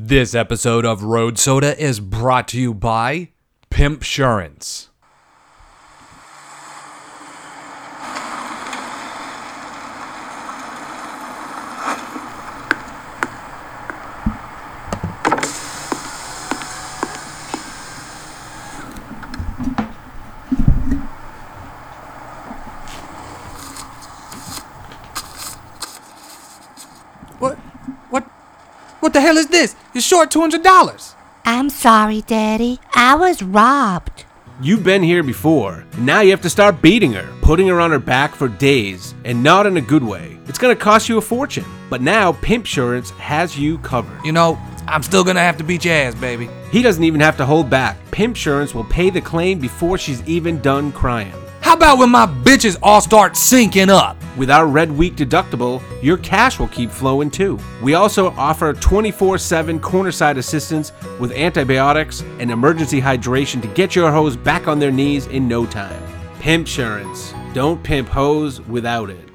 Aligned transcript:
This 0.00 0.32
episode 0.32 0.84
of 0.84 1.02
Road 1.02 1.40
Soda 1.40 1.76
is 1.76 1.98
brought 1.98 2.46
to 2.48 2.60
you 2.60 2.72
by 2.72 3.30
Pimpsurance. 3.68 4.90
What? 27.40 27.56
What? 28.10 28.22
What 29.00 29.07
the 29.18 29.22
hell 29.22 29.36
is 29.36 29.48
this? 29.48 29.74
You're 29.92 30.00
short 30.00 30.30
two 30.30 30.40
hundred 30.40 30.62
dollars. 30.62 31.16
I'm 31.44 31.70
sorry, 31.70 32.20
Daddy. 32.22 32.78
I 32.94 33.16
was 33.16 33.42
robbed. 33.42 34.24
You've 34.60 34.84
been 34.84 35.02
here 35.02 35.24
before, 35.24 35.84
now 35.98 36.20
you 36.20 36.30
have 36.30 36.42
to 36.42 36.50
start 36.50 36.82
beating 36.82 37.12
her, 37.14 37.28
putting 37.42 37.66
her 37.66 37.80
on 37.80 37.90
her 37.90 37.98
back 37.98 38.34
for 38.34 38.48
days, 38.48 39.14
and 39.24 39.42
not 39.42 39.66
in 39.66 39.76
a 39.76 39.80
good 39.80 40.04
way. 40.04 40.38
It's 40.46 40.58
gonna 40.58 40.76
cost 40.76 41.08
you 41.08 41.18
a 41.18 41.20
fortune. 41.20 41.64
But 41.90 42.00
now 42.00 42.32
Pimpsurance 42.32 43.10
has 43.18 43.58
you 43.58 43.78
covered. 43.78 44.24
You 44.24 44.32
know, 44.32 44.56
I'm 44.86 45.02
still 45.02 45.24
gonna 45.24 45.40
have 45.40 45.56
to 45.56 45.64
beat 45.64 45.84
your 45.84 45.94
ass, 45.94 46.14
baby. 46.14 46.48
He 46.70 46.82
doesn't 46.82 47.02
even 47.02 47.20
have 47.20 47.36
to 47.38 47.46
hold 47.46 47.68
back. 47.68 47.96
Pimpsurance 48.12 48.72
will 48.72 48.84
pay 48.84 49.10
the 49.10 49.20
claim 49.20 49.58
before 49.58 49.98
she's 49.98 50.22
even 50.28 50.60
done 50.60 50.92
crying. 50.92 51.34
How 51.68 51.74
about 51.74 51.98
when 51.98 52.08
my 52.08 52.24
bitches 52.24 52.78
all 52.82 53.02
start 53.02 53.34
syncing 53.34 53.90
up? 53.90 54.16
With 54.38 54.50
our 54.50 54.66
Red 54.66 54.90
Week 54.90 55.14
deductible, 55.14 55.82
your 56.02 56.16
cash 56.16 56.58
will 56.58 56.68
keep 56.68 56.90
flowing 56.90 57.30
too. 57.30 57.58
We 57.82 57.92
also 57.92 58.30
offer 58.38 58.72
24 58.72 59.36
7 59.36 59.78
cornerside 59.78 60.38
assistance 60.38 60.92
with 61.20 61.30
antibiotics 61.32 62.22
and 62.38 62.50
emergency 62.50 63.02
hydration 63.02 63.60
to 63.60 63.68
get 63.74 63.94
your 63.94 64.10
hose 64.10 64.34
back 64.34 64.66
on 64.66 64.78
their 64.78 64.90
knees 64.90 65.26
in 65.26 65.46
no 65.46 65.66
time. 65.66 66.02
Pimpsurance. 66.40 67.34
Don't 67.52 67.82
pimp 67.82 68.08
hose 68.08 68.62
without 68.62 69.10
it. 69.10 69.27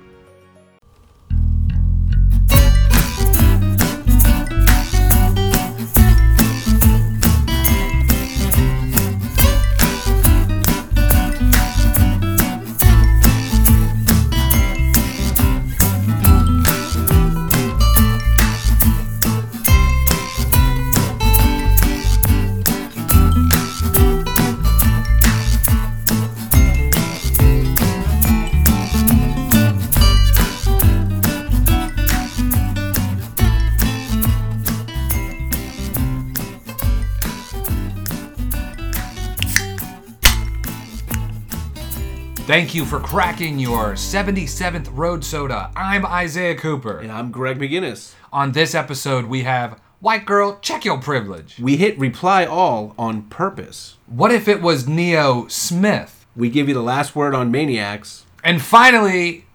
Thank 42.53 42.75
you 42.75 42.85
for 42.85 42.99
cracking 42.99 43.57
your 43.57 43.93
77th 43.93 44.87
Road 44.91 45.25
Soda. 45.25 45.71
I'm 45.75 46.05
Isaiah 46.05 46.53
Cooper. 46.53 46.99
And 46.99 47.11
I'm 47.11 47.31
Greg 47.31 47.57
McGinnis. 47.57 48.13
On 48.31 48.51
this 48.51 48.75
episode, 48.75 49.25
we 49.25 49.41
have 49.41 49.81
White 50.01 50.27
Girl, 50.27 50.59
check 50.61 50.85
your 50.85 50.99
privilege. 50.99 51.57
We 51.57 51.77
hit 51.77 51.97
reply 51.97 52.45
all 52.45 52.93
on 52.95 53.23
purpose. 53.23 53.97
What 54.05 54.31
if 54.31 54.47
it 54.47 54.61
was 54.61 54.87
Neo 54.87 55.47
Smith? 55.47 56.27
We 56.35 56.51
give 56.51 56.67
you 56.67 56.75
the 56.75 56.83
last 56.83 57.15
word 57.15 57.33
on 57.33 57.49
Maniacs. 57.49 58.23
And 58.43 58.61
finally, 58.61 59.45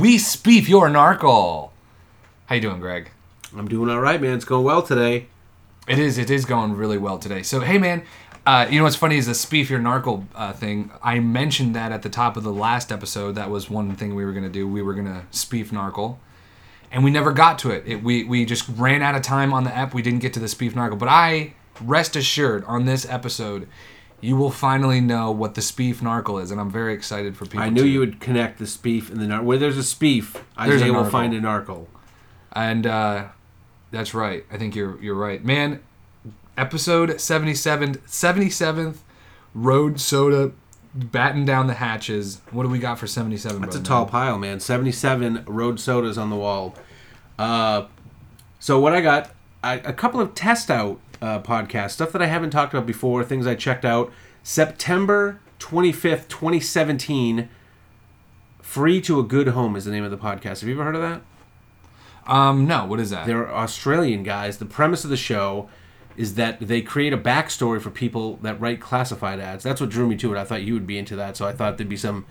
we 0.00 0.16
speef 0.16 0.68
your 0.68 0.88
narcle. 0.88 1.70
How 2.46 2.54
you 2.54 2.60
doing, 2.60 2.78
Greg? 2.78 3.10
I'm 3.56 3.66
doing 3.66 3.90
all 3.90 4.00
right, 4.00 4.22
man. 4.22 4.34
It's 4.34 4.44
going 4.44 4.64
well 4.64 4.82
today. 4.82 5.26
It 5.88 5.98
is. 5.98 6.16
It 6.16 6.30
is 6.30 6.44
going 6.44 6.76
really 6.76 6.98
well 6.98 7.18
today. 7.18 7.42
So, 7.42 7.58
hey, 7.58 7.78
man. 7.78 8.04
Uh, 8.46 8.64
you 8.70 8.78
know 8.78 8.84
what's 8.84 8.94
funny 8.96 9.16
is 9.16 9.26
the 9.26 9.32
speef 9.32 9.68
your 9.68 9.80
narcle 9.80 10.24
uh, 10.36 10.52
thing. 10.52 10.90
I 11.02 11.18
mentioned 11.18 11.74
that 11.74 11.90
at 11.90 12.02
the 12.02 12.08
top 12.08 12.36
of 12.36 12.44
the 12.44 12.52
last 12.52 12.92
episode. 12.92 13.32
That 13.34 13.50
was 13.50 13.68
one 13.68 13.96
thing 13.96 14.14
we 14.14 14.24
were 14.24 14.32
gonna 14.32 14.48
do. 14.48 14.68
We 14.68 14.82
were 14.82 14.94
gonna 14.94 15.26
speef 15.32 15.68
narcle, 15.70 16.18
and 16.92 17.02
we 17.02 17.10
never 17.10 17.32
got 17.32 17.58
to 17.60 17.70
it. 17.72 17.82
it. 17.86 18.04
We 18.04 18.22
we 18.22 18.44
just 18.44 18.68
ran 18.68 19.02
out 19.02 19.16
of 19.16 19.22
time 19.22 19.52
on 19.52 19.64
the 19.64 19.74
app. 19.74 19.94
We 19.94 20.00
didn't 20.02 20.20
get 20.20 20.32
to 20.34 20.40
the 20.40 20.46
speef 20.46 20.72
narcle. 20.72 20.96
But 20.96 21.08
I 21.08 21.54
rest 21.80 22.14
assured 22.14 22.64
on 22.66 22.84
this 22.84 23.04
episode, 23.08 23.66
you 24.20 24.36
will 24.36 24.52
finally 24.52 25.00
know 25.00 25.32
what 25.32 25.56
the 25.56 25.60
speef 25.60 25.96
narcle 25.96 26.40
is, 26.40 26.52
and 26.52 26.60
I'm 26.60 26.70
very 26.70 26.94
excited 26.94 27.36
for 27.36 27.46
people. 27.46 27.60
I 27.60 27.68
knew 27.68 27.82
to- 27.82 27.88
you 27.88 27.98
would 27.98 28.20
connect 28.20 28.58
the 28.60 28.64
speef 28.66 29.10
and 29.10 29.20
the 29.20 29.26
nar- 29.26 29.42
where 29.42 29.58
there's 29.58 29.76
a 29.76 29.80
speef, 29.80 30.34
There's 30.56 30.80
Isaiah 30.82 30.92
will 30.92 31.04
find 31.04 31.34
a 31.34 31.40
narcle. 31.40 31.86
And 32.52 32.86
uh, 32.86 33.24
that's 33.90 34.14
right. 34.14 34.44
I 34.52 34.56
think 34.56 34.76
you're 34.76 35.02
you're 35.02 35.16
right. 35.16 35.44
Man, 35.44 35.82
episode 36.56 37.20
77 37.20 37.96
77th 37.96 38.96
Road 39.54 40.00
Soda 40.00 40.52
batten 40.96 41.44
down 41.44 41.66
the 41.66 41.74
hatches. 41.74 42.40
What 42.50 42.62
do 42.62 42.68
we 42.68 42.78
got 42.78 42.98
for 42.98 43.06
77? 43.06 43.60
That's 43.60 43.76
a 43.76 43.82
tall 43.82 44.06
pile, 44.06 44.38
man. 44.38 44.60
77 44.60 45.44
road 45.46 45.78
sodas 45.78 46.16
on 46.16 46.30
the 46.30 46.36
wall. 46.36 46.74
Uh, 47.38 47.86
so 48.58 48.80
what 48.80 48.94
I 48.94 49.00
got, 49.00 49.30
I, 49.62 49.74
a 49.74 49.92
couple 49.92 50.20
of 50.20 50.34
test 50.34 50.70
out 50.70 50.98
uh, 51.20 51.40
podcasts, 51.40 51.92
stuff 51.92 52.12
that 52.12 52.22
I 52.22 52.26
haven't 52.26 52.50
talked 52.50 52.72
about 52.72 52.86
before, 52.86 53.22
things 53.24 53.46
I 53.46 53.54
checked 53.54 53.84
out. 53.84 54.12
September 54.42 55.40
25th, 55.58 56.28
2017. 56.28 57.48
Free 58.62 59.00
to 59.02 59.20
a 59.20 59.22
Good 59.22 59.48
Home 59.48 59.76
is 59.76 59.84
the 59.84 59.90
name 59.90 60.04
of 60.04 60.10
the 60.10 60.18
podcast. 60.18 60.60
Have 60.60 60.64
you 60.64 60.74
ever 60.74 60.84
heard 60.84 60.96
of 60.96 61.02
that? 61.02 61.22
Um 62.26 62.66
no, 62.66 62.84
what 62.86 62.98
is 62.98 63.10
that? 63.10 63.26
They're 63.26 63.48
Australian 63.48 64.24
guys. 64.24 64.58
The 64.58 64.66
premise 64.66 65.04
of 65.04 65.10
the 65.10 65.16
show 65.16 65.68
is 66.16 66.34
that 66.34 66.60
they 66.60 66.80
create 66.82 67.12
a 67.12 67.18
backstory 67.18 67.80
for 67.80 67.90
people 67.90 68.36
that 68.42 68.60
write 68.60 68.80
classified 68.80 69.38
ads. 69.40 69.64
That's 69.64 69.80
what 69.80 69.90
drew 69.90 70.06
me 70.08 70.16
to 70.16 70.34
it. 70.34 70.38
I 70.38 70.44
thought 70.44 70.62
you 70.62 70.74
would 70.74 70.86
be 70.86 70.98
into 70.98 71.16
that, 71.16 71.36
so 71.36 71.46
I 71.46 71.52
thought 71.52 71.76
there'd 71.78 71.88
be 71.88 71.96
some 71.96 72.24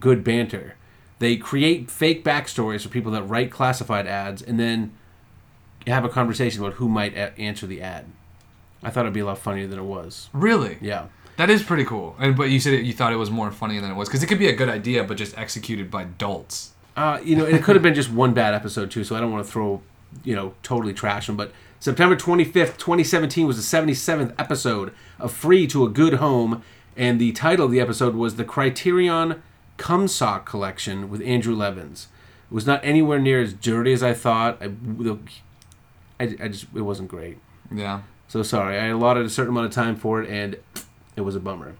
good 0.00 0.24
banter. 0.24 0.74
They 1.18 1.36
create 1.36 1.90
fake 1.90 2.24
backstories 2.24 2.82
for 2.82 2.88
people 2.88 3.10
that 3.12 3.22
write 3.24 3.50
classified 3.50 4.06
ads, 4.06 4.42
and 4.42 4.58
then 4.58 4.92
have 5.86 6.04
a 6.04 6.08
conversation 6.08 6.60
about 6.62 6.74
who 6.74 6.88
might 6.88 7.14
a- 7.16 7.36
answer 7.38 7.66
the 7.66 7.80
ad. 7.80 8.06
I 8.82 8.90
thought 8.90 9.00
it'd 9.02 9.14
be 9.14 9.20
a 9.20 9.26
lot 9.26 9.38
funnier 9.38 9.66
than 9.66 9.78
it 9.78 9.84
was. 9.84 10.28
really? 10.32 10.78
Yeah. 10.80 11.06
That 11.36 11.50
is 11.50 11.62
pretty 11.62 11.84
cool. 11.84 12.16
And 12.18 12.36
but 12.36 12.50
you 12.50 12.58
said 12.58 12.72
it, 12.74 12.84
you 12.84 12.92
thought 12.92 13.12
it 13.12 13.16
was 13.16 13.30
more 13.30 13.52
funny 13.52 13.78
than 13.78 13.92
it 13.92 13.94
was 13.94 14.08
cuz 14.08 14.24
it 14.24 14.26
could 14.26 14.40
be 14.40 14.48
a 14.48 14.52
good 14.56 14.68
idea 14.68 15.04
but 15.04 15.16
just 15.16 15.38
executed 15.38 15.88
by 15.88 16.02
dolts. 16.02 16.72
Uh, 16.96 17.20
you 17.22 17.36
know, 17.36 17.44
and 17.46 17.54
it 17.56 17.62
could 17.62 17.76
have 17.76 17.82
been 17.82 17.94
just 17.94 18.10
one 18.10 18.34
bad 18.34 18.54
episode 18.54 18.90
too, 18.90 19.04
so 19.04 19.14
I 19.14 19.20
don't 19.20 19.30
want 19.30 19.46
to 19.46 19.52
throw, 19.52 19.80
you 20.24 20.34
know, 20.34 20.54
totally 20.64 20.92
trash 20.92 21.28
them. 21.28 21.36
But 21.36 21.52
September 21.80 22.16
25th, 22.16 22.76
2017 22.76 23.46
was 23.46 23.56
the 23.56 23.76
77th 23.76 24.34
episode 24.38 24.92
of 25.18 25.32
Free 25.32 25.66
to 25.68 25.84
a 25.84 25.88
Good 25.88 26.14
Home, 26.14 26.62
and 26.96 27.20
the 27.20 27.32
title 27.32 27.66
of 27.66 27.70
the 27.72 27.80
episode 27.80 28.14
was 28.16 28.34
The 28.36 28.44
Criterion 28.44 29.42
Cumsock 29.76 30.44
Collection 30.44 31.08
with 31.08 31.22
Andrew 31.22 31.54
Levins. 31.54 32.08
It 32.50 32.54
was 32.54 32.66
not 32.66 32.80
anywhere 32.82 33.20
near 33.20 33.40
as 33.40 33.52
dirty 33.52 33.92
as 33.92 34.02
I 34.02 34.12
thought. 34.12 34.60
I, 34.60 34.70
I, 36.18 36.24
I 36.40 36.48
just, 36.48 36.66
it 36.74 36.80
wasn't 36.80 37.08
great. 37.08 37.38
Yeah. 37.72 38.02
So 38.26 38.42
sorry. 38.42 38.76
I 38.78 38.86
allotted 38.86 39.24
a 39.24 39.30
certain 39.30 39.50
amount 39.52 39.66
of 39.66 39.72
time 39.72 39.94
for 39.94 40.20
it, 40.20 40.28
and 40.28 40.56
it 41.14 41.20
was 41.20 41.36
a 41.36 41.40
bummer. 41.40 41.76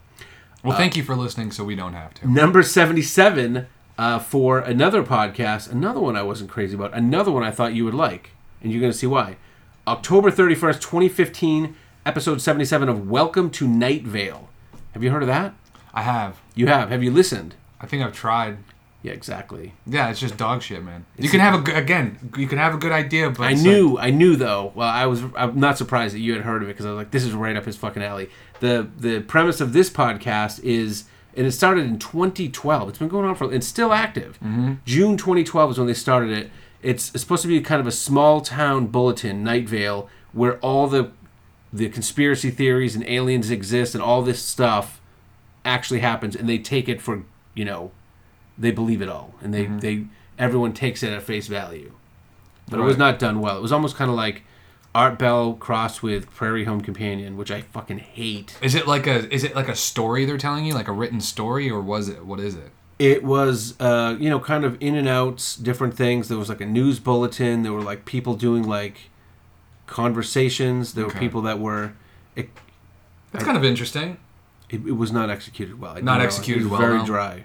Well, 0.63 0.75
Uh, 0.75 0.77
thank 0.79 0.97
you 0.97 1.03
for 1.03 1.17
listening 1.17 1.51
so 1.51 1.65
we 1.65 1.75
don't 1.75 1.95
have 1.95 2.15
to. 2.15 2.31
Number 2.31 2.63
77 2.63 3.67
uh, 3.99 4.19
for 4.21 4.61
another 4.61 5.03
podcast, 5.03 5.71
another 5.73 5.99
one 5.99 6.15
I 6.15 6.23
wasn't 6.23 6.51
crazy 6.51 6.77
about, 6.77 6.95
another 6.95 7.33
one 7.33 7.43
I 7.43 7.51
thought 7.51 7.75
you 7.75 7.85
would 7.85 7.95
like, 7.95 8.31
and 8.63 8.71
you're 8.71 8.81
going 8.81 8.93
to 8.93 8.97
see 8.99 9.07
why. 9.09 9.37
October 9.89 10.31
31st, 10.31 10.83
2015, 10.83 11.75
episode 12.05 12.43
77 12.43 12.91
of 12.91 13.09
Welcome 13.09 13.49
to 13.53 13.67
Night 13.67 14.03
Vale. 14.03 14.51
Have 14.93 15.03
you 15.03 15.11
heard 15.11 15.23
of 15.23 15.29
that? 15.29 15.55
I 15.95 16.03
have. 16.03 16.43
You 16.55 16.67
have. 16.67 16.91
Have 16.91 17.03
you 17.03 17.11
listened? 17.11 17.55
I 17.81 17.87
think 17.87 18.05
I've 18.05 18.13
tried. 18.13 18.59
Yeah, 19.03 19.13
exactly. 19.13 19.73
Yeah, 19.87 20.11
it's 20.11 20.21
just 20.21 20.37
dog 20.37 20.61
shit, 20.61 20.85
man. 20.85 21.07
You 21.17 21.31
can 21.31 21.41
have 21.41 21.55
a 21.55 21.63
good 21.63 21.75
again. 21.75 22.31
You 22.37 22.47
can 22.47 22.59
have 22.59 22.75
a 22.75 22.77
good 22.77 22.93
idea, 22.93 23.31
but 23.31 23.45
I 23.45 23.53
it's 23.53 23.63
knew, 23.63 23.97
I 23.99 24.11
knew 24.11 24.37
though. 24.37 24.73
Well, 24.75 24.91
I 24.91 25.07
was, 25.07 25.23
I'm 25.35 25.59
not 25.59 25.79
surprised 25.79 26.15
that 26.15 26.21
you 26.21 26.35
had 26.35 26.43
heard 26.43 26.63
of 26.63 26.69
it 26.69 26.73
because 26.73 26.85
I 26.85 26.91
was 26.91 26.99
like, 26.99 27.11
this 27.11 27.25
is 27.25 27.33
right 27.33 27.57
up 27.57 27.65
his 27.65 27.79
fucking 27.79 28.03
alley. 28.03 28.29
the 28.61 28.91
The 28.99 29.21
premise 29.21 29.63
of 29.63 29.73
this 29.73 29.89
podcast 29.89 30.63
is, 30.63 31.05
and 31.35 31.47
it 31.47 31.53
started 31.53 31.87
in 31.87 31.99
2012. 31.99 32.91
It's 32.91 32.99
been 32.99 33.09
going 33.09 33.25
on 33.25 33.37
for, 33.37 33.51
it's 33.55 33.67
still 33.67 33.95
active. 33.95 34.39
Mm-hmm. 34.45 34.75
June 34.85 35.17
2012 35.17 35.71
is 35.71 35.79
when 35.79 35.87
they 35.87 35.95
started 35.95 36.37
it. 36.37 36.51
It's, 36.83 37.11
it's 37.11 37.21
supposed 37.23 37.43
to 37.43 37.49
be 37.49 37.61
kind 37.61 37.81
of 37.81 37.87
a 37.87 37.93
small 37.93 38.41
town 38.41 38.87
bulletin, 38.87 39.43
Night 39.43 39.69
Vale, 39.69 40.09
where 40.33 40.59
all 40.59 40.87
the 40.87 41.13
the 41.71 41.89
conspiracy 41.91 42.51
theories 42.51 42.95
and 42.95 43.05
aliens 43.07 43.51
exist 43.51 43.95
and 43.95 44.03
all 44.03 44.23
this 44.23 44.43
stuff 44.43 45.01
actually 45.65 46.01
happens, 46.01 46.35
and 46.35 46.49
they 46.49 46.59
take 46.59 46.89
it 46.89 47.03
for 47.03 47.25
you 47.55 47.65
know, 47.65 47.91
they 48.57 48.71
believe 48.71 49.03
it 49.03 49.09
all, 49.09 49.35
and 49.43 49.53
they 49.53 49.65
mm-hmm. 49.65 49.79
they 49.81 50.05
everyone 50.39 50.73
takes 50.73 51.03
it 51.03 51.13
at 51.13 51.23
face 51.23 51.47
value 51.47 51.93
but 52.71 52.81
it 52.81 52.83
was 52.83 52.97
not 52.97 53.19
done 53.19 53.41
well. 53.41 53.57
It 53.57 53.63
was 53.63 53.73
almost 53.73 53.97
kind 53.97 54.11
of 54.11 54.17
like 54.17 54.43
Art 54.95 55.19
Bell 55.19 55.55
crossed 55.55 56.03
with 56.03 56.31
Prairie 56.31 56.65
Home 56.65 56.81
Companion, 56.81 57.37
which 57.37 57.51
I 57.51 57.63
fucking 57.63 57.99
hate. 57.99 58.57
Is 58.61 58.75
it 58.75 58.87
like 58.87 59.07
a 59.07 59.33
is 59.33 59.45
it 59.45 59.55
like 59.55 59.69
a 59.69 59.77
story 59.77 60.25
they're 60.25 60.39
telling 60.39 60.65
you, 60.65 60.75
like 60.75 60.89
a 60.89 60.93
written 60.93 61.21
story, 61.21 61.71
or 61.71 61.81
was 61.81 62.09
it 62.09 62.25
what 62.25 62.41
is 62.41 62.55
it? 62.55 62.71
It 62.99 63.23
was, 63.23 63.79
uh, 63.81 64.17
you 64.19 64.29
know, 64.29 64.41
kind 64.41 64.65
of 64.65 64.77
in 64.81 64.97
and 64.97 65.07
outs, 65.07 65.55
different 65.57 65.95
things. 65.97 66.29
There 66.29 66.37
was 66.39 66.49
like 66.49 66.61
a 66.61 66.67
news 66.67 66.99
bulletin. 66.99 67.63
There 67.63 67.73
were 67.73 67.83
like 67.83 68.05
people 68.05 68.35
doing 68.35 68.65
like 68.65 69.11
conversations. 69.87 70.95
There 70.95 71.05
Okay. 71.05 71.15
were 71.15 71.21
people 71.21 71.43
that 71.43 71.59
were. 71.59 71.93
It, 72.37 72.51
That's 73.33 73.45
kind 73.45 73.57
of 73.57 73.65
interesting. 73.65 74.19
it, 74.69 74.87
it 74.87 74.93
was 74.97 75.13
not 75.13 75.31
executed 75.31 75.81
well. 75.81 75.97
I 75.97 76.01
Not 76.01 76.21
executed 76.21 76.63
it 76.63 76.65
was 76.65 76.73
well, 76.73 76.81
Very 76.81 76.99
no? 76.99 77.07
dry. 77.07 77.45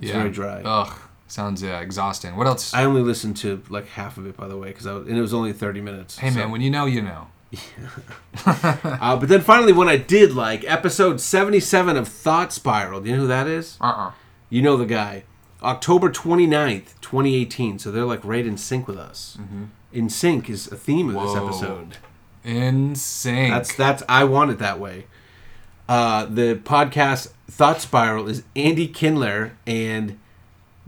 It's 0.00 0.10
yeah. 0.10 0.18
very 0.18 0.30
dry. 0.30 0.62
Ugh, 0.62 0.92
sounds 1.26 1.62
yeah 1.62 1.80
exhausting. 1.80 2.36
What 2.36 2.46
else? 2.46 2.74
I 2.74 2.84
only 2.84 3.00
listened 3.00 3.36
to 3.38 3.62
like 3.70 3.88
half 3.88 4.18
of 4.18 4.26
it, 4.26 4.36
by 4.36 4.46
the 4.46 4.56
way, 4.58 4.68
because 4.68 4.84
and 4.84 5.08
it 5.08 5.20
was 5.22 5.32
only 5.32 5.52
thirty 5.54 5.80
minutes. 5.80 6.18
hey 6.18 6.28
so- 6.30 6.36
man, 6.38 6.50
when 6.50 6.60
you 6.60 6.70
know, 6.70 6.84
you 6.86 7.00
know. 7.02 7.28
Uh, 8.44 9.16
but 9.16 9.28
then 9.28 9.40
finally, 9.40 9.72
when 9.72 9.88
I 9.88 9.96
did 9.96 10.34
like 10.34 10.64
episode 10.70 11.20
seventy-seven 11.20 11.96
of 11.96 12.06
Thought 12.08 12.52
Spiral, 12.52 13.00
do 13.00 13.08
you 13.08 13.16
know 13.16 13.22
who 13.22 13.28
that 13.28 13.46
is? 13.46 13.78
Uh 13.80 13.84
uh 13.86 14.10
You 14.50 14.62
know 14.62 14.76
the 14.76 14.86
guy. 14.86 15.24
October 15.62 16.10
29th, 16.10 16.94
2018. 17.00 17.78
So 17.78 17.90
they're 17.90 18.04
like 18.04 18.24
right 18.24 18.46
in 18.46 18.56
sync 18.56 18.86
with 18.86 18.98
us. 18.98 19.38
In 19.92 20.08
sync 20.10 20.50
is 20.50 20.70
a 20.70 20.76
theme 20.76 21.08
of 21.08 21.22
this 21.22 21.32
Mm-hmm. 21.32 21.48
Episode. 21.48 21.96
In 22.44 22.94
sync. 22.94 23.50
That's 23.52 23.74
that's 23.74 24.02
I 24.08 24.24
want 24.24 24.50
it 24.52 24.58
that 24.58 24.78
way. 24.78 25.06
Uh, 25.88 26.26
the 26.26 26.56
podcast 26.56 27.32
Thought 27.50 27.80
Spiral 27.80 28.28
is 28.28 28.42
Andy 28.54 28.86
Kindler 28.88 29.56
and 29.66 30.18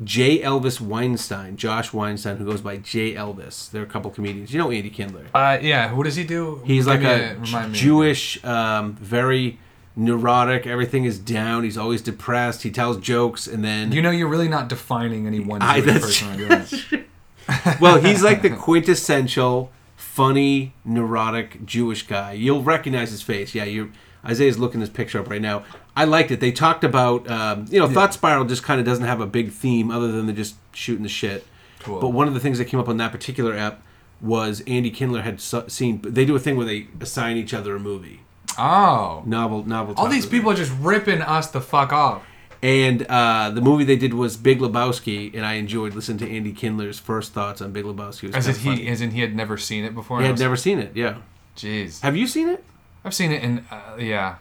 J. 0.05 0.41
Elvis 0.41 0.81
Weinstein, 0.81 1.57
Josh 1.57 1.93
Weinstein, 1.93 2.37
who 2.37 2.45
goes 2.45 2.61
by 2.61 2.77
J. 2.77 3.15
Elvis. 3.15 3.69
They're 3.71 3.83
a 3.83 3.87
couple 3.87 4.11
comedians. 4.13 4.53
You 4.53 4.59
know 4.61 4.71
Andy 4.71 4.91
Kindler. 4.91 5.27
Uh, 5.35 5.59
yeah. 5.61 5.93
What 5.93 6.05
does 6.05 6.15
he 6.17 6.23
do? 6.25 6.63
He's 6.65 6.87
Give 6.87 7.03
like 7.03 7.37
a 7.37 7.41
me. 7.41 7.73
Jewish, 7.73 8.45
um, 8.45 8.95
very 8.95 9.59
neurotic. 9.99 10.67
Everything 10.67 11.05
is 11.05 11.19
down. 11.19 11.65
He's 11.65 11.77
always 11.77 12.01
depressed. 12.01 12.63
He 12.63 12.71
tells 12.71 12.99
jokes, 12.99 13.47
and 13.47 13.65
then 13.65 13.93
You 13.93 14.01
know, 14.01 14.11
you're 14.11 14.29
really 14.29 14.49
not 14.49 14.69
defining 14.69 15.27
any 15.27 15.41
one 15.41 15.61
I- 15.61 15.81
person. 15.81 16.65
well, 17.81 17.99
he's 17.99 18.23
like 18.23 18.43
the 18.43 18.51
quintessential 18.51 19.73
funny, 19.97 20.75
neurotic 20.85 21.65
Jewish 21.65 22.07
guy. 22.07 22.33
You'll 22.33 22.63
recognize 22.63 23.11
his 23.11 23.23
face. 23.23 23.55
Yeah, 23.55 23.65
you 23.65 23.91
Isaiah's 24.25 24.59
looking 24.59 24.81
this 24.81 24.91
picture 24.91 25.19
up 25.21 25.31
right 25.31 25.41
now. 25.41 25.65
I 25.97 26.05
liked 26.05 26.31
it. 26.31 26.41
They 26.41 26.53
talked 26.53 26.85
about, 26.85 27.29
um, 27.31 27.67
you 27.71 27.79
know, 27.79 27.89
Thought 27.89 28.13
Spiral 28.15 28.45
just 28.45 28.63
kind 28.63 28.81
of 28.81 28.87
doesn't 28.87 29.05
have 29.05 29.21
a 29.21 29.27
big 29.27 29.51
theme 29.51 29.91
other 29.91 30.13
than 30.13 30.27
they're 30.27 30.35
just 30.37 30.57
shooting 30.73 31.03
the 31.03 31.09
shit. 31.09 31.47
Cool. 31.81 32.01
But 32.01 32.09
one 32.11 32.29
of 32.29 32.35
the 32.35 32.41
things 32.41 32.59
that 32.59 32.67
came 32.67 32.79
up 32.81 32.89
on 32.89 32.97
that 32.99 33.13
particular 33.13 33.57
app 33.57 33.81
was 34.21 34.63
Andy 34.67 34.91
Kindler 34.91 35.23
had 35.23 35.41
seen. 35.41 36.01
They 36.03 36.25
do 36.25 36.37
a 36.37 36.39
thing 36.39 36.57
where 36.57 36.67
they 36.67 36.89
assign 37.01 37.37
each 37.37 37.55
other 37.55 37.77
a 37.77 37.81
movie, 37.81 38.21
Oh. 38.59 39.23
novel, 39.27 39.65
novel. 39.65 39.95
All 39.97 40.09
these 40.09 40.27
people 40.27 40.51
are 40.51 40.57
just 40.57 40.73
ripping 40.81 41.23
us 41.23 41.51
the 41.51 41.61
fuck 41.61 41.93
off. 41.93 42.23
And 42.61 43.05
uh, 43.05 43.51
the 43.51 43.61
movie 43.61 43.85
they 43.85 43.97
did 43.97 44.15
was 44.15 44.37
Big 44.37 44.59
Lebowski, 44.59 45.33
and 45.35 45.47
I 45.47 45.55
enjoyed 45.55 45.95
listening 45.95 46.19
to 46.19 46.29
Andy 46.29 46.53
Kindler's 46.53 46.99
first 46.99 47.33
thoughts 47.33 47.61
on 47.63 47.71
Big 47.71 47.85
Lebowski. 47.85 48.35
As 48.35 48.49
if 48.49 48.63
he, 48.63 48.89
as 48.89 49.01
in 49.01 49.13
he 49.13 49.21
had 49.21 49.35
never 49.35 49.57
seen 49.57 49.85
it 49.85 49.95
before. 49.95 50.21
He 50.21 50.27
had 50.27 50.41
never 50.41 50.57
seen 50.57 50.81
it. 50.81 50.97
Yeah. 50.97 51.19
Jeez. 51.57 52.01
Have 52.01 52.17
you 52.17 52.27
seen 52.27 52.49
it? 52.49 52.65
I've 53.05 53.15
seen 53.15 53.33
it 53.33 53.43
and 53.43 53.65
uh, 53.71 53.97
yeah. 53.99 54.37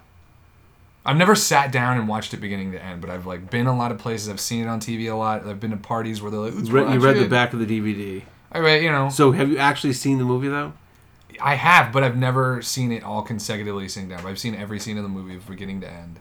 I've 1.06 1.16
never 1.16 1.36
sat 1.36 1.72
down 1.72 1.98
and 1.98 2.08
watched 2.08 2.34
it 2.34 2.38
beginning 2.38 2.74
to 2.74 2.84
end, 2.84 3.00
but 3.02 3.10
I've 3.10 3.26
like 3.26 3.50
been 3.50 3.66
a 3.66 3.76
lot 3.76 3.92
of 3.92 3.98
places. 3.98 4.28
I've 4.30 4.42
seen 4.42 4.64
it 4.64 4.68
on 4.68 4.80
TV 4.80 5.10
a 5.12 5.16
lot. 5.16 5.48
I've 5.48 5.60
been 5.60 5.72
to 5.72 5.78
parties 5.78 6.22
where 6.22 6.30
they're 6.32 6.40
like, 6.42 6.54
Re- 6.54 6.94
you 6.94 7.00
read 7.00 7.18
the 7.18 7.28
back 7.30 7.54
of 7.54 7.60
the 7.60 7.66
DVD. 7.66 8.24
I 8.52 8.60
read, 8.60 8.84
you 8.84 8.92
know, 8.92 9.10
So 9.10 9.32
have 9.32 9.50
you 9.50 9.58
actually 9.58 9.94
seen 9.94 10.18
the 10.18 10.26
movie 10.26 10.48
though? 10.50 10.74
I 11.40 11.56
have, 11.56 11.92
but 11.92 12.04
I've 12.04 12.18
never 12.18 12.62
seen 12.62 12.92
it 12.92 13.04
all 13.04 13.22
consecutively 13.22 13.88
sitting 13.88 14.10
down. 14.10 14.24
But 14.24 14.30
I've 14.30 14.40
seen 14.40 14.56
every 14.56 14.80
scene 14.80 14.98
of 14.98 15.04
the 15.04 15.10
movie 15.10 15.38
from 15.38 15.54
beginning 15.54 15.82
to 15.82 15.90
end. 15.90 16.20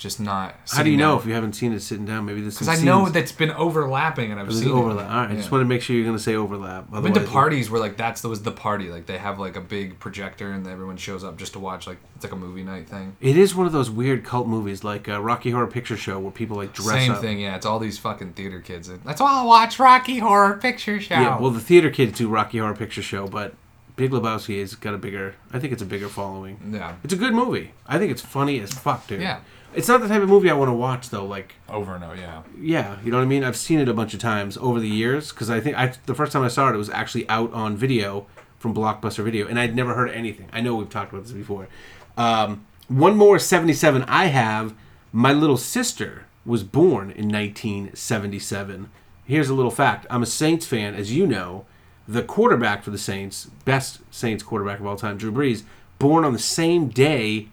Just 0.00 0.18
not. 0.18 0.54
How 0.72 0.82
do 0.82 0.88
you 0.88 0.96
know 0.96 1.18
if 1.18 1.26
you 1.26 1.34
haven't 1.34 1.52
seen 1.52 1.74
it 1.74 1.80
sitting 1.80 2.06
down? 2.06 2.24
Maybe 2.24 2.40
this 2.40 2.54
Because 2.54 2.68
I 2.68 2.82
know 2.82 3.10
that's 3.10 3.32
been 3.32 3.50
overlapping, 3.50 4.30
and 4.30 4.40
I've 4.40 4.50
seen 4.50 4.70
overlap. 4.70 5.04
It. 5.04 5.12
All 5.12 5.20
right, 5.20 5.30
I 5.30 5.34
just 5.34 5.52
want 5.52 5.60
to 5.60 5.66
make 5.66 5.82
sure 5.82 5.94
you're 5.94 6.06
going 6.06 6.16
to 6.16 6.22
say 6.22 6.36
overlap. 6.36 6.86
I've 6.90 7.02
been 7.02 7.12
to 7.12 7.20
parties 7.20 7.68
where 7.68 7.78
like 7.78 7.98
that's 7.98 8.22
that 8.22 8.30
was 8.30 8.42
the 8.42 8.50
party. 8.50 8.88
Like 8.88 9.04
they 9.04 9.18
have 9.18 9.38
like 9.38 9.56
a 9.56 9.60
big 9.60 10.00
projector 10.00 10.52
and 10.52 10.66
everyone 10.66 10.96
shows 10.96 11.22
up 11.22 11.36
just 11.36 11.52
to 11.52 11.58
watch. 11.58 11.86
Like 11.86 11.98
it's 12.16 12.24
like 12.24 12.32
a 12.32 12.36
movie 12.36 12.62
night 12.62 12.88
thing. 12.88 13.14
It 13.20 13.36
is 13.36 13.54
one 13.54 13.66
of 13.66 13.72
those 13.72 13.90
weird 13.90 14.24
cult 14.24 14.48
movies, 14.48 14.82
like 14.82 15.06
uh, 15.06 15.20
Rocky 15.20 15.50
Horror 15.50 15.66
Picture 15.66 15.98
Show, 15.98 16.18
where 16.18 16.32
people 16.32 16.56
like 16.56 16.72
dress 16.72 16.96
Same 16.96 17.12
up. 17.12 17.20
thing, 17.20 17.38
yeah. 17.38 17.56
It's 17.56 17.66
all 17.66 17.78
these 17.78 17.98
fucking 17.98 18.32
theater 18.32 18.60
kids. 18.60 18.90
That's 19.04 19.20
all 19.20 19.26
I 19.26 19.44
watch 19.44 19.78
Rocky 19.78 20.18
Horror 20.18 20.56
Picture 20.56 20.98
Show. 20.98 21.16
Yeah, 21.16 21.38
well, 21.38 21.50
the 21.50 21.60
theater 21.60 21.90
kids 21.90 22.16
do 22.16 22.26
Rocky 22.26 22.56
Horror 22.56 22.74
Picture 22.74 23.02
Show, 23.02 23.28
but 23.28 23.52
Big 24.00 24.12
Lebowski 24.12 24.60
has 24.60 24.74
got 24.74 24.94
a 24.94 24.98
bigger. 24.98 25.34
I 25.52 25.58
think 25.58 25.74
it's 25.74 25.82
a 25.82 25.86
bigger 25.86 26.08
following. 26.08 26.58
yeah, 26.72 26.94
It's 27.04 27.12
a 27.12 27.16
good 27.18 27.34
movie. 27.34 27.72
I 27.86 27.98
think 27.98 28.10
it's 28.10 28.22
funny 28.22 28.58
as 28.60 28.72
fuck, 28.72 29.06
dude. 29.06 29.20
Yeah. 29.20 29.40
It's 29.74 29.88
not 29.88 30.00
the 30.00 30.08
type 30.08 30.22
of 30.22 30.28
movie 30.30 30.48
I 30.50 30.54
want 30.54 30.70
to 30.70 30.72
watch 30.72 31.10
though. 31.10 31.26
Like, 31.26 31.54
over 31.68 31.94
and 31.94 32.02
over. 32.02 32.16
Yeah, 32.16 32.42
yeah, 32.58 32.96
you 33.04 33.10
know 33.10 33.18
what 33.18 33.24
I 33.24 33.26
mean. 33.26 33.44
I've 33.44 33.58
seen 33.58 33.78
it 33.78 33.88
a 33.90 33.94
bunch 33.94 34.14
of 34.14 34.20
times 34.20 34.56
over 34.56 34.80
the 34.80 34.88
years 34.88 35.30
because 35.30 35.50
I 35.50 35.60
think 35.60 35.76
I 35.76 35.92
the 36.06 36.14
first 36.14 36.32
time 36.32 36.42
I 36.42 36.48
saw 36.48 36.70
it, 36.70 36.74
it 36.74 36.78
was 36.78 36.88
actually 36.90 37.28
out 37.28 37.52
on 37.52 37.76
video 37.76 38.26
from 38.58 38.74
Blockbuster 38.74 39.22
Video, 39.22 39.46
and 39.46 39.60
I'd 39.60 39.76
never 39.76 39.94
heard 39.94 40.10
anything. 40.10 40.48
I 40.52 40.60
know 40.62 40.74
we've 40.76 40.88
talked 40.90 41.12
about 41.12 41.24
this 41.24 41.32
before. 41.32 41.68
Um, 42.16 42.64
one 42.88 43.16
more 43.18 43.38
seventy-seven 43.38 44.02
I 44.04 44.26
have. 44.26 44.74
My 45.12 45.32
little 45.32 45.56
sister 45.58 46.24
was 46.46 46.62
born 46.64 47.10
in 47.10 47.28
1977. 47.28 48.90
Here's 49.24 49.48
a 49.50 49.54
little 49.54 49.70
fact: 49.70 50.06
I'm 50.10 50.22
a 50.22 50.26
Saints 50.26 50.66
fan, 50.66 50.94
as 50.94 51.12
you 51.12 51.26
know. 51.26 51.64
The 52.10 52.22
quarterback 52.24 52.82
for 52.82 52.90
the 52.90 52.98
Saints, 52.98 53.46
best 53.64 54.00
Saints 54.10 54.42
quarterback 54.42 54.80
of 54.80 54.86
all 54.86 54.96
time, 54.96 55.16
Drew 55.16 55.30
Brees, 55.30 55.62
born 56.00 56.24
on 56.24 56.32
the 56.32 56.40
same 56.40 56.88
day 56.88 57.46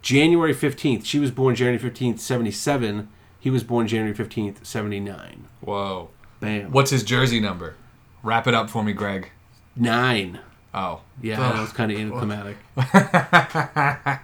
January 0.00 0.54
15th. 0.54 1.04
She 1.04 1.18
was 1.18 1.30
born 1.30 1.54
January 1.54 1.78
15th, 1.78 2.18
77. 2.18 3.08
He 3.38 3.50
was 3.50 3.62
born 3.62 3.86
January 3.86 4.14
15th, 4.14 4.64
79. 4.64 5.44
whoa. 5.60 6.08
Bam. 6.40 6.72
What's 6.72 6.90
his 6.90 7.02
jersey 7.04 7.38
number? 7.40 7.74
Wrap 8.22 8.46
it 8.46 8.54
up 8.54 8.70
for 8.70 8.82
me, 8.82 8.94
Greg. 8.94 9.30
Nine. 9.76 10.40
Oh, 10.72 11.02
Yeah, 11.20 11.38
Ugh. 11.38 11.54
that 11.54 11.60
was 11.60 11.72
kind 11.72 11.92
of 11.92 11.98
anticlimactic. 11.98 12.56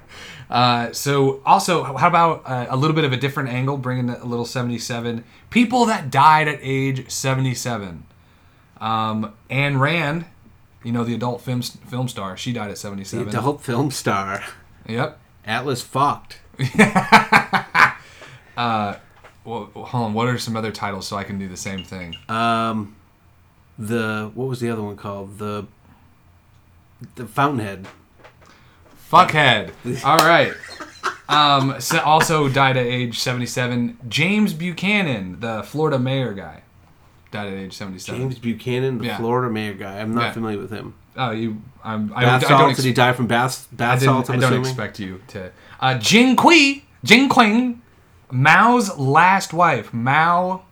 Uh, 0.48 0.92
so 0.92 1.40
also, 1.44 1.82
how 1.82 2.06
about 2.06 2.40
uh, 2.46 2.66
a 2.70 2.76
little 2.76 2.94
bit 2.94 3.04
of 3.04 3.12
a 3.12 3.16
different 3.16 3.48
angle, 3.48 3.76
bringing 3.76 4.08
a 4.08 4.24
little 4.24 4.44
seventy-seven 4.44 5.24
people 5.50 5.86
that 5.86 6.08
died 6.08 6.46
at 6.46 6.60
age 6.62 7.10
seventy-seven. 7.10 8.04
Um, 8.80 9.32
Anne 9.50 9.78
Rand, 9.78 10.26
you 10.84 10.92
know 10.92 11.04
the 11.04 11.14
adult 11.14 11.40
film 11.40 11.62
film 11.62 12.08
star, 12.08 12.36
she 12.36 12.52
died 12.52 12.70
at 12.70 12.78
seventy-seven. 12.78 13.26
The 13.30 13.38
Adult 13.38 13.62
film 13.62 13.90
star. 13.90 14.42
Yep. 14.86 15.18
Atlas 15.44 15.82
fucked. 15.82 16.40
Well, 19.46 19.70
hold 19.74 20.06
on. 20.06 20.12
What 20.12 20.26
are 20.26 20.38
some 20.38 20.56
other 20.56 20.72
titles 20.72 21.06
so 21.06 21.16
I 21.16 21.22
can 21.22 21.38
do 21.38 21.46
the 21.48 21.56
same 21.56 21.84
thing? 21.84 22.16
Um, 22.28 22.96
the, 23.78 24.30
what 24.34 24.48
was 24.48 24.58
the 24.58 24.70
other 24.70 24.82
one 24.82 24.96
called? 24.96 25.38
The, 25.38 25.66
the 27.14 27.26
Fountainhead. 27.26 27.86
Fuckhead. 29.10 29.70
All 30.04 30.18
right. 30.18 30.52
Um, 31.28 31.80
so 31.80 32.00
also 32.00 32.48
died 32.48 32.76
at 32.76 32.86
age 32.86 33.20
seventy-seven. 33.20 33.98
James 34.08 34.52
Buchanan, 34.52 35.38
the 35.38 35.62
Florida 35.62 35.98
mayor 35.98 36.32
guy, 36.32 36.62
died 37.36 37.52
at 37.52 37.58
age 37.58 37.72
seventy-seven. 37.74 38.20
James 38.20 38.38
Buchanan, 38.38 38.98
the 38.98 39.06
Yeah. 39.06 39.16
Florida 39.18 39.52
mayor 39.52 39.74
guy. 39.74 40.00
I'm 40.00 40.14
not 40.14 40.22
Yeah. 40.24 40.32
familiar 40.32 40.58
with 40.58 40.70
him. 40.70 40.94
Oh, 41.16 41.30
you. 41.30 41.62
I'm, 41.84 42.12
I, 42.14 42.22
Bath 42.24 42.44
I 42.44 42.48
don't. 42.48 42.58
salts? 42.58 42.76
Did 42.76 42.84
he 42.86 42.92
die 42.92 43.12
from 43.12 43.26
bath, 43.26 43.68
I, 43.72 43.76
bath 43.76 44.00
didn't, 44.00 44.12
salts, 44.14 44.30
I 44.30 44.34
I'm 44.34 44.40
don't 44.40 44.52
assuming? 44.52 44.68
expect 44.70 44.98
you 45.00 45.20
to. 45.28 45.50
Uh, 45.80 45.98
Jing 45.98 46.36
Kui, 46.36 46.84
Jing 47.04 47.28
Qing, 47.28 47.78
Mao's 48.30 48.96
last 48.98 49.52
wife. 49.54 49.94
Mao, 49.94 50.62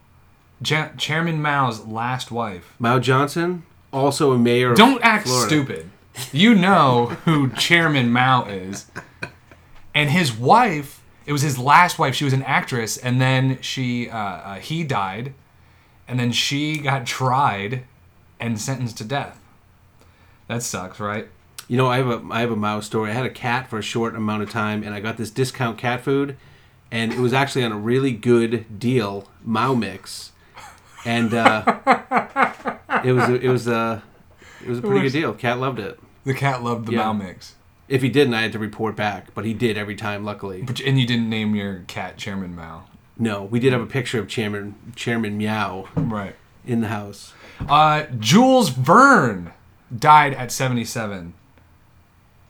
Ja- 0.64 0.88
Chairman 0.98 1.40
Mao's 1.40 1.86
last 1.86 2.30
wife. 2.30 2.74
Mao 2.78 2.98
Johnson, 2.98 3.62
also 3.92 4.32
a 4.32 4.38
mayor 4.38 4.72
of 4.72 4.76
Don't 4.76 5.02
act 5.02 5.26
Florida. 5.26 5.46
stupid. 5.48 5.90
You 6.32 6.54
know 6.54 7.06
who 7.24 7.48
Chairman 7.56 8.12
Mao 8.12 8.44
is. 8.44 8.86
And 9.94 10.10
his 10.10 10.32
wife, 10.36 11.00
it 11.26 11.32
was 11.32 11.42
his 11.42 11.58
last 11.58 11.98
wife. 11.98 12.14
She 12.14 12.24
was 12.24 12.32
an 12.32 12.42
actress, 12.42 12.96
and 12.96 13.20
then 13.20 13.58
she, 13.60 14.10
uh, 14.10 14.16
uh, 14.18 14.54
he 14.56 14.82
died, 14.84 15.32
and 16.08 16.18
then 16.18 16.32
she 16.32 16.78
got 16.78 17.06
tried 17.06 17.84
and 18.40 18.60
sentenced 18.60 18.98
to 18.98 19.04
death. 19.04 19.38
That 20.48 20.62
sucks, 20.62 21.00
right? 21.00 21.28
You 21.68 21.76
know, 21.78 21.86
I 21.86 21.96
have 21.96 22.08
a 22.08 22.22
I 22.30 22.40
have 22.40 22.50
a 22.50 22.56
Mao 22.56 22.80
story. 22.80 23.10
I 23.10 23.14
had 23.14 23.24
a 23.24 23.30
cat 23.30 23.68
for 23.70 23.78
a 23.78 23.82
short 23.82 24.14
amount 24.14 24.42
of 24.42 24.50
time, 24.50 24.82
and 24.82 24.94
I 24.94 25.00
got 25.00 25.16
this 25.16 25.30
discount 25.30 25.78
cat 25.78 26.02
food, 26.02 26.36
and 26.90 27.12
it 27.12 27.18
was 27.18 27.32
actually 27.32 27.64
on 27.64 27.72
a 27.72 27.78
really 27.78 28.12
good 28.12 28.78
deal, 28.78 29.28
Mao 29.42 29.72
mix, 29.74 30.32
and 31.06 31.32
uh, 31.32 31.64
it 33.02 33.12
was 33.12 33.28
a, 33.30 33.34
it 33.40 33.48
was 33.48 33.66
a 33.66 34.02
it 34.62 34.68
was 34.68 34.78
a 34.78 34.82
pretty 34.82 35.00
good 35.02 35.12
deal. 35.12 35.32
Cat 35.32 35.58
loved 35.58 35.78
it. 35.78 35.98
The 36.24 36.34
cat 36.34 36.62
loved 36.62 36.86
the 36.86 36.92
Yeah. 36.92 36.98
Mao 37.04 37.12
mix. 37.14 37.54
If 37.88 38.00
he 38.02 38.08
didn't, 38.08 38.32
I 38.34 38.42
had 38.42 38.52
to 38.52 38.58
report 38.58 38.96
back, 38.96 39.34
but 39.34 39.44
he 39.44 39.52
did 39.54 39.76
every 39.78 39.94
time. 39.96 40.24
Luckily, 40.24 40.62
But, 40.62 40.80
and 40.80 40.98
you 40.98 41.06
didn't 41.06 41.28
name 41.30 41.54
your 41.54 41.84
cat 41.86 42.16
Chairman 42.18 42.54
Mao. 42.54 42.84
No, 43.18 43.44
we 43.44 43.60
did 43.60 43.72
have 43.72 43.82
a 43.82 43.86
picture 43.86 44.18
of 44.18 44.28
Chairman 44.28 44.74
Chairman 44.96 45.36
Meow 45.38 45.88
Right. 45.96 46.34
in 46.66 46.80
the 46.80 46.88
house. 46.88 47.32
Uh, 47.68 48.04
Jules 48.18 48.70
Verne 48.70 49.52
died 49.96 50.34
at 50.34 50.50
77. 50.50 51.34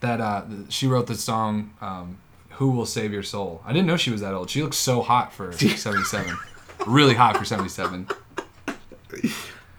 That 0.01 0.21
uh, 0.21 0.43
she 0.69 0.87
wrote 0.87 1.07
the 1.07 1.15
song 1.15 1.73
um, 1.81 2.19
"Who 2.53 2.71
Will 2.71 2.87
Save 2.87 3.13
Your 3.13 3.23
Soul." 3.23 3.63
I 3.65 3.73
didn't 3.73 3.87
know 3.87 3.97
she 3.97 4.11
was 4.11 4.21
that 4.21 4.35
old. 4.35 4.51
She 4.51 4.63
looks 4.63 4.77
so 4.77 5.01
hot 5.03 5.33
for 5.33 5.53
77. 5.57 6.37
really 6.87 7.15
hot 7.15 7.37
for 7.37 7.45
77. 7.45 8.09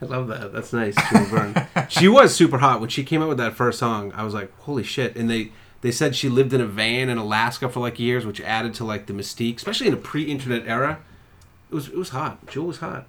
I 0.02 0.06
love 0.06 0.28
that. 0.28 0.52
That's 0.54 0.74
nice. 0.74 0.96
Julie 1.12 1.30
Byrne. 1.30 1.68
she 1.90 2.08
was 2.08 2.36
super 2.36 2.58
hot 2.60 2.80
when 2.80 2.90
she 2.90 3.04
came 3.04 3.22
out 3.22 3.30
with 3.30 3.38
that 3.38 3.54
first 3.54 3.80
song. 3.80 4.12
I 4.16 4.24
was 4.24 4.34
like, 4.34 4.52
holy 4.62 4.84
shit! 4.84 5.16
And 5.16 5.30
they 5.30 5.52
they 5.86 5.92
said 5.92 6.16
she 6.16 6.30
lived 6.30 6.52
in 6.52 6.62
a 6.62 6.66
van 6.66 7.10
in 7.10 7.20
Alaska 7.20 7.70
for 7.70 7.80
like 7.80 8.00
years, 8.00 8.26
which 8.26 8.42
added 8.42 8.74
to 8.74 8.84
like 8.84 9.06
the 9.06 9.14
mystique, 9.14 9.58
especially 9.58 9.86
in 9.86 9.94
a 9.94 9.98
pre-internet 9.98 10.64
era. 10.68 10.98
It 11.70 11.76
was 11.76 11.90
it 11.90 11.96
was 11.96 12.10
hot. 12.10 12.44
Jewel 12.48 12.66
was 12.66 12.80
hot. 12.80 13.06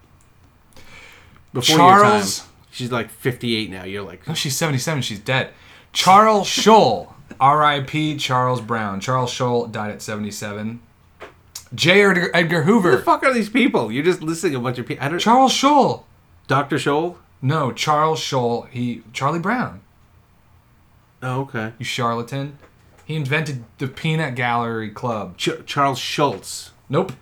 Before 1.55 1.79
your 1.79 1.89
Charles- 1.89 2.41
time. 2.41 2.49
She's 2.71 2.93
like 2.93 3.09
58 3.09 3.71
now. 3.71 3.85
You're 3.85 4.03
like, 4.03 4.29
No, 4.29 4.35
she's 4.35 4.55
77. 4.55 5.01
She's 5.01 5.21
dead. 5.21 5.55
Charles 5.95 6.47
Scholl, 6.51 7.15
R.I.P. 7.41 8.19
Charles 8.19 8.61
Brown. 8.61 9.01
Charles 9.01 9.33
Scholl 9.33 9.73
died 9.73 9.91
at 9.93 10.03
77. 10.03 10.81
J. 11.75 12.03
Edgar, 12.05 12.31
Edgar 12.35 12.63
who 12.65 12.83
the 12.83 12.99
fuck 12.99 13.23
are 13.25 13.33
these 13.33 13.49
people? 13.49 13.91
You're 13.91 14.05
just 14.05 14.21
listing 14.21 14.55
a 14.55 14.61
bunch 14.61 14.77
of 14.79 14.85
people. 14.85 15.03
I 15.03 15.09
don't. 15.09 15.19
Charles 15.19 15.55
Scholl. 15.55 16.03
Dr. 16.47 16.77
Scholl. 16.77 17.17
No, 17.41 17.73
Charles 17.73 18.21
Scholl. 18.21 18.69
He 18.69 19.01
Charlie 19.15 19.39
Brown. 19.39 19.81
Oh, 21.23 21.41
okay. 21.41 21.73
You 21.79 21.87
charlatan. 21.87 22.59
He 23.07 23.15
invented 23.17 23.65
the 23.79 23.87
Peanut 23.87 24.35
Gallery 24.35 24.91
Club. 24.91 25.39
Ch- 25.39 25.65
Charles 25.65 25.99
Schultz. 25.99 26.73
Nope. 26.89 27.13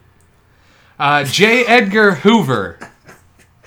Uh, 0.99 1.25
J. 1.25 1.65
Edgar 1.67 2.15
Hoover. 2.17 2.79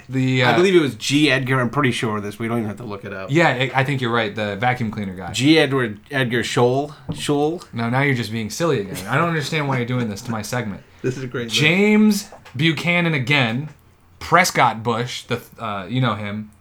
The 0.09 0.41
uh, 0.43 0.51
I 0.51 0.55
believe 0.55 0.74
it 0.75 0.79
was 0.79 0.95
G. 0.95 1.29
Edgar. 1.29 1.59
I'm 1.59 1.69
pretty 1.69 1.91
sure 1.91 2.17
of 2.17 2.24
this. 2.24 2.39
We 2.39 2.47
don't 2.47 2.57
even 2.59 2.67
have 2.69 2.77
to 2.77 2.86
look 2.86 3.03
it 3.05 3.12
up. 3.13 3.29
Yeah, 3.29 3.50
I 3.50 3.71
I 3.75 3.83
think 3.83 4.00
you're 4.01 4.12
right. 4.12 4.33
The 4.33 4.55
vacuum 4.55 4.89
cleaner 4.89 5.13
guy. 5.13 5.31
G. 5.33 5.59
Edward 5.59 6.00
Edgar 6.09 6.43
Scholl. 6.43 6.95
Scholl. 7.09 7.62
no, 7.74 7.89
now 7.89 8.01
you're 8.01 8.15
just 8.15 8.31
being 8.31 8.50
silly 8.50 8.79
again. 8.81 9.05
I 9.07 9.15
don't 9.17 9.27
understand 9.27 9.67
why 9.67 9.77
you're 9.77 9.86
doing 9.86 10.09
this 10.09 10.21
to 10.24 10.31
my 10.31 10.41
segment. 10.41 10.81
This 11.03 11.15
is 11.15 11.24
a 11.24 11.27
great. 11.27 11.50
James 11.50 12.31
Buchanan 12.55 13.13
again, 13.13 13.69
Prescott 14.17 14.81
Bush, 14.81 15.24
the 15.24 15.39
uh, 15.59 15.86
you 15.86 16.01
know 16.01 16.15
him, 16.15 16.51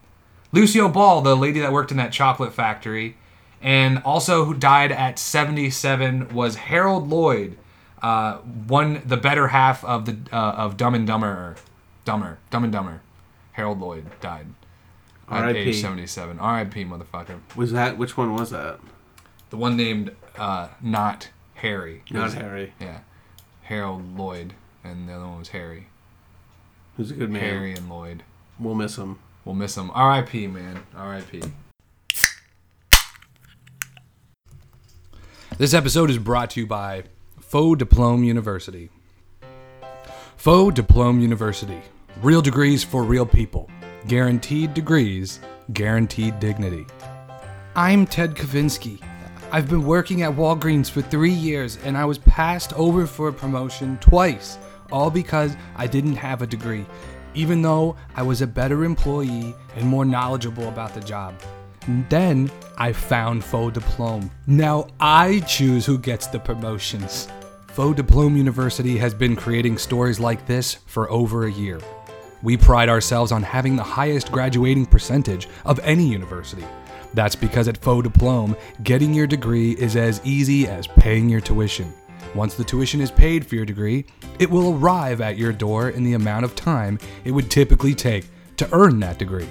Lucille 0.52 0.90
Ball, 0.90 1.22
the 1.22 1.34
lady 1.34 1.58
that 1.60 1.72
worked 1.72 1.90
in 1.90 1.96
that 1.96 2.12
chocolate 2.12 2.52
factory, 2.52 3.16
and 3.66 4.00
also 4.04 4.44
who 4.44 4.54
died 4.54 4.92
at 4.92 5.18
77 5.18 6.28
was 6.32 6.54
Harold 6.54 7.08
Lloyd, 7.10 7.58
uh, 8.00 8.36
one 8.36 9.02
the 9.04 9.16
better 9.16 9.48
half 9.48 9.84
of 9.84 10.06
the 10.06 10.16
uh, 10.32 10.52
of 10.52 10.76
Dumb 10.76 10.94
and 10.94 11.04
Dumber, 11.04 11.56
Dumber, 12.04 12.38
Dumb 12.50 12.62
and 12.62 12.72
Dumber. 12.72 13.02
Harold 13.52 13.80
Lloyd 13.80 14.06
died 14.20 14.46
at 15.28 15.56
age 15.56 15.80
77. 15.80 16.38
R.I.P. 16.38 16.84
Motherfucker. 16.84 17.40
Was 17.56 17.72
that 17.72 17.98
which 17.98 18.16
one 18.16 18.34
was 18.34 18.50
that? 18.50 18.78
The 19.50 19.56
one 19.56 19.76
named 19.76 20.14
uh, 20.38 20.68
not 20.80 21.30
Harry. 21.54 22.02
Not 22.10 22.34
Harry. 22.34 22.72
Yeah, 22.80 23.00
Harold 23.62 24.16
Lloyd, 24.16 24.54
and 24.84 25.08
the 25.08 25.14
other 25.14 25.26
one 25.26 25.40
was 25.40 25.48
Harry. 25.48 25.88
Who's 26.96 27.10
a 27.10 27.14
good 27.14 27.30
man? 27.30 27.42
Harry 27.42 27.72
and 27.72 27.88
Lloyd. 27.88 28.22
We'll 28.60 28.76
miss 28.76 28.96
him. 28.96 29.18
We'll 29.44 29.56
miss 29.56 29.76
him. 29.76 29.90
R.I.P. 29.92 30.46
Man. 30.46 30.84
R.I.P. 30.94 31.42
This 35.58 35.72
episode 35.72 36.10
is 36.10 36.18
brought 36.18 36.50
to 36.50 36.60
you 36.60 36.66
by 36.66 37.04
Faux 37.40 37.82
Diplome 37.82 38.26
University. 38.26 38.90
Faux 40.36 40.74
Diplome 40.74 41.18
University. 41.22 41.80
Real 42.20 42.42
degrees 42.42 42.84
for 42.84 43.02
real 43.02 43.24
people. 43.24 43.70
Guaranteed 44.06 44.74
degrees, 44.74 45.40
guaranteed 45.72 46.38
dignity. 46.40 46.84
I'm 47.74 48.06
Ted 48.06 48.34
Kavinsky. 48.34 49.00
I've 49.50 49.70
been 49.70 49.86
working 49.86 50.20
at 50.20 50.36
Walgreens 50.36 50.90
for 50.90 51.00
three 51.00 51.32
years 51.32 51.78
and 51.84 51.96
I 51.96 52.04
was 52.04 52.18
passed 52.18 52.74
over 52.74 53.06
for 53.06 53.28
a 53.28 53.32
promotion 53.32 53.96
twice, 54.02 54.58
all 54.92 55.10
because 55.10 55.56
I 55.74 55.86
didn't 55.86 56.16
have 56.16 56.42
a 56.42 56.46
degree, 56.46 56.84
even 57.32 57.62
though 57.62 57.96
I 58.14 58.22
was 58.22 58.42
a 58.42 58.46
better 58.46 58.84
employee 58.84 59.54
and 59.74 59.86
more 59.86 60.04
knowledgeable 60.04 60.68
about 60.68 60.92
the 60.92 61.00
job. 61.00 61.32
Then 62.08 62.50
I 62.78 62.92
found 62.92 63.44
Faux 63.44 63.78
Diplome. 63.78 64.30
Now 64.46 64.88
I 64.98 65.40
choose 65.40 65.86
who 65.86 65.98
gets 65.98 66.26
the 66.26 66.38
promotions. 66.38 67.28
Faux 67.68 67.96
Diplome 67.96 68.36
University 68.36 68.96
has 68.98 69.14
been 69.14 69.36
creating 69.36 69.78
stories 69.78 70.18
like 70.18 70.46
this 70.46 70.74
for 70.86 71.10
over 71.10 71.46
a 71.46 71.52
year. 71.52 71.78
We 72.42 72.56
pride 72.56 72.88
ourselves 72.88 73.32
on 73.32 73.42
having 73.42 73.76
the 73.76 73.82
highest 73.82 74.32
graduating 74.32 74.86
percentage 74.86 75.48
of 75.64 75.78
any 75.80 76.06
university. 76.08 76.64
That's 77.14 77.36
because 77.36 77.68
at 77.68 77.78
Faux 77.78 78.06
Diplome, 78.06 78.56
getting 78.82 79.14
your 79.14 79.26
degree 79.26 79.72
is 79.72 79.96
as 79.96 80.20
easy 80.24 80.66
as 80.66 80.86
paying 80.86 81.28
your 81.28 81.40
tuition. 81.40 81.92
Once 82.34 82.54
the 82.54 82.64
tuition 82.64 83.00
is 83.00 83.10
paid 83.10 83.46
for 83.46 83.54
your 83.54 83.64
degree, 83.64 84.04
it 84.38 84.50
will 84.50 84.74
arrive 84.74 85.20
at 85.20 85.38
your 85.38 85.52
door 85.52 85.90
in 85.90 86.04
the 86.04 86.14
amount 86.14 86.44
of 86.44 86.54
time 86.54 86.98
it 87.24 87.30
would 87.30 87.50
typically 87.50 87.94
take 87.94 88.26
to 88.56 88.68
earn 88.72 89.00
that 89.00 89.18
degree. 89.18 89.48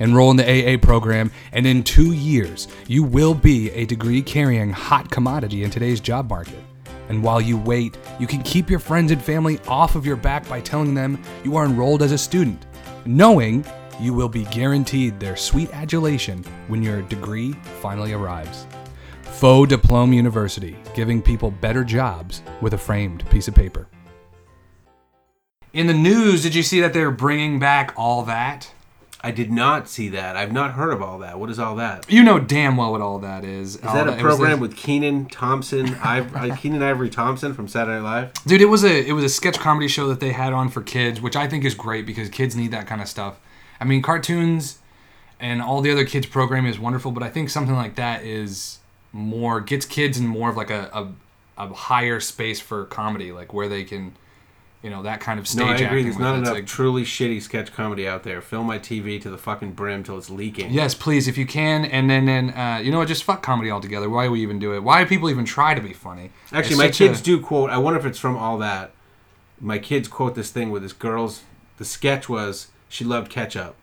Enroll 0.00 0.30
in 0.30 0.36
the 0.38 0.74
AA 0.74 0.78
program, 0.78 1.30
and 1.52 1.66
in 1.66 1.84
two 1.84 2.12
years, 2.12 2.68
you 2.88 3.04
will 3.04 3.34
be 3.34 3.70
a 3.72 3.84
degree 3.84 4.22
carrying 4.22 4.70
hot 4.70 5.10
commodity 5.10 5.62
in 5.62 5.70
today's 5.70 6.00
job 6.00 6.28
market. 6.30 6.58
And 7.10 7.22
while 7.22 7.40
you 7.40 7.58
wait, 7.58 7.98
you 8.18 8.26
can 8.26 8.42
keep 8.42 8.70
your 8.70 8.78
friends 8.78 9.12
and 9.12 9.22
family 9.22 9.60
off 9.68 9.96
of 9.96 10.06
your 10.06 10.16
back 10.16 10.48
by 10.48 10.60
telling 10.60 10.94
them 10.94 11.22
you 11.44 11.56
are 11.56 11.66
enrolled 11.66 12.02
as 12.02 12.12
a 12.12 12.18
student, 12.18 12.66
knowing 13.04 13.64
you 14.00 14.14
will 14.14 14.28
be 14.28 14.44
guaranteed 14.46 15.20
their 15.20 15.36
sweet 15.36 15.70
adulation 15.74 16.42
when 16.68 16.82
your 16.82 17.02
degree 17.02 17.52
finally 17.82 18.14
arrives. 18.14 18.66
Faux 19.22 19.68
Diplome 19.68 20.14
University, 20.14 20.76
giving 20.94 21.20
people 21.20 21.50
better 21.50 21.84
jobs 21.84 22.42
with 22.62 22.72
a 22.72 22.78
framed 22.78 23.28
piece 23.28 23.48
of 23.48 23.54
paper. 23.54 23.86
In 25.74 25.86
the 25.86 25.94
news, 25.94 26.42
did 26.42 26.54
you 26.54 26.62
see 26.62 26.80
that 26.80 26.94
they're 26.94 27.10
bringing 27.10 27.58
back 27.58 27.92
all 27.96 28.22
that? 28.24 28.72
I 29.22 29.30
did 29.32 29.50
not 29.50 29.86
see 29.88 30.08
that. 30.10 30.36
I've 30.36 30.52
not 30.52 30.72
heard 30.72 30.92
of 30.92 31.02
all 31.02 31.18
that. 31.18 31.38
What 31.38 31.50
is 31.50 31.58
all 31.58 31.76
that? 31.76 32.10
You 32.10 32.22
know 32.22 32.38
damn 32.38 32.76
well 32.78 32.92
what 32.92 33.02
all 33.02 33.18
that 33.18 33.44
is. 33.44 33.76
Is 33.76 33.82
that 33.82 34.08
a 34.08 34.16
program 34.16 34.60
with 34.60 34.76
Kenan 34.76 35.26
Thompson, 35.26 35.88
Iv- 35.88 36.58
Keenan 36.58 36.82
Ivory 36.82 37.10
Thompson 37.10 37.52
from 37.52 37.68
Saturday 37.68 38.02
Night 38.02 38.20
Live? 38.20 38.32
Dude, 38.46 38.62
it 38.62 38.66
was 38.66 38.82
a 38.82 39.06
it 39.06 39.12
was 39.12 39.24
a 39.24 39.28
sketch 39.28 39.58
comedy 39.58 39.88
show 39.88 40.08
that 40.08 40.20
they 40.20 40.32
had 40.32 40.52
on 40.52 40.70
for 40.70 40.80
kids, 40.80 41.20
which 41.20 41.36
I 41.36 41.46
think 41.48 41.64
is 41.64 41.74
great 41.74 42.06
because 42.06 42.28
kids 42.30 42.56
need 42.56 42.70
that 42.70 42.86
kind 42.86 43.02
of 43.02 43.08
stuff. 43.08 43.38
I 43.78 43.84
mean, 43.84 44.00
cartoons 44.00 44.78
and 45.38 45.60
all 45.60 45.80
the 45.80 45.90
other 45.90 46.04
kids 46.04 46.26
programming 46.26 46.70
is 46.70 46.78
wonderful, 46.78 47.12
but 47.12 47.22
I 47.22 47.28
think 47.28 47.50
something 47.50 47.74
like 47.74 47.96
that 47.96 48.24
is 48.24 48.78
more 49.12 49.60
gets 49.60 49.84
kids 49.84 50.18
in 50.18 50.26
more 50.26 50.48
of 50.50 50.56
like 50.56 50.70
a 50.70 50.88
a, 50.94 51.64
a 51.66 51.74
higher 51.74 52.20
space 52.20 52.58
for 52.60 52.86
comedy, 52.86 53.32
like 53.32 53.52
where 53.52 53.68
they 53.68 53.84
can, 53.84 54.14
you 54.82 54.88
know, 54.88 55.02
that 55.02 55.20
kind 55.20 55.38
of 55.38 55.46
stage 55.46 55.60
No, 55.60 55.66
I 55.66 55.76
agree. 55.76 56.02
There's 56.02 56.18
not 56.18 56.34
it. 56.36 56.38
Enough 56.38 56.54
like- 56.54 56.66
truly 56.66 57.04
shitty 57.04 57.42
sketch 57.42 57.72
comedy 57.72 58.08
out 58.08 58.22
there. 58.22 58.40
Fill 58.40 58.64
my 58.64 58.78
TV 58.78 59.20
to 59.20 59.28
the 59.30 59.36
fucking 59.36 59.72
brim 59.72 60.02
till 60.02 60.16
it's 60.16 60.30
leaking. 60.30 60.70
Yes, 60.72 60.94
please, 60.94 61.28
if 61.28 61.36
you 61.36 61.46
can, 61.46 61.84
and 61.84 62.08
then 62.08 62.24
then 62.24 62.50
uh, 62.50 62.80
you 62.82 62.90
know 62.90 62.98
what, 62.98 63.08
just 63.08 63.24
fuck 63.24 63.42
comedy 63.42 63.70
altogether. 63.70 64.08
Why 64.08 64.24
do 64.24 64.30
we 64.32 64.40
even 64.42 64.58
do 64.58 64.74
it? 64.74 64.82
Why 64.82 65.02
do 65.02 65.08
people 65.08 65.28
even 65.28 65.44
try 65.44 65.74
to 65.74 65.80
be 65.80 65.92
funny? 65.92 66.30
Actually, 66.52 66.84
It's 66.86 67.00
my 67.00 67.06
kids 67.06 67.20
a- 67.20 67.24
do 67.24 67.40
quote. 67.40 67.70
I 67.70 67.78
wonder 67.78 67.98
if 68.00 68.06
it's 68.06 68.18
from 68.18 68.36
all 68.36 68.56
that. 68.58 68.92
My 69.60 69.78
kids 69.78 70.08
quote 70.08 70.34
this 70.34 70.50
thing 70.50 70.70
with 70.70 70.82
this 70.82 70.94
girl's. 70.94 71.42
The 71.76 71.84
sketch 71.84 72.28
was 72.28 72.68
she 72.88 73.04
loved 73.04 73.30
ketchup, 73.30 73.76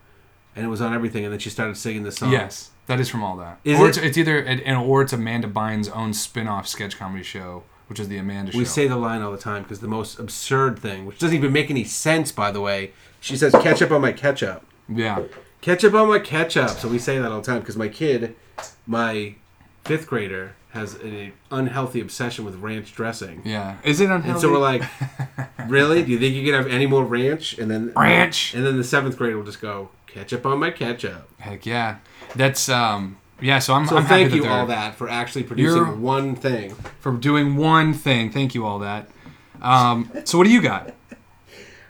and 0.55 0.65
it 0.65 0.69
was 0.69 0.81
on 0.81 0.93
everything. 0.93 1.23
And 1.23 1.31
then 1.31 1.39
she 1.39 1.51
started 1.51 1.77
singing 1.77 2.03
the 2.03 2.11
song. 2.11 2.31
Yes, 2.31 2.71
that 2.87 2.99
is 2.99 3.07
from 3.09 3.23
all 3.23 3.37
that. 3.37 3.59
Is 3.63 3.79
or 3.79 3.85
it? 3.85 3.89
It's, 3.89 3.97
it's 3.99 4.17
either 4.17 4.39
and 4.39 4.77
or 4.77 5.03
it's 5.03 5.13
Amanda 5.13 5.47
Bynes' 5.47 5.95
own 5.95 6.13
spin-off 6.13 6.67
sketch 6.67 6.97
comedy 6.97 7.23
show, 7.23 7.63
which 7.87 7.99
is 7.99 8.07
the 8.07 8.17
Amanda 8.17 8.51
show. 8.51 8.57
We 8.57 8.65
say 8.65 8.87
the 8.87 8.95
line 8.97 9.21
all 9.21 9.31
the 9.31 9.37
time 9.37 9.63
because 9.63 9.79
the 9.79 9.87
most 9.87 10.19
absurd 10.19 10.79
thing, 10.79 11.05
which 11.05 11.19
doesn't 11.19 11.35
even 11.35 11.51
make 11.53 11.69
any 11.69 11.83
sense, 11.83 12.31
by 12.31 12.51
the 12.51 12.61
way. 12.61 12.91
She 13.19 13.35
says 13.35 13.51
ketchup 13.53 13.91
on 13.91 14.01
my 14.01 14.11
ketchup. 14.11 14.63
yeah. 14.87 15.23
Ketchup 15.61 15.93
on 15.95 16.07
my 16.07 16.19
ketchup. 16.19 16.69
So 16.69 16.87
we 16.87 16.99
say 16.99 17.17
that 17.17 17.31
all 17.31 17.41
the 17.41 17.45
time 17.45 17.59
because 17.59 17.75
my 17.75 17.87
kid, 17.87 18.35
my 18.85 19.35
fifth 19.83 20.05
grader, 20.07 20.53
has 20.69 20.93
an 20.95 21.33
unhealthy 21.49 21.99
obsession 21.99 22.45
with 22.45 22.55
ranch 22.57 22.93
dressing. 22.93 23.41
Yeah. 23.43 23.77
Is 23.83 23.99
it 23.99 24.05
unhealthy? 24.05 24.29
And 24.29 24.39
so 24.39 24.51
we're 24.51 24.59
like, 24.59 24.83
really? 25.67 26.03
Do 26.03 26.11
you 26.11 26.19
think 26.19 26.35
you 26.35 26.43
can 26.45 26.53
have 26.53 26.67
any 26.71 26.85
more 26.85 27.03
ranch? 27.03 27.57
And 27.57 27.71
then 27.71 27.91
Ranch. 27.95 28.53
And 28.53 28.65
then 28.65 28.77
the 28.77 28.83
seventh 28.83 29.17
grader 29.17 29.35
will 29.37 29.45
just 29.45 29.59
go 29.59 29.89
ketchup 30.05 30.45
on 30.45 30.59
my 30.59 30.69
ketchup. 30.69 31.27
Heck 31.39 31.65
yeah. 31.65 31.97
That's 32.35 32.69
um 32.69 33.17
yeah, 33.41 33.59
so 33.59 33.73
I'm, 33.73 33.85
So 33.87 33.97
I'm 33.97 34.05
thank 34.05 34.33
you 34.33 34.45
all 34.45 34.65
that 34.67 34.95
for 34.95 35.09
actually 35.09 35.43
producing 35.43 35.77
You're- 35.85 35.95
one 35.97 36.35
thing. 36.35 36.75
for 36.99 37.11
doing 37.13 37.55
one 37.55 37.93
thing. 37.93 38.31
Thank 38.31 38.55
you 38.55 38.65
all 38.65 38.79
that. 38.79 39.09
Um 39.61 40.11
so 40.25 40.37
what 40.37 40.45
do 40.45 40.51
you 40.51 40.61
got? 40.61 40.93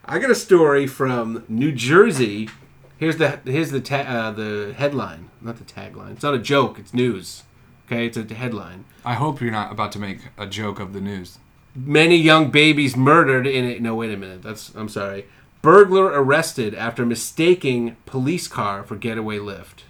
I 0.05 0.19
got 0.19 0.29
a 0.31 0.35
story 0.35 0.87
from 0.87 1.43
New 1.49 1.71
Jersey. 1.73 2.49
Here's 2.97 3.17
the 3.17 3.39
here's 3.45 3.71
the 3.71 3.81
ta- 3.81 3.97
uh, 4.07 4.31
the 4.31 4.73
headline, 4.77 5.29
not 5.41 5.57
the 5.57 5.63
tagline. 5.65 6.11
It's 6.13 6.23
not 6.23 6.33
a 6.33 6.39
joke. 6.39 6.79
It's 6.79 6.93
news. 6.93 7.43
Okay, 7.85 8.05
it's 8.07 8.17
a 8.17 8.23
headline. 8.33 8.85
I 9.05 9.13
hope 9.13 9.39
you're 9.41 9.51
not 9.51 9.71
about 9.71 9.91
to 9.93 9.99
make 9.99 10.19
a 10.37 10.47
joke 10.47 10.79
of 10.79 10.93
the 10.93 11.01
news. 11.01 11.39
Many 11.75 12.15
young 12.17 12.49
babies 12.51 12.95
murdered 12.97 13.45
in 13.45 13.63
it. 13.65 13.81
No, 13.81 13.95
wait 13.95 14.13
a 14.13 14.17
minute. 14.17 14.41
That's 14.41 14.73
I'm 14.75 14.89
sorry. 14.89 15.25
Burglar 15.61 16.05
arrested 16.05 16.73
after 16.73 17.05
mistaking 17.05 17.97
police 18.05 18.47
car 18.47 18.83
for 18.83 18.95
getaway 18.95 19.37
Lyft. 19.37 19.83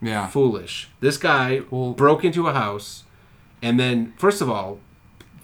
Yeah. 0.00 0.26
foolish. 0.28 0.88
This 1.00 1.16
guy 1.16 1.62
Well- 1.70 1.92
broke 1.92 2.24
into 2.24 2.46
a 2.48 2.52
house, 2.52 3.04
and 3.62 3.78
then 3.80 4.12
first 4.16 4.40
of 4.42 4.50
all, 4.50 4.78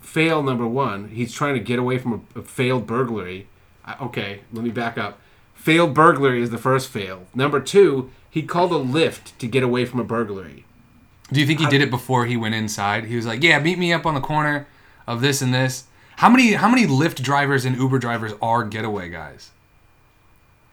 fail 0.01 0.43
number 0.43 0.67
one. 0.67 1.09
He's 1.09 1.33
trying 1.33 1.55
to 1.55 1.61
get 1.61 1.79
away 1.79 1.99
from 1.99 2.25
a, 2.37 2.41
a 2.41 2.43
failed 2.43 2.87
burglary. 2.87 3.47
I, 3.85 3.97
okay, 4.03 4.41
let 4.53 4.63
me 4.65 4.71
back 4.71 4.99
up. 4.99 5.19
Failed 5.55 5.95
burglary 5.95 6.43
is 6.43 6.51
the 6.51 6.59
first 6.59 6.89
fail. 6.91 7.25
Number 7.35 7.61
two, 7.61 8.11
he 8.29 8.43
called 8.43 8.73
a 8.73 8.77
Lyft 8.77 9.37
to 9.39 9.47
get 9.47 9.63
away 9.63 9.85
from 9.85 10.01
a 10.01 10.05
burglary. 10.05 10.65
Do 11.33 11.41
you 11.41 11.47
think 11.47 11.61
he 11.61 11.67
did 11.67 11.81
it 11.81 11.89
before 11.91 12.27
he 12.27 12.37
went 12.37 12.55
inside? 12.55 13.05
He 13.07 13.17
was 13.17 13.25
like, 13.25 13.43
"Yeah, 13.43 13.59
meet 13.59 13.79
me 13.79 13.93
up 13.93 14.05
on 14.05 14.15
the 14.15 14.21
corner 14.21 14.67
of 15.07 15.21
this 15.23 15.41
and 15.41 15.55
this." 15.55 15.85
How 16.17 16.29
many 16.29 16.53
how 16.53 16.69
many 16.69 16.87
Lyft 16.87 17.23
drivers 17.23 17.65
and 17.65 17.75
Uber 17.77 17.99
drivers 17.99 18.33
are 18.43 18.65
getaway 18.65 19.09
guys? 19.09 19.51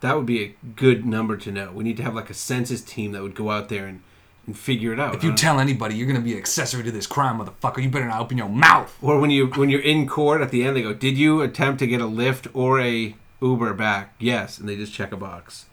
That 0.02 0.16
would 0.16 0.26
be 0.26 0.44
a 0.44 0.56
good 0.76 1.06
number 1.06 1.36
to 1.38 1.52
know. 1.52 1.72
We 1.72 1.84
need 1.84 1.98
to 1.98 2.04
have 2.04 2.16
like 2.16 2.30
a 2.30 2.34
census 2.34 2.82
team 2.82 3.12
that 3.12 3.22
would 3.22 3.36
go 3.36 3.52
out 3.52 3.70
there 3.70 3.86
and, 3.86 4.02
and 4.46 4.58
figure 4.58 4.94
it 4.94 5.00
out. 5.00 5.14
If 5.14 5.24
you 5.24 5.34
tell 5.36 5.60
anybody 5.60 5.96
you're 5.96 6.08
gonna 6.08 6.22
be 6.22 6.38
accessory 6.38 6.84
to 6.84 6.92
this 6.92 7.08
crime, 7.08 7.40
motherfucker, 7.40 7.84
you 7.84 7.90
better 7.90 8.08
not 8.08 8.22
open 8.22 8.38
your 8.38 8.50
mouth. 8.50 8.98
Or 9.02 9.20
when 9.20 9.30
you 9.30 9.48
when 9.48 9.70
you're 9.70 9.82
in 9.82 10.08
court 10.08 10.42
at 10.42 10.52
the 10.52 10.64
end, 10.64 10.76
they 10.76 10.82
go, 10.82 10.94
"Did 10.94 11.18
you 11.18 11.42
attempt 11.42 11.80
to 11.80 11.88
get 11.88 12.02
a 12.02 12.06
Lyft 12.06 12.48
or 12.54 12.80
a 12.80 13.16
Uber 13.42 13.74
back?" 13.74 14.14
Yes, 14.20 14.58
and 14.58 14.70
they 14.70 14.76
just 14.76 14.94
check 14.94 15.12
a 15.12 15.18
box. 15.18 15.66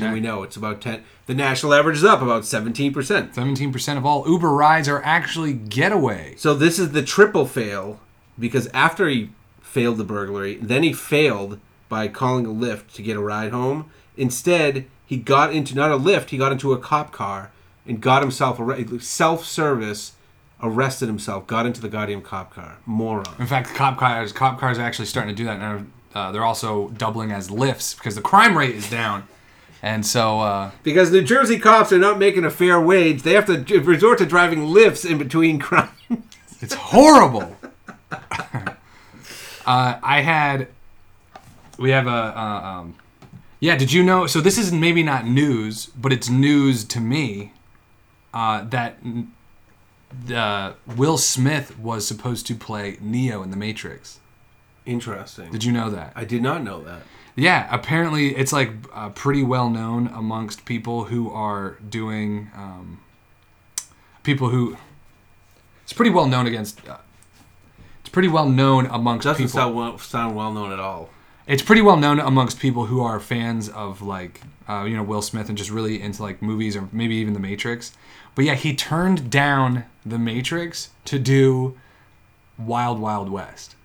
And 0.00 0.12
we 0.12 0.18
know 0.18 0.42
it's 0.42 0.56
about 0.56 0.80
ten. 0.80 1.04
The 1.26 1.34
national 1.34 1.72
average 1.72 1.98
is 1.98 2.04
up 2.04 2.20
about 2.20 2.44
seventeen 2.44 2.92
percent. 2.92 3.34
Seventeen 3.34 3.72
percent 3.72 3.96
of 3.96 4.04
all 4.04 4.28
Uber 4.28 4.50
rides 4.50 4.88
are 4.88 5.00
actually 5.04 5.52
getaway. 5.52 6.34
So 6.36 6.52
this 6.52 6.80
is 6.80 6.90
the 6.90 7.02
triple 7.02 7.46
fail 7.46 8.00
because 8.36 8.66
after 8.74 9.08
he 9.08 9.30
failed 9.62 9.98
the 9.98 10.04
burglary, 10.04 10.56
then 10.56 10.82
he 10.82 10.92
failed 10.92 11.60
by 11.94 12.08
calling 12.08 12.44
a 12.44 12.48
Lyft 12.48 12.92
to 12.94 13.02
get 13.02 13.16
a 13.16 13.20
ride 13.20 13.52
home. 13.52 13.88
Instead, 14.16 14.84
he 15.06 15.16
got 15.16 15.52
into 15.54 15.76
not 15.76 15.92
a 15.92 15.96
Lyft, 15.96 16.30
he 16.30 16.36
got 16.36 16.50
into 16.50 16.72
a 16.72 16.76
cop 16.76 17.12
car 17.12 17.52
and 17.86 18.00
got 18.00 18.20
himself 18.20 18.58
arre- 18.58 18.98
self-service 18.98 20.14
arrested 20.60 21.06
himself, 21.06 21.46
got 21.46 21.66
into 21.66 21.80
the 21.80 21.88
goddamn 21.88 22.20
cop 22.20 22.52
car. 22.52 22.78
Moron. 22.84 23.24
In 23.38 23.46
fact, 23.46 23.72
cop 23.76 23.96
cars 23.96 24.32
cop 24.32 24.58
cars 24.58 24.76
are 24.76 24.82
actually 24.82 25.06
starting 25.06 25.32
to 25.36 25.40
do 25.40 25.44
that 25.44 25.60
now. 25.60 25.84
Uh, 26.12 26.32
they're 26.32 26.42
also 26.42 26.88
doubling 26.88 27.30
as 27.30 27.48
Lyfts 27.48 27.96
because 27.96 28.16
the 28.16 28.20
crime 28.20 28.58
rate 28.58 28.74
is 28.74 28.90
down, 28.90 29.28
and 29.80 30.04
so 30.04 30.40
uh, 30.40 30.72
Because 30.82 31.12
New 31.12 31.22
Jersey 31.22 31.60
cops 31.60 31.92
are 31.92 31.98
not 31.98 32.18
making 32.18 32.44
a 32.44 32.50
fair 32.50 32.80
wage, 32.80 33.22
they 33.22 33.34
have 33.34 33.46
to 33.46 33.80
resort 33.82 34.18
to 34.18 34.26
driving 34.26 34.66
Lyfts 34.66 35.08
in 35.08 35.16
between 35.16 35.58
crimes. 35.68 35.90
It's 36.60 36.74
horrible. 36.74 37.56
uh, 38.10 38.76
I 39.64 40.22
had. 40.22 40.66
We 41.78 41.90
have 41.90 42.06
a. 42.06 42.10
Uh, 42.10 42.62
um, 42.64 42.94
yeah, 43.60 43.76
did 43.76 43.92
you 43.92 44.02
know? 44.02 44.26
So 44.26 44.40
this 44.40 44.58
is 44.58 44.72
maybe 44.72 45.02
not 45.02 45.26
news, 45.26 45.86
but 45.86 46.12
it's 46.12 46.28
news 46.28 46.84
to 46.86 47.00
me. 47.00 47.52
Uh, 48.32 48.64
that 48.64 48.98
uh, 50.34 50.72
Will 50.96 51.18
Smith 51.18 51.78
was 51.78 52.06
supposed 52.06 52.46
to 52.48 52.54
play 52.54 52.98
Neo 53.00 53.42
in 53.42 53.50
The 53.50 53.56
Matrix. 53.56 54.18
Interesting. 54.86 55.50
Did 55.50 55.64
you 55.64 55.72
know 55.72 55.88
that? 55.90 56.12
I 56.14 56.24
did 56.24 56.42
not 56.42 56.62
know 56.62 56.82
that. 56.82 57.02
Yeah, 57.36 57.66
apparently 57.70 58.36
it's 58.36 58.52
like 58.52 58.70
uh, 58.92 59.08
pretty 59.10 59.42
well 59.42 59.70
known 59.70 60.08
amongst 60.08 60.64
people 60.64 61.04
who 61.04 61.30
are 61.30 61.78
doing 61.88 62.50
um, 62.54 63.00
people 64.22 64.50
who. 64.50 64.76
It's 65.82 65.92
pretty 65.92 66.10
well 66.10 66.26
known 66.26 66.46
against. 66.46 66.86
Uh, 66.86 66.98
it's 68.00 68.08
pretty 68.10 68.28
well 68.28 68.48
known 68.48 68.86
amongst 68.86 69.24
Doesn't 69.24 69.46
people. 69.46 69.58
sound 69.58 69.74
well, 69.74 69.98
sound 69.98 70.36
well 70.36 70.52
known 70.52 70.72
at 70.72 70.80
all. 70.80 71.08
It's 71.46 71.62
pretty 71.62 71.82
well 71.82 71.96
known 71.96 72.18
amongst 72.20 72.58
people 72.58 72.86
who 72.86 73.00
are 73.02 73.20
fans 73.20 73.68
of 73.68 74.02
like 74.02 74.40
uh, 74.68 74.84
you 74.84 74.96
know 74.96 75.02
Will 75.02 75.22
Smith 75.22 75.48
and 75.48 75.58
just 75.58 75.70
really 75.70 76.00
into 76.00 76.22
like 76.22 76.40
movies 76.40 76.76
or 76.76 76.88
maybe 76.92 77.16
even 77.16 77.34
The 77.34 77.40
Matrix. 77.40 77.92
But 78.34 78.44
yeah, 78.44 78.54
he 78.54 78.74
turned 78.74 79.30
down 79.30 79.84
The 80.04 80.18
Matrix 80.18 80.90
to 81.06 81.18
do 81.18 81.78
Wild 82.58 82.98
Wild 82.98 83.28
West. 83.30 83.76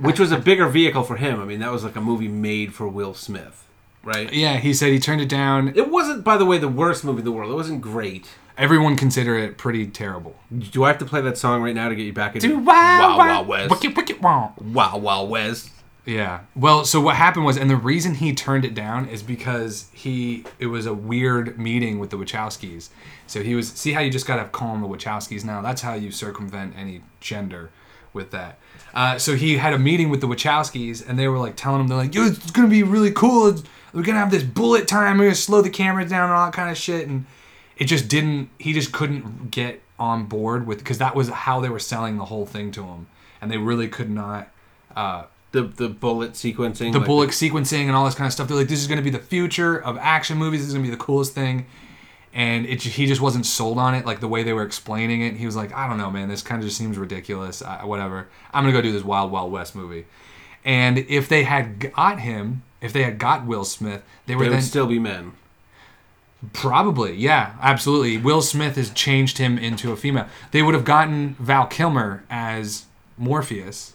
Which 0.00 0.18
was 0.18 0.32
a 0.32 0.38
bigger 0.38 0.66
vehicle 0.68 1.04
for 1.04 1.16
him. 1.16 1.40
I 1.40 1.44
mean, 1.44 1.60
that 1.60 1.70
was 1.70 1.84
like 1.84 1.96
a 1.96 2.00
movie 2.00 2.28
made 2.28 2.74
for 2.74 2.88
Will 2.88 3.14
Smith, 3.14 3.67
right? 4.08 4.32
Yeah, 4.32 4.56
he 4.56 4.72
said 4.74 4.92
he 4.92 4.98
turned 4.98 5.20
it 5.20 5.28
down. 5.28 5.68
It 5.76 5.90
wasn't, 5.90 6.24
by 6.24 6.36
the 6.36 6.44
way, 6.44 6.58
the 6.58 6.68
worst 6.68 7.04
movie 7.04 7.20
in 7.20 7.24
the 7.24 7.32
world. 7.32 7.50
It 7.50 7.54
wasn't 7.54 7.80
great. 7.80 8.28
Everyone 8.56 8.96
consider 8.96 9.36
it 9.38 9.56
pretty 9.56 9.86
terrible. 9.86 10.34
Do 10.72 10.82
I 10.84 10.88
have 10.88 10.98
to 10.98 11.04
play 11.04 11.20
that 11.20 11.38
song 11.38 11.62
right 11.62 11.74
now 11.74 11.88
to 11.88 11.94
get 11.94 12.02
you 12.06 12.12
back 12.12 12.34
into 12.34 12.48
Do 12.48 12.58
wild, 12.58 13.16
Wow 13.16 13.18
Wow 13.18 13.42
West? 13.42 13.70
Wicked, 13.70 13.96
wicked, 13.96 14.20
wow. 14.20 14.54
Wow 14.60 14.98
Wow 14.98 15.24
West. 15.24 15.70
Yeah. 16.04 16.40
Well, 16.56 16.84
so 16.86 17.00
what 17.00 17.16
happened 17.16 17.44
was, 17.44 17.56
and 17.58 17.68
the 17.70 17.76
reason 17.76 18.14
he 18.14 18.34
turned 18.34 18.64
it 18.64 18.74
down 18.74 19.08
is 19.08 19.22
because 19.22 19.88
he 19.92 20.44
it 20.58 20.66
was 20.66 20.86
a 20.86 20.94
weird 20.94 21.58
meeting 21.58 21.98
with 21.98 22.10
the 22.10 22.16
Wachowskis. 22.16 22.88
So 23.26 23.42
he 23.42 23.54
was 23.54 23.68
see 23.68 23.92
how 23.92 24.00
you 24.00 24.10
just 24.10 24.26
gotta 24.26 24.46
call 24.46 24.72
them 24.72 24.80
the 24.82 24.88
Wachowskis 24.88 25.44
now. 25.44 25.60
That's 25.60 25.82
how 25.82 25.92
you 25.94 26.10
circumvent 26.10 26.74
any 26.78 27.02
gender 27.20 27.70
with 28.14 28.30
that. 28.30 28.58
Uh, 28.94 29.18
so 29.18 29.36
he 29.36 29.58
had 29.58 29.74
a 29.74 29.78
meeting 29.78 30.08
with 30.08 30.22
the 30.22 30.26
Wachowskis, 30.26 31.06
and 31.06 31.18
they 31.18 31.28
were 31.28 31.38
like 31.38 31.56
telling 31.56 31.80
him 31.82 31.88
they're 31.88 31.98
like, 31.98 32.14
"Yo, 32.14 32.24
it's 32.24 32.50
gonna 32.52 32.68
be 32.68 32.82
really 32.82 33.12
cool. 33.12 33.48
It's- 33.48 33.64
we're 33.92 34.02
gonna 34.02 34.18
have 34.18 34.30
this 34.30 34.42
bullet 34.42 34.86
time. 34.88 35.18
We're 35.18 35.24
gonna 35.24 35.34
slow 35.34 35.62
the 35.62 35.70
cameras 35.70 36.10
down 36.10 36.24
and 36.24 36.32
all 36.32 36.46
that 36.46 36.54
kind 36.54 36.70
of 36.70 36.76
shit." 36.76 37.08
And 37.08 37.26
it 37.76 37.84
just 37.84 38.08
didn't. 38.08 38.50
He 38.58 38.72
just 38.72 38.92
couldn't 38.92 39.50
get 39.50 39.82
on 39.98 40.24
board 40.26 40.66
with 40.66 40.78
because 40.78 40.98
that 40.98 41.14
was 41.14 41.28
how 41.28 41.60
they 41.60 41.68
were 41.68 41.78
selling 41.78 42.16
the 42.18 42.24
whole 42.26 42.46
thing 42.46 42.70
to 42.72 42.84
him, 42.84 43.06
and 43.40 43.50
they 43.50 43.58
really 43.58 43.88
could 43.88 44.10
not. 44.10 44.48
Uh, 44.96 45.24
The 45.52 45.62
the 45.62 45.88
bullet 45.88 46.32
sequencing. 46.34 46.92
the 46.92 46.98
like 46.98 47.06
bullet 47.06 47.30
sequencing 47.30 47.86
and 47.86 47.92
all 47.92 48.04
this 48.04 48.14
kind 48.14 48.26
of 48.26 48.32
stuff. 48.32 48.48
They're 48.48 48.56
like, 48.56 48.68
this 48.68 48.80
is 48.80 48.86
going 48.86 48.98
to 48.98 49.02
be 49.02 49.10
the 49.10 49.18
future 49.24 49.76
of 49.78 49.96
action 49.96 50.36
movies. 50.36 50.60
This 50.60 50.68
is 50.68 50.74
going 50.74 50.84
to 50.84 50.90
be 50.90 50.94
the 50.96 51.02
coolest 51.02 51.34
thing. 51.34 51.64
And 52.34 52.66
it, 52.66 52.82
he 52.82 53.06
just 53.06 53.22
wasn't 53.22 53.46
sold 53.46 53.78
on 53.78 53.94
it, 53.94 54.04
like 54.04 54.20
the 54.20 54.28
way 54.28 54.42
they 54.42 54.52
were 54.52 54.62
explaining 54.62 55.22
it. 55.22 55.36
He 55.36 55.46
was 55.46 55.56
like, 55.56 55.72
I 55.74 55.88
don't 55.88 55.96
know, 55.96 56.10
man. 56.10 56.28
This 56.28 56.42
kind 56.42 56.60
of 56.60 56.66
just 56.68 56.76
seems 56.76 56.98
ridiculous. 56.98 57.62
I, 57.62 57.86
whatever. 57.86 58.28
I'm 58.52 58.62
gonna 58.64 58.74
go 58.74 58.82
do 58.82 58.92
this 58.92 59.02
Wild 59.02 59.32
Wild 59.32 59.50
West 59.50 59.74
movie. 59.74 60.04
And 60.64 60.98
if 60.98 61.28
they 61.28 61.44
had 61.44 61.80
got 61.94 62.20
him, 62.20 62.62
if 62.80 62.92
they 62.92 63.02
had 63.02 63.18
got 63.18 63.44
Will 63.46 63.64
Smith, 63.64 64.02
they 64.26 64.34
were 64.34 64.44
They 64.44 64.48
then 64.50 64.58
would 64.58 64.64
still 64.64 64.86
be 64.86 64.98
men. 64.98 65.32
Probably, 66.52 67.16
yeah, 67.16 67.54
absolutely. 67.60 68.16
Will 68.16 68.42
Smith 68.42 68.76
has 68.76 68.90
changed 68.90 69.38
him 69.38 69.58
into 69.58 69.90
a 69.90 69.96
female. 69.96 70.26
They 70.52 70.62
would 70.62 70.74
have 70.74 70.84
gotten 70.84 71.34
Val 71.40 71.66
Kilmer 71.66 72.22
as 72.30 72.84
Morpheus. 73.16 73.94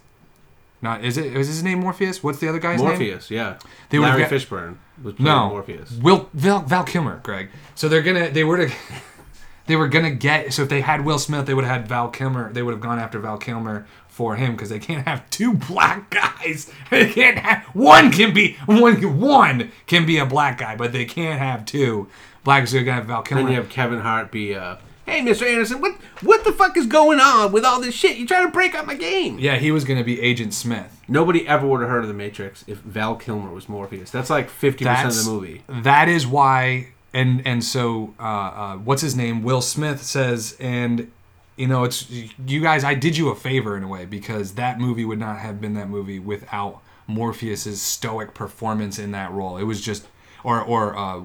Not 0.81 1.05
is 1.05 1.17
it 1.17 1.27
is 1.37 1.47
his 1.47 1.63
name 1.63 1.79
Morpheus? 1.79 2.21
What's 2.21 2.39
the 2.39 2.49
other 2.49 2.59
guy's 2.59 2.79
name? 2.79 2.89
Morpheus, 2.89 3.31
yeah. 3.31 3.57
They 3.89 3.99
would've 3.99 4.15
Larry 4.15 4.23
got- 4.29 4.31
Fishburne 4.31 4.75
was 5.01 5.13
playing 5.13 5.23
No, 5.25 5.49
Morpheus. 5.49 5.91
Will 5.93 6.29
Val, 6.33 6.59
Val 6.63 6.83
Kilmer, 6.83 7.21
Greg. 7.23 7.49
So 7.75 7.87
they're 7.87 8.01
gonna 8.01 8.29
they 8.29 8.43
were 8.43 8.67
to 8.67 8.73
they 9.67 9.77
were 9.77 9.87
gonna 9.87 10.11
get 10.11 10.51
so 10.51 10.63
if 10.63 10.69
they 10.69 10.81
had 10.81 11.05
Will 11.05 11.19
Smith, 11.19 11.45
they 11.45 11.53
would 11.53 11.63
have 11.63 11.73
had 11.83 11.87
Val 11.87 12.09
Kilmer. 12.09 12.51
They 12.51 12.61
would 12.61 12.71
have 12.73 12.81
gone 12.81 12.99
after 12.99 13.17
Val 13.19 13.37
Kilmer 13.37 13.87
for 14.13 14.35
him 14.35 14.51
because 14.51 14.69
they 14.69 14.77
can't 14.79 15.07
have 15.07 15.27
two 15.31 15.55
black 15.55 16.09
guys. 16.11 16.71
They 16.89 17.11
can't 17.11 17.39
have 17.39 17.63
one 17.73 18.11
can 18.11 18.33
be 18.33 18.55
one 18.67 19.19
one 19.19 19.71
can 19.87 20.05
be 20.05 20.17
a 20.19 20.25
black 20.25 20.59
guy, 20.59 20.75
but 20.75 20.91
they 20.91 21.05
can't 21.05 21.39
have 21.39 21.65
two 21.65 22.07
black. 22.43 22.67
So 22.67 22.77
gonna 22.79 22.93
have 22.93 23.05
Val 23.05 23.23
Kilmer. 23.23 23.43
Then 23.43 23.51
you 23.51 23.57
have 23.57 23.69
Kevin 23.69 23.99
Hart 24.01 24.31
be, 24.31 24.53
uh, 24.53 24.75
hey, 25.07 25.21
Mr. 25.21 25.47
Anderson, 25.47 25.81
what 25.81 25.95
what 26.21 26.43
the 26.43 26.51
fuck 26.51 26.77
is 26.77 26.85
going 26.85 27.19
on 27.19 27.51
with 27.51 27.65
all 27.65 27.81
this 27.81 27.95
shit? 27.95 28.17
You 28.17 28.27
trying 28.27 28.45
to 28.45 28.51
break 28.51 28.75
up 28.75 28.85
my 28.85 28.93
game? 28.93 29.39
yeah, 29.39 29.55
he 29.57 29.71
was 29.71 29.83
gonna 29.83 30.03
be 30.03 30.21
Agent 30.21 30.53
Smith. 30.53 31.01
Nobody 31.07 31.47
ever 31.47 31.65
would 31.65 31.81
have 31.81 31.89
heard 31.89 32.03
of 32.03 32.07
The 32.07 32.13
Matrix 32.13 32.63
if 32.67 32.77
Val 32.79 33.15
Kilmer 33.15 33.51
was 33.51 33.67
Morpheus. 33.67 34.11
That's 34.11 34.29
like 34.29 34.49
50% 34.49 35.07
of 35.07 35.25
the 35.25 35.31
movie. 35.31 35.63
That 35.67 36.07
is 36.07 36.27
why, 36.27 36.89
and 37.11 37.41
and 37.47 37.63
so 37.63 38.13
uh, 38.19 38.23
uh, 38.23 38.75
what's 38.77 39.01
his 39.01 39.15
name? 39.15 39.41
Will 39.41 39.61
Smith 39.61 40.03
says, 40.03 40.55
and 40.59 41.11
you 41.55 41.67
know, 41.67 41.83
it's 41.83 42.09
you 42.09 42.61
guys. 42.61 42.83
I 42.83 42.93
did 42.95 43.15
you 43.17 43.29
a 43.29 43.35
favor 43.35 43.77
in 43.77 43.83
a 43.83 43.87
way 43.87 44.05
because 44.05 44.53
that 44.55 44.79
movie 44.79 45.05
would 45.05 45.19
not 45.19 45.37
have 45.39 45.59
been 45.61 45.73
that 45.75 45.89
movie 45.89 46.19
without 46.19 46.81
Morpheus's 47.07 47.81
stoic 47.81 48.33
performance 48.33 48.97
in 48.99 49.11
that 49.11 49.31
role. 49.31 49.57
It 49.57 49.63
was 49.63 49.81
just, 49.81 50.07
or 50.43 50.61
or 50.61 50.95
uh, 50.97 51.21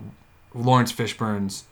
Laurence 0.55 0.93
Fishburne's 0.93 1.64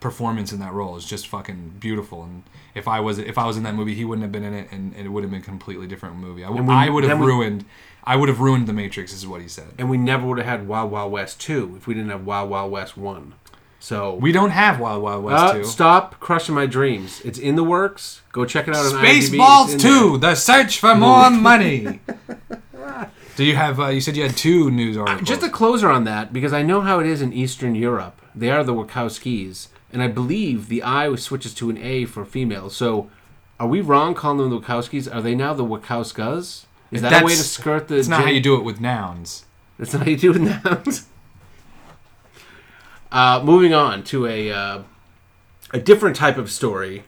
performance 0.00 0.52
in 0.52 0.60
that 0.60 0.72
role 0.72 0.96
is 0.96 1.06
just 1.06 1.26
fucking 1.28 1.76
beautiful. 1.80 2.24
And 2.24 2.42
if 2.74 2.86
I 2.86 3.00
was 3.00 3.18
if 3.18 3.38
I 3.38 3.46
was 3.46 3.56
in 3.56 3.62
that 3.62 3.74
movie, 3.74 3.94
he 3.94 4.04
wouldn't 4.04 4.22
have 4.22 4.32
been 4.32 4.44
in 4.44 4.52
it, 4.54 4.68
and, 4.70 4.94
and 4.94 5.06
it 5.06 5.08
would 5.08 5.22
have 5.24 5.30
been 5.30 5.40
a 5.40 5.44
completely 5.44 5.86
different 5.86 6.16
movie. 6.16 6.44
I, 6.44 6.50
we- 6.50 6.74
I 6.74 6.88
would 6.90 7.04
have 7.04 7.18
we- 7.20 7.26
ruined. 7.26 7.64
I 8.06 8.16
would 8.16 8.28
have 8.28 8.38
ruined 8.38 8.66
the 8.66 8.74
Matrix. 8.74 9.14
Is 9.14 9.26
what 9.26 9.40
he 9.40 9.48
said. 9.48 9.68
And 9.78 9.88
we 9.88 9.96
never 9.96 10.26
would 10.26 10.36
have 10.36 10.46
had 10.46 10.68
Wild 10.68 10.90
Wild 10.90 11.10
West 11.10 11.40
2 11.40 11.76
if 11.78 11.86
we 11.86 11.94
didn't 11.94 12.10
have 12.10 12.26
Wild 12.26 12.50
Wild 12.50 12.70
West 12.70 12.98
1. 12.98 13.32
So, 13.84 14.14
We 14.14 14.32
don't 14.32 14.48
have 14.48 14.80
Wild 14.80 15.02
Wild 15.02 15.24
West 15.24 15.44
uh, 15.44 15.52
two. 15.52 15.64
stop 15.64 16.18
crushing 16.18 16.54
my 16.54 16.64
dreams. 16.64 17.20
It's 17.22 17.38
in 17.38 17.54
the 17.54 17.62
works. 17.62 18.22
Go 18.32 18.46
check 18.46 18.66
it 18.66 18.74
out 18.74 18.86
on 18.86 18.92
Spaceballs 18.92 19.74
in 19.74 19.78
2, 19.78 20.16
The 20.16 20.34
Search 20.36 20.78
for 20.80 20.94
More 20.94 21.28
Money. 21.48 22.00
Do 23.36 23.44
you 23.44 23.56
have, 23.56 23.78
uh, 23.78 23.88
you 23.88 24.00
said 24.00 24.16
you 24.16 24.22
had 24.22 24.38
two 24.38 24.70
news 24.70 24.96
articles. 24.96 25.28
Just 25.28 25.42
a 25.42 25.50
closer 25.50 25.90
on 25.90 26.04
that, 26.04 26.32
because 26.32 26.54
I 26.54 26.62
know 26.62 26.80
how 26.80 26.98
it 26.98 27.06
is 27.06 27.20
in 27.20 27.34
Eastern 27.34 27.74
Europe. 27.74 28.22
They 28.34 28.50
are 28.50 28.64
the 28.64 28.72
Wachowskis. 28.72 29.68
And 29.92 30.02
I 30.02 30.08
believe 30.08 30.68
the 30.68 30.82
I 30.82 31.14
switches 31.16 31.52
to 31.56 31.68
an 31.68 31.76
A 31.76 32.06
for 32.06 32.24
female. 32.24 32.70
So, 32.70 33.10
are 33.60 33.68
we 33.68 33.82
wrong 33.82 34.14
calling 34.14 34.38
them 34.38 34.48
the 34.48 34.60
Wachowskis? 34.60 35.14
Are 35.14 35.20
they 35.20 35.34
now 35.34 35.52
the 35.52 35.62
Wachowskas? 35.62 36.64
Is 36.90 37.02
that 37.02 37.20
a 37.20 37.24
way 37.26 37.32
to 37.32 37.42
skirt 37.42 37.88
the. 37.88 37.96
It's 37.96 38.08
not 38.08 38.22
how 38.22 38.30
you 38.30 38.40
do 38.40 38.56
it 38.56 38.64
with 38.64 38.80
nouns. 38.80 39.44
That's 39.78 39.92
not 39.92 40.04
how 40.04 40.08
you 40.08 40.16
do 40.16 40.32
it 40.32 40.40
now. 40.64 40.82
Uh, 43.14 43.40
moving 43.44 43.72
on 43.72 44.02
to 44.02 44.26
a 44.26 44.50
uh, 44.50 44.82
a 45.72 45.78
different 45.78 46.16
type 46.16 46.36
of 46.36 46.50
story. 46.50 47.04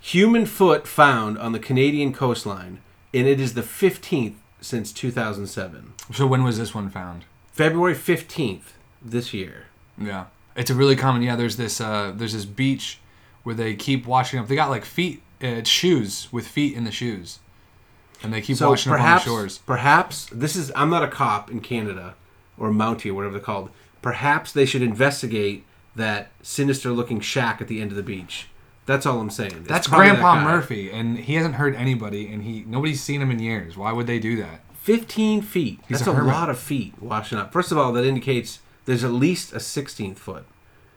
Human 0.00 0.46
foot 0.46 0.86
found 0.88 1.38
on 1.38 1.52
the 1.52 1.60
Canadian 1.60 2.12
coastline, 2.12 2.80
and 3.14 3.26
it 3.28 3.38
is 3.40 3.54
the 3.54 3.62
15th 3.62 4.34
since 4.60 4.92
2007. 4.92 5.92
So 6.12 6.26
when 6.26 6.42
was 6.42 6.58
this 6.58 6.74
one 6.74 6.90
found? 6.90 7.24
February 7.52 7.94
15th 7.94 8.72
this 9.00 9.32
year. 9.32 9.66
Yeah, 9.96 10.26
it's 10.56 10.70
a 10.70 10.74
really 10.74 10.96
common. 10.96 11.22
Yeah, 11.22 11.36
there's 11.36 11.56
this 11.56 11.80
uh, 11.80 12.12
there's 12.16 12.32
this 12.32 12.44
beach 12.44 12.98
where 13.44 13.54
they 13.54 13.74
keep 13.76 14.06
washing 14.06 14.40
up. 14.40 14.48
They 14.48 14.56
got 14.56 14.70
like 14.70 14.84
feet, 14.84 15.22
uh, 15.40 15.62
shoes 15.62 16.26
with 16.32 16.48
feet 16.48 16.76
in 16.76 16.82
the 16.82 16.90
shoes, 16.92 17.38
and 18.24 18.32
they 18.32 18.40
keep 18.40 18.56
So 18.56 18.70
washing 18.70 18.90
perhaps, 18.90 19.22
up 19.24 19.28
on 19.28 19.34
the 19.36 19.40
shores. 19.42 19.58
perhaps 19.58 20.26
this 20.32 20.56
is. 20.56 20.72
I'm 20.74 20.90
not 20.90 21.04
a 21.04 21.08
cop 21.08 21.48
in 21.48 21.60
Canada 21.60 22.16
or 22.56 22.70
a 22.70 22.72
Mountie 22.72 23.10
or 23.10 23.14
whatever 23.14 23.34
they're 23.34 23.40
called. 23.40 23.70
Perhaps 24.08 24.52
they 24.52 24.64
should 24.64 24.80
investigate 24.80 25.64
that 25.94 26.30
sinister-looking 26.42 27.20
shack 27.20 27.60
at 27.60 27.68
the 27.68 27.80
end 27.82 27.90
of 27.90 27.96
the 27.96 28.02
beach. 28.02 28.48
That's 28.86 29.04
all 29.04 29.20
I'm 29.20 29.28
saying. 29.28 29.52
It's 29.52 29.68
That's 29.68 29.86
probably 29.86 30.06
that 30.08 30.12
Grandpa 30.20 30.34
guy. 30.36 30.44
Murphy, 30.44 30.90
and 30.90 31.18
he 31.18 31.34
hasn't 31.34 31.56
hurt 31.56 31.74
anybody, 31.74 32.32
and 32.32 32.42
he 32.42 32.64
nobody's 32.66 33.02
seen 33.02 33.20
him 33.20 33.30
in 33.30 33.38
years. 33.38 33.76
Why 33.76 33.92
would 33.92 34.06
they 34.06 34.18
do 34.18 34.36
that? 34.36 34.60
15 34.80 35.42
feet. 35.42 35.80
He's 35.86 35.98
That's 35.98 36.08
a 36.08 36.12
a, 36.12 36.14
hermit. 36.14 36.32
lot 36.32 36.48
of 36.48 36.58
feet 36.58 36.94
washing 37.02 37.36
up. 37.36 37.52
First 37.52 37.70
of 37.70 37.76
all, 37.76 37.92
that 37.92 38.04
indicates 38.04 38.60
there's 38.86 39.04
at 39.04 39.12
least 39.12 39.52
a 39.52 39.56
16th 39.58 40.16
foot. 40.16 40.46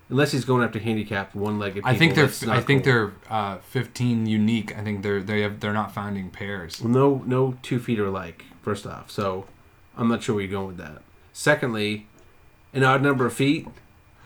Unless 0.09 0.31
he's 0.31 0.45
going 0.45 0.63
after 0.63 0.79
handicapped 0.79 1.35
one-legged 1.35 1.75
people. 1.83 1.89
I 1.89 1.97
think 1.97 2.15
they're 2.15 2.27
that's 2.27 2.47
I 2.47 2.61
think 2.61 2.85
cool. 2.85 2.93
they're 2.93 3.13
uh, 3.29 3.57
15 3.57 4.25
unique. 4.25 4.77
I 4.77 4.83
think 4.83 5.03
they're 5.03 5.21
they 5.21 5.41
have 5.41 5.59
they're 5.59 5.73
not 5.73 5.93
finding 5.93 6.29
pairs. 6.29 6.79
Well, 6.81 6.91
no, 6.93 7.23
no 7.25 7.57
two 7.61 7.79
feet 7.79 7.99
are 7.99 8.05
alike. 8.05 8.45
First 8.61 8.85
off, 8.87 9.11
so 9.11 9.47
I'm 9.97 10.07
not 10.07 10.23
sure 10.23 10.35
where 10.35 10.43
you're 10.45 10.51
going 10.51 10.67
with 10.67 10.77
that. 10.77 11.01
Secondly, 11.33 12.07
an 12.73 12.83
odd 12.83 13.01
number 13.01 13.25
of 13.25 13.33
feet, 13.33 13.67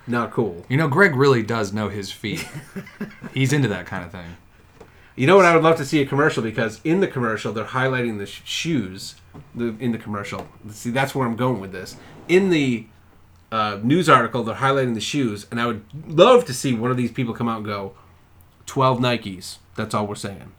not 0.08 0.32
cool. 0.32 0.66
You 0.70 0.78
know, 0.78 0.88
Greg 0.88 1.16
really 1.16 1.44
does 1.44 1.74
know 1.74 1.90
his 1.90 2.12
feet. 2.12 2.48
He's 3.34 3.52
into 3.54 3.68
that 3.70 3.86
kind 3.86 4.04
of 4.04 4.12
thing. 4.12 4.38
You 5.16 5.28
know 5.28 5.38
what? 5.38 5.46
I 5.46 5.56
would 5.56 5.64
love 5.64 5.78
to 5.78 5.86
see 5.86 6.02
a 6.02 6.06
commercial 6.06 6.44
because 6.44 6.82
in 6.84 7.00
the 7.00 7.08
commercial 7.08 7.54
they're 7.54 7.64
highlighting 7.64 8.18
the 8.18 8.26
sh- 8.26 8.42
shoes. 8.44 9.16
The 9.54 9.76
in 9.80 9.92
the 9.92 9.98
commercial, 9.98 10.48
see 10.70 10.92
that's 10.92 11.16
where 11.16 11.28
I'm 11.28 11.36
going 11.36 11.60
with 11.60 11.72
this. 11.72 11.96
In 12.28 12.50
the 12.50 12.86
uh, 13.52 13.80
news 13.82 14.10
article, 14.10 14.44
they're 14.44 14.56
highlighting 14.56 14.94
the 14.94 15.02
shoes, 15.02 15.46
and 15.52 15.60
I 15.60 15.68
would 15.68 15.84
love 16.08 16.46
to 16.46 16.54
see 16.54 16.74
one 16.74 16.92
of 16.92 16.98
these 16.98 17.12
people 17.12 17.34
come 17.34 17.48
out 17.48 17.58
and 17.58 17.66
go, 17.66 17.94
"12 18.66 19.00
Nikes." 19.00 19.58
That's 19.76 19.94
all 19.94 20.08
we're 20.08 20.16
saying. 20.16 20.52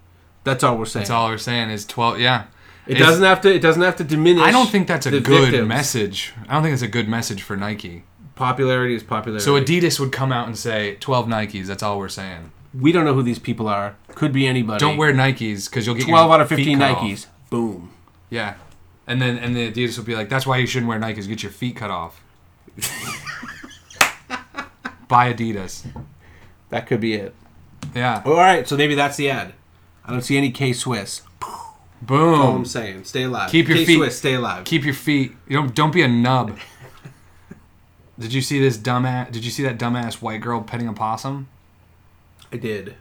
That's 0.45 0.63
all 0.63 0.77
we're 0.79 0.85
saying. 0.85 1.03
That's 1.03 1.11
all 1.11 1.29
we're 1.29 1.39
saying 1.39 1.71
is 1.71 1.85
12. 1.85 2.21
Yeah, 2.21 2.45
it 2.87 2.95
doesn't 2.99 3.25
have 3.25 3.41
to. 3.43 3.55
It 3.55 3.61
doesn't 3.61 3.83
have 3.83 3.97
to 3.97 4.05
diminish. 4.05 4.43
I 4.43 4.51
don't 4.51 4.69
think 4.71 4.87
that's 4.89 5.07
a 5.07 5.11
the 5.11 5.21
good 5.21 5.51
victims. 5.51 5.69
message. 5.69 6.33
I 6.49 6.55
don't 6.55 6.63
think 6.63 6.73
it's 6.75 6.83
a 6.83 6.89
good 6.89 7.09
message 7.09 7.43
for 7.43 7.57
Nike. 7.57 8.05
Popularity 8.35 8.95
is 8.95 9.03
popularity. 9.03 9.45
So 9.45 9.59
Adidas 9.61 9.99
would 9.99 10.13
come 10.13 10.31
out 10.31 10.47
and 10.47 10.57
say 10.59 10.97
12 11.01 11.27
Nikes. 11.27 11.67
That's 11.67 11.83
all 11.83 11.99
we're 11.99 12.09
saying. 12.09 12.53
we 12.79 12.93
don't 12.93 13.05
know 13.07 13.15
who 13.15 13.23
these 13.23 13.39
people 13.39 13.67
are. 13.69 13.97
Could 14.15 14.33
be 14.33 14.47
anybody. 14.47 14.79
Don't 14.79 14.97
wear 14.99 15.13
Nikes 15.15 15.69
because 15.71 15.87
you'll 15.87 15.95
get 15.95 16.07
12 16.07 16.27
your 16.27 16.35
out 16.35 16.41
of 16.43 16.49
feet 16.49 16.57
15 16.57 16.79
cut 16.79 16.91
off. 16.91 17.03
Nikes. 17.03 17.27
Boom. 17.51 17.91
Yeah, 18.31 18.55
and 19.07 19.23
then 19.23 19.39
and 19.39 19.57
the 19.57 19.71
Adidas 19.73 19.97
will 19.97 20.05
be 20.05 20.15
like, 20.15 20.29
"That's 20.29 20.47
why 20.47 20.59
you 20.59 20.67
shouldn't 20.67 20.89
wear 20.89 20.99
Nikes. 20.99 21.27
Get 21.29 21.43
your 21.43 21.53
feet 21.53 21.77
cut 21.77 21.91
off." 21.91 22.21
Buy 25.09 25.33
Adidas. 25.33 25.87
That 26.71 26.87
could 26.87 27.01
be 27.01 27.15
it. 27.15 27.35
Yeah. 27.95 28.23
All 28.27 28.35
right, 28.35 28.67
so 28.67 28.77
maybe 28.77 28.95
that's 28.97 29.17
the 29.17 29.31
ad. 29.31 29.55
I 30.05 30.11
don't 30.13 30.23
see 30.23 30.37
any 30.37 30.51
K 30.51 30.73
Swiss. 30.73 31.23
All 32.09 32.57
I'm 32.57 32.65
saying, 32.65 33.05
stay 33.05 33.25
alive. 33.25 33.51
Keep 33.51 33.69
your 33.69 33.79
K 33.79 33.85
feet- 33.85 34.13
stay 34.13 34.35
alive. 34.35 34.65
Keep 34.65 34.85
your 34.85 34.95
feet. 34.95 35.33
You 35.49 35.57
don't 35.57 35.75
don't 35.75 35.93
be 35.93 36.03
a 36.03 36.09
nub. 36.09 36.59
Did 38.19 38.33
you 38.33 38.41
see 38.41 38.61
this 38.61 38.79
dumbass? 38.79 39.31
Did 39.31 39.45
you 39.45 39.51
see 39.51 39.63
that 39.65 39.79
dumbass 39.79 40.23
white 40.23 40.41
girl 40.41 40.63
petting 40.63 40.89
a 40.89 40.93
possum? 40.93 41.49
I 42.53 42.57
did. 42.57 42.95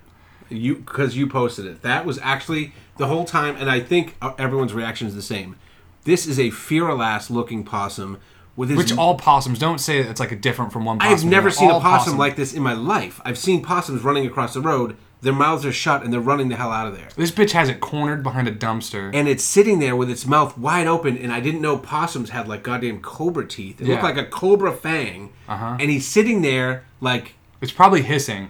You 0.50 0.76
because 0.76 1.16
you 1.16 1.28
posted 1.28 1.66
it. 1.66 1.82
That 1.82 2.06
was 2.06 2.20
actually 2.20 2.74
the 2.98 3.08
whole 3.08 3.26
time, 3.26 3.56
and 3.58 3.70
I 3.70 3.80
think 3.80 4.16
uh, 4.22 4.34
everyone's 4.38 4.74
reaction 4.74 5.08
is 5.08 5.16
the 5.16 5.22
same. 5.22 5.56
This 6.04 6.28
is 6.28 6.38
a 6.38 6.50
Firalas 6.50 7.30
looking 7.30 7.64
possum 7.64 8.20
with 8.56 8.70
his. 8.70 8.78
Which 8.78 8.98
all 8.98 9.16
possums 9.16 9.58
don't 9.58 9.80
say 9.80 10.02
that 10.04 10.10
it's 10.10 10.20
like 10.20 10.32
a 10.32 10.36
different 10.36 10.72
from 10.72 10.86
one. 10.86 11.00
Possum. 11.00 11.14
I've 11.14 11.26
never 11.26 11.50
seen 11.50 11.70
a 11.70 11.74
all 11.74 11.82
possum 11.82 12.18
like 12.18 12.36
this 12.36 12.54
in 12.54 12.62
my 12.62 12.74
life. 12.74 13.22
I've 13.26 13.38
seen 13.38 13.64
possums 13.64 14.04
running 14.04 14.26
across 14.26 14.54
the 14.54 14.62
road. 14.62 14.98
Their 15.26 15.34
mouths 15.34 15.66
are 15.66 15.72
shut 15.72 16.04
and 16.04 16.14
they're 16.14 16.20
running 16.32 16.50
the 16.50 16.56
hell 16.56 16.72
out 16.72 16.88
of 16.88 16.96
there. 16.96 17.10
This 17.18 17.32
bitch 17.32 17.52
has 17.52 17.68
it 17.70 17.80
cornered 17.82 18.24
behind 18.24 18.48
a 18.48 18.52
dumpster. 18.52 19.12
and 19.14 19.28
it's 19.28 19.44
sitting 19.44 19.80
there 19.80 19.96
with 19.96 20.10
its 20.10 20.26
mouth 20.26 20.58
wide 20.58 20.88
open 20.88 21.18
and 21.18 21.32
i 21.32 21.40
didn't 21.40 21.62
know 21.62 21.78
possums 21.78 22.30
had 22.30 22.48
like 22.48 22.64
goddamn 22.64 23.02
cobra 23.02 23.46
teeth 23.48 23.82
it 23.82 23.88
looked 23.88 24.04
like 24.04 24.18
a 24.18 24.26
cobra 24.26 24.72
fang 24.72 25.32
Uh-huh. 25.48 25.78
and 25.80 25.90
he's 25.92 26.08
sitting 26.08 26.42
there 26.42 26.84
like 27.02 27.34
It's 27.62 27.72
probably 27.72 28.02
hissing, 28.04 28.50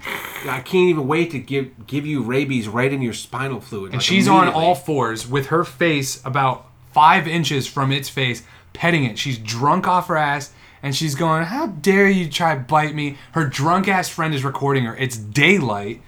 i 0.58 0.60
can't 0.60 0.90
even 0.94 1.08
wait 1.08 1.32
to 1.32 1.40
give 1.40 1.88
give 1.88 2.06
you 2.06 2.22
rabies 2.22 2.68
right 2.68 2.92
in 2.92 3.02
your 3.02 3.14
spinal 3.14 3.60
fluid 3.62 3.92
and 3.94 4.00
like, 4.02 4.02
she's 4.10 4.28
on 4.28 4.48
all 4.50 4.76
fours 4.76 5.28
with 5.28 5.48
her 5.48 5.64
face 5.64 6.22
about 6.26 6.68
five 6.92 7.28
inches 7.28 7.68
from 7.68 7.92
its 7.92 8.08
face, 8.10 8.44
petting 8.74 9.04
it. 9.04 9.18
She's 9.20 9.38
drunk 9.38 9.86
off 9.88 10.08
her 10.08 10.16
ass, 10.18 10.52
and 10.82 10.96
she's 10.96 11.14
going, 11.16 11.44
"How 11.44 11.68
dare 11.68 12.08
you 12.10 12.30
try 12.30 12.56
bite 12.56 12.96
me?" 12.96 13.18
Her 13.34 13.46
drunk 13.46 13.88
ass 13.88 14.08
friend 14.10 14.34
is 14.34 14.44
recording 14.46 14.86
her. 14.86 14.96
It's 14.96 15.18
daylight, 15.18 16.02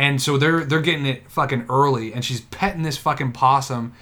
and 0.00 0.20
so 0.20 0.38
they're 0.38 0.64
they're 0.64 0.80
getting 0.80 1.04
it 1.04 1.30
fucking 1.30 1.66
early, 1.68 2.14
and 2.14 2.24
she's 2.24 2.40
petting 2.40 2.82
this 2.82 2.96
fucking 2.96 3.32
possum. 3.32 3.92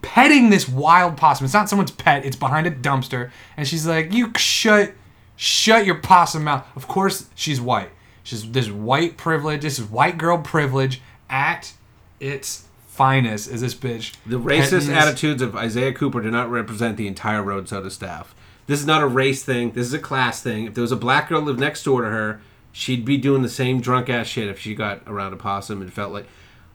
Petting 0.00 0.50
this 0.50 0.68
wild 0.68 1.16
possum. 1.16 1.44
It's 1.44 1.52
not 1.52 1.68
someone's 1.68 1.90
pet. 1.90 2.24
It's 2.24 2.36
behind 2.36 2.68
a 2.68 2.70
dumpster, 2.70 3.32
and 3.56 3.66
she's 3.66 3.84
like, 3.84 4.12
"You 4.12 4.30
shut, 4.36 4.92
shut 5.34 5.84
your 5.84 5.96
possum 5.96 6.44
mouth." 6.44 6.64
Of 6.76 6.86
course, 6.86 7.28
she's 7.34 7.60
white. 7.60 7.90
She's 8.22 8.52
this 8.52 8.70
white 8.70 9.16
privilege. 9.16 9.62
This 9.62 9.80
is 9.80 9.84
white 9.84 10.16
girl 10.16 10.38
privilege 10.38 11.02
at 11.28 11.72
its 12.20 12.68
finest. 12.86 13.50
Is 13.50 13.62
this 13.62 13.74
bitch 13.74 14.14
the 14.24 14.38
racist 14.38 14.88
attitudes 14.94 15.42
of 15.42 15.56
isaiah 15.56 15.92
cooper 15.92 16.22
do 16.22 16.30
not 16.30 16.52
represent 16.52 16.96
the 16.96 17.08
entire 17.08 17.42
road 17.42 17.68
soda 17.68 17.90
staff 17.90 18.34
this 18.66 18.78
is 18.78 18.86
not 18.86 19.02
a 19.02 19.06
race 19.06 19.42
thing 19.42 19.72
this 19.72 19.86
is 19.86 19.94
a 19.94 19.98
class 19.98 20.42
thing 20.42 20.66
if 20.66 20.74
there 20.74 20.82
was 20.82 20.92
a 20.92 20.96
black 20.96 21.30
girl 21.30 21.40
lived 21.40 21.58
next 21.58 21.82
door 21.84 22.02
to 22.02 22.08
her 22.08 22.40
she'd 22.72 23.04
be 23.04 23.16
doing 23.16 23.42
the 23.42 23.48
same 23.48 23.80
drunk 23.80 24.08
ass 24.08 24.26
shit 24.26 24.48
if 24.48 24.58
she 24.58 24.74
got 24.74 25.02
around 25.06 25.32
a 25.32 25.36
possum 25.36 25.80
and 25.82 25.92
felt 25.92 26.12
like 26.12 26.26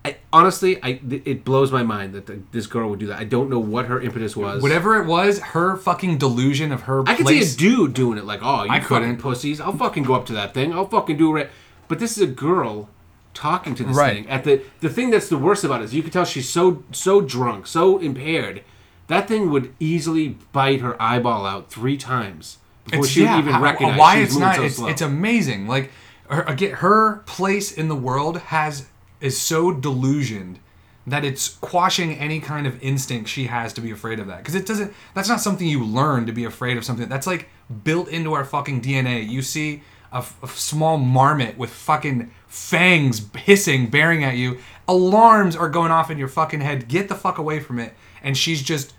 I, 0.05 0.15
honestly, 0.31 0.81
I 0.81 1.01
it 1.09 1.43
blows 1.43 1.69
my 1.71 1.83
mind 1.83 2.13
that 2.13 2.27
the, 2.27 2.39
this 2.53 2.65
girl 2.65 2.89
would 2.91 2.99
do 2.99 3.07
that. 3.07 3.19
I 3.19 3.25
don't 3.25 3.49
know 3.49 3.59
what 3.59 3.87
her 3.87 3.99
impetus 3.99 4.37
was. 4.37 4.61
Whatever 4.63 5.01
it 5.01 5.05
was, 5.05 5.39
her 5.39 5.75
fucking 5.75 6.17
delusion 6.17 6.71
of 6.71 6.83
her 6.83 7.03
I 7.05 7.15
could 7.15 7.25
place. 7.25 7.55
see 7.57 7.67
a 7.67 7.69
dude 7.71 7.93
doing 7.93 8.17
it, 8.17 8.23
like, 8.23 8.39
oh, 8.41 8.63
you 8.63 8.69
I 8.71 8.79
fucking 8.79 8.87
couldn't. 8.87 9.17
pussies. 9.17 9.59
I'll 9.59 9.75
fucking 9.75 10.03
go 10.03 10.13
up 10.13 10.25
to 10.27 10.33
that 10.33 10.53
thing. 10.53 10.71
I'll 10.71 10.87
fucking 10.87 11.17
do 11.17 11.35
it. 11.35 11.49
But 11.89 11.99
this 11.99 12.15
is 12.15 12.23
a 12.23 12.27
girl 12.27 12.87
talking 13.33 13.75
to 13.75 13.83
this 13.83 13.97
Right. 13.97 14.13
thing. 14.15 14.29
At 14.29 14.45
the 14.45 14.61
the 14.79 14.89
thing 14.89 15.09
that's 15.09 15.27
the 15.27 15.37
worst 15.37 15.65
about 15.65 15.81
it 15.81 15.85
is 15.85 15.93
you 15.93 16.03
can 16.03 16.11
tell 16.11 16.23
she's 16.25 16.47
so 16.47 16.83
so 16.93 17.19
drunk, 17.19 17.67
so 17.67 17.97
impaired. 17.97 18.63
That 19.07 19.27
thing 19.27 19.51
would 19.51 19.73
easily 19.79 20.37
bite 20.53 20.79
her 20.79 21.01
eyeball 21.01 21.45
out 21.45 21.69
three 21.69 21.97
times 21.97 22.59
before 22.89 23.05
it's 23.05 23.13
she 23.13 23.23
yeah, 23.23 23.39
even 23.39 23.53
how- 23.53 23.61
recognize 23.61 23.97
why 23.99 24.17
it's 24.17 24.35
not. 24.35 24.55
so 24.55 24.63
it's, 24.63 24.79
it's 24.79 25.01
amazing. 25.01 25.67
Like 25.67 25.91
her, 26.29 26.43
again, 26.43 26.73
her 26.75 27.17
place 27.25 27.71
in 27.71 27.87
the 27.87 27.95
world 27.95 28.37
has 28.37 28.87
is 29.21 29.39
so 29.39 29.71
delusioned 29.71 30.59
that 31.05 31.23
it's 31.23 31.47
quashing 31.61 32.13
any 32.17 32.39
kind 32.41 32.67
of 32.67 32.81
instinct 32.83 33.29
she 33.29 33.45
has 33.45 33.71
to 33.73 33.81
be 33.81 33.91
afraid 33.91 34.19
of 34.19 34.27
that. 34.27 34.39
Because 34.39 34.55
it 34.55 34.65
doesn't 34.65 34.93
that's 35.13 35.29
not 35.29 35.39
something 35.41 35.67
you 35.67 35.83
learn 35.83 36.25
to 36.25 36.31
be 36.33 36.43
afraid 36.43 36.77
of 36.77 36.83
something. 36.83 37.07
That's 37.07 37.27
like 37.27 37.47
built 37.83 38.07
into 38.09 38.33
our 38.33 38.45
fucking 38.45 38.81
dna 38.81 39.27
you 39.27 39.41
see 39.41 39.83
a, 40.11 40.17
f- 40.17 40.37
a 40.41 40.47
small 40.47 40.97
marmot 40.97 41.57
with 41.57 41.69
fucking 41.69 42.31
fangs 42.47 43.25
hissing 43.35 43.89
bearing 43.89 44.23
at 44.23 44.35
you. 44.35 44.57
Alarms 44.87 45.55
are 45.55 45.69
going 45.69 45.91
off 45.91 46.09
in 46.09 46.17
your 46.17 46.29
fucking 46.29 46.61
head. 46.61 46.87
Get 46.87 47.09
the 47.09 47.15
fuck 47.15 47.37
away 47.37 47.59
from 47.59 47.79
it. 47.79 47.93
And 48.23 48.37
she's 48.37 48.61
just 48.61 48.93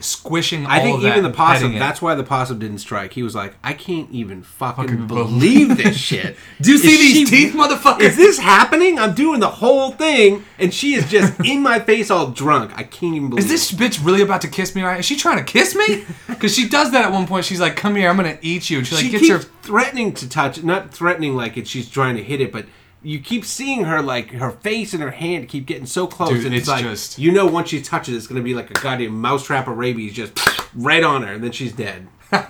squishing 0.00 0.66
I 0.66 0.80
think 0.80 0.96
of 0.96 1.02
that 1.02 1.12
even 1.12 1.22
the 1.22 1.30
possum. 1.30 1.78
That's 1.78 2.02
why 2.02 2.14
the 2.14 2.22
possum 2.22 2.58
didn't 2.58 2.78
strike. 2.78 3.14
He 3.14 3.22
was 3.22 3.34
like, 3.34 3.54
I 3.64 3.72
can't 3.72 4.10
even 4.10 4.42
fucking, 4.42 4.84
Fucking 4.88 5.06
believe 5.06 5.76
this 5.76 5.96
shit. 5.96 6.36
Do 6.60 6.70
you 6.70 6.76
Is 6.76 6.82
see 6.82 6.96
these 6.96 7.28
she- 7.30 7.36
teeth, 7.50 7.54
motherfucker? 7.54 8.00
Is 8.00 8.16
this 8.16 8.38
happening? 8.38 8.98
I'm 8.98 9.14
doing 9.14 9.40
the 9.40 9.48
whole 9.48 9.92
thing, 9.92 10.44
and 10.58 10.72
she 10.72 10.94
is 10.94 11.08
just 11.10 11.40
in 11.44 11.62
my 11.62 11.78
face, 11.80 12.10
all 12.10 12.28
drunk. 12.28 12.72
I 12.76 12.82
can't 12.82 13.14
even 13.16 13.30
believe. 13.30 13.44
Is 13.44 13.50
this 13.50 13.72
bitch 13.72 14.04
really 14.04 14.20
about 14.22 14.42
to 14.42 14.48
kiss 14.48 14.74
me? 14.74 14.82
Right? 14.82 15.00
Is 15.00 15.06
she 15.06 15.16
trying 15.16 15.38
to 15.38 15.44
kiss 15.44 15.74
me? 15.74 16.04
Because 16.34 16.54
she 16.54 16.68
does 16.68 16.90
that 16.90 17.04
at 17.04 17.12
one 17.12 17.26
point. 17.26 17.44
She's 17.44 17.60
like, 17.60 17.76
"Come 17.76 17.94
here, 17.96 18.10
I'm 18.10 18.16
gonna 18.16 18.38
eat 18.42 18.68
you." 18.68 18.78
And 18.78 18.86
she 18.86 18.94
like 18.96 19.04
she 19.04 19.10
gets 19.10 19.22
keeps 19.26 19.44
her. 19.44 19.50
threatening 19.62 20.12
to 20.14 20.28
touch, 20.28 20.62
not 20.62 20.92
threatening 20.92 21.36
like 21.36 21.56
it. 21.56 21.66
She's 21.68 21.88
trying 21.88 22.16
to 22.16 22.22
hit 22.24 22.40
it, 22.40 22.50
but 22.52 22.66
you 23.04 23.20
keep 23.20 23.44
seeing 23.44 23.84
her 23.84 24.00
like 24.02 24.30
her 24.32 24.50
face 24.50 24.92
and 24.94 25.02
her 25.02 25.10
hand 25.12 25.48
keep 25.48 25.66
getting 25.66 25.86
so 25.86 26.06
close, 26.06 26.30
Dude, 26.30 26.46
and 26.46 26.54
it's, 26.54 26.62
it's 26.62 26.68
like 26.68 26.82
just- 26.84 27.18
you 27.18 27.30
know 27.30 27.46
once 27.46 27.68
she 27.68 27.80
touches, 27.82 28.14
it, 28.14 28.16
it's 28.16 28.26
gonna 28.26 28.40
be 28.42 28.54
like 28.54 28.70
a 28.70 28.74
goddamn 28.74 29.20
mousetrap 29.20 29.68
of 29.68 29.76
rabies, 29.76 30.14
just 30.14 30.32
right 30.74 31.04
on 31.04 31.22
her, 31.22 31.34
and 31.34 31.44
then 31.44 31.52
she's 31.52 31.72
dead. 31.72 32.08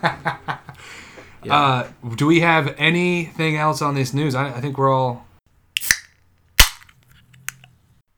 Uh, 1.51 1.87
do 2.17 2.27
we 2.27 2.41
have 2.41 2.75
anything 2.79 3.55
else 3.55 3.83
on 3.83 3.95
this 3.95 4.15
news? 4.15 4.35
I, 4.35 4.47
I 4.49 4.63
think 4.63 4.79
we're 4.79 4.91
all. 4.91 5.27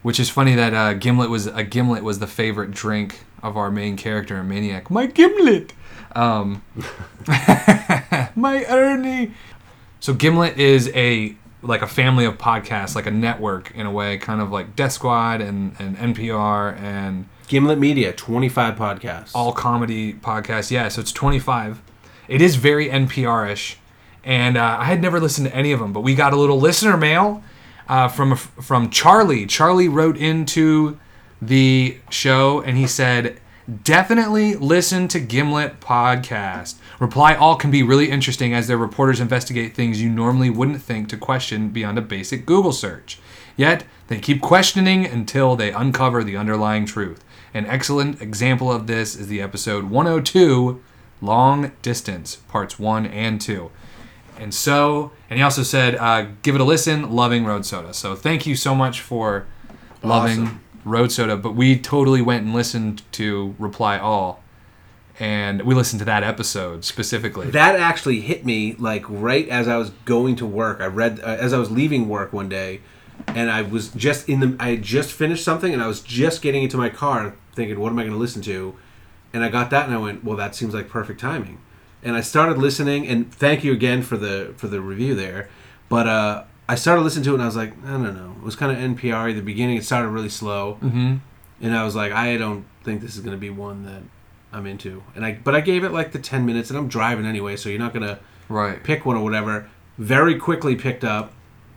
Which 0.03 0.21
is 0.21 0.31
funny 0.31 0.55
that 0.55 0.75
uh, 0.75 0.95
Gimlet 0.95 1.29
was 1.29 1.49
a 1.49 1.65
Gimlet 1.65 2.05
was 2.05 2.21
the 2.21 2.29
favorite 2.29 2.71
drink 2.71 3.25
of 3.43 3.57
our 3.57 3.71
main 3.71 3.97
character 3.97 4.37
in 4.39 4.49
Maniac. 4.49 4.91
My 4.91 5.07
Gimlet, 5.07 5.73
um, 6.15 6.63
my 8.37 8.65
Ernie. 8.69 9.33
So 10.01 10.15
Gimlet 10.15 10.59
is 10.59 10.91
a 10.95 11.37
like 11.63 11.83
a 11.83 11.87
family 11.87 12.25
of 12.25 12.39
podcasts, 12.39 12.95
like 12.95 13.07
a 13.07 13.11
network 13.11 13.73
in 13.75 13.85
a 13.85 13.91
way, 13.91 14.17
kind 14.17 14.41
of 14.41 14.51
like 14.53 14.77
Death 14.77 14.93
Squad 14.93 15.41
and, 15.41 15.75
and 15.79 15.97
NPR 15.97 16.79
and 16.79 17.29
Gimlet 17.49 17.79
Media, 17.79 18.13
25 18.13 18.77
podcasts. 18.77 19.33
all 19.35 19.53
comedy 19.53 20.13
podcasts. 20.13 20.71
Yeah, 20.71 20.89
so 20.89 21.01
it's 21.01 21.11
25. 21.13 21.83
It 22.29 22.41
is 22.41 22.57
very 22.57 22.89
NPR 22.89 23.51
ish. 23.51 23.77
And 24.23 24.57
uh, 24.57 24.77
I 24.79 24.85
had 24.85 25.01
never 25.03 25.19
listened 25.19 25.49
to 25.49 25.57
any 25.57 25.73
of 25.73 25.81
them, 25.81 25.93
but 25.93 26.01
we 26.03 26.15
got 26.15 26.33
a 26.33 26.37
little 26.37 26.61
listener 26.61 26.97
mail 26.97 27.43
uh, 27.89 28.09
from 28.09 28.37
from 28.37 28.91
Charlie. 28.91 29.47
Charlie 29.47 29.89
wrote 29.89 30.17
into 30.17 30.99
the 31.41 31.99
show 32.11 32.61
and 32.61 32.77
he 32.77 32.87
said, 32.87 33.41
Definitely 33.85 34.55
listen 34.55 35.09
to 35.09 35.21
Gimlet 35.21 35.79
podcast. 35.79 36.77
Reply 36.99 37.35
All 37.35 37.55
can 37.55 37.71
be 37.71 37.83
really 37.83 38.11
interesting 38.11 38.55
as 38.55 38.67
their 38.67 38.79
reporters 38.79 39.21
investigate 39.21 39.75
things 39.75 40.01
you 40.01 40.09
normally 40.09 40.49
wouldn't 40.49 40.81
think 40.81 41.11
to 41.11 41.19
question 41.19 41.69
beyond 41.69 41.99
a 41.99 42.03
basic 42.03 42.47
Google 42.47 42.73
search. 42.73 43.19
Yet, 43.59 43.85
they 44.07 44.21
keep 44.21 44.41
questioning 44.41 45.05
until 45.05 45.55
they 45.55 45.71
uncover 45.71 46.25
the 46.25 46.37
underlying 46.37 46.87
truth. 46.87 47.23
An 47.53 47.67
excellent 47.67 48.23
example 48.23 48.73
of 48.73 48.87
this 48.87 49.15
is 49.15 49.27
the 49.27 49.43
episode 49.43 49.91
102 49.91 50.83
Long 51.21 51.73
Distance, 51.83 52.37
parts 52.37 52.79
1 52.79 53.05
and 53.05 53.39
2. 53.39 53.71
And 54.39 54.55
so, 54.55 55.13
and 55.29 55.39
he 55.39 55.43
also 55.43 55.63
said, 55.63 55.97
uh, 55.97 56.29
give 56.43 56.55
it 56.55 56.61
a 56.61 56.65
listen, 56.65 57.11
loving 57.11 57.45
Road 57.45 57.67
Soda. 57.67 57.93
So 57.93 58.15
thank 58.15 58.47
you 58.47 58.57
so 58.57 58.75
much 58.75 59.01
for 59.01 59.47
loving. 60.03 60.61
Road 60.89 61.13
Soda. 61.13 61.37
But 61.37 61.55
we 61.55 61.79
totally 61.79 62.23
went 62.23 62.45
and 62.45 62.55
listened 62.55 63.03
to 63.13 63.55
Reply 63.59 63.99
All. 63.99 64.43
And 65.21 65.63
we 65.63 65.75
listened 65.75 65.99
to 65.99 66.05
that 66.05 66.23
episode 66.23 66.85
specifically. 66.85 67.51
That 67.51 67.75
actually 67.75 68.21
hit 68.21 68.45
me 68.45 68.75
like 68.79 69.05
right 69.09 69.49
as 69.49 69.67
I 69.67 69.77
was 69.77 69.91
going 70.05 70.37
to 70.37 70.47
work. 70.47 70.81
I 70.81 70.87
read 70.87 71.19
uh, 71.21 71.37
as 71.41 71.53
I 71.53 71.59
was 71.59 71.73
leaving 71.73 72.09
work 72.09 72.33
one 72.33 72.49
day, 72.49 72.81
and 73.27 73.51
I 73.51 73.63
was 73.63 73.89
just 73.89 74.29
in 74.29 74.39
the. 74.39 74.57
I 74.61 74.71
had 74.71 74.83
just 74.83 75.13
finished 75.13 75.45
something, 75.45 75.73
and 75.73 75.83
I 75.83 75.89
was 75.89 76.01
just 76.01 76.41
getting 76.41 76.63
into 76.63 76.77
my 76.77 76.89
car, 76.89 77.35
thinking, 77.53 77.81
"What 77.81 77.91
am 77.91 77.99
I 77.99 78.03
going 78.03 78.13
to 78.13 78.19
listen 78.19 78.43
to?" 78.43 78.77
And 79.33 79.43
I 79.43 79.49
got 79.49 79.71
that, 79.71 79.87
and 79.87 79.95
I 79.95 79.99
went, 79.99 80.23
"Well, 80.23 80.37
that 80.37 80.55
seems 80.55 80.73
like 80.73 80.89
perfect 80.89 81.19
timing." 81.21 81.59
And 82.01 82.15
I 82.15 82.21
started 82.21 82.57
listening, 82.57 83.09
and 83.09 83.33
thank 83.35 83.65
you 83.65 83.73
again 83.73 84.03
for 84.03 84.17
the 84.17 84.55
for 84.57 84.69
the 84.69 84.81
review 84.81 85.17
there. 85.17 85.49
But 85.89 86.07
uh, 86.07 86.45
I 86.69 86.75
started 86.75 87.03
listening 87.03 87.25
to 87.25 87.31
it, 87.31 87.35
and 87.35 87.43
I 87.43 87.47
was 87.47 87.57
like, 87.57 87.73
I 87.85 87.91
don't 87.93 88.15
know. 88.15 88.35
It 88.37 88.45
was 88.45 88.55
kind 88.57 88.71
of 88.73 88.79
NPR. 88.97 89.31
At 89.31 89.37
the 89.37 89.43
beginning, 89.43 89.77
it 89.79 89.85
started 89.85 90.09
really 90.09 90.29
slow, 90.29 90.79
mm-hmm. 90.83 91.17
and 91.63 91.77
I 91.77 91.85
was 91.85 91.95
like, 91.97 92.13
I 92.13 92.37
don't 92.37 92.65
think 92.85 93.01
this 93.01 93.15
is 93.17 93.21
going 93.23 93.37
to 93.37 93.41
be 93.41 93.51
one 93.51 93.85
that 93.85 94.03
I'm 94.53 94.67
into. 94.67 95.03
And 95.15 95.25
I, 95.25 95.39
but 95.43 95.55
I 95.55 95.61
gave 95.61 95.83
it 95.85 95.93
like 95.93 96.13
the 96.13 96.19
ten 96.19 96.45
minutes, 96.45 96.69
and 96.71 96.79
I'm 96.79 96.89
driving 96.89 97.25
anyway, 97.27 97.57
so 97.57 97.69
you're 97.69 97.79
not 97.79 97.93
gonna 97.95 98.19
Right. 98.49 98.83
pick 98.83 99.05
one 99.07 99.17
or 99.17 99.25
whatever. 99.25 99.69
Very 99.99 100.37
quickly 100.37 100.75
picked 100.77 101.05
up. 101.05 101.33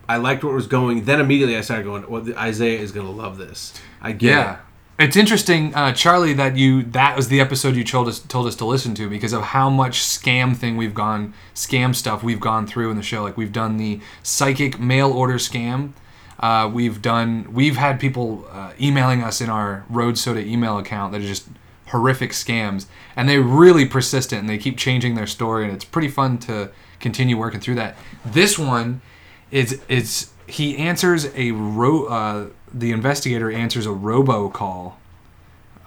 I 0.10 0.18
liked 0.18 0.44
where 0.44 0.52
it 0.52 0.56
was 0.56 0.68
going. 0.68 1.06
Then 1.06 1.20
immediately 1.22 1.56
I 1.58 1.62
started 1.62 1.84
going, 1.84 2.10
"Well, 2.10 2.26
Isaiah 2.38 2.80
is 2.80 2.92
gonna 2.92 3.12
love 3.12 3.38
this." 3.38 3.74
I 4.02 4.12
get 4.12 4.30
Yeah. 4.30 4.54
it. 4.54 4.60
It's 5.02 5.18
interesting, 5.18 5.74
uh, 5.74 5.94
Charlie, 5.94 6.34
that 6.34 6.58
you 6.58 6.84
that 6.84 7.16
was 7.18 7.28
the 7.28 7.42
episode 7.42 7.76
you 7.76 7.84
told 7.84 8.08
us 8.08 8.20
told 8.20 8.46
us 8.46 8.56
to 8.58 8.66
listen 8.66 8.94
to 8.94 9.10
because 9.10 9.34
of 9.34 9.42
how 9.42 9.68
much 9.68 9.98
scam 9.98 10.56
thing 10.56 10.78
we've 10.78 10.94
gone 10.94 11.34
scam 11.56 11.96
stuff 11.96 12.22
we've 12.22 12.40
gone 12.40 12.68
through 12.68 12.92
in 12.92 12.98
the 12.98 13.02
show. 13.02 13.24
Like 13.24 13.36
we've 13.36 13.52
done 13.52 13.78
the 13.78 14.00
psychic 14.22 14.80
mail 14.80 15.12
order 15.12 15.40
scam. 15.40 15.94
Uh, 16.40 16.70
we've 16.72 17.02
done 17.02 17.52
we've 17.52 17.78
had 17.78 18.00
people 18.00 18.48
uh, 18.52 18.74
emailing 18.80 19.24
us 19.24 19.42
in 19.42 19.50
our 19.50 19.86
Road 19.90 20.20
Soda 20.20 20.40
email 20.40 20.78
account 20.78 21.14
that 21.14 21.22
are 21.22 21.28
just 21.28 21.48
horrific 21.88 22.30
scams, 22.30 22.86
and 23.16 23.28
they're 23.28 23.42
really 23.42 23.88
persistent 23.88 24.42
and 24.42 24.50
they 24.50 24.60
keep 24.60 24.78
changing 24.78 25.16
their 25.16 25.26
story, 25.26 25.64
and 25.64 25.74
it's 25.74 25.86
pretty 25.86 26.10
fun 26.10 26.38
to 26.38 26.70
continue 27.00 27.40
working 27.40 27.60
through 27.60 27.76
that. 27.76 27.98
This 28.24 28.60
one 28.60 29.02
is 29.50 29.82
it's 29.90 30.31
he 30.52 30.78
answers 30.78 31.26
a 31.36 31.52
ro- 31.52 32.06
uh, 32.06 32.48
the 32.74 32.92
investigator 32.92 33.52
answers 33.52 33.86
a 33.86 33.92
robo 33.92 34.50
call, 34.50 35.00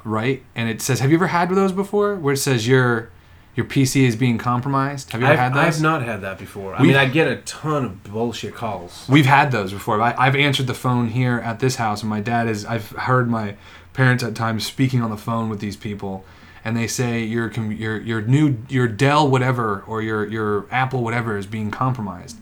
right? 0.04 0.42
And 0.54 0.68
it 0.68 0.80
says, 0.82 1.00
"Have 1.00 1.10
you 1.10 1.16
ever 1.16 1.28
had 1.28 1.50
those 1.50 1.72
before?" 1.72 2.16
Where 2.16 2.34
it 2.34 2.38
says 2.38 2.66
your 2.66 3.10
your 3.56 3.66
PC 3.66 4.04
is 4.04 4.16
being 4.16 4.36
compromised. 4.36 5.12
Have 5.12 5.20
you 5.20 5.26
ever 5.28 5.34
I've, 5.34 5.52
had 5.52 5.54
those? 5.54 5.76
I've 5.76 5.82
not 5.82 6.02
had 6.02 6.22
that 6.22 6.38
before. 6.38 6.74
I 6.74 6.80
We've- 6.80 6.88
mean, 6.92 6.96
I 7.00 7.06
get 7.06 7.28
a 7.28 7.36
ton 7.36 7.84
of 7.84 8.02
bullshit 8.04 8.54
calls. 8.54 9.06
We've 9.08 9.26
had 9.26 9.52
those 9.52 9.72
before. 9.72 10.00
I, 10.00 10.14
I've 10.18 10.34
answered 10.34 10.66
the 10.66 10.74
phone 10.74 11.08
here 11.08 11.38
at 11.38 11.60
this 11.60 11.76
house, 11.76 12.02
and 12.02 12.10
my 12.10 12.20
dad 12.20 12.48
is. 12.48 12.64
I've 12.66 12.90
heard 12.90 13.28
my 13.30 13.54
parents 13.92 14.24
at 14.24 14.34
times 14.34 14.66
speaking 14.66 15.02
on 15.02 15.10
the 15.10 15.16
phone 15.16 15.48
with 15.48 15.60
these 15.60 15.76
people, 15.76 16.24
and 16.64 16.76
they 16.76 16.86
say 16.88 17.22
your 17.22 17.48
com- 17.48 17.70
your 17.72 18.00
your 18.00 18.20
new 18.22 18.56
your 18.68 18.88
Dell 18.88 19.28
whatever 19.28 19.84
or 19.86 20.02
your 20.02 20.26
your 20.26 20.66
Apple 20.70 21.02
whatever 21.04 21.36
is 21.38 21.46
being 21.46 21.70
compromised. 21.70 22.38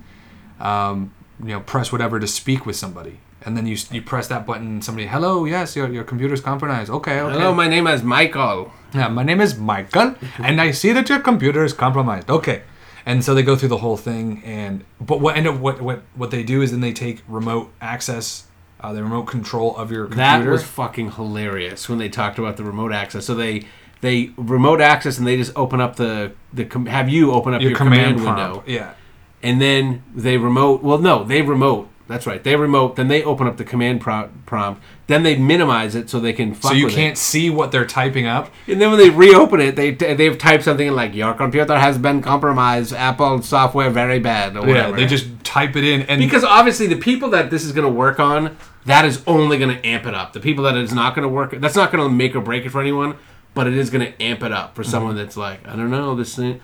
Um, 0.61 1.13
you 1.43 1.49
know, 1.49 1.61
press 1.61 1.91
whatever 1.91 2.21
to 2.21 2.27
speak 2.27 2.65
with 2.67 2.77
somebody, 2.77 3.19
and 3.43 3.57
then 3.57 3.67
you 3.67 3.77
you 3.91 4.01
press 4.03 4.29
that 4.29 4.47
button. 4.47 4.67
and 4.67 4.85
Somebody, 4.85 5.07
hello, 5.07 5.45
yes, 5.45 5.75
your 5.77 5.93
your 5.93 6.05
computer's 6.05 6.41
compromised. 6.41 6.91
Okay, 6.91 7.21
okay. 7.21 7.33
Hello, 7.33 7.53
my 7.53 7.69
name 7.69 7.87
is 7.87 8.03
Michael. 8.03 8.73
Yeah, 8.95 9.09
my 9.09 9.23
name 9.23 9.41
is 9.41 9.59
Michael, 9.59 10.15
and 10.39 10.61
I 10.61 10.71
see 10.71 10.93
that 10.93 11.09
your 11.09 11.21
computer 11.21 11.65
is 11.65 11.73
compromised. 11.73 12.31
Okay, 12.31 12.63
and 13.05 13.25
so 13.25 13.35
they 13.35 13.43
go 13.43 13.57
through 13.57 13.71
the 13.71 13.79
whole 13.79 13.97
thing, 13.97 14.43
and 14.45 14.85
but 15.01 15.21
what 15.21 15.37
end 15.37 15.47
up 15.47 15.59
what 15.59 15.81
what 15.81 16.03
what 16.15 16.31
they 16.31 16.43
do 16.43 16.63
is 16.63 16.71
then 16.71 16.81
they 16.81 16.93
take 16.93 17.23
remote 17.27 17.73
access, 17.81 18.47
uh, 18.81 18.93
the 18.93 19.03
remote 19.03 19.25
control 19.25 19.77
of 19.77 19.91
your 19.91 20.05
computer. 20.05 20.45
That 20.45 20.47
was 20.47 20.63
fucking 20.63 21.13
hilarious 21.13 21.89
when 21.89 21.99
they 21.99 22.09
talked 22.09 22.39
about 22.39 22.57
the 22.57 22.65
remote 22.65 22.93
access. 22.93 23.27
So 23.27 23.35
they 23.35 23.67
they 24.03 24.31
remote 24.37 24.81
access 24.81 25.19
and 25.19 25.27
they 25.27 25.37
just 25.37 25.53
open 25.57 25.81
up 25.81 25.97
the 25.97 26.33
the 26.53 26.65
com- 26.65 26.87
have 26.87 27.09
you 27.09 27.33
open 27.33 27.55
up 27.55 27.61
your, 27.63 27.71
your, 27.71 27.79
command, 27.79 28.19
command, 28.19 28.39
window. 28.39 28.65
Yeah, 28.67 28.95
and 29.43 29.61
then 29.61 30.03
they 30.15 30.37
remote. 30.37 30.83
Well, 30.83 30.99
no, 30.99 31.25
they 31.25 31.43
remote. 31.43 31.89
That's 32.09 32.27
right. 32.27 32.43
They 32.43 32.57
remote. 32.57 32.97
Then 32.97 33.09
they 33.09 33.23
open 33.23 33.47
up 33.47 33.57
the 33.57 33.65
command 33.65 34.01
pro- 34.01 34.29
prompt. 34.45 34.83
Then 35.07 35.23
they 35.23 35.37
minimize 35.37 35.95
it 35.95 36.11
so 36.11 36.21
they 36.21 36.33
can. 36.33 36.53
Fuck 36.53 36.73
so 36.73 36.77
you 36.77 36.89
can't 36.89 37.17
It. 37.17 37.21
see 37.21 37.49
what 37.49 37.73
they're 37.73 37.87
typing 37.87 38.27
up. 38.27 38.51
And 38.67 38.81
then 38.81 38.91
when 38.91 38.99
they 38.99 39.09
reopen 39.09 39.61
it, 39.61 39.77
they 39.77 39.93
they've 39.93 40.37
typed 40.37 40.65
something 40.65 40.91
like 40.93 41.15
your 41.15 41.33
computer 41.33 41.79
has 41.79 41.99
been 41.99 42.21
compromised. 42.21 42.93
Apple 42.93 43.41
software 43.43 43.89
very 43.89 44.19
bad. 44.19 44.57
Or 44.57 44.61
Yeah, 44.61 44.67
whatever. 44.67 44.97
they 44.97 45.07
just 45.07 45.27
type 45.45 45.77
it 45.77 45.85
in, 45.85 46.03
and 46.03 46.21
because 46.21 46.45
obviously 46.45 46.87
the 46.87 46.97
people 46.97 47.31
that 47.31 47.51
this 47.51 47.65
is 47.65 47.73
going 47.73 47.87
to 47.87 47.93
work 47.93 48.21
on, 48.21 48.57
that 48.85 49.05
is 49.05 49.23
only 49.27 49.59
going 49.59 49.75
to 49.75 49.87
amp 49.87 50.07
it 50.07 50.15
up. 50.15 50.33
The 50.33 50.41
people 50.41 50.65
that 50.65 50.77
it's 50.77 50.93
not 50.93 51.15
going 51.15 51.23
to 51.23 51.29
work, 51.29 51.53
that's 51.61 51.77
not 51.77 51.93
going 51.93 52.05
to 52.05 52.11
make 52.11 52.35
or 52.35 52.41
break 52.41 52.67
it 52.67 52.71
for 52.71 52.81
anyone. 52.81 53.17
But 53.55 53.67
it 53.67 53.75
is 53.75 53.91
going 53.91 54.07
to 54.07 54.23
amp 54.23 54.43
it 54.43 54.51
up 54.51 54.75
for 54.75 54.83
someone 54.83 55.13
mm-hmm. 55.13 55.25
that's 55.25 55.37
like, 55.37 55.67
I 55.69 55.77
don't 55.77 55.91
know, 55.91 56.15
this 56.15 56.35
thing, 56.37 56.63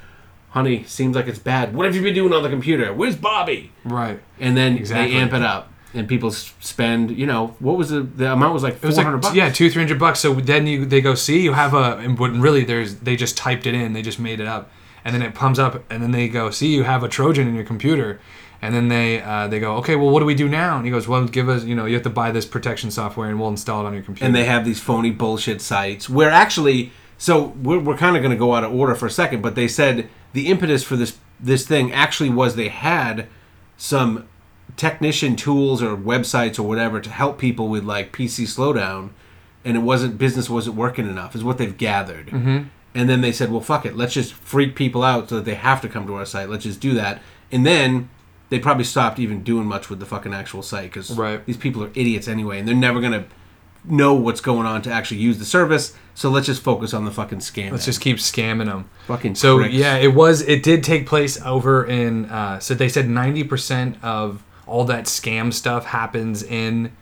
honey, 0.50 0.84
seems 0.84 1.14
like 1.16 1.26
it's 1.26 1.38
bad. 1.38 1.74
What 1.74 1.86
have 1.86 1.94
you 1.94 2.02
been 2.02 2.14
doing 2.14 2.32
on 2.32 2.42
the 2.42 2.48
computer? 2.50 2.92
Where's 2.92 3.16
Bobby? 3.16 3.72
right. 3.84 4.20
and 4.40 4.56
then 4.56 4.76
Exactly. 4.76 5.14
they 5.14 5.20
amp 5.20 5.32
it 5.32 5.42
up. 5.42 5.72
and 5.94 6.06
people 6.08 6.28
s- 6.30 6.52
spend. 6.60 7.10
You 7.16 7.26
know, 7.26 7.56
what 7.60 7.76
was 7.78 7.90
the 7.90 8.00
the 8.00 8.32
amount 8.32 8.54
was 8.54 8.62
like 8.62 8.74
It 8.74 8.80
four 8.80 8.88
was 8.88 8.96
hundred 8.96 9.12
like 9.14 9.22
bucks. 9.22 9.34
yeah, 9.36 9.50
two 9.50 9.70
three 9.70 9.82
hundred 9.82 9.98
bucks. 9.98 10.20
So 10.20 10.34
then 10.34 10.66
you 10.66 10.84
they 10.84 11.00
go 11.00 11.14
see 11.14 11.40
you 11.42 11.52
have 11.54 11.74
a 11.74 11.96
and 11.98 12.18
when 12.18 12.40
really 12.40 12.64
there's 12.64 12.96
they 12.96 13.16
just 13.16 13.36
typed 13.36 13.66
it 13.66 13.74
in, 13.74 13.92
they 13.94 14.02
just 14.02 14.18
made 14.18 14.40
it 14.40 14.46
up, 14.46 14.70
and 15.04 15.14
then 15.14 15.22
it 15.22 15.34
comes 15.34 15.58
up, 15.58 15.82
and 15.90 16.02
then 16.02 16.10
they 16.12 16.28
go 16.28 16.50
see 16.50 16.68
you 16.74 16.82
have 16.84 17.02
a 17.02 17.08
Trojan 17.08 17.48
in 17.48 17.54
your 17.54 17.64
computer, 17.64 18.20
and 18.60 18.74
then 18.74 18.88
they 18.88 19.22
uh, 19.22 19.48
they 19.48 19.58
go 19.60 19.76
okay, 19.76 19.96
well 19.96 20.10
what 20.10 20.20
do 20.20 20.26
we 20.26 20.34
do 20.34 20.48
now? 20.48 20.76
And 20.76 20.84
he 20.84 20.90
goes, 20.90 21.08
well 21.08 21.24
give 21.26 21.48
us 21.48 21.64
you 21.64 21.74
know 21.74 21.86
you 21.86 21.94
have 21.94 22.02
to 22.04 22.10
buy 22.10 22.30
this 22.32 22.44
protection 22.44 22.90
software 22.90 23.28
and 23.30 23.38
we'll 23.40 23.48
install 23.50 23.82
it 23.84 23.86
on 23.88 23.94
your 23.94 24.02
computer. 24.02 24.26
and 24.26 24.34
they 24.34 24.44
have 24.44 24.64
these 24.66 24.80
phony 24.80 25.10
bullshit 25.10 25.60
sites 25.62 26.08
where 26.08 26.30
actually 26.30 26.92
so 27.20 27.48
we're, 27.62 27.80
we're 27.80 27.96
kind 27.96 28.14
of 28.16 28.22
going 28.22 28.30
to 28.30 28.38
go 28.38 28.54
out 28.54 28.62
of 28.62 28.72
order 28.72 28.94
for 28.94 29.06
a 29.06 29.10
second 29.10 29.40
but 29.42 29.54
they 29.56 29.66
said 29.66 30.08
the 30.32 30.48
impetus 30.48 30.82
for 30.82 30.96
this 30.96 31.18
this 31.40 31.66
thing 31.66 31.92
actually 31.92 32.30
was 32.30 32.56
they 32.56 32.68
had 32.68 33.26
some 33.76 34.28
technician 34.76 35.36
tools 35.36 35.82
or 35.82 35.96
websites 35.96 36.58
or 36.58 36.62
whatever 36.64 37.00
to 37.00 37.10
help 37.10 37.38
people 37.38 37.68
with 37.68 37.84
like 37.84 38.12
pc 38.12 38.44
slowdown 38.44 39.10
and 39.64 39.76
it 39.76 39.80
wasn't 39.80 40.18
business 40.18 40.50
wasn't 40.50 40.74
working 40.76 41.08
enough 41.08 41.34
is 41.34 41.42
what 41.42 41.58
they've 41.58 41.76
gathered 41.78 42.26
mm-hmm. 42.28 42.64
and 42.94 43.08
then 43.08 43.20
they 43.20 43.32
said 43.32 43.50
well 43.50 43.60
fuck 43.60 43.86
it 43.86 43.96
let's 43.96 44.14
just 44.14 44.32
freak 44.32 44.74
people 44.76 45.02
out 45.02 45.28
so 45.28 45.36
that 45.36 45.44
they 45.44 45.54
have 45.54 45.80
to 45.80 45.88
come 45.88 46.06
to 46.06 46.14
our 46.14 46.26
site 46.26 46.48
let's 46.48 46.64
just 46.64 46.80
do 46.80 46.92
that 46.94 47.20
and 47.50 47.64
then 47.64 48.08
they 48.50 48.58
probably 48.58 48.84
stopped 48.84 49.18
even 49.18 49.42
doing 49.42 49.66
much 49.66 49.90
with 49.90 50.00
the 50.00 50.06
fucking 50.06 50.32
actual 50.32 50.62
site 50.62 50.90
because 50.90 51.10
Right. 51.10 51.44
these 51.46 51.56
people 51.56 51.82
are 51.84 51.90
idiots 51.94 52.28
anyway 52.28 52.58
and 52.58 52.66
they're 52.68 52.74
never 52.74 53.00
going 53.00 53.12
to 53.12 53.24
know 53.84 54.14
what's 54.14 54.40
going 54.40 54.66
on 54.66 54.82
to 54.82 54.90
actually 54.90 55.18
use 55.20 55.38
the 55.38 55.44
service. 55.44 55.94
So 56.14 56.30
let's 56.30 56.46
just 56.46 56.62
focus 56.62 56.92
on 56.94 57.04
the 57.04 57.10
fucking 57.12 57.38
scam. 57.38 57.70
Let's 57.70 57.84
just 57.84 58.00
keep 58.00 58.16
scamming 58.16 58.66
them. 58.66 58.90
fucking 59.06 59.36
So 59.36 59.58
pricks. 59.58 59.74
yeah, 59.74 59.96
it 59.96 60.14
was. 60.14 60.42
It 60.42 60.62
did 60.62 60.82
take 60.82 61.06
place 61.06 61.40
over 61.42 61.84
in. 61.84 62.24
Uh, 62.26 62.58
so 62.58 62.74
they 62.74 62.88
said 62.88 63.08
ninety 63.08 63.44
percent 63.44 63.96
of 64.02 64.42
all 64.66 64.84
that 64.86 65.04
scam 65.04 65.52
stuff 65.52 65.86
happens 65.86 66.42
in. 66.42 66.92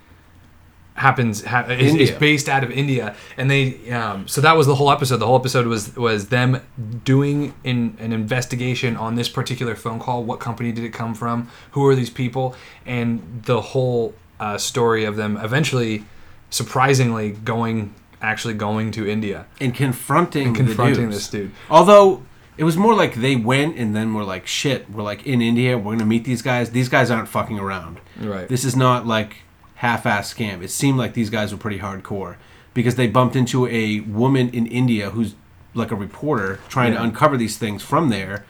Happens 0.95 1.45
ha, 1.45 1.67
is, 1.69 1.95
is 1.95 2.11
based 2.11 2.49
out 2.49 2.65
of 2.65 2.71
India, 2.71 3.15
and 3.37 3.51
they. 3.51 3.91
Um, 3.91 4.27
so 4.27 4.41
that 4.41 4.57
was 4.57 4.67
the 4.67 4.75
whole 4.77 4.91
episode. 4.91 5.19
The 5.19 5.27
whole 5.27 5.39
episode 5.39 5.67
was 5.67 5.95
was 5.95 6.29
them 6.29 6.63
doing 7.05 7.53
in 7.65 7.99
an 8.01 8.15
investigation 8.15 8.97
on 8.97 9.15
this 9.15 9.29
particular 9.29 9.75
phone 9.75 9.99
call. 9.99 10.25
What 10.25 10.41
company 10.41 10.73
did 10.73 10.85
it 10.85 10.95
come 10.95 11.15
from? 11.15 11.51
Who 11.73 11.87
are 11.87 11.95
these 11.95 12.09
people? 12.09 12.55
And 12.87 13.43
the 13.45 13.61
whole 13.61 14.15
uh, 14.41 14.57
story 14.57 15.05
of 15.05 15.17
them 15.17 15.37
eventually, 15.37 16.07
surprisingly, 16.51 17.31
going 17.31 17.95
actually 18.23 18.55
going 18.55 18.91
to 18.91 19.07
India 19.07 19.47
and 19.61 19.75
confronting 19.75 20.49
and 20.49 20.57
confronting 20.57 21.11
this 21.11 21.29
dude. 21.29 21.53
Although 21.71 22.23
it 22.57 22.65
was 22.65 22.77
more 22.77 22.95
like 22.95 23.15
they 23.17 23.37
went 23.37 23.77
and 23.77 23.95
then 23.95 24.15
we're 24.15 24.25
like, 24.25 24.47
shit, 24.47 24.91
we're 24.91 25.03
like 25.03 25.27
in 25.27 25.43
India, 25.43 25.77
we're 25.77 25.93
gonna 25.93 26.07
meet 26.07 26.25
these 26.25 26.43
guys. 26.43 26.71
These 26.71 26.89
guys 26.89 27.11
aren't 27.11 27.29
fucking 27.29 27.59
around. 27.59 28.01
Right. 28.19 28.49
This 28.49 28.65
is 28.65 28.75
not 28.75 29.07
like 29.07 29.39
half-ass 29.77 30.33
scam. 30.33 30.63
It 30.63 30.71
seemed 30.71 30.99
like 30.99 31.13
these 31.15 31.31
guys 31.31 31.53
were 31.53 31.59
pretty 31.59 31.79
hardcore 31.79 32.37
because 32.73 32.95
they 32.95 33.07
bumped 33.07 33.37
into 33.37 33.67
a 33.67 34.01
woman 34.01 34.49
in 34.51 34.67
India 34.67 35.11
who's 35.11 35.35
like 35.75 35.91
a 35.91 35.95
reporter 35.95 36.59
trying 36.69 36.93
to 36.93 37.03
uncover 37.03 37.37
these 37.37 37.59
things 37.59 37.83
from 37.83 38.09
there. 38.09 38.47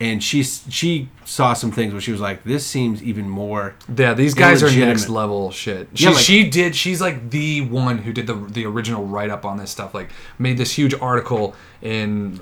And 0.00 0.24
she 0.24 0.42
she 0.42 1.10
saw 1.26 1.52
some 1.52 1.70
things 1.70 1.92
where 1.92 2.00
she 2.00 2.10
was 2.10 2.22
like, 2.22 2.42
"This 2.42 2.66
seems 2.66 3.02
even 3.02 3.28
more." 3.28 3.74
Yeah, 3.94 4.14
these 4.14 4.32
guys 4.32 4.62
are 4.62 4.70
next 4.70 5.10
level 5.10 5.50
shit. 5.50 5.88
She, 5.92 6.04
Yeah, 6.04 6.10
like- 6.12 6.24
she 6.24 6.48
did. 6.48 6.74
She's 6.74 7.02
like 7.02 7.28
the 7.28 7.60
one 7.60 7.98
who 7.98 8.12
did 8.14 8.26
the 8.26 8.32
the 8.34 8.64
original 8.64 9.04
write 9.04 9.28
up 9.28 9.44
on 9.44 9.58
this 9.58 9.70
stuff. 9.70 9.92
Like 9.92 10.10
made 10.38 10.56
this 10.56 10.72
huge 10.72 10.94
article 10.94 11.54
in 11.82 12.40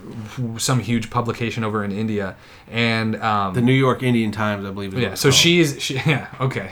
some 0.57 0.79
huge 0.79 1.11
publication 1.11 1.64
over 1.64 1.83
in 1.83 1.90
India, 1.90 2.37
and 2.71 3.16
um, 3.16 3.55
The 3.55 3.61
New 3.61 3.73
York 3.73 4.05
Indian 4.05 4.31
Times, 4.31 4.64
I 4.64 4.71
believe. 4.71 4.94
Yeah. 4.97 5.14
So 5.14 5.31
called. 5.31 5.35
she's 5.35 5.83
she, 5.83 5.94
yeah 6.07 6.29
okay. 6.40 6.71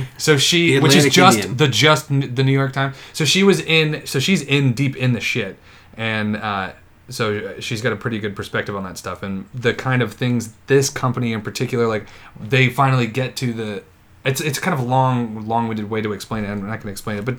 so 0.16 0.38
she 0.38 0.78
which 0.78 0.94
is 0.96 1.12
just 1.12 1.38
Indian. 1.40 1.56
the 1.58 1.68
just 1.68 2.08
the 2.08 2.42
New 2.42 2.52
York 2.52 2.72
Times. 2.72 2.96
So 3.12 3.26
she 3.26 3.42
was 3.42 3.60
in. 3.60 4.06
So 4.06 4.18
she's 4.18 4.40
in 4.42 4.72
deep 4.72 4.96
in 4.96 5.12
the 5.12 5.20
shit, 5.20 5.58
and 5.94 6.36
uh, 6.36 6.72
so 7.12 7.60
she's 7.60 7.82
got 7.82 7.92
a 7.92 7.96
pretty 7.96 8.18
good 8.18 8.34
perspective 8.34 8.74
on 8.74 8.84
that 8.84 8.98
stuff 8.98 9.22
and 9.22 9.48
the 9.54 9.74
kind 9.74 10.02
of 10.02 10.14
things 10.14 10.54
this 10.66 10.90
company 10.90 11.32
in 11.32 11.42
particular 11.42 11.86
like 11.86 12.06
they 12.40 12.68
finally 12.68 13.06
get 13.06 13.36
to 13.36 13.52
the. 13.52 13.82
It's 14.24 14.40
it's 14.40 14.58
kind 14.58 14.72
of 14.72 14.80
a 14.80 14.84
long 14.84 15.46
long-winded 15.48 15.90
way 15.90 16.00
to 16.00 16.12
explain 16.12 16.44
it. 16.44 16.48
I'm 16.48 16.60
not 16.60 16.68
going 16.68 16.82
to 16.82 16.88
explain 16.90 17.18
it, 17.18 17.24
but 17.24 17.36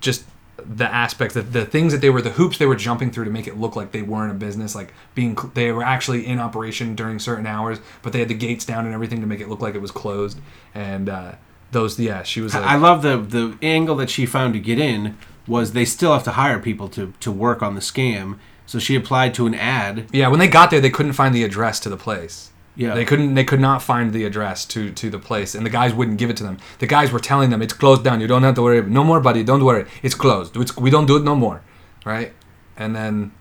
just 0.00 0.24
the 0.64 0.84
aspects 0.84 1.34
that 1.34 1.52
the 1.52 1.64
things 1.64 1.92
that 1.92 2.00
they 2.00 2.10
were 2.10 2.22
the 2.22 2.30
hoops 2.30 2.58
they 2.58 2.66
were 2.66 2.76
jumping 2.76 3.10
through 3.10 3.24
to 3.24 3.30
make 3.30 3.46
it 3.46 3.58
look 3.58 3.74
like 3.74 3.92
they 3.92 4.02
weren't 4.02 4.30
a 4.30 4.34
business 4.34 4.74
like 4.74 4.92
being 5.14 5.36
they 5.54 5.72
were 5.72 5.82
actually 5.82 6.26
in 6.26 6.38
operation 6.38 6.94
during 6.94 7.18
certain 7.18 7.46
hours 7.46 7.78
but 8.02 8.12
they 8.12 8.20
had 8.20 8.28
the 8.28 8.34
gates 8.34 8.64
down 8.64 8.84
and 8.84 8.94
everything 8.94 9.20
to 9.20 9.26
make 9.26 9.40
it 9.40 9.48
look 9.48 9.60
like 9.60 9.74
it 9.74 9.80
was 9.80 9.90
closed 9.90 10.38
and 10.74 11.08
uh 11.08 11.32
those 11.72 11.98
yeah 11.98 12.22
she 12.22 12.40
was 12.40 12.54
like 12.54 12.64
I 12.64 12.76
love 12.76 13.02
the 13.02 13.16
the 13.16 13.56
angle 13.62 13.96
that 13.96 14.10
she 14.10 14.26
found 14.26 14.52
to 14.54 14.60
get 14.60 14.78
in 14.78 15.16
was 15.46 15.72
they 15.72 15.84
still 15.84 16.12
have 16.12 16.24
to 16.24 16.32
hire 16.32 16.58
people 16.58 16.88
to 16.90 17.12
to 17.20 17.32
work 17.32 17.62
on 17.62 17.74
the 17.74 17.80
scam. 17.80 18.38
So 18.66 18.78
she 18.78 18.94
applied 18.94 19.34
to 19.34 19.46
an 19.46 19.54
ad. 19.54 20.08
yeah 20.12 20.28
when 20.28 20.38
they 20.38 20.48
got 20.48 20.70
there 20.70 20.80
they 20.80 20.90
couldn't 20.90 21.12
find 21.14 21.34
the 21.34 21.44
address 21.44 21.80
to 21.80 21.88
the 21.88 21.96
place. 21.96 22.50
Yeah. 22.74 22.94
they 22.94 23.04
couldn't 23.04 23.34
they 23.34 23.44
could 23.44 23.60
not 23.60 23.82
find 23.82 24.12
the 24.12 24.24
address 24.24 24.64
to 24.66 24.90
to 24.92 25.10
the 25.10 25.18
place 25.18 25.54
and 25.54 25.66
the 25.66 25.70
guys 25.70 25.92
wouldn't 25.92 26.18
give 26.18 26.30
it 26.30 26.36
to 26.38 26.42
them. 26.44 26.58
The 26.78 26.86
guys 26.86 27.12
were 27.12 27.20
telling 27.20 27.50
them 27.50 27.60
it's 27.60 27.74
closed 27.74 28.02
down. 28.02 28.20
You 28.20 28.26
don't 28.26 28.42
have 28.44 28.54
to 28.54 28.62
worry. 28.62 28.82
No 28.82 29.04
more 29.04 29.20
buddy. 29.20 29.42
Don't 29.44 29.64
worry. 29.64 29.86
It's 30.02 30.14
closed. 30.14 30.56
It's, 30.56 30.76
we 30.76 30.90
don't 30.90 31.06
do 31.06 31.16
it 31.16 31.24
no 31.24 31.34
more. 31.34 31.62
Right? 32.04 32.32
And 32.76 32.96
then 32.96 33.32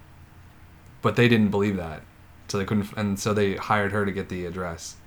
but 1.02 1.16
they 1.16 1.28
didn't 1.28 1.50
believe 1.50 1.78
that. 1.78 2.02
So 2.50 2.58
they 2.58 2.66
couldn't 2.66 2.92
and 2.98 3.18
so 3.20 3.34
they 3.34 3.56
hired 3.56 3.92
her 3.94 4.06
to 4.06 4.12
get 4.12 4.28
the 4.28 4.46
address 4.46 4.98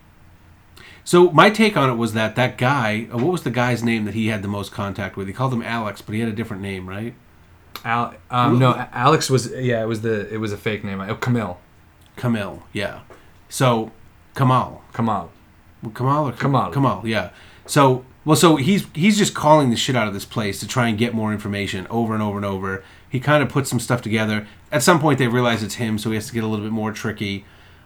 So 1.05 1.31
my 1.31 1.51
take 1.51 1.77
on 1.77 1.91
it 1.91 1.95
was 1.95 2.15
that 2.15 2.35
that 2.37 2.57
guy, 2.57 3.09
uh, 3.13 3.19
what 3.19 3.31
was 3.31 3.43
the 3.43 3.51
guy's 3.51 3.83
name 3.83 4.05
that 4.07 4.15
he 4.15 4.29
had 4.29 4.43
the 4.43 4.49
most 4.49 4.73
contact 4.73 5.17
with? 5.17 5.27
He 5.27 5.33
called 5.33 5.53
him 5.53 5.63
Alex, 5.63 6.01
but 6.01 6.15
he 6.15 6.21
had 6.21 6.29
a 6.29 6.33
different 6.33 6.63
name, 6.63 6.89
right? 6.89 7.15
Al, 7.85 8.15
um, 8.31 8.59
no 8.59 8.73
alex 8.93 9.29
was 9.29 9.51
yeah 9.51 9.83
it 9.83 9.87
was 9.87 10.01
the 10.01 10.33
it 10.33 10.39
was 10.39 10.53
a 10.53 10.57
fake 10.57 10.85
name 10.85 11.01
oh, 11.01 11.17
camille 11.17 11.59
Kamil, 12.17 12.63
yeah. 12.73 13.01
So 13.49 13.93
Kamal, 14.35 14.83
kamal 14.93 15.31
Kamal 15.95 16.29
or 16.29 16.33
Kamal. 16.33 16.73
Kamal, 16.73 17.07
yeah. 17.07 17.31
So 17.67 18.05
well, 18.25 18.37
so 18.37 18.57
he's 18.57 18.87
he's 18.95 19.19
just 19.19 19.35
calling 19.35 19.71
the 19.71 19.77
shit 19.77 19.97
out 19.97 20.09
of 20.09 20.15
this 20.15 20.25
place 20.25 20.61
to 20.61 20.69
try 20.69 20.89
and 20.89 20.97
get 20.97 21.15
more 21.15 21.33
information 21.33 21.87
over 21.91 22.15
and 22.15 22.23
over 22.23 22.37
and 22.37 22.47
over. 22.47 22.83
He 23.09 23.21
kind 23.21 23.43
of 23.43 23.49
puts 23.49 23.71
some 23.71 23.79
stuff 23.79 24.03
together. 24.03 24.47
At 24.73 24.83
some 24.83 24.99
point, 25.01 25.19
they 25.19 25.29
realize 25.29 25.63
it's 25.63 25.75
him, 25.75 25.99
so 25.99 26.11
he 26.11 26.17
has 26.17 26.27
to 26.29 26.33
get 26.33 26.43
a 26.43 26.47
little 26.47 26.65
bit 26.65 26.73
more 26.73 26.91
tricky. 26.91 27.45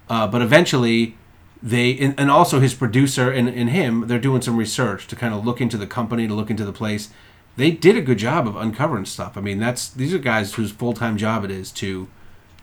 Uh, 0.09 0.27
but 0.27 0.41
eventually, 0.41 1.19
they 1.62 1.99
and, 1.99 2.14
and 2.18 2.31
also 2.31 2.61
his 2.61 2.75
producer 2.75 3.31
and, 3.31 3.49
and 3.49 3.71
him, 3.71 4.07
they're 4.07 4.18
doing 4.18 4.42
some 4.42 4.57
research 4.57 5.07
to 5.09 5.16
kind 5.16 5.35
of 5.35 5.44
look 5.44 5.61
into 5.61 5.77
the 5.77 5.87
company, 5.87 6.29
to 6.29 6.35
look 6.35 6.51
into 6.51 6.64
the 6.64 6.73
place. 6.73 7.11
They 7.57 7.73
did 7.73 7.97
a 7.97 8.01
good 8.01 8.18
job 8.18 8.47
of 8.47 8.57
uncovering 8.57 9.05
stuff. 9.05 9.37
I 9.37 9.40
mean, 9.40 9.59
that's 9.59 9.88
these 9.88 10.14
are 10.14 10.18
guys 10.18 10.55
whose 10.55 10.71
full 10.71 10.92
time 10.92 11.16
job 11.16 11.44
it 11.44 11.51
is 11.51 11.73
to 11.73 12.09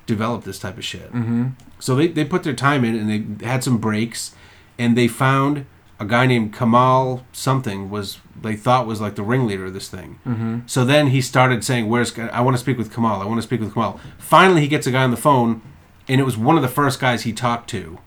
develop 0.06 0.44
this 0.44 0.60
type 0.60 0.78
of 0.78 0.86
shit. 0.86 1.12
Mm-hmm. 1.12 1.50
So 1.80 1.96
they, 1.96 2.08
they 2.08 2.24
put 2.24 2.44
their 2.44 2.54
time 2.54 2.86
in 2.86 2.96
and 2.96 3.40
they 3.40 3.46
had 3.46 3.64
some 3.64 3.78
breaks, 3.78 4.34
and 4.78 4.98
they 4.98 5.08
found 5.08 5.66
a 6.00 6.06
guy 6.06 6.26
named 6.26 6.54
Kamal 6.54 7.26
something 7.32 7.90
was 7.90 8.20
they 8.42 8.56
thought 8.56 8.86
was 8.86 9.02
like 9.02 9.16
the 9.16 9.24
ringleader 9.24 9.66
of 9.66 9.74
this 9.74 9.90
thing. 9.90 10.20
Mm-hmm. 10.26 10.60
So 10.68 10.86
then 10.86 11.08
he 11.08 11.22
started 11.22 11.64
saying, 11.64 11.90
"Where's 11.90 12.18
I 12.18 12.42
want 12.42 12.56
to 12.56 12.62
speak 12.62 12.78
with 12.78 12.94
Kamal? 12.94 13.22
I 13.22 13.26
want 13.26 13.40
to 13.40 13.48
speak 13.48 13.60
with 13.60 13.74
Kamal." 13.74 14.00
Finally, 14.18 14.62
he 14.62 14.68
gets 14.68 14.88
a 14.88 14.92
guy 14.92 15.04
on 15.04 15.12
the 15.12 15.18
phone, 15.18 15.62
and 16.08 16.22
it 16.22 16.24
was 16.24 16.38
one 16.38 16.56
of 16.56 16.62
the 16.62 16.70
first 16.70 17.02
guys 17.02 17.24
he 17.24 17.34
talked 17.34 17.70
to 17.72 18.00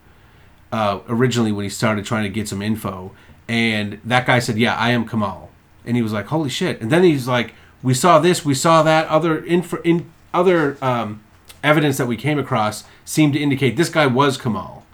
uh, 0.71 0.99
originally 1.07 1.51
when 1.51 1.63
he 1.63 1.69
started 1.69 2.05
trying 2.05 2.23
to 2.23 2.29
get 2.29 2.47
some 2.47 2.61
info. 2.61 3.11
And 3.47 3.99
that 4.05 4.25
guy 4.25 4.39
said, 4.39 4.57
"Yeah, 4.57 4.75
I 4.75 4.91
am 4.91 5.07
Kamal," 5.07 5.49
and 5.85 5.95
he 5.97 6.03
was 6.03 6.13
like, 6.13 6.27
"Holy 6.27 6.49
shit!" 6.49 6.79
And 6.81 6.91
then 6.91 7.03
he's 7.03 7.27
like, 7.27 7.53
"We 7.81 7.93
saw 7.93 8.19
this, 8.19 8.45
we 8.45 8.53
saw 8.53 8.83
that. 8.83 9.07
Other 9.07 9.43
info, 9.43 9.81
in 9.81 10.11
other 10.33 10.77
um, 10.81 11.23
evidence 11.63 11.97
that 11.97 12.05
we 12.05 12.15
came 12.15 12.37
across 12.37 12.83
seemed 13.05 13.33
to 13.33 13.39
indicate 13.39 13.75
this 13.75 13.89
guy 13.89 14.05
was 14.05 14.37
Kamal." 14.37 14.85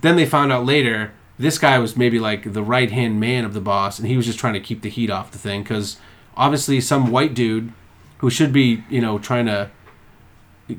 Then 0.00 0.14
they 0.16 0.26
found 0.26 0.52
out 0.52 0.64
later 0.64 1.12
this 1.38 1.58
guy 1.58 1.78
was 1.80 1.96
maybe 1.96 2.20
like 2.20 2.52
the 2.52 2.62
right 2.62 2.90
hand 2.90 3.18
man 3.18 3.44
of 3.44 3.52
the 3.52 3.60
boss, 3.60 3.98
and 3.98 4.06
he 4.06 4.16
was 4.16 4.26
just 4.26 4.38
trying 4.38 4.54
to 4.54 4.60
keep 4.60 4.82
the 4.82 4.88
heat 4.88 5.10
off 5.10 5.32
the 5.32 5.38
thing 5.38 5.62
because 5.64 5.96
obviously 6.36 6.80
some 6.80 7.10
white 7.10 7.34
dude 7.34 7.72
who 8.18 8.30
should 8.30 8.52
be 8.52 8.84
you 8.88 9.00
know 9.00 9.18
trying 9.18 9.46
to 9.46 9.70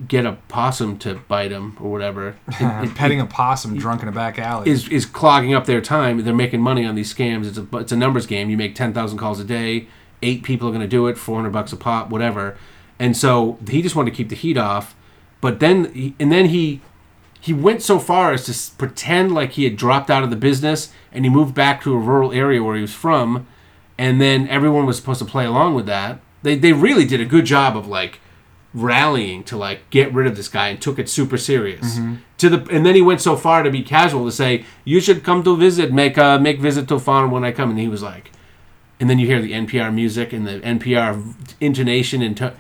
get 0.07 0.25
a 0.25 0.33
possum 0.49 0.97
to 0.99 1.15
bite 1.29 1.51
him 1.51 1.77
or 1.79 1.89
whatever 1.89 2.35
it- 2.47 2.89
it- 2.89 2.95
petting 2.95 3.21
a 3.21 3.25
possum 3.25 3.77
drunk 3.77 4.01
in 4.03 4.09
a 4.09 4.11
back 4.11 4.38
alley 4.38 4.69
is 4.69 4.88
is 4.89 5.05
clogging 5.05 5.53
up 5.53 5.65
their 5.65 5.81
time. 5.81 6.23
They're 6.23 6.33
making 6.33 6.61
money 6.61 6.85
on 6.85 6.95
these 6.95 7.13
scams. 7.13 7.47
It's 7.47 7.57
a 7.57 7.77
it's 7.77 7.91
a 7.91 7.97
numbers 7.97 8.25
game. 8.25 8.49
You 8.49 8.57
make 8.57 8.75
ten 8.75 8.93
thousand 8.93 9.17
calls 9.17 9.39
a 9.39 9.45
day. 9.45 9.88
Eight 10.21 10.43
people 10.43 10.67
are 10.67 10.71
going 10.71 10.81
to 10.81 10.88
do 10.88 11.07
it. 11.07 11.17
Four 11.17 11.35
hundred 11.38 11.51
bucks 11.51 11.71
a 11.71 11.77
pop, 11.77 12.09
whatever. 12.09 12.57
And 12.99 13.15
so 13.15 13.59
he 13.69 13.81
just 13.81 13.95
wanted 13.95 14.11
to 14.11 14.17
keep 14.17 14.29
the 14.29 14.35
heat 14.35 14.57
off. 14.57 14.95
But 15.41 15.59
then 15.59 16.13
and 16.19 16.31
then 16.31 16.45
he 16.47 16.81
he 17.39 17.53
went 17.53 17.81
so 17.83 17.99
far 17.99 18.33
as 18.33 18.45
to 18.47 18.75
pretend 18.77 19.33
like 19.33 19.51
he 19.51 19.63
had 19.63 19.77
dropped 19.77 20.09
out 20.09 20.23
of 20.23 20.29
the 20.31 20.35
business 20.35 20.91
and 21.13 21.23
he 21.23 21.29
moved 21.29 21.53
back 21.53 21.81
to 21.83 21.93
a 21.93 21.97
rural 21.97 22.33
area 22.33 22.61
where 22.63 22.75
he 22.75 22.81
was 22.81 22.93
from. 22.93 23.47
And 23.97 24.19
then 24.19 24.47
everyone 24.49 24.85
was 24.85 24.97
supposed 24.97 25.19
to 25.19 25.25
play 25.25 25.45
along 25.45 25.75
with 25.75 25.85
that. 25.85 26.19
They 26.43 26.55
they 26.57 26.73
really 26.73 27.05
did 27.05 27.21
a 27.21 27.25
good 27.25 27.45
job 27.45 27.77
of 27.77 27.88
like 27.88 28.19
rallying 28.74 29.43
to 29.45 29.57
like 29.57 29.89
get 29.89 30.13
rid 30.13 30.28
of 30.28 30.36
this 30.36 30.47
guy 30.49 30.68
and 30.70 30.82
took 30.82 30.99
it 30.99 31.09
super 31.09 31.38
serious. 31.38 31.97
Mm-hmm. 31.97 32.15
To 32.39 32.49
the 32.49 32.68
and 32.76 32.86
then 32.86 32.95
he 32.95 33.01
went 33.01 33.22
so 33.22 33.36
far 33.36 33.63
to 33.63 33.72
be 33.72 33.82
casual 33.82 34.26
to 34.26 34.32
say, 34.32 34.65
"You 34.86 34.99
should 34.99 35.24
come 35.24 35.43
to 35.43 35.55
visit, 35.57 35.91
make 35.91 36.18
uh 36.18 36.39
make 36.39 36.59
visit 36.59 36.88
to 36.89 36.99
farm 36.99 37.32
when 37.32 37.43
I 37.43 37.51
come." 37.51 37.70
And 37.72 37.80
he 37.80 37.88
was 37.88 38.03
like, 38.03 38.32
and 38.99 39.09
then 39.09 39.20
you 39.20 39.26
hear 39.28 39.41
the 39.41 39.53
NPR 39.53 39.93
music 39.93 40.34
and 40.34 40.45
the 40.47 40.59
NPR 40.61 41.34
intonation 41.61 42.22
and. 42.22 42.38
To- 42.38 42.53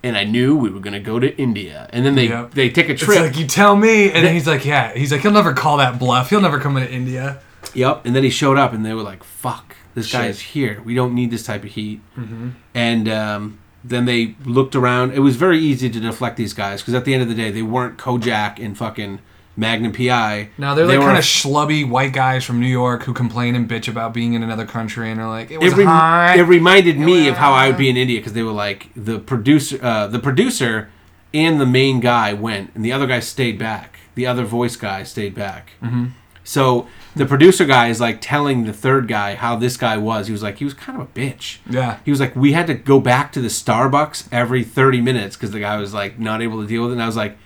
and 0.00 0.16
I 0.16 0.22
knew 0.22 0.56
we 0.56 0.70
were 0.70 0.78
gonna 0.78 1.00
go 1.00 1.18
to 1.18 1.36
India, 1.36 1.90
and 1.92 2.06
then 2.06 2.14
they 2.14 2.28
Yep. 2.28 2.52
they 2.54 2.70
take 2.70 2.88
a 2.88 2.92
It's 2.92 3.02
trip. 3.02 3.18
like 3.18 3.36
you 3.36 3.48
tell 3.48 3.74
me, 3.74 4.12
and 4.12 4.24
then 4.24 4.32
he's 4.32 4.46
like, 4.46 4.64
yeah. 4.64 4.94
He's 4.94 5.10
like, 5.10 5.22
he'll 5.22 5.32
never 5.32 5.52
call 5.52 5.78
that 5.78 5.98
bluff. 5.98 6.30
He'll 6.30 6.40
never 6.40 6.60
come 6.60 6.76
into 6.76 6.88
India. 6.90 7.40
Yep. 7.74 8.06
And 8.06 8.14
then 8.14 8.22
he 8.22 8.30
showed 8.30 8.56
up, 8.58 8.72
and 8.72 8.86
they 8.86 8.94
were 8.94 9.02
like, 9.02 9.24
"Fuck, 9.24 9.74
this 9.96 10.10
guy 10.12 10.26
is 10.26 10.38
here. 10.38 10.80
We 10.84 10.94
don't 10.94 11.14
need 11.16 11.32
this 11.32 11.42
type 11.42 11.64
of 11.64 11.70
heat." 11.70 12.00
And 12.76 13.08
um, 13.08 13.58
then 13.84 14.04
they 14.04 14.34
looked 14.44 14.74
around. 14.74 15.12
It 15.12 15.20
was 15.20 15.36
very 15.36 15.58
easy 15.58 15.88
to 15.90 16.00
deflect 16.00 16.36
these 16.36 16.52
guys 16.54 16.80
because 16.82 16.94
at 16.94 17.04
the 17.04 17.14
end 17.14 17.22
of 17.22 17.28
the 17.28 17.34
day, 17.34 17.50
they 17.50 17.62
weren't 17.62 17.96
Kojak 17.98 18.58
and 18.64 18.76
fucking 18.76 19.20
Magnum 19.56 19.92
PI. 19.92 20.50
Now 20.56 20.74
they're 20.74 20.86
They 20.86 20.98
like 20.98 21.06
kind 21.06 21.18
of 21.18 21.24
schlubby 21.24 21.88
white 21.88 22.12
guys 22.12 22.44
from 22.44 22.60
New 22.60 22.66
York 22.68 23.02
who 23.04 23.12
complain 23.12 23.54
and 23.56 23.68
bitch 23.68 23.88
about 23.88 24.14
being 24.14 24.34
in 24.34 24.42
another 24.42 24.66
country, 24.66 25.10
and 25.10 25.18
they're 25.18 25.26
like, 25.26 25.50
it 25.50 25.60
was 25.60 25.72
It, 25.72 25.76
rem- 25.78 25.86
hot. 25.88 26.38
it 26.38 26.44
reminded 26.44 26.98
me 26.98 27.28
of 27.28 27.36
how 27.36 27.52
I 27.52 27.68
would 27.68 27.78
be 27.78 27.88
in 27.88 27.96
India 27.96 28.18
because 28.20 28.34
they 28.34 28.42
were 28.44 28.52
like 28.52 28.88
the 28.94 29.18
producer, 29.18 29.78
uh, 29.82 30.06
the 30.06 30.20
producer, 30.20 30.90
and 31.34 31.60
the 31.60 31.66
main 31.66 32.00
guy 32.00 32.32
went, 32.32 32.70
and 32.74 32.84
the 32.84 32.92
other 32.92 33.06
guy 33.06 33.20
stayed 33.20 33.58
back. 33.58 33.98
The 34.14 34.26
other 34.26 34.44
voice 34.44 34.76
guy 34.76 35.02
stayed 35.02 35.34
back. 35.34 35.70
Mm-hmm. 35.82 36.06
So 36.44 36.86
the 37.18 37.26
producer 37.26 37.64
guy 37.64 37.88
is 37.88 38.00
like 38.00 38.18
telling 38.20 38.64
the 38.64 38.72
third 38.72 39.08
guy 39.08 39.34
how 39.34 39.56
this 39.56 39.76
guy 39.76 39.96
was. 39.96 40.26
He 40.26 40.32
was 40.32 40.42
like, 40.42 40.58
he 40.58 40.64
was 40.64 40.74
kind 40.74 41.00
of 41.00 41.06
a 41.06 41.10
bitch. 41.10 41.58
Yeah. 41.68 41.98
He 42.04 42.10
was 42.10 42.20
like, 42.20 42.34
we 42.34 42.52
had 42.52 42.66
to 42.68 42.74
go 42.74 43.00
back 43.00 43.32
to 43.32 43.40
the 43.40 43.48
Starbucks 43.48 44.28
every 44.32 44.64
30 44.64 45.00
minutes 45.00 45.36
because 45.36 45.50
the 45.50 45.60
guy 45.60 45.76
was 45.76 45.92
like 45.92 46.18
not 46.18 46.40
able 46.42 46.60
to 46.62 46.66
deal 46.66 46.82
with 46.82 46.90
it. 46.90 46.94
And 46.94 47.02
I 47.02 47.06
was 47.06 47.16
like, 47.16 47.36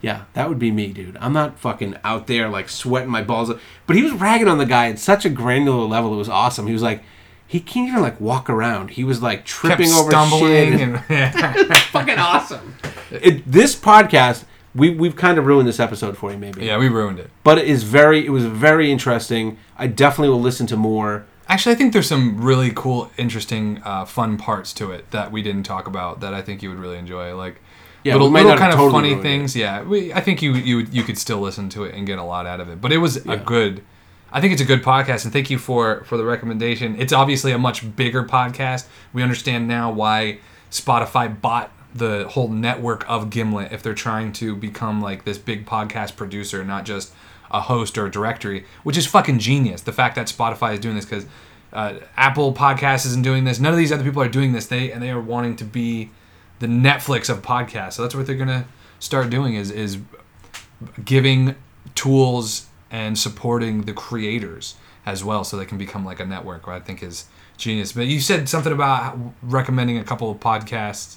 yeah, 0.00 0.24
that 0.34 0.48
would 0.48 0.58
be 0.58 0.70
me, 0.70 0.92
dude. 0.92 1.16
I'm 1.20 1.32
not 1.32 1.58
fucking 1.58 1.96
out 2.04 2.26
there 2.26 2.48
like 2.48 2.68
sweating 2.68 3.10
my 3.10 3.22
balls. 3.22 3.50
up. 3.50 3.58
But 3.86 3.96
he 3.96 4.02
was 4.02 4.12
ragging 4.12 4.48
on 4.48 4.58
the 4.58 4.66
guy 4.66 4.88
at 4.88 4.98
such 4.98 5.24
a 5.24 5.30
granular 5.30 5.86
level. 5.86 6.12
It 6.12 6.16
was 6.18 6.28
awesome. 6.28 6.66
He 6.66 6.72
was 6.72 6.82
like, 6.82 7.02
he 7.46 7.60
can't 7.60 7.88
even 7.88 8.00
like 8.02 8.20
walk 8.20 8.48
around. 8.50 8.90
He 8.90 9.04
was 9.04 9.22
like 9.22 9.40
kept 9.40 9.48
tripping 9.48 9.90
over 9.90 10.10
stumbling 10.10 10.78
shit. 10.78 10.80
and 11.10 11.76
fucking 11.78 12.18
awesome. 12.18 12.76
It, 13.10 13.50
this 13.50 13.76
podcast, 13.76 14.44
we 14.74 14.90
we've 14.90 15.16
kind 15.16 15.38
of 15.38 15.46
ruined 15.46 15.68
this 15.68 15.80
episode 15.80 16.16
for 16.16 16.30
you, 16.32 16.38
maybe. 16.38 16.64
yeah, 16.64 16.78
we 16.78 16.88
ruined 16.88 17.18
it. 17.18 17.30
But 17.44 17.58
it 17.58 17.68
is 17.68 17.82
very, 17.82 18.24
it 18.24 18.30
was 18.30 18.44
very 18.46 18.90
interesting. 18.90 19.58
I 19.76 19.86
definitely 19.86 20.30
will 20.30 20.40
listen 20.40 20.66
to 20.68 20.76
more. 20.76 21.26
Actually, 21.48 21.74
I 21.74 21.78
think 21.78 21.92
there's 21.92 22.06
some 22.08 22.40
really 22.42 22.72
cool, 22.74 23.10
interesting, 23.18 23.82
uh, 23.84 24.04
fun 24.06 24.38
parts 24.38 24.72
to 24.74 24.90
it 24.92 25.10
that 25.10 25.30
we 25.32 25.42
didn't 25.42 25.64
talk 25.64 25.86
about 25.86 26.20
that 26.20 26.32
I 26.32 26.40
think 26.40 26.62
you 26.62 26.70
would 26.70 26.78
really 26.78 26.96
enjoy. 26.96 27.36
Like 27.36 27.60
Yeah, 28.04 28.14
little, 28.14 28.30
little 28.30 28.56
kind 28.56 28.72
of 28.72 28.78
totally 28.78 28.92
funny 28.92 29.08
ruined 29.10 29.20
it. 29.26 29.28
things. 29.28 29.56
Yeah, 29.56 29.82
we, 29.82 30.12
I 30.14 30.20
think 30.20 30.40
you 30.40 30.54
you 30.54 30.78
you 30.90 31.02
could 31.02 31.18
still 31.18 31.40
listen 31.40 31.68
to 31.70 31.84
it 31.84 31.94
and 31.94 32.06
get 32.06 32.18
a 32.18 32.24
lot 32.24 32.46
out 32.46 32.60
of 32.60 32.68
it. 32.70 32.80
But 32.80 32.92
it 32.92 32.98
was 32.98 33.16
a 33.26 33.36
good. 33.36 33.82
I 34.34 34.40
think 34.40 34.54
it's 34.54 34.62
a 34.62 34.64
good 34.64 34.82
podcast, 34.82 35.24
and 35.24 35.32
thank 35.32 35.50
you 35.50 35.58
for 35.58 36.04
for 36.04 36.16
the 36.16 36.24
recommendation. 36.24 36.98
It's 36.98 37.12
obviously 37.12 37.52
a 37.52 37.58
much 37.58 37.94
bigger 37.96 38.24
podcast. 38.24 38.86
We 39.12 39.22
understand 39.22 39.68
now 39.68 39.90
why 39.92 40.38
Spotify 40.70 41.38
bought 41.38 41.70
the 41.94 42.26
whole 42.28 42.48
network 42.48 43.08
of 43.08 43.30
Gimlet 43.30 43.72
if 43.72 43.82
they're 43.82 43.94
trying 43.94 44.32
to 44.34 44.56
become 44.56 45.00
like 45.00 45.24
this 45.24 45.38
big 45.38 45.66
podcast 45.66 46.16
producer, 46.16 46.64
not 46.64 46.84
just 46.84 47.12
a 47.50 47.60
host 47.60 47.98
or 47.98 48.06
a 48.06 48.10
directory, 48.10 48.64
which 48.82 48.96
is 48.96 49.06
fucking 49.06 49.38
genius. 49.38 49.82
The 49.82 49.92
fact 49.92 50.14
that 50.16 50.26
Spotify 50.26 50.74
is 50.74 50.80
doing 50.80 50.96
this 50.96 51.04
because 51.04 51.26
uh, 51.72 51.94
Apple 52.16 52.52
Podcast 52.52 53.06
isn't 53.06 53.22
doing 53.22 53.44
this. 53.44 53.58
None 53.58 53.72
of 53.72 53.78
these 53.78 53.92
other 53.92 54.04
people 54.04 54.22
are 54.22 54.28
doing 54.28 54.52
this. 54.52 54.66
They 54.66 54.92
and 54.92 55.02
they 55.02 55.10
are 55.10 55.20
wanting 55.20 55.56
to 55.56 55.64
be 55.64 56.10
the 56.58 56.66
Netflix 56.66 57.28
of 57.28 57.42
podcasts. 57.42 57.94
So 57.94 58.02
that's 58.02 58.14
what 58.14 58.26
they're 58.26 58.36
gonna 58.36 58.66
start 58.98 59.30
doing 59.30 59.54
is 59.54 59.70
is 59.70 59.98
giving 61.04 61.56
tools 61.94 62.66
and 62.90 63.18
supporting 63.18 63.82
the 63.82 63.92
creators 63.92 64.76
as 65.04 65.24
well, 65.24 65.44
so 65.44 65.56
they 65.56 65.64
can 65.64 65.78
become 65.78 66.04
like 66.04 66.20
a 66.20 66.26
network. 66.26 66.66
What 66.66 66.76
I 66.76 66.80
think 66.80 67.02
is 67.02 67.26
genius. 67.56 67.92
But 67.92 68.06
you 68.06 68.20
said 68.20 68.48
something 68.48 68.72
about 68.72 69.18
recommending 69.42 69.98
a 69.98 70.04
couple 70.04 70.30
of 70.30 70.38
podcasts 70.38 71.16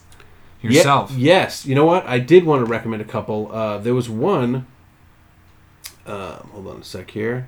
Ye- 0.72 0.82
yes. 1.16 1.66
You 1.66 1.76
know 1.76 1.86
what? 1.86 2.06
I 2.08 2.20
did 2.20 2.44
want 2.46 2.66
to 2.66 2.70
recommend 2.70 3.02
a 3.02 3.06
couple. 3.06 3.52
Uh, 3.52 3.78
there 3.78 3.94
was 3.96 4.10
one. 4.10 4.68
Um, 6.06 6.50
hold 6.54 6.68
on 6.68 6.82
a 6.82 6.84
sec 6.84 7.12
here. 7.12 7.48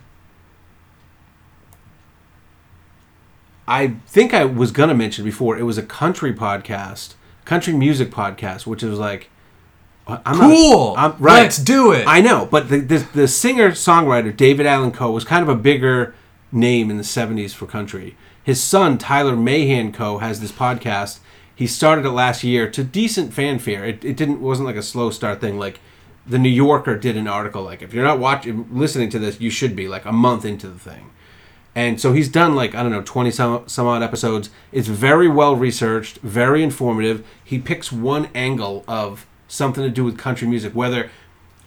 I 3.67 3.95
think 4.07 4.33
I 4.33 4.45
was 4.45 4.71
gonna 4.71 4.93
mention 4.95 5.25
before. 5.25 5.57
It 5.57 5.63
was 5.63 5.77
a 5.77 5.83
country 5.83 6.33
podcast, 6.33 7.15
country 7.45 7.73
music 7.73 8.09
podcast, 8.11 8.65
which 8.65 8.81
was 8.83 8.97
like, 8.97 9.29
I'm 10.07 10.37
not- 10.37 10.49
Cool. 10.49 10.95
I'm, 10.97 11.11
right. 11.19 11.41
Let's 11.43 11.57
do 11.57 11.91
it. 11.91 12.05
I 12.07 12.21
know, 12.21 12.47
but 12.49 12.69
the 12.69 12.79
the, 12.79 13.07
the 13.13 13.27
singer 13.27 13.71
songwriter 13.71 14.35
David 14.35 14.65
Allan 14.65 14.91
Coe 14.91 15.11
was 15.11 15.25
kind 15.25 15.43
of 15.43 15.49
a 15.49 15.55
bigger 15.55 16.15
name 16.51 16.89
in 16.89 16.97
the 16.97 17.03
'70s 17.03 17.51
for 17.53 17.65
country. 17.65 18.15
His 18.41 18.63
son 18.63 18.97
Tyler 18.97 19.35
Mahan 19.35 19.91
Coe 19.91 20.19
has 20.19 20.39
this 20.39 20.53
podcast. 20.53 21.19
He 21.57 21.65
started 21.65 22.05
it 22.05 22.11
last 22.11 22.43
year 22.43 22.69
to 22.69 22.83
decent 22.83 23.33
fanfare. 23.33 23.83
It, 23.83 24.05
it 24.05 24.15
didn't 24.15 24.41
wasn't 24.41 24.67
like 24.67 24.75
a 24.75 24.83
slow 24.83 25.09
start 25.09 25.41
thing. 25.41 25.57
Like 25.57 25.79
the 26.27 26.37
New 26.37 26.49
Yorker 26.49 26.95
did 26.95 27.17
an 27.17 27.27
article. 27.27 27.63
Like 27.63 27.81
if 27.81 27.95
you're 27.95 28.05
not 28.05 28.19
watching 28.19 28.67
listening 28.71 29.09
to 29.09 29.19
this, 29.19 29.41
you 29.41 29.49
should 29.49 29.75
be 29.75 29.87
like 29.87 30.05
a 30.05 30.11
month 30.11 30.45
into 30.45 30.67
the 30.67 30.77
thing. 30.77 31.09
And 31.73 31.99
so 31.99 32.13
he's 32.13 32.29
done 32.29 32.55
like 32.55 32.75
I 32.75 32.83
don't 32.83 32.91
know 32.91 33.01
twenty 33.01 33.31
some 33.31 33.67
some 33.67 33.87
odd 33.87 34.03
episodes. 34.03 34.51
It's 34.71 34.87
very 34.87 35.27
well 35.27 35.55
researched, 35.55 36.19
very 36.19 36.61
informative. 36.61 37.25
He 37.43 37.57
picks 37.57 37.91
one 37.91 38.29
angle 38.35 38.85
of 38.87 39.25
something 39.47 39.83
to 39.83 39.89
do 39.89 40.03
with 40.03 40.15
country 40.15 40.47
music. 40.47 40.73
Whether 40.75 41.09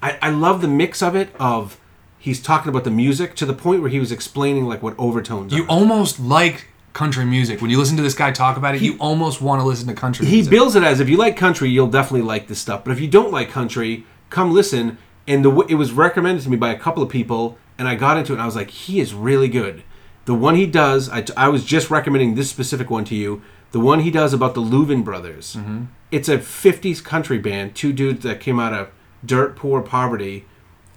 I, 0.00 0.18
I 0.22 0.30
love 0.30 0.62
the 0.62 0.68
mix 0.68 1.02
of 1.02 1.16
it 1.16 1.34
of 1.40 1.80
he's 2.16 2.40
talking 2.40 2.68
about 2.68 2.84
the 2.84 2.90
music 2.92 3.34
to 3.36 3.46
the 3.46 3.54
point 3.54 3.80
where 3.80 3.90
he 3.90 3.98
was 3.98 4.12
explaining 4.12 4.66
like 4.66 4.84
what 4.84 4.94
overtones. 4.98 5.52
you 5.52 5.64
are. 5.64 5.68
almost 5.68 6.20
like 6.20 6.68
country 6.92 7.24
music 7.24 7.60
when 7.60 7.70
you 7.70 7.78
listen 7.78 7.96
to 7.96 8.02
this 8.02 8.14
guy 8.14 8.32
talk 8.32 8.56
about 8.56 8.74
it. 8.74 8.82
you 8.82 8.96
almost 8.98 9.40
want 9.40 9.60
to 9.60 9.66
listen 9.66 9.86
to 9.88 9.94
country. 9.94 10.26
he 10.26 10.36
music. 10.36 10.50
builds 10.50 10.74
it 10.76 10.82
as 10.82 11.00
if 11.00 11.08
you 11.08 11.16
like 11.16 11.36
country, 11.36 11.68
you'll 11.70 11.86
definitely 11.86 12.26
like 12.26 12.48
this 12.48 12.58
stuff. 12.58 12.84
But 12.84 12.92
if 12.92 13.00
you 13.00 13.08
don't 13.08 13.30
like 13.32 13.50
country, 13.50 14.04
come 14.28 14.52
listen. 14.52 14.98
And 15.28 15.44
the 15.44 15.50
it 15.68 15.74
was 15.74 15.92
recommended 15.92 16.42
to 16.44 16.50
me 16.50 16.56
by 16.56 16.70
a 16.72 16.78
couple 16.78 17.02
of 17.02 17.08
people, 17.08 17.56
and 17.78 17.86
I 17.86 17.94
got 17.94 18.16
into 18.16 18.32
it. 18.32 18.36
and 18.36 18.42
I 18.42 18.46
was 18.46 18.56
like, 18.56 18.70
he 18.70 18.98
is 19.00 19.14
really 19.14 19.48
good. 19.48 19.84
The 20.24 20.34
one 20.34 20.54
he 20.54 20.66
does, 20.66 21.08
I, 21.08 21.24
I 21.36 21.48
was 21.48 21.64
just 21.64 21.90
recommending 21.90 22.34
this 22.34 22.50
specific 22.50 22.90
one 22.90 23.04
to 23.06 23.14
you. 23.14 23.42
The 23.72 23.80
one 23.80 24.00
he 24.00 24.10
does 24.10 24.32
about 24.32 24.54
the 24.54 24.60
Louvin 24.60 25.04
brothers. 25.04 25.54
Mm-hmm. 25.56 25.84
It's 26.10 26.28
a 26.28 26.38
'50s 26.38 27.04
country 27.04 27.38
band, 27.38 27.76
two 27.76 27.92
dudes 27.92 28.24
that 28.24 28.40
came 28.40 28.58
out 28.58 28.72
of 28.72 28.88
dirt 29.24 29.54
poor 29.54 29.80
poverty, 29.80 30.46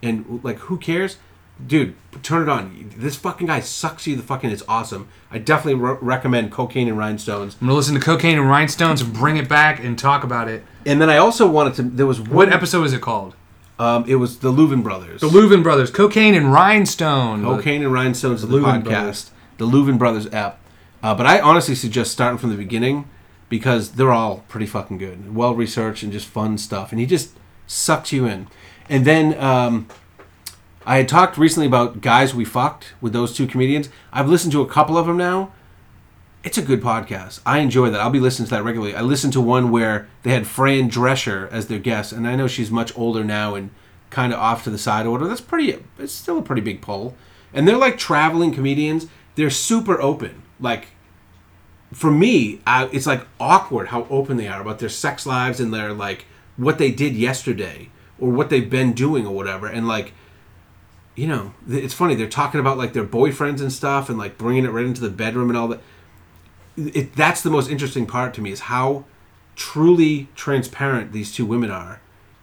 and 0.02 0.40
like, 0.44 0.58
who 0.60 0.78
cares? 0.78 1.18
Dude, 1.66 1.96
turn 2.24 2.42
it 2.44 2.50
on. 2.50 2.92
This 2.98 3.16
fucking 3.16 3.48
guy 3.48 3.60
sucks 3.60 4.08
you 4.08 4.16
the 4.16 4.24
fucking. 4.24 4.50
It's 4.50 4.64
awesome. 4.68 5.08
I 5.32 5.38
definitely 5.38 5.80
re- 5.82 5.98
recommend 6.02 6.52
Cocaine 6.52 6.88
and 6.88 6.98
Rhinestones. 6.98 7.56
I'm 7.62 7.68
gonna 7.68 7.78
listen 7.78 7.94
to 7.96 8.02
Cocaine 8.02 8.38
and 8.38 8.50
Rhinestones 8.50 9.02
and 9.02 9.14
bring 9.14 9.38
it 9.38 9.48
back 9.48 9.80
and 9.84 9.98
talk 9.98 10.24
about 10.24 10.50
it. 10.50 10.64
And 10.86 11.00
then 11.02 11.10
I 11.10 11.18
also 11.18 11.48
wanted 11.50 11.76
to. 11.76 11.84
There 11.84 12.06
was 12.08 12.20
one 12.20 12.30
What 12.32 12.54
episode 12.54 12.84
is 12.84 12.94
it 12.94 13.02
called? 13.02 13.36
Um, 13.80 14.06
it 14.08 14.16
was 14.16 14.40
the 14.40 14.52
Louvin 14.52 14.84
brothers. 14.84 15.22
The 15.22 15.30
Louvin 15.30 15.64
Brothers, 15.64 15.90
Cocaine 15.90 16.36
and 16.36 16.52
Rhinestone. 16.54 17.44
Cocaine 17.44 17.84
and 17.84 17.92
Rhinestones 17.92 18.42
the 18.42 18.48
Louvin 18.48 18.82
podcast. 18.82 18.84
brothers. 18.84 19.32
The 19.58 19.66
Louvin 19.66 19.98
brothers 19.98 20.32
app. 20.34 20.60
Uh, 21.02 21.14
but 21.16 21.26
I 21.26 21.40
honestly 21.40 21.76
suggest 21.76 22.12
starting 22.12 22.38
from 22.38 22.50
the 22.50 22.56
beginning 22.56 23.10
because 23.50 23.92
they're 23.94 24.12
all 24.12 24.44
pretty 24.48 24.66
fucking 24.66 24.98
good, 24.98 25.36
well 25.36 25.54
researched, 25.56 26.04
and 26.04 26.12
just 26.12 26.28
fun 26.28 26.58
stuff. 26.58 26.92
And 26.92 27.00
he 27.00 27.06
just 27.06 27.32
sucks 27.68 28.12
you 28.12 28.26
in. 28.26 28.48
And 28.90 29.06
then 29.06 29.38
um, 29.40 29.88
I 30.86 30.98
had 30.98 31.08
talked 31.08 31.38
recently 31.38 31.68
about 31.68 32.02
guys 32.02 32.36
we 32.36 32.46
fucked 32.46 32.94
with 33.00 33.14
those 33.14 33.36
two 33.36 33.48
comedians. 33.48 33.90
I've 34.12 34.30
listened 34.30 34.52
to 34.54 34.62
a 34.62 34.68
couple 34.68 34.98
of 34.98 35.08
them 35.08 35.18
now. 35.18 35.54
It's 36.44 36.58
a 36.58 36.62
good 36.62 36.82
podcast. 36.82 37.40
I 37.46 37.60
enjoy 37.60 37.90
that. 37.90 38.02
I'll 38.02 38.10
be 38.10 38.20
listening 38.20 38.48
to 38.48 38.56
that 38.56 38.64
regularly. 38.64 38.96
I 38.96 39.02
listened 39.02 39.32
to 39.34 39.42
one 39.42 39.72
where 39.72 40.10
they 40.24 40.32
had 40.32 40.46
Fran 40.46 40.90
Drescher 40.90 41.50
as 41.52 41.68
their 41.68 41.80
guest, 41.80 42.12
and 42.12 42.28
I 42.28 42.36
know 42.36 42.48
she's 42.48 42.70
much 42.70 42.96
older 42.98 43.24
now 43.24 43.56
and 43.56 43.70
kind 44.10 44.34
of 44.34 44.40
off 44.40 44.66
to 44.66 44.70
the 44.70 44.78
side 44.78 45.06
or 45.06 45.12
whatever. 45.12 45.30
That's 45.30 45.42
pretty. 45.42 45.82
It's 45.98 46.12
still 46.12 46.38
a 46.38 46.44
pretty 46.44 46.62
big 46.62 46.82
pull. 46.82 47.16
And 47.54 47.68
they're 47.68 47.78
like 47.78 47.98
traveling 47.98 48.54
comedians. 48.54 49.08
They're 49.36 49.50
super 49.50 50.02
open. 50.02 50.44
Like 50.60 50.88
for 51.94 52.12
me, 52.12 52.62
I, 52.68 52.90
it's 52.92 53.08
like 53.08 53.26
awkward 53.40 53.88
how 53.88 54.06
open 54.10 54.38
they 54.38 54.48
are 54.48 54.62
about 54.62 54.80
their 54.80 54.90
sex 54.90 55.26
lives 55.26 55.60
and 55.60 55.74
their 55.74 55.94
like 55.94 56.26
what 56.58 56.78
they 56.78 56.92
did 56.92 57.16
yesterday 57.16 57.90
or 58.20 58.30
what 58.30 58.50
they've 58.50 58.70
been 58.70 58.94
doing 58.94 59.26
or 59.26 59.34
whatever. 59.34 59.68
And 59.68 59.88
like 59.88 60.14
you 61.16 61.28
know, 61.28 61.54
it's 61.70 61.94
funny. 61.94 62.16
They're 62.16 62.28
talking 62.28 62.60
about 62.60 62.78
like 62.78 62.94
their 62.94 63.06
boyfriends 63.06 63.62
and 63.62 63.72
stuff, 63.72 64.10
and 64.10 64.18
like 64.18 64.38
bringing 64.38 64.66
it 64.66 64.70
right 64.70 64.86
into 64.86 65.02
the 65.02 65.10
bedroom 65.10 65.50
and 65.50 65.58
all 65.58 65.68
that. 65.70 65.82
It, 66.76 67.16
that's 67.16 67.42
the 67.42 67.52
most 67.52 67.70
interesting 67.70 68.06
part 68.08 68.34
to 68.36 68.42
me 68.42 68.52
is 68.52 68.62
how 68.62 69.06
truly 69.56 70.28
transparent 70.36 71.12
these 71.12 71.32
two 71.32 71.46
women 71.46 71.70
are. 71.70 72.02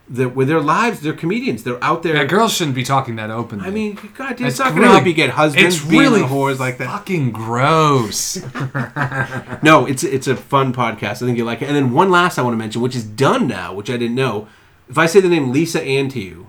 they're, 0.08 0.28
with 0.28 0.46
their 0.46 0.60
lives, 0.60 1.00
they're 1.00 1.12
comedians. 1.12 1.64
They're 1.64 1.82
out 1.82 2.04
there. 2.04 2.14
Yeah, 2.14 2.24
girls 2.24 2.52
shouldn't 2.52 2.76
be 2.76 2.84
talking 2.84 3.16
that 3.16 3.30
openly. 3.30 3.66
I 3.66 3.70
mean, 3.70 3.98
God, 4.16 4.32
it's, 4.32 4.42
It's 4.42 4.58
not 4.60 4.70
going 4.70 4.82
to 4.82 4.88
help 4.88 5.06
you 5.06 5.14
get 5.14 5.30
husbands 5.30 5.76
it's 5.78 5.84
being 5.84 6.00
really 6.00 6.20
whores 6.22 6.60
like 6.60 6.78
that. 6.78 6.86
fucking 6.86 7.32
gross. 7.32 8.38
No, 9.62 9.84
it's 9.86 10.04
it's 10.04 10.26
a 10.28 10.36
fun 10.36 10.72
podcast. 10.72 11.22
I 11.22 11.26
think 11.26 11.36
you 11.36 11.44
like 11.44 11.60
it. 11.62 11.66
And 11.66 11.76
then 11.76 11.92
one 11.92 12.10
last 12.10 12.38
I 12.38 12.42
want 12.42 12.54
to 12.54 12.58
mention, 12.58 12.80
which 12.80 12.94
is 12.96 13.04
done 13.04 13.46
now, 13.48 13.74
which 13.74 13.90
I 13.90 13.96
didn't 13.96 14.14
know. 14.16 14.46
If 14.88 14.96
I 14.96 15.06
say 15.06 15.20
the 15.20 15.28
name 15.28 15.52
Lisa 15.52 15.82
Ann 15.82 16.08
to 16.10 16.20
you, 16.20 16.46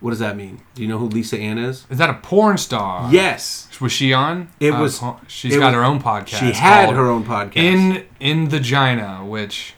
what 0.00 0.10
does 0.10 0.18
that 0.20 0.36
mean? 0.36 0.60
Do 0.74 0.82
you 0.82 0.88
know 0.88 0.98
who 0.98 1.06
Lisa 1.08 1.36
Ann 1.38 1.58
is? 1.58 1.86
Is 1.90 1.98
that 1.98 2.08
a 2.10 2.14
porn 2.14 2.56
star? 2.58 3.08
Yes, 3.12 3.68
Was 3.80 3.92
she 3.92 4.12
on? 4.12 4.48
It 4.60 4.72
Uh, 4.72 4.80
was- 4.80 5.02
She's 5.28 5.54
it 5.54 5.58
got 5.58 5.66
was- 5.66 5.74
her 5.74 5.84
own 5.84 6.00
podcast. 6.02 6.38
she 6.40 6.52
had 6.52 6.90
her 6.94 7.06
own 7.08 7.24
podcast. 7.24 7.56
In 7.56 8.04
in 8.20 8.48
Vagina, 8.48 9.24
which 9.24 9.74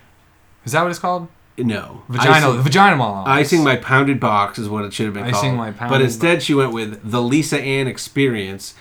is 0.65 0.73
that 0.73 0.83
what 0.83 0.91
it's 0.91 0.99
called? 1.01 1.29
no 1.59 2.01
Vagina 2.09 2.49
Icing, 2.49 2.63
Vagina 2.63 2.97
Monologues. 2.97 3.29
Icing 3.29 3.63
my 3.63 3.77
pounded 3.77 4.19
box 4.19 4.59
is 4.59 4.67
what 4.69 4.83
it 4.87 4.95
should 4.95 5.05
have 5.05 5.13
been 5.15 5.25
Icing 5.25 5.35
called. 5.35 5.57
My 5.57 5.71
but 5.71 5.79
Pounded 5.79 6.03
instead, 6.03 6.43
she 6.43 6.55
went 6.55 6.73
with 6.73 7.11
the 7.11 7.21
Lisa 7.21 7.61
Ann 7.61 7.87
Experience, 7.87 8.73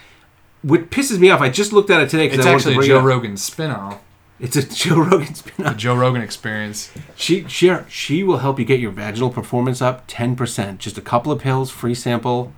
which 0.63 0.83
pisses 0.83 1.19
me 1.19 1.29
off. 1.29 1.41
I 1.41 1.49
just 1.49 1.73
looked 1.73 1.89
at 1.89 1.99
it 2.01 2.09
today 2.09 2.27
because 2.27 2.39
It's 2.39 2.47
I 2.47 2.51
wanted 2.51 2.59
actually 2.69 2.73
to 2.73 2.77
a 2.77 2.79
bring 2.79 2.87
Joe 2.89 2.95
it 2.95 2.99
up. 2.99 3.05
Rogan 3.05 3.33
spinoff. 3.33 3.97
It's 4.39 4.55
a 4.55 4.63
Joe 4.75 5.01
Rogan 5.01 5.35
spin 5.35 5.65
The 5.65 5.73
Joe 5.73 5.95
Rogan 5.95 6.21
Experience. 6.21 6.91
She 7.15 7.45
she 7.47 7.75
she 7.89 8.23
will 8.23 8.37
help 8.37 8.59
you 8.59 8.65
get 8.65 8.79
your 8.79 8.91
vaginal 8.91 9.29
performance 9.29 9.81
up 9.81 10.03
ten 10.07 10.35
percent. 10.35 10.79
Just 10.79 10.97
a 10.97 11.01
couple 11.01 11.31
of 11.31 11.41
pills, 11.41 11.69
free 11.69 11.95
sample. 11.95 12.53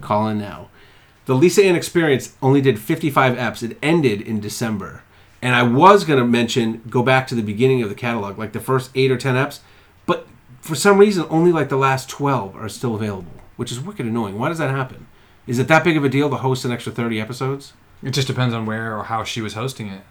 Call 0.00 0.28
in 0.28 0.38
now. 0.38 0.68
The 1.24 1.34
Lisa 1.34 1.64
Ann 1.64 1.74
Experience 1.74 2.36
only 2.40 2.60
did 2.60 2.78
fifty 2.78 3.10
five 3.10 3.36
eps. 3.36 3.62
It 3.62 3.78
ended 3.82 4.20
in 4.20 4.40
December, 4.40 5.02
and 5.42 5.54
I 5.54 5.64
was 5.64 6.04
gonna 6.04 6.24
mention 6.24 6.82
go 6.88 7.02
back 7.02 7.26
to 7.28 7.34
the 7.34 7.42
beginning 7.42 7.82
of 7.82 7.88
the 7.88 7.94
catalog, 7.96 8.38
like 8.38 8.52
the 8.52 8.60
first 8.60 8.90
eight 8.94 9.10
or 9.10 9.16
ten 9.16 9.34
eps, 9.34 9.60
but 10.06 10.28
for 10.60 10.76
some 10.76 10.98
reason 10.98 11.26
only 11.28 11.50
like 11.50 11.68
the 11.68 11.76
last 11.76 12.08
twelve 12.08 12.54
are 12.56 12.68
still 12.68 12.94
available, 12.94 13.32
which 13.56 13.72
is 13.72 13.80
wicked 13.80 14.06
annoying. 14.06 14.38
Why 14.38 14.48
does 14.48 14.58
that 14.58 14.70
happen? 14.70 15.08
Is 15.48 15.58
it 15.58 15.66
that 15.68 15.82
big 15.82 15.96
of 15.96 16.04
a 16.04 16.08
deal 16.08 16.30
to 16.30 16.36
host 16.36 16.64
an 16.64 16.70
extra 16.70 16.92
thirty 16.92 17.20
episodes? 17.20 17.72
It 18.02 18.10
just 18.10 18.28
depends 18.28 18.54
on 18.54 18.66
where 18.66 18.96
or 18.96 19.04
how 19.04 19.24
she 19.24 19.40
was 19.40 19.54
hosting 19.54 19.88
it. 19.88 20.02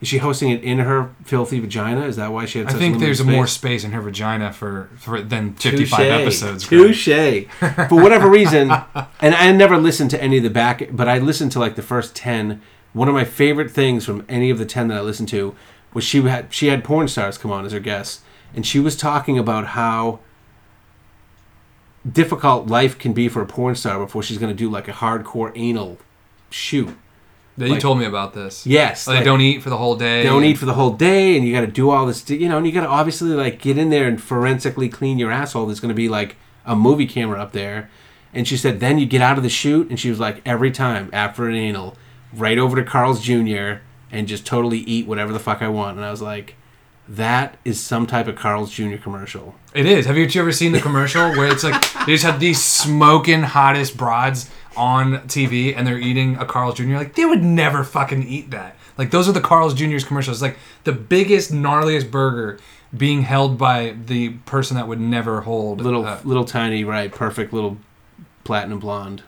Is 0.00 0.08
she 0.08 0.18
hosting 0.18 0.50
it 0.50 0.62
in 0.62 0.78
her 0.78 1.10
filthy 1.24 1.58
vagina? 1.58 2.04
Is 2.04 2.16
that 2.16 2.30
why 2.30 2.44
she 2.44 2.58
had? 2.58 2.68
I 2.68 2.72
such 2.72 2.80
think 2.80 2.94
limited 2.94 3.06
there's 3.06 3.18
space? 3.20 3.34
more 3.34 3.46
space 3.46 3.82
in 3.84 3.92
her 3.92 4.02
vagina 4.02 4.52
for, 4.52 4.90
for 4.96 5.22
than 5.22 5.54
55 5.54 5.98
Touche. 5.98 6.08
episodes. 6.08 6.66
Greg. 6.66 6.80
Touche. 6.80 7.46
For 7.88 8.02
whatever 8.02 8.28
reason, 8.28 8.70
and 9.20 9.34
I 9.34 9.50
never 9.52 9.78
listened 9.78 10.10
to 10.10 10.22
any 10.22 10.36
of 10.36 10.42
the 10.42 10.50
back, 10.50 10.82
but 10.92 11.08
I 11.08 11.18
listened 11.18 11.52
to 11.52 11.58
like 11.58 11.76
the 11.76 11.82
first 11.82 12.14
ten. 12.14 12.60
One 12.92 13.08
of 13.08 13.14
my 13.14 13.24
favorite 13.24 13.70
things 13.70 14.04
from 14.04 14.24
any 14.28 14.50
of 14.50 14.58
the 14.58 14.66
ten 14.66 14.88
that 14.88 14.98
I 14.98 15.00
listened 15.00 15.28
to 15.30 15.54
was 15.94 16.04
she 16.04 16.20
had 16.22 16.52
she 16.52 16.66
had 16.66 16.84
porn 16.84 17.08
stars 17.08 17.38
come 17.38 17.50
on 17.50 17.64
as 17.64 17.72
her 17.72 17.80
guests, 17.80 18.22
and 18.54 18.66
she 18.66 18.78
was 18.78 18.96
talking 18.96 19.38
about 19.38 19.68
how 19.68 20.20
difficult 22.10 22.68
life 22.68 22.98
can 22.98 23.12
be 23.12 23.28
for 23.28 23.42
a 23.42 23.46
porn 23.46 23.74
star 23.74 23.98
before 23.98 24.22
she's 24.22 24.38
going 24.38 24.52
to 24.52 24.56
do 24.56 24.70
like 24.70 24.88
a 24.88 24.92
hardcore 24.92 25.52
anal 25.54 25.98
shoot. 26.50 26.96
You 27.58 27.68
Like- 27.68 27.80
told 27.80 27.98
me 27.98 28.04
about 28.04 28.34
this. 28.34 28.66
Yes, 28.66 29.08
Oh, 29.08 29.12
they 29.12 29.18
like- 29.18 29.24
don't 29.24 29.40
eat 29.40 29.62
for 29.62 29.70
the 29.70 29.78
whole 29.78 29.96
day. 29.96 30.22
don't 30.22 30.44
eat 30.44 30.58
for 30.58 30.66
the 30.66 30.74
whole 30.74 30.90
day 30.90 31.36
and 31.36 31.46
you 31.46 31.54
got 31.54 31.62
to 31.62 31.66
do 31.66 31.88
all 31.90 32.04
this 32.06 32.28
you 32.28 32.48
know 32.48 32.58
and 32.58 32.66
you 32.66 32.72
got 32.72 32.82
to 32.82 32.88
obviously 32.88 33.30
like 33.30 33.60
get 33.60 33.78
in 33.78 33.88
there 33.90 34.06
and 34.06 34.20
forensically 34.20 34.88
clean 34.90 35.18
your 35.18 35.30
asshole 35.30 35.64
there's 35.66 35.80
going 35.80 35.88
to 35.88 35.94
be 35.94 36.08
like 36.08 36.36
a 36.66 36.76
movie 36.76 37.06
camera 37.06 37.40
up 37.40 37.52
there 37.52 37.88
and 38.34 38.46
she 38.46 38.56
said 38.58 38.78
then 38.80 38.98
you 38.98 39.06
get 39.06 39.22
out 39.22 39.38
of 39.38 39.42
the 39.42 39.48
shoot 39.48 39.88
and 39.88 39.98
she 39.98 40.10
was 40.10 40.20
like 40.20 40.42
every 40.44 40.70
time 40.70 41.08
after 41.14 41.48
an 41.48 41.54
anal 41.54 41.96
right 42.34 42.58
over 42.58 42.76
to 42.76 42.82
carl's 42.82 43.22
jr 43.22 43.76
and 44.12 44.28
just 44.28 44.44
totally 44.44 44.78
eat 44.80 45.06
whatever 45.06 45.32
the 45.32 45.38
fuck 45.38 45.62
i 45.62 45.68
want 45.68 45.96
and 45.96 46.04
i 46.04 46.10
was 46.10 46.20
like 46.20 46.56
that 47.08 47.56
is 47.64 47.80
some 47.80 48.06
type 48.06 48.26
of 48.26 48.34
carl's 48.36 48.70
jr 48.72 48.96
commercial 48.96 49.54
It 49.72 49.86
is. 49.86 50.06
Have 50.06 50.16
you 50.18 50.28
ever 50.40 50.52
seen 50.52 50.72
the 50.72 50.80
commercial 50.80 51.30
where 51.36 51.46
it's 51.52 51.62
like 51.64 51.80
they 52.04 52.12
just 52.12 52.24
have 52.24 52.40
these 52.40 52.60
smoking 52.62 53.42
hottest 53.42 53.96
broads 53.96 54.50
on 54.76 55.18
TV 55.28 55.74
and 55.76 55.86
they're 55.86 55.98
eating 55.98 56.36
a 56.36 56.44
Carl's 56.44 56.76
Jr. 56.76 56.94
Like 56.94 57.14
they 57.14 57.24
would 57.24 57.42
never 57.42 57.84
fucking 57.84 58.22
eat 58.26 58.50
that. 58.50 58.76
Like 58.98 59.10
those 59.10 59.28
are 59.28 59.32
the 59.32 59.40
Carl's 59.40 59.74
Jr.'s 59.74 60.04
commercials. 60.04 60.42
Like 60.42 60.58
the 60.84 60.92
biggest, 60.92 61.52
gnarliest 61.52 62.10
burger 62.10 62.58
being 62.96 63.22
held 63.22 63.58
by 63.58 63.96
the 64.06 64.30
person 64.46 64.76
that 64.76 64.88
would 64.88 65.00
never 65.00 65.42
hold 65.42 65.80
little 65.80 66.04
uh, 66.06 66.20
little 66.24 66.44
tiny 66.44 66.84
right 66.84 67.12
perfect 67.12 67.52
little 67.52 67.78
platinum 68.44 68.78
blonde 68.78 69.22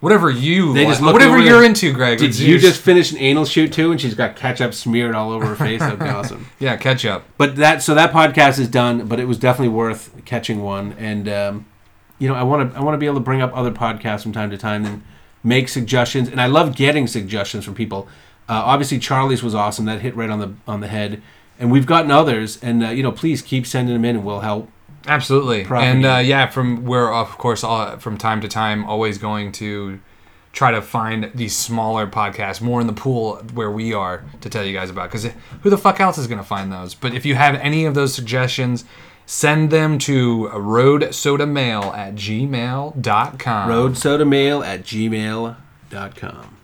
whatever 0.00 0.28
you, 0.30 0.74
they 0.74 0.84
just 0.84 1.00
like, 1.00 1.14
whatever 1.14 1.38
you're 1.38 1.64
into, 1.64 1.90
Greg. 1.90 2.18
did 2.18 2.38
you 2.38 2.58
just 2.58 2.78
finish 2.78 3.10
an 3.12 3.18
anal 3.18 3.46
shoot 3.46 3.72
too 3.72 3.90
and 3.90 3.98
she's 3.98 4.14
got 4.14 4.36
ketchup 4.36 4.74
smeared 4.74 5.14
all 5.14 5.32
over 5.32 5.46
her 5.46 5.56
face 5.56 5.80
that'd 5.80 5.98
be 5.98 6.04
awesome 6.08 6.46
yeah 6.58 6.76
catch 6.76 7.04
up. 7.06 7.24
but 7.38 7.56
that 7.56 7.82
so 7.82 7.94
that 7.94 8.12
podcast 8.12 8.58
is 8.58 8.68
done 8.68 9.06
but 9.06 9.18
it 9.18 9.26
was 9.26 9.38
definitely 9.38 9.74
worth 9.74 10.12
catching 10.24 10.62
one 10.62 10.92
and 10.98 11.28
um, 11.28 11.66
you 12.18 12.28
know 12.28 12.34
i 12.34 12.42
want 12.42 12.72
to 12.72 12.78
i 12.78 12.82
want 12.82 12.94
to 12.94 12.98
be 12.98 13.06
able 13.06 13.16
to 13.16 13.20
bring 13.20 13.42
up 13.42 13.54
other 13.56 13.70
podcasts 13.72 14.22
from 14.22 14.32
time 14.32 14.50
to 14.50 14.58
time 14.58 14.84
and 14.84 15.02
make 15.42 15.68
suggestions. 15.68 16.28
And 16.28 16.40
i 16.40 16.46
love 16.46 16.74
getting 16.74 17.06
suggestions 17.06 17.64
from 17.64 17.74
people. 17.74 18.08
Uh, 18.48 18.62
obviously 18.64 18.98
charlie's 18.98 19.42
was 19.42 19.54
awesome. 19.54 19.84
That 19.84 20.00
hit 20.00 20.16
right 20.16 20.30
on 20.30 20.40
the 20.40 20.54
on 20.66 20.80
the 20.80 20.88
head. 20.88 21.20
And 21.58 21.70
we've 21.70 21.86
gotten 21.86 22.10
others. 22.10 22.62
And 22.62 22.82
uh, 22.84 22.88
you 22.88 23.02
know 23.02 23.12
please 23.12 23.42
keep 23.42 23.66
sending 23.66 23.94
them 23.94 24.04
in 24.04 24.16
and 24.16 24.24
we'll 24.24 24.40
help 24.40 24.70
Absolutely, 25.06 25.64
Property. 25.64 25.90
and 25.90 26.04
uh, 26.06 26.16
yeah, 26.24 26.48
from 26.48 26.86
we're 26.86 27.12
of 27.12 27.36
course 27.36 27.62
all, 27.62 27.98
from 27.98 28.16
time 28.16 28.40
to 28.40 28.48
time 28.48 28.84
always 28.86 29.18
going 29.18 29.52
to 29.52 30.00
try 30.52 30.70
to 30.70 30.80
find 30.80 31.30
these 31.34 31.54
smaller 31.54 32.06
podcasts 32.06 32.60
more 32.60 32.80
in 32.80 32.86
the 32.86 32.92
pool 32.92 33.36
where 33.52 33.70
we 33.70 33.92
are 33.92 34.24
to 34.40 34.48
tell 34.48 34.64
you 34.64 34.72
guys 34.72 34.88
about. 34.88 35.10
Because 35.10 35.30
who 35.62 35.68
the 35.68 35.76
fuck 35.76 36.00
else 36.00 36.16
is 36.16 36.26
going 36.26 36.38
to 36.38 36.44
find 36.44 36.72
those? 36.72 36.94
But 36.94 37.12
if 37.12 37.26
you 37.26 37.34
have 37.34 37.56
any 37.56 37.84
of 37.84 37.94
those 37.94 38.14
suggestions, 38.14 38.84
send 39.26 39.70
them 39.70 39.98
to 39.98 40.50
roadsodamail 40.52 41.96
at 41.96 42.14
gmail.com. 42.14 43.68
roadsodamail 43.70 44.64
at 44.64 44.82
gmail.com 44.82 46.54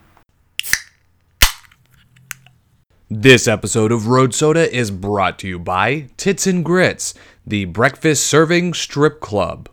This 3.13 3.49
episode 3.49 3.91
of 3.91 4.07
Road 4.07 4.33
Soda 4.35 4.73
is 4.73 4.93
brought 4.93 5.37
to 5.41 5.49
you 5.49 5.59
by 5.59 6.07
Tits 6.17 6.47
and 6.47 6.65
Grits, 6.65 7.13
the 7.45 7.65
breakfast 7.65 8.25
serving 8.25 8.75
strip 8.75 9.21
club. 9.21 9.69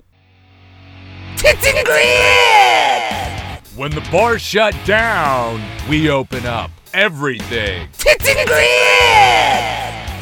Tits 1.36 1.68
and 1.68 1.86
Grits! 1.86 3.78
When 3.78 3.92
the 3.92 4.02
bar 4.12 4.40
shut 4.40 4.76
down, 4.86 5.62
we 5.88 6.10
open 6.10 6.48
up 6.48 6.72
everything. 6.96 7.88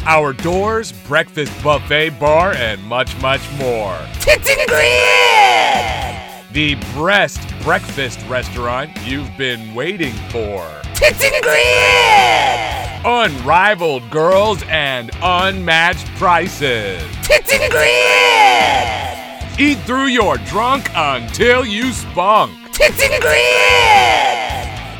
Our 0.07 0.33
doors, 0.33 0.91
breakfast 0.91 1.51
buffet 1.63 2.19
bar, 2.19 2.53
and 2.53 2.79
much, 2.83 3.19
much 3.21 3.41
more. 3.57 3.97
Tits 4.19 4.47
and 4.47 4.67
bread! 4.67 6.45
The 6.51 6.75
Breast 6.93 7.41
Breakfast 7.63 8.19
Restaurant 8.27 8.91
you've 9.03 9.35
been 9.35 9.73
waiting 9.73 10.13
for. 10.29 10.63
Tits 10.93 11.23
and 11.23 11.41
bread! 11.41 13.01
Unrivaled 13.03 14.07
girls 14.11 14.61
and 14.69 15.09
unmatched 15.23 16.05
prices. 16.17 17.01
Tits 17.23 17.51
and 17.51 17.71
bread! 17.71 19.59
Eat 19.59 19.79
through 19.87 20.05
your 20.05 20.37
drunk 20.37 20.87
until 20.93 21.65
you 21.65 21.91
spunk. 21.91 22.51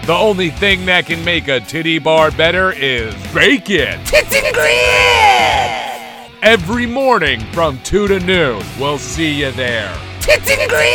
The 0.06 0.14
only 0.14 0.52
thing 0.52 0.86
that 0.86 1.08
can 1.08 1.26
make 1.26 1.48
a 1.48 1.60
titty 1.60 1.98
bar 1.98 2.30
better 2.30 2.72
is 2.72 3.16
bacon. 3.34 4.00
Tits 4.06 4.36
and 4.36 4.54
grits! 4.54 6.32
Every 6.44 6.86
morning 6.86 7.40
from 7.54 7.80
2 7.82 8.10
to 8.10 8.20
noon. 8.20 8.64
We'll 8.80 9.00
see 9.00 9.34
you 9.34 9.52
there. 9.54 9.92
Tits 10.20 10.48
and 10.48 10.70
grits! 10.70 10.86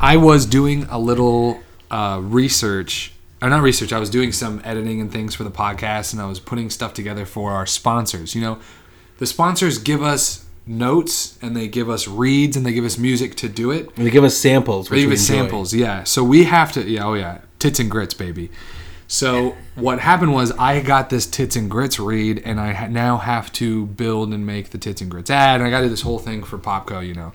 I 0.00 0.16
was 0.16 0.46
doing 0.46 0.84
a 0.84 0.98
little 0.98 1.60
uh, 1.90 2.18
research, 2.22 3.12
or 3.42 3.50
not 3.50 3.60
research. 3.60 3.92
I 3.92 3.98
was 3.98 4.08
doing 4.08 4.32
some 4.32 4.62
editing 4.64 5.02
and 5.02 5.12
things 5.12 5.34
for 5.34 5.44
the 5.44 5.50
podcast, 5.50 6.14
and 6.14 6.22
I 6.22 6.24
was 6.24 6.40
putting 6.40 6.70
stuff 6.70 6.94
together 6.94 7.26
for 7.26 7.50
our 7.50 7.66
sponsors. 7.66 8.34
You 8.34 8.40
know, 8.40 8.58
the 9.18 9.26
sponsors 9.26 9.76
give 9.76 10.02
us 10.02 10.43
notes, 10.66 11.38
and 11.42 11.56
they 11.56 11.68
give 11.68 11.90
us 11.90 12.08
reads, 12.08 12.56
and 12.56 12.64
they 12.64 12.72
give 12.72 12.84
us 12.84 12.98
music 12.98 13.34
to 13.36 13.48
do 13.48 13.70
it. 13.70 13.94
they 13.96 14.10
give 14.10 14.24
us 14.24 14.36
samples 14.36 14.88
They 14.88 15.02
give 15.02 15.12
us 15.12 15.20
samples, 15.20 15.74
yeah. 15.74 16.04
So 16.04 16.24
we 16.24 16.44
have 16.44 16.72
to, 16.72 16.88
yeah, 16.88 17.04
oh 17.04 17.14
yeah, 17.14 17.40
tits 17.58 17.78
and 17.78 17.90
grits, 17.90 18.14
baby. 18.14 18.50
So 19.06 19.54
what 19.74 20.00
happened 20.00 20.32
was 20.32 20.50
I 20.52 20.80
got 20.80 21.10
this 21.10 21.26
tits 21.26 21.56
and 21.56 21.70
grits 21.70 22.00
read, 22.00 22.42
and 22.44 22.58
I 22.58 22.72
ha- 22.72 22.88
now 22.88 23.18
have 23.18 23.52
to 23.54 23.86
build 23.86 24.32
and 24.32 24.46
make 24.46 24.70
the 24.70 24.78
tits 24.78 25.00
and 25.00 25.10
grits 25.10 25.30
ad, 25.30 25.60
and 25.60 25.68
I 25.68 25.70
got 25.70 25.80
to 25.80 25.86
do 25.86 25.90
this 25.90 26.02
whole 26.02 26.18
thing 26.18 26.42
for 26.42 26.58
Popco, 26.58 27.06
you 27.06 27.14
know. 27.14 27.32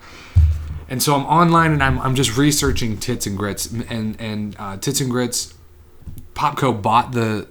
And 0.89 1.03
so 1.03 1.15
I'm 1.15 1.25
online 1.25 1.71
and 1.71 1.83
I'm, 1.83 1.99
I'm 1.99 2.15
just 2.15 2.35
researching 2.35 2.97
tits 2.97 3.27
and 3.27 3.37
grits, 3.37 3.67
and 3.67 4.19
and 4.19 4.55
uh, 4.57 4.77
tits 4.77 5.01
and 5.01 5.11
grits. 5.11 5.53
Popco 6.33 6.81
bought 6.81 7.11
the 7.11 7.47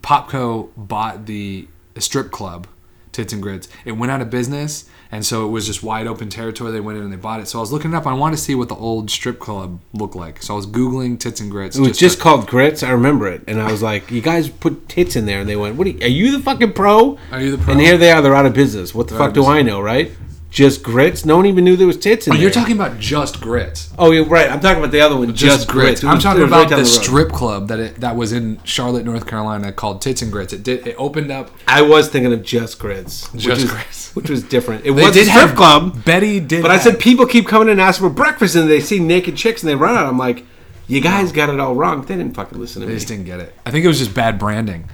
Popco 0.00 0.70
bought 0.76 1.26
the 1.26 1.68
strip 1.98 2.32
club 2.32 2.66
Tits 3.12 3.32
and 3.32 3.42
Grits. 3.42 3.68
It 3.84 3.92
went 3.92 4.12
out 4.12 4.20
of 4.20 4.30
business, 4.30 4.84
and 5.10 5.24
so 5.26 5.46
it 5.46 5.50
was 5.50 5.66
just 5.66 5.82
wide 5.82 6.06
open 6.06 6.28
territory. 6.28 6.70
They 6.72 6.80
went 6.80 6.98
in 6.98 7.04
and 7.04 7.12
they 7.12 7.16
bought 7.16 7.40
it. 7.40 7.48
So 7.48 7.58
I 7.58 7.60
was 7.60 7.72
looking 7.72 7.92
it 7.92 7.96
up. 7.96 8.06
I 8.06 8.12
wanted 8.14 8.36
to 8.36 8.42
see 8.42 8.54
what 8.54 8.68
the 8.68 8.76
old 8.76 9.10
strip 9.10 9.38
club 9.38 9.80
looked 9.92 10.14
like. 10.14 10.42
So 10.42 10.54
I 10.54 10.56
was 10.56 10.66
googling 10.66 11.18
Tits 11.18 11.40
and 11.40 11.50
Grits. 11.50 11.76
It 11.76 11.80
was 11.80 11.98
just 11.98 12.18
to- 12.18 12.22
called 12.22 12.46
grits. 12.46 12.82
I 12.82 12.90
remember 12.90 13.26
it, 13.28 13.42
and 13.48 13.60
I 13.60 13.70
was 13.70 13.82
like, 13.82 14.10
"You 14.10 14.20
guys 14.20 14.48
put 14.48 14.88
tits 14.88 15.16
in 15.16 15.26
there," 15.26 15.40
and 15.40 15.48
they 15.48 15.56
went, 15.56 15.76
"What? 15.76 15.86
Are 15.86 15.90
you, 15.90 16.00
are 16.02 16.08
you 16.08 16.30
the 16.32 16.42
fucking 16.42 16.72
pro?" 16.72 17.18
Are 17.32 17.40
you 17.40 17.50
the 17.56 17.58
pro? 17.58 17.72
And 17.72 17.80
here 17.80 17.96
they 17.98 18.10
are. 18.12 18.22
They're 18.22 18.34
out 18.34 18.46
of 18.46 18.54
business. 18.54 18.94
What 18.94 19.08
the 19.08 19.14
They're 19.14 19.26
fuck 19.26 19.34
do 19.34 19.44
I 19.46 19.62
know, 19.62 19.80
right? 19.80 20.12
Just 20.50 20.82
grits. 20.82 21.24
No 21.24 21.36
one 21.36 21.46
even 21.46 21.62
knew 21.64 21.76
there 21.76 21.86
was 21.86 21.96
tits 21.96 22.26
in 22.26 22.32
But 22.32 22.34
there. 22.36 22.42
you're 22.42 22.50
talking 22.50 22.74
about 22.74 22.98
just 22.98 23.40
grits. 23.40 23.88
Oh, 23.96 24.10
you're 24.10 24.24
right. 24.24 24.50
I'm 24.50 24.58
talking 24.58 24.78
about 24.80 24.90
the 24.90 25.00
other 25.00 25.16
one. 25.16 25.32
Just, 25.32 25.68
grits. 25.68 26.02
It 26.02 26.08
I'm 26.08 26.14
was- 26.16 26.24
talking 26.24 26.42
was 26.42 26.50
right 26.50 26.66
about 26.66 26.76
the, 26.76 26.84
strip 26.86 27.28
club 27.30 27.68
that 27.68 27.78
it, 27.78 28.00
that 28.00 28.16
was 28.16 28.32
in 28.32 28.60
Charlotte, 28.64 29.04
North 29.04 29.26
Carolina, 29.28 29.70
called 29.72 30.02
Tits 30.02 30.22
and 30.22 30.32
Grits. 30.32 30.52
It 30.52 30.64
did. 30.64 30.88
It 30.88 30.96
opened 30.98 31.30
up. 31.30 31.52
I 31.68 31.82
was 31.82 32.08
thinking 32.08 32.32
of 32.32 32.42
just 32.42 32.80
grits. 32.80 33.32
which 33.32 33.42
Just 33.44 33.62
is- 33.62 33.70
Grits. 33.70 34.16
which 34.16 34.28
was 34.28 34.42
different. 34.42 34.84
It 34.84 34.90
was 34.90 35.04
a 35.04 35.12
strip 35.12 35.28
have 35.28 35.54
club. 35.54 36.04
Betty 36.04 36.40
did. 36.40 36.62
But 36.62 36.72
I 36.72 36.78
said 36.78 36.98
people 36.98 37.26
keep 37.26 37.46
coming 37.46 37.68
and 37.68 37.80
asking 37.80 38.08
for 38.08 38.12
breakfast, 38.14 38.56
and 38.56 38.68
they 38.68 38.80
see 38.80 38.98
naked 38.98 39.36
chicks 39.36 39.62
and 39.62 39.70
they 39.70 39.76
run 39.76 39.96
out. 39.96 40.06
I'm 40.06 40.18
like, 40.18 40.44
you 40.88 41.00
guys 41.00 41.30
got 41.30 41.48
it 41.48 41.60
all 41.60 41.76
wrong. 41.76 42.02
They 42.02 42.16
didn't 42.16 42.34
fucking 42.34 42.58
listen 42.58 42.80
to 42.80 42.86
They 42.86 42.90
me. 42.90 42.94
They 42.94 42.98
just 42.98 43.06
didn't 43.08 43.26
get 43.26 43.38
it. 43.38 43.54
I 43.64 43.70
think 43.70 43.84
it 43.84 43.88
was 43.88 44.00
just 44.00 44.14
bad 44.14 44.36
branding. 44.40 44.88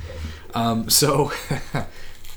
Um, 0.55 0.91
so, 0.91 1.33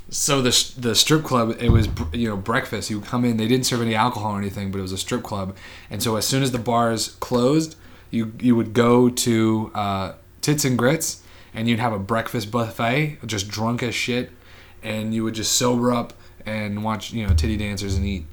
so 0.09 0.41
the 0.41 0.73
the 0.77 0.95
strip 0.95 1.23
club, 1.23 1.55
it 1.59 1.69
was 1.69 1.87
you 2.13 2.29
know 2.29 2.37
breakfast. 2.37 2.89
You 2.89 2.99
would 2.99 3.07
come 3.07 3.25
in. 3.25 3.37
They 3.37 3.47
didn't 3.47 3.65
serve 3.65 3.81
any 3.81 3.95
alcohol 3.95 4.33
or 4.33 4.37
anything, 4.37 4.71
but 4.71 4.79
it 4.79 4.81
was 4.81 4.91
a 4.91 4.97
strip 4.97 5.23
club. 5.23 5.55
And 5.89 6.01
so 6.01 6.15
as 6.15 6.25
soon 6.25 6.43
as 6.43 6.51
the 6.51 6.59
bars 6.59 7.15
closed, 7.19 7.75
you 8.09 8.33
you 8.39 8.55
would 8.55 8.73
go 8.73 9.09
to 9.09 9.71
uh, 9.75 10.13
Tits 10.41 10.65
and 10.65 10.77
Grits, 10.77 11.23
and 11.53 11.67
you'd 11.67 11.79
have 11.79 11.93
a 11.93 11.99
breakfast 11.99 12.51
buffet, 12.51 13.19
just 13.25 13.47
drunk 13.47 13.83
as 13.83 13.93
shit, 13.93 14.31
and 14.81 15.13
you 15.13 15.23
would 15.23 15.35
just 15.35 15.53
sober 15.53 15.91
up 15.91 16.13
and 16.45 16.83
watch 16.83 17.13
you 17.13 17.25
know 17.25 17.33
titty 17.33 17.57
dancers 17.57 17.95
and 17.95 18.05
eat. 18.05 18.25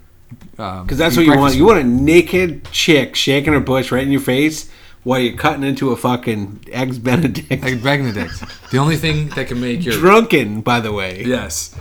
Because 0.52 0.82
Because 0.84 0.98
that's 0.98 1.16
what 1.16 1.26
you 1.26 1.36
want. 1.36 1.54
You 1.54 1.66
want 1.66 1.80
a 1.80 1.84
naked 1.84 2.64
chick 2.72 3.14
shaking 3.14 3.52
her 3.52 3.60
bush 3.60 3.92
right 3.92 4.02
in 4.02 4.10
your 4.10 4.20
face 4.20 4.70
while 5.06 5.20
you're 5.20 5.36
cutting 5.36 5.62
into 5.62 5.90
a 5.92 5.96
fucking 5.96 6.64
eggs 6.72 6.98
Benedict. 6.98 7.52
Eggs 7.52 7.80
Benedict. 7.80 8.42
the 8.72 8.78
only 8.78 8.96
thing 8.96 9.28
that 9.30 9.46
can 9.46 9.60
make 9.60 9.84
you 9.84 9.92
Drunken, 9.92 10.62
by 10.62 10.80
the 10.80 10.92
way. 10.92 11.22
Yes. 11.22 11.72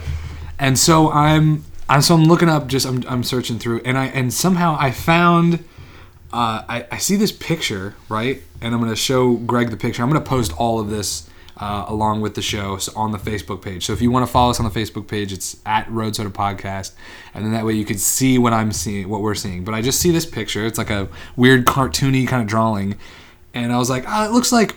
And 0.59 0.78
so 0.78 1.11
I'm, 1.11 1.65
I'm 1.89 2.03
so 2.03 2.13
I'm 2.13 2.26
looking 2.26 2.49
up 2.49 2.67
just 2.67 2.86
I'm, 2.86 3.03
I'm 3.07 3.23
searching 3.23 3.57
through 3.57 3.82
and 3.84 3.97
I 3.97 4.05
and 4.05 4.32
somehow 4.32 4.78
I 4.80 4.91
found 4.91 5.55
uh, 6.32 6.65
I, 6.69 6.86
I 6.91 6.97
see 6.97 7.15
this 7.15 7.32
picture 7.32 7.95
right 8.09 8.43
and 8.61 8.76
I'm 8.76 8.80
gonna 8.80 8.95
show 8.95 9.38
Greg 9.38 9.71
the 9.71 9.78
picture 9.78 10.03
I'm 10.03 10.09
gonna 10.09 10.21
post 10.21 10.53
all 10.59 10.80
of 10.80 10.91
this 10.91 11.28
uh, 11.57 11.85
along 11.87 12.21
with 12.21 12.35
the 12.35 12.41
show 12.41 12.77
so 12.77 12.91
on 12.95 13.11
the 13.11 13.17
Facebook 13.17 13.61
page. 13.61 13.85
So 13.85 13.93
if 13.93 14.01
you 14.01 14.11
want 14.11 14.25
to 14.25 14.31
follow 14.31 14.49
us 14.51 14.59
on 14.59 14.65
the 14.65 14.79
Facebook 14.79 15.07
page 15.07 15.31
it's 15.31 15.57
at 15.65 15.89
Road 15.89 16.15
Soda 16.15 16.29
Podcast 16.29 16.93
and 17.33 17.45
then 17.45 17.51
that 17.53 17.65
way 17.65 17.73
you 17.73 17.85
can 17.85 17.97
see 17.97 18.37
what 18.37 18.53
I'm 18.53 18.71
seeing 18.71 19.09
what 19.09 19.21
we're 19.21 19.35
seeing. 19.35 19.63
But 19.63 19.73
I 19.73 19.81
just 19.81 19.99
see 19.99 20.11
this 20.11 20.25
picture. 20.25 20.65
It's 20.65 20.77
like 20.77 20.89
a 20.89 21.07
weird 21.35 21.65
cartoony 21.65 22.27
kind 22.27 22.41
of 22.41 22.47
drawing 22.47 22.97
and 23.53 23.71
I 23.71 23.77
was 23.77 23.89
like 23.89 24.05
oh 24.07 24.25
it 24.25 24.31
looks 24.31 24.51
like 24.51 24.75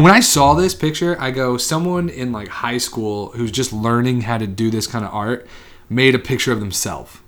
when 0.00 0.10
I 0.10 0.20
saw 0.20 0.54
this 0.54 0.74
picture, 0.74 1.20
I 1.20 1.30
go, 1.30 1.58
someone 1.58 2.08
in 2.08 2.32
like 2.32 2.48
high 2.48 2.78
school 2.78 3.28
who's 3.32 3.50
just 3.50 3.72
learning 3.72 4.22
how 4.22 4.38
to 4.38 4.46
do 4.46 4.70
this 4.70 4.86
kind 4.86 5.04
of 5.04 5.12
art 5.12 5.46
made 5.90 6.14
a 6.14 6.18
picture 6.18 6.52
of 6.52 6.60
themselves, 6.60 7.18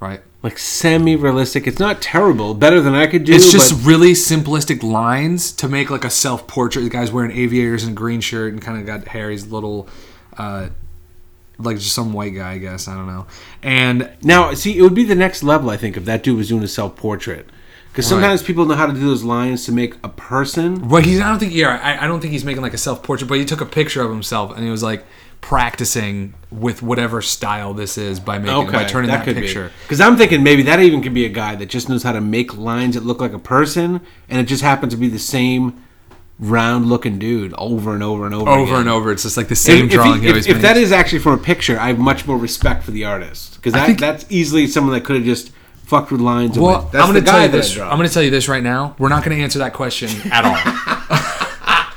right? 0.00 0.22
Like 0.44 0.58
semi 0.58 1.16
realistic. 1.16 1.66
It's 1.66 1.78
not 1.78 2.02
terrible. 2.02 2.52
Better 2.52 2.82
than 2.82 2.94
I 2.94 3.06
could 3.06 3.24
do. 3.24 3.32
It's 3.32 3.50
just 3.50 3.72
but 3.72 3.88
really 3.88 4.12
simplistic 4.12 4.82
lines 4.82 5.50
to 5.52 5.68
make 5.68 5.88
like 5.88 6.04
a 6.04 6.10
self 6.10 6.46
portrait. 6.46 6.82
The 6.82 6.90
guy's 6.90 7.10
wearing 7.10 7.30
aviators 7.30 7.82
and 7.82 7.92
a 7.92 7.94
green 7.94 8.20
shirt 8.20 8.52
and 8.52 8.60
kind 8.60 8.78
of 8.78 8.84
got 8.84 9.08
Harry's 9.08 9.46
little, 9.46 9.88
uh, 10.36 10.68
like 11.56 11.78
just 11.78 11.94
some 11.94 12.12
white 12.12 12.34
guy, 12.34 12.52
I 12.52 12.58
guess. 12.58 12.88
I 12.88 12.94
don't 12.94 13.06
know. 13.06 13.26
And 13.62 14.10
now, 14.22 14.52
see, 14.52 14.76
it 14.76 14.82
would 14.82 14.94
be 14.94 15.04
the 15.04 15.14
next 15.14 15.42
level, 15.42 15.70
I 15.70 15.78
think, 15.78 15.96
if 15.96 16.04
that 16.04 16.22
dude 16.22 16.36
was 16.36 16.48
doing 16.48 16.62
a 16.62 16.68
self 16.68 16.94
portrait. 16.94 17.48
Because 17.88 18.06
sometimes 18.06 18.42
people 18.42 18.66
know 18.66 18.74
how 18.74 18.86
to 18.86 18.92
do 18.92 19.00
those 19.00 19.24
lines 19.24 19.64
to 19.64 19.72
make 19.72 19.94
a 20.04 20.10
person. 20.10 20.90
Well, 20.90 21.00
he's. 21.00 21.22
I 21.22 21.30
don't 21.30 21.38
think. 21.38 21.54
Yeah, 21.54 21.80
I, 21.82 22.04
I 22.04 22.06
don't 22.06 22.20
think 22.20 22.32
he's 22.32 22.44
making 22.44 22.60
like 22.60 22.74
a 22.74 22.78
self 22.78 23.02
portrait, 23.02 23.28
but 23.28 23.38
he 23.38 23.46
took 23.46 23.62
a 23.62 23.66
picture 23.66 24.02
of 24.02 24.10
himself 24.10 24.54
and 24.54 24.62
he 24.62 24.70
was 24.70 24.82
like 24.82 25.06
practicing 25.44 26.32
with 26.50 26.80
whatever 26.82 27.20
style 27.20 27.74
this 27.74 27.98
is 27.98 28.18
by 28.18 28.38
making 28.38 28.72
by 28.72 28.82
turning 28.84 29.10
that, 29.10 29.26
picture. 29.26 29.70
Because 29.82 30.00
I'm 30.00 30.16
thinking 30.16 30.42
maybe 30.42 30.62
that 30.62 30.80
even 30.80 31.02
could 31.02 31.12
be 31.12 31.26
a 31.26 31.28
guy 31.28 31.54
that 31.56 31.66
just 31.68 31.86
knows 31.90 32.02
how 32.02 32.12
to 32.12 32.20
make 32.22 32.56
lines 32.56 32.94
that 32.94 33.04
look 33.04 33.20
like 33.20 33.34
a 33.34 33.38
person, 33.38 34.00
and 34.30 34.40
it 34.40 34.44
just 34.44 34.62
happens 34.62 34.94
to 34.94 34.96
be 34.98 35.06
the 35.08 35.18
same 35.18 35.84
round 36.38 36.86
looking 36.86 37.18
dude 37.18 37.52
over 37.58 37.92
and 37.92 38.02
over 38.02 38.24
and 38.24 38.34
over. 38.34 38.50
Over 38.50 38.62
again. 38.62 38.80
and 38.80 38.88
over, 38.88 39.12
it's 39.12 39.22
just 39.24 39.36
like 39.36 39.48
the 39.48 39.52
If, 39.52 39.58
same 39.58 39.84
if 39.84 39.90
he- 39.90 39.96
drawing. 39.96 40.20
he 40.22 40.26
if- 40.28 40.32
always 40.32 40.46
if 40.46 40.62
that 40.62 40.76
makes. 40.76 40.92
actually 40.92 41.18
from 41.18 41.32
a 41.34 41.38
picture, 41.42 41.78
I 41.78 41.88
have 41.88 41.98
much 41.98 42.26
more 42.26 42.38
respect 42.38 42.82
for 42.82 42.90
the 42.92 43.04
artist 43.04 43.56
because 43.56 43.74
that, 43.74 43.98
that's 43.98 44.24
easily 44.30 44.66
someone 44.66 44.94
that 44.94 45.04
could 45.04 45.16
have 45.16 45.26
just 45.26 45.50
fucked 45.84 46.10
with 46.10 46.22
lines. 46.22 46.58
well, 46.58 46.88
I'm 46.94 47.06
gonna 47.12 47.20
tell 47.20 47.42
you 47.42 47.48
this. 47.48 47.78
I'm 47.78 47.98
going 47.98 48.08
to 48.08 48.14
tell 48.14 48.22
you 48.22 48.30
this 48.30 48.48
right 48.48 48.62
now. 48.62 48.96
We're 48.98 49.10
not 49.10 49.22
going 49.24 49.36
to 49.36 49.42
answer 49.44 49.58
that 49.58 49.74
question 49.74 50.08
at 50.32 50.46
all. 50.46 50.56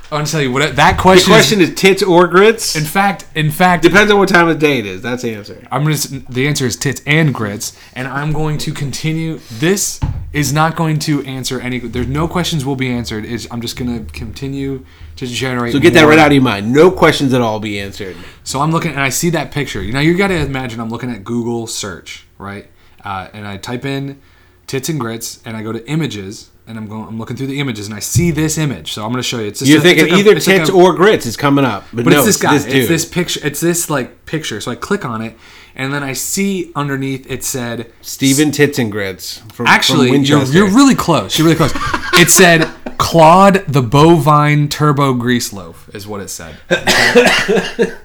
I'm 0.09 0.19
going 0.19 0.25
to 0.25 0.31
tell 0.31 0.41
you 0.41 0.51
what 0.51 0.75
that 0.77 0.97
question. 0.97 1.31
the 1.31 1.35
question. 1.35 1.61
is, 1.61 1.69
is 1.69 1.75
tits 1.75 2.01
or 2.01 2.27
grits. 2.27 2.75
in 2.77 2.85
fact, 2.85 3.25
in 3.35 3.51
fact, 3.51 3.83
Depends 3.83 4.09
on 4.11 4.17
what 4.17 4.29
time 4.29 4.47
of 4.47 4.57
day 4.57 4.79
it 4.79 4.85
is. 4.85 5.01
That's 5.01 5.23
the 5.23 5.33
answer. 5.33 5.67
I'm 5.69 5.83
gonna. 5.83 5.97
The 6.29 6.47
answer 6.47 6.65
is 6.65 6.77
tits 6.77 7.01
and 7.05 7.33
grits, 7.33 7.77
and 7.93 8.07
I'm 8.07 8.31
going 8.31 8.57
to 8.59 8.71
continue. 8.71 9.39
This 9.51 9.99
is 10.31 10.53
not 10.53 10.77
going 10.77 10.99
to 10.99 11.23
answer 11.23 11.59
any. 11.59 11.79
There's 11.79 12.07
no 12.07 12.27
questions 12.27 12.65
will 12.65 12.77
be 12.77 12.89
answered. 12.89 13.25
Is 13.25 13.49
I'm 13.51 13.59
just 13.59 13.75
gonna 13.75 14.05
continue 14.13 14.85
to 15.17 15.27
generate. 15.27 15.73
So 15.73 15.79
get 15.79 15.93
that 15.95 16.03
right 16.05 16.19
out 16.19 16.27
of 16.27 16.33
your 16.33 16.43
mind. 16.43 16.71
No 16.71 16.89
questions 16.89 17.33
at 17.33 17.41
all 17.41 17.59
be 17.59 17.77
answered. 17.77 18.15
So 18.45 18.61
I'm 18.61 18.71
looking 18.71 18.91
and 18.91 19.01
I 19.01 19.09
see 19.09 19.29
that 19.31 19.51
picture. 19.51 19.81
You 19.81 19.91
know, 19.91 19.99
you 19.99 20.15
got 20.17 20.27
to 20.27 20.37
imagine 20.37 20.79
I'm 20.79 20.89
looking 20.89 21.11
at 21.11 21.25
Google 21.25 21.67
search, 21.67 22.25
right? 22.37 22.67
Uh, 23.03 23.27
and 23.33 23.45
I 23.45 23.57
type 23.57 23.83
in 23.83 24.21
tits 24.67 24.89
and 24.89 24.99
grits, 24.99 25.41
and 25.45 25.57
I 25.57 25.63
go 25.63 25.71
to 25.71 25.85
images, 25.89 26.51
and 26.67 26.77
I'm 26.77 26.87
going. 26.87 27.07
I'm 27.07 27.17
looking 27.17 27.35
through 27.37 27.47
the 27.47 27.59
images, 27.59 27.87
and 27.87 27.95
I 27.95 27.99
see 27.99 28.31
this 28.31 28.57
image. 28.57 28.91
So 28.93 29.03
I'm 29.03 29.11
going 29.11 29.21
to 29.21 29.27
show 29.27 29.39
you. 29.39 29.47
It's 29.47 29.59
just 29.59 29.69
You're 29.71 29.79
a- 29.79 29.81
thinking 29.83 30.05
it's 30.05 30.11
like 30.11 30.17
a- 30.17 30.21
either 30.27 30.37
it's 30.37 30.47
like 30.47 30.57
tits 30.57 30.69
a- 30.69 30.73
or 30.73 30.93
grits 30.93 31.25
is 31.25 31.37
coming 31.37 31.65
up, 31.65 31.85
but, 31.93 32.03
But 32.05 32.11
no, 32.11 32.17
it's 32.17 32.25
this 32.25 32.37
guy. 32.37 32.53
This 32.53 32.65
it's 32.65 32.87
this 32.87 33.05
picture. 33.05 33.39
It's 33.43 33.59
this 33.59 33.89
like 33.89 34.25
picture. 34.25 34.59
So 34.61 34.71
I 34.71 34.75
click 34.75 35.05
on 35.05 35.21
it, 35.21 35.37
and 35.75 35.93
then 35.93 36.03
I 36.03 36.13
see 36.13 36.71
underneath 36.75 37.29
it 37.31 37.43
said 37.43 37.91
Stephen 38.01 38.51
Tits 38.51 38.77
and 38.79 38.91
Grits. 38.91 39.39
From, 39.53 39.67
Actually, 39.67 40.09
from 40.11 40.23
you're, 40.23 40.43
you're 40.45 40.69
really 40.69 40.95
close. 40.95 41.37
You're 41.37 41.47
really 41.47 41.57
close. 41.57 41.71
it 42.13 42.29
said 42.29 42.69
Claude 42.97 43.63
the 43.67 43.81
bovine 43.81 44.67
turbo 44.69 45.13
grease 45.13 45.53
loaf 45.53 45.89
is 45.93 46.05
what 46.07 46.19
it 46.21 46.29
said. 46.29 46.57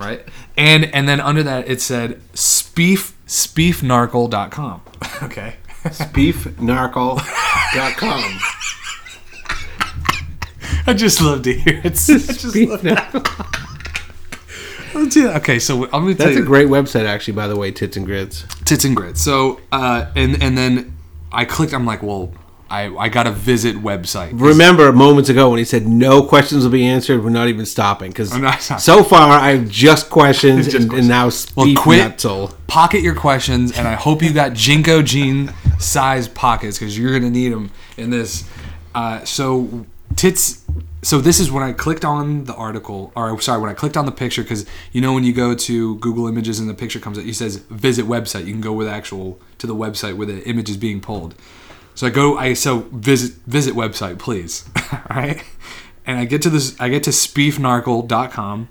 right? 0.00 0.24
And 0.56 0.86
and 0.94 1.08
then 1.08 1.20
under 1.20 1.42
that 1.42 1.68
it 1.68 1.80
said 1.80 2.20
speef 2.32 3.12
speefnarkle.com. 3.26 4.80
okay. 5.22 5.56
beefnarkle.com. 5.84 8.38
I 10.86 10.94
just 10.94 11.20
love 11.20 11.42
to 11.42 11.52
hear 11.52 11.80
it. 11.84 11.84
I 11.88 11.88
just 11.88 12.54
love 12.56 12.86
it. 12.86 12.98
Okay, 15.36 15.58
so 15.58 15.84
I'm 15.84 15.90
gonna 15.90 16.14
tell 16.14 16.26
That's 16.26 16.36
you 16.36 16.42
a 16.42 16.46
great 16.46 16.68
website, 16.68 17.04
actually. 17.06 17.34
By 17.34 17.46
the 17.46 17.56
way, 17.56 17.70
Tits 17.70 17.96
and 17.96 18.04
Grits. 18.06 18.44
tits 18.64 18.84
and 18.84 18.96
grits. 18.96 19.20
So 19.22 19.60
uh, 19.72 20.06
and 20.16 20.42
and 20.42 20.58
then 20.58 20.96
I 21.32 21.44
clicked. 21.44 21.72
I'm 21.72 21.86
like, 21.86 22.02
well, 22.02 22.32
I 22.70 22.86
I 22.96 23.08
got 23.08 23.24
to 23.24 23.32
visit 23.32 23.76
website. 23.76 24.30
Remember 24.34 24.92
moments 24.92 25.28
ago 25.28 25.50
when 25.50 25.58
he 25.58 25.64
said 25.64 25.86
no 25.88 26.22
questions 26.22 26.62
will 26.64 26.70
be 26.70 26.86
answered. 26.86 27.22
We're 27.24 27.30
not 27.30 27.48
even 27.48 27.66
stopping 27.66 28.10
because 28.10 28.32
I'm 28.32 28.42
not 28.42 28.62
stopping. 28.62 28.80
so 28.82 29.02
far 29.02 29.28
I 29.30 29.50
have 29.56 29.68
just 29.68 30.08
questions 30.10 30.64
Just 30.66 30.76
and, 30.76 30.88
questions. 30.90 31.08
and 31.08 31.08
now 31.08 31.30
Well, 31.56 31.74
quit. 31.76 32.16
nutzel. 32.16 32.54
Pocket 32.68 33.02
your 33.02 33.14
questions, 33.16 33.76
and 33.76 33.88
I 33.88 33.94
hope 33.94 34.22
you 34.22 34.32
got 34.32 34.52
JNCO 34.52 35.04
jean 35.04 35.52
size 35.80 36.28
pockets 36.28 36.78
because 36.78 36.96
you're 36.96 37.12
gonna 37.12 37.30
need 37.30 37.52
them 37.52 37.70
in 37.96 38.10
this. 38.10 38.48
Uh, 38.94 39.24
so 39.24 39.86
tits. 40.16 40.64
So 41.02 41.18
this 41.18 41.40
is 41.40 41.50
when 41.50 41.62
I 41.62 41.72
clicked 41.72 42.04
on 42.04 42.44
the 42.44 42.54
article, 42.54 43.10
or 43.16 43.40
sorry, 43.40 43.58
when 43.60 43.70
I 43.70 43.74
clicked 43.74 43.96
on 43.96 44.04
the 44.04 44.12
picture, 44.12 44.42
because 44.42 44.66
you 44.92 45.00
know 45.00 45.12
when 45.14 45.24
you 45.24 45.32
go 45.32 45.54
to 45.54 45.96
Google 45.96 46.28
Images 46.28 46.60
and 46.60 46.68
the 46.68 46.74
picture 46.74 47.00
comes 47.00 47.16
up, 47.18 47.24
it 47.24 47.34
says 47.34 47.56
visit 47.70 48.04
website. 48.04 48.44
You 48.46 48.52
can 48.52 48.60
go 48.60 48.72
with 48.74 48.86
actual 48.86 49.40
to 49.58 49.66
the 49.66 49.74
website 49.74 50.16
where 50.16 50.26
the 50.26 50.46
image 50.46 50.68
is 50.68 50.76
being 50.76 51.00
pulled. 51.00 51.34
So 52.00 52.06
I 52.06 52.10
go, 52.10 52.38
I 52.38 52.54
so 52.54 52.78
visit 52.92 53.34
visit 53.46 53.74
website, 53.74 54.18
please. 54.18 54.64
All 54.90 55.02
right, 55.10 55.44
and 56.06 56.18
I 56.18 56.24
get 56.24 56.40
to 56.40 56.48
this, 56.48 56.74
I 56.80 56.88
get 56.88 57.02
to 57.02 57.10
speefnarkle.com, 57.10 58.68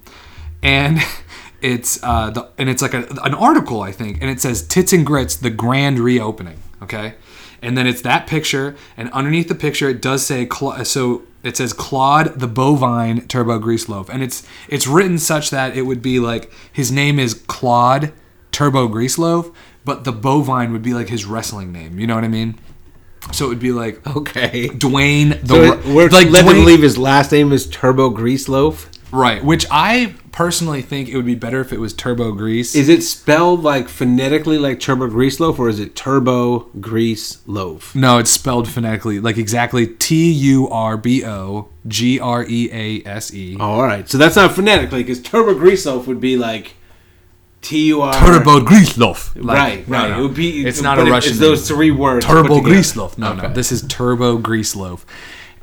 and 0.64 0.98
it's 1.62 2.04
uh 2.04 2.32
the 2.32 2.50
and 2.58 2.72
it's 2.72 2.82
like 2.82 2.96
a, 2.96 3.06
an 3.24 3.36
article 3.36 3.84
I 3.84 3.92
think, 3.92 4.20
and 4.20 4.32
it 4.32 4.42
says 4.42 4.68
tits 4.68 4.94
and 4.94 5.06
grits, 5.06 5.36
the 5.36 5.52
grand 5.52 6.00
reopening. 6.00 6.58
Okay, 6.82 7.14
and 7.62 7.78
then 7.78 7.86
it's 7.86 8.02
that 8.02 8.26
picture, 8.26 8.76
and 8.98 9.12
underneath 9.12 9.48
the 9.48 9.54
picture 9.54 9.88
it 9.88 10.02
does 10.02 10.26
say 10.26 10.50
so 10.84 11.22
it 11.44 11.56
says 11.56 11.72
Claude 11.72 12.40
the 12.40 12.48
bovine 12.48 13.28
turbo 13.28 13.60
grease 13.60 13.88
loaf, 13.88 14.10
and 14.10 14.24
it's 14.24 14.42
it's 14.68 14.88
written 14.88 15.20
such 15.20 15.52
that 15.52 15.78
it 15.78 15.84
would 15.84 16.02
be 16.02 16.20
like 16.20 16.52
his 16.74 16.92
name 16.92 17.20
is 17.20 17.36
Claude 17.36 18.12
Turbo 18.52 18.88
Grease 18.88 19.20
Loaf, 19.20 19.52
but 19.86 20.04
the 20.04 20.12
bovine 20.12 20.72
would 20.72 20.82
be 20.82 20.96
like 20.96 21.10
his 21.10 21.26
wrestling 21.26 21.72
name. 21.72 22.00
You 22.00 22.08
know 22.08 22.16
what 22.16 22.24
I 22.24 22.28
mean? 22.28 22.60
So 23.32 23.46
it 23.46 23.50
would 23.50 23.60
be 23.60 23.72
like 23.72 24.06
Okay. 24.18 24.70
Dwayne 24.70 25.42
the 25.42 25.48
So 25.56 25.76
Ro- 25.76 25.94
we're 25.96 26.10
like 26.10 26.30
let 26.30 26.46
Dwayne- 26.46 26.54
believe 26.64 26.82
his 26.82 26.98
last 26.98 27.32
name 27.32 27.52
is 27.52 27.68
Turbo 27.68 28.10
Grease 28.10 28.48
Loaf. 28.50 28.90
right, 29.12 29.44
which 29.44 29.66
I 29.72 30.16
personally 30.32 30.82
think 30.84 31.10
it 31.10 31.16
would 31.16 31.26
be 31.26 31.34
better 31.36 31.60
if 31.60 31.74
it 31.74 31.80
was 31.80 31.92
turbo 31.94 32.32
grease. 32.32 32.76
Is 32.76 32.88
it 32.88 33.02
spelled 33.02 33.64
like 33.64 33.90
phonetically 33.90 34.58
like 34.60 34.80
turbo 34.80 35.08
grease 35.08 35.40
loaf, 35.40 35.58
or 35.60 35.68
is 35.68 35.80
it 35.80 35.96
turbo 35.96 36.60
grease 36.80 37.40
loaf? 37.48 37.94
no, 37.96 38.20
it's 38.20 38.30
spelled 38.32 38.70
phonetically, 38.70 39.20
like 39.20 39.38
exactly 39.38 39.88
T 39.88 40.32
U 40.32 40.70
R 40.70 40.96
B 40.98 41.26
O 41.26 41.70
G 41.88 42.20
R 42.20 42.46
E 42.48 42.70
A 42.72 43.08
S 43.10 43.34
E. 43.34 43.58
All 43.60 43.82
right. 43.82 44.08
So 44.08 44.18
that's 44.20 44.36
not 44.36 44.54
phonetically 44.54 45.02
because 45.04 45.22
turbo 45.22 45.56
grease 45.56 45.86
loaf 45.88 46.06
would 46.08 46.22
be 46.22 46.38
like 46.38 46.76
T 47.62 47.88
U 47.88 48.02
R 48.02 48.14
Turbo 48.14 48.62
grease 48.62 48.98
loaf. 48.98 49.36
Like, 49.36 49.58
right, 49.58 49.88
no, 49.88 49.98
right. 49.98 50.10
no. 50.12 50.20
It 50.20 50.22
would 50.24 50.34
be. 50.36 50.66
It's 50.66 50.82
not 50.82 50.98
a 50.98 51.06
it- 51.06 51.10
Russian. 51.10 51.32
It's 51.32 51.40
those 51.40 51.68
three 51.68 51.92
words. 51.92 52.26
Turbo 52.26 52.56
together. 52.56 52.62
grease 52.62 52.96
loaf. 52.96 53.18
No, 53.18 53.34
no. 53.34 53.44
Okay. 53.44 53.54
This 53.54 53.72
is 53.72 53.82
turbo 53.88 54.38
grease 54.38 54.76
loaf. 54.76 55.06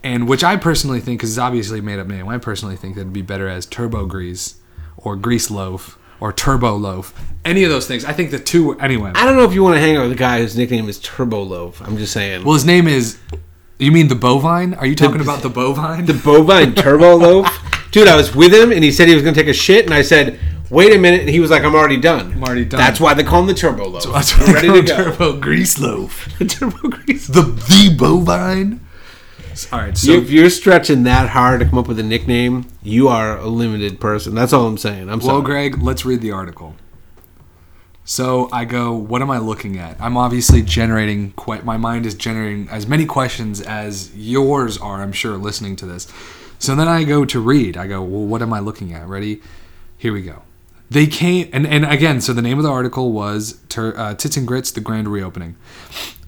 And 0.02 0.28
which 0.28 0.44
I 0.44 0.56
personally 0.56 1.00
think, 1.00 1.18
because 1.18 1.30
it's 1.30 1.38
obviously 1.38 1.80
a 1.80 1.82
made 1.82 1.98
up 1.98 2.06
name, 2.06 2.28
I 2.28 2.38
personally 2.38 2.76
think 2.76 2.94
that'd 2.94 3.12
be 3.12 3.22
better 3.22 3.48
as 3.48 3.66
turbo 3.66 4.06
grease 4.06 4.56
or 4.96 5.16
grease 5.16 5.50
loaf 5.50 5.98
or 6.20 6.32
turbo 6.32 6.76
loaf. 6.76 7.12
Any 7.44 7.64
of 7.64 7.70
those 7.70 7.86
things. 7.88 8.04
I 8.04 8.12
think 8.12 8.30
the 8.30 8.38
two, 8.38 8.78
anyway. 8.78 9.12
I 9.14 9.24
don't 9.24 9.36
know 9.36 9.44
if 9.44 9.52
you 9.52 9.62
want 9.62 9.76
to 9.76 9.80
hang 9.80 9.96
out 9.96 10.02
with 10.02 10.12
a 10.12 10.16
guy 10.16 10.40
whose 10.40 10.56
nickname 10.56 10.88
is 10.88 10.98
Turbo 11.00 11.42
Loaf. 11.42 11.80
I'm 11.82 11.96
just 11.96 12.12
saying. 12.12 12.44
Well, 12.44 12.54
his 12.54 12.64
name 12.64 12.86
is. 12.88 13.18
You 13.78 13.92
mean 13.92 14.08
the 14.08 14.14
bovine? 14.14 14.74
Are 14.74 14.86
you 14.86 14.94
talking 14.94 15.20
about 15.20 15.42
the 15.42 15.50
bovine? 15.50 16.06
the 16.06 16.14
bovine 16.14 16.74
Turbo 16.74 17.16
Loaf, 17.16 17.88
dude. 17.90 18.08
I 18.08 18.16
was 18.16 18.34
with 18.34 18.54
him 18.54 18.72
and 18.72 18.82
he 18.82 18.90
said 18.90 19.06
he 19.08 19.14
was 19.14 19.22
going 19.22 19.34
to 19.34 19.40
take 19.40 19.50
a 19.50 19.54
shit, 19.54 19.84
and 19.84 19.92
I 19.92 20.02
said, 20.02 20.38
"Wait 20.70 20.94
a 20.94 20.98
minute," 20.98 21.20
and 21.20 21.30
he 21.30 21.40
was 21.40 21.50
like, 21.50 21.62
"I'm 21.64 21.74
already 21.74 21.96
done." 21.98 22.32
I'm 22.32 22.42
already 22.44 22.64
done. 22.64 22.78
That's 22.78 23.00
why 23.00 23.14
they 23.14 23.24
call 23.24 23.40
him 23.40 23.46
the 23.46 23.54
Turbo 23.54 23.88
Loaf. 23.88 24.04
That's 24.12 24.38
We're 24.38 24.54
ready 24.54 24.68
to 24.68 24.82
go. 24.82 24.96
Turbo 24.96 25.40
grease 25.40 25.78
loaf. 25.78 26.28
The 26.38 26.44
Turbo 26.44 26.88
Grease. 26.88 27.26
The 27.26 27.42
the 27.42 27.94
bovine. 27.96 28.80
All 29.72 29.78
right, 29.78 29.96
so 29.96 30.12
if 30.12 30.30
you're 30.30 30.50
stretching 30.50 31.04
that 31.04 31.30
hard 31.30 31.60
to 31.60 31.66
come 31.66 31.78
up 31.78 31.88
with 31.88 31.98
a 31.98 32.02
nickname, 32.02 32.66
you 32.82 33.08
are 33.08 33.38
a 33.38 33.46
limited 33.46 33.98
person. 34.00 34.34
That's 34.34 34.52
all 34.52 34.66
I'm 34.66 34.76
saying. 34.76 35.08
I'm 35.08 35.18
Well, 35.20 35.40
sorry. 35.40 35.42
Greg, 35.44 35.82
let's 35.82 36.04
read 36.04 36.20
the 36.20 36.30
article. 36.32 36.76
So 38.04 38.48
I 38.52 38.66
go, 38.66 38.92
what 38.92 39.22
am 39.22 39.30
I 39.30 39.38
looking 39.38 39.78
at? 39.78 39.98
I'm 40.00 40.16
obviously 40.16 40.60
generating, 40.62 41.32
que- 41.32 41.62
my 41.62 41.76
mind 41.78 42.06
is 42.06 42.14
generating 42.14 42.68
as 42.68 42.86
many 42.86 43.04
questions 43.06 43.60
as 43.62 44.14
yours 44.14 44.76
are, 44.78 45.02
I'm 45.02 45.10
sure, 45.12 45.36
listening 45.38 45.74
to 45.76 45.86
this. 45.86 46.06
So 46.58 46.76
then 46.76 46.86
I 46.86 47.04
go 47.04 47.24
to 47.24 47.40
read. 47.40 47.76
I 47.76 47.86
go, 47.86 48.02
well, 48.02 48.24
what 48.26 48.42
am 48.42 48.52
I 48.52 48.60
looking 48.60 48.92
at? 48.92 49.08
Ready? 49.08 49.40
Here 49.96 50.12
we 50.12 50.22
go. 50.22 50.42
They 50.88 51.06
came, 51.06 51.48
and, 51.52 51.66
and 51.66 51.84
again, 51.84 52.20
so 52.20 52.32
the 52.32 52.42
name 52.42 52.58
of 52.58 52.64
the 52.64 52.70
article 52.70 53.12
was 53.12 53.60
uh, 53.76 54.14
Tits 54.14 54.36
and 54.36 54.46
Grits, 54.46 54.70
the 54.70 54.80
Grand 54.80 55.08
Reopening. 55.08 55.56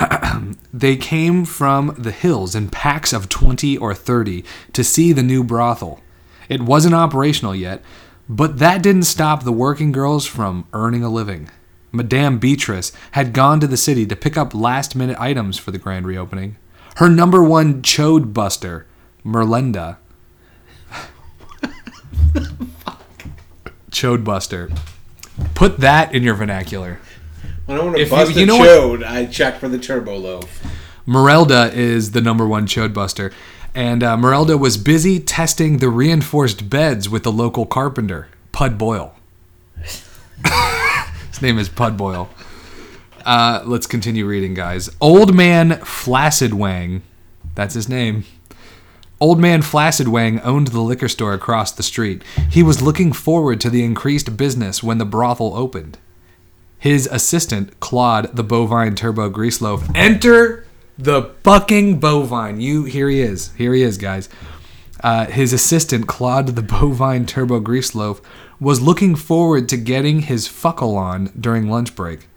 they 0.72 0.96
came 0.96 1.44
from 1.44 1.94
the 1.96 2.10
hills 2.10 2.56
in 2.56 2.68
packs 2.68 3.12
of 3.12 3.28
20 3.28 3.76
or 3.78 3.94
30 3.94 4.44
to 4.72 4.82
see 4.82 5.12
the 5.12 5.22
new 5.22 5.44
brothel. 5.44 6.00
It 6.48 6.62
wasn't 6.62 6.94
operational 6.94 7.54
yet, 7.54 7.82
but 8.28 8.58
that 8.58 8.82
didn't 8.82 9.04
stop 9.04 9.44
the 9.44 9.52
working 9.52 9.92
girls 9.92 10.26
from 10.26 10.66
earning 10.72 11.04
a 11.04 11.08
living. 11.08 11.50
Madame 11.92 12.38
Beatrice 12.38 12.92
had 13.12 13.32
gone 13.32 13.60
to 13.60 13.66
the 13.66 13.76
city 13.76 14.06
to 14.06 14.16
pick 14.16 14.36
up 14.36 14.54
last 14.54 14.96
minute 14.96 15.18
items 15.20 15.56
for 15.56 15.70
the 15.70 15.78
grand 15.78 16.06
reopening. 16.06 16.56
Her 16.96 17.08
number 17.08 17.42
one 17.44 17.80
chode 17.82 18.34
buster, 18.34 18.86
Merlinda. 19.24 19.98
chode 23.98 24.24
buster. 24.24 24.70
Put 25.54 25.78
that 25.78 26.14
in 26.14 26.22
your 26.22 26.34
vernacular. 26.34 27.00
When 27.66 27.78
I 27.78 27.82
want 27.82 27.96
to 27.96 28.02
If 28.02 28.10
you- 28.10 28.16
bust 28.16 28.36
you 28.36 28.42
a 28.42 28.46
know 28.46 28.88
what- 28.90 29.04
I 29.04 29.26
check 29.26 29.58
for 29.60 29.68
the 29.68 29.78
Turbo 29.78 30.16
Loaf. 30.16 30.62
Merelda 31.06 31.72
is 31.72 32.12
the 32.12 32.20
number 32.20 32.46
one 32.46 32.66
chode 32.66 32.92
buster. 32.94 33.32
And 33.74 34.02
uh, 34.02 34.16
Merelda 34.16 34.58
was 34.58 34.76
busy 34.76 35.20
testing 35.20 35.78
the 35.78 35.88
reinforced 35.88 36.68
beds 36.70 37.08
with 37.08 37.22
the 37.22 37.32
local 37.32 37.66
carpenter, 37.66 38.28
Pud 38.52 38.78
Boyle. 38.78 39.14
His 41.30 41.42
name 41.42 41.58
is 41.58 41.68
Pud 41.68 41.96
Boyle. 41.96 42.28
Uh, 43.24 43.62
let's 43.64 43.86
continue 43.86 44.26
reading, 44.26 44.54
guys. 44.54 44.88
Old 45.00 45.34
man 45.34 45.78
Flaccid 45.84 46.54
Wang, 46.54 47.02
that's 47.54 47.74
his 47.74 47.88
name. 47.88 48.24
Old 49.20 49.40
man 49.40 49.62
Flaccid 49.62 50.08
Wang 50.08 50.40
owned 50.40 50.68
the 50.68 50.80
liquor 50.80 51.08
store 51.08 51.34
across 51.34 51.72
the 51.72 51.82
street. 51.82 52.22
He 52.50 52.62
was 52.62 52.80
looking 52.82 53.12
forward 53.12 53.60
to 53.62 53.70
the 53.70 53.84
increased 53.84 54.36
business 54.36 54.82
when 54.82 54.98
the 54.98 55.04
brothel 55.04 55.54
opened. 55.56 55.98
His 56.78 57.08
assistant, 57.08 57.80
Claude, 57.80 58.36
the 58.36 58.44
bovine 58.44 58.94
turbo 58.94 59.28
grease 59.28 59.60
loaf, 59.60 59.88
enter 59.96 60.64
the 60.96 61.34
fucking 61.42 61.98
bovine. 61.98 62.60
You 62.60 62.84
here 62.84 63.08
he 63.08 63.20
is. 63.20 63.52
Here 63.54 63.74
he 63.74 63.82
is, 63.82 63.98
guys. 63.98 64.28
Uh, 65.02 65.26
his 65.26 65.52
assistant, 65.52 66.06
Claude, 66.06 66.48
the 66.48 66.62
bovine 66.62 67.26
turbo 67.26 67.58
grease 67.58 67.96
loaf, 67.96 68.20
was 68.60 68.80
looking 68.80 69.16
forward 69.16 69.68
to 69.68 69.76
getting 69.76 70.20
his 70.20 70.46
fuckle 70.48 70.96
on 70.96 71.32
during 71.38 71.68
lunch 71.68 71.96
break. 71.96 72.28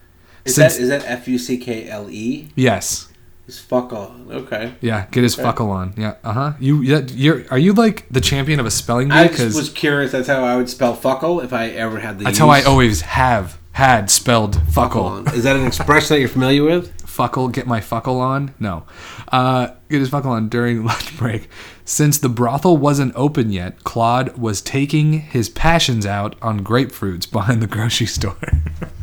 Is 0.45 0.55
Since- 0.55 0.77
that 0.77 0.81
is 0.81 0.89
that 0.89 1.03
F 1.05 1.27
U 1.27 1.37
C 1.37 1.57
K 1.59 1.87
L 1.87 2.09
E? 2.09 2.49
Yes. 2.55 3.07
Is 3.51 3.59
fuck 3.59 3.91
on. 3.91 4.27
Okay. 4.31 4.75
Yeah, 4.79 5.07
get 5.11 5.23
his 5.23 5.35
fuckle 5.35 5.71
on. 5.71 5.93
Yeah, 5.97 6.15
uh 6.23 6.31
huh. 6.31 6.53
You, 6.57 6.81
yeah, 6.83 7.01
you're. 7.09 7.43
Are 7.51 7.57
you 7.57 7.73
like 7.73 8.07
the 8.09 8.21
champion 8.21 8.61
of 8.61 8.65
a 8.65 8.71
spelling 8.71 9.09
bee? 9.09 9.13
I 9.13 9.27
just 9.27 9.57
was 9.57 9.69
curious. 9.69 10.13
That's 10.13 10.29
how 10.29 10.45
I 10.45 10.55
would 10.55 10.69
spell 10.69 10.95
fuckle 10.95 11.43
if 11.43 11.51
I 11.51 11.67
ever 11.67 11.99
had 11.99 12.17
the. 12.17 12.23
that's 12.23 12.37
how 12.37 12.47
I 12.47 12.61
always 12.63 13.01
have 13.01 13.59
had 13.73 14.09
spelled 14.09 14.55
fuckle. 14.69 15.03
on. 15.03 15.35
Is 15.35 15.43
that 15.43 15.57
an 15.57 15.67
expression 15.67 16.15
that 16.15 16.21
you're 16.21 16.29
familiar 16.29 16.63
with? 16.63 16.97
fuckle, 17.05 17.49
get 17.49 17.67
my 17.67 17.81
fuckle 17.81 18.21
on? 18.21 18.55
No. 18.57 18.85
Uh, 19.33 19.71
get 19.89 19.99
his 19.99 20.09
fuckle 20.09 20.31
on 20.31 20.47
during 20.47 20.85
lunch 20.85 21.17
break. 21.17 21.49
Since 21.83 22.19
the 22.19 22.29
brothel 22.29 22.77
wasn't 22.77 23.11
open 23.17 23.51
yet, 23.51 23.83
Claude 23.83 24.37
was 24.37 24.61
taking 24.61 25.19
his 25.19 25.49
passions 25.49 26.05
out 26.05 26.37
on 26.41 26.63
grapefruits 26.63 27.29
behind 27.29 27.61
the 27.61 27.67
grocery 27.67 28.07
store. 28.07 28.37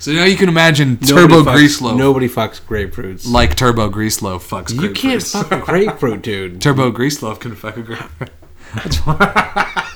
so 0.00 0.10
now 0.12 0.24
you 0.24 0.36
can 0.36 0.48
imagine 0.48 0.96
Turbo 0.96 1.28
Nobody 1.28 1.44
fucks- 1.50 1.54
Grease 1.54 1.80
Loaf. 1.80 1.96
Nobody 1.96 2.28
fucks 2.28 2.60
grapefruits. 2.60 3.30
Like 3.30 3.54
Turbo 3.54 3.88
Grease 3.88 4.20
Loaf 4.22 4.48
fucks 4.48 4.74
you 4.74 4.90
can't 4.90 5.22
fuck 5.22 5.52
a 5.52 5.60
grapefruit, 5.60 6.22
dude. 6.22 6.60
Turbo 6.62 6.90
Grease 6.90 7.22
Loaf 7.22 7.38
can 7.38 7.54
fuck 7.54 7.76
a 7.76 7.82
grapefruit. 7.82 8.30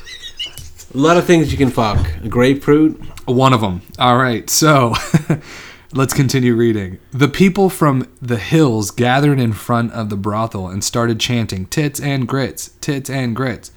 A 0.94 0.98
lot 0.98 1.16
of 1.16 1.24
things 1.24 1.50
you 1.50 1.58
can 1.58 1.70
fuck. 1.70 1.98
A 2.22 2.28
grapefruit. 2.28 3.00
One 3.26 3.52
of 3.52 3.60
them. 3.60 3.82
All 3.98 4.16
right, 4.16 4.48
so 4.48 4.94
let's 5.92 6.14
continue 6.14 6.54
reading. 6.54 6.98
The 7.10 7.26
people 7.28 7.68
from 7.68 8.06
the 8.22 8.36
hills 8.36 8.92
gathered 8.92 9.40
in 9.40 9.52
front 9.54 9.92
of 9.92 10.08
the 10.08 10.16
brothel 10.16 10.68
and 10.68 10.84
started 10.84 11.18
chanting, 11.18 11.66
Tits 11.66 11.98
and 11.98 12.28
grits, 12.28 12.68
tits 12.80 13.10
and 13.10 13.34
grits. 13.34 13.72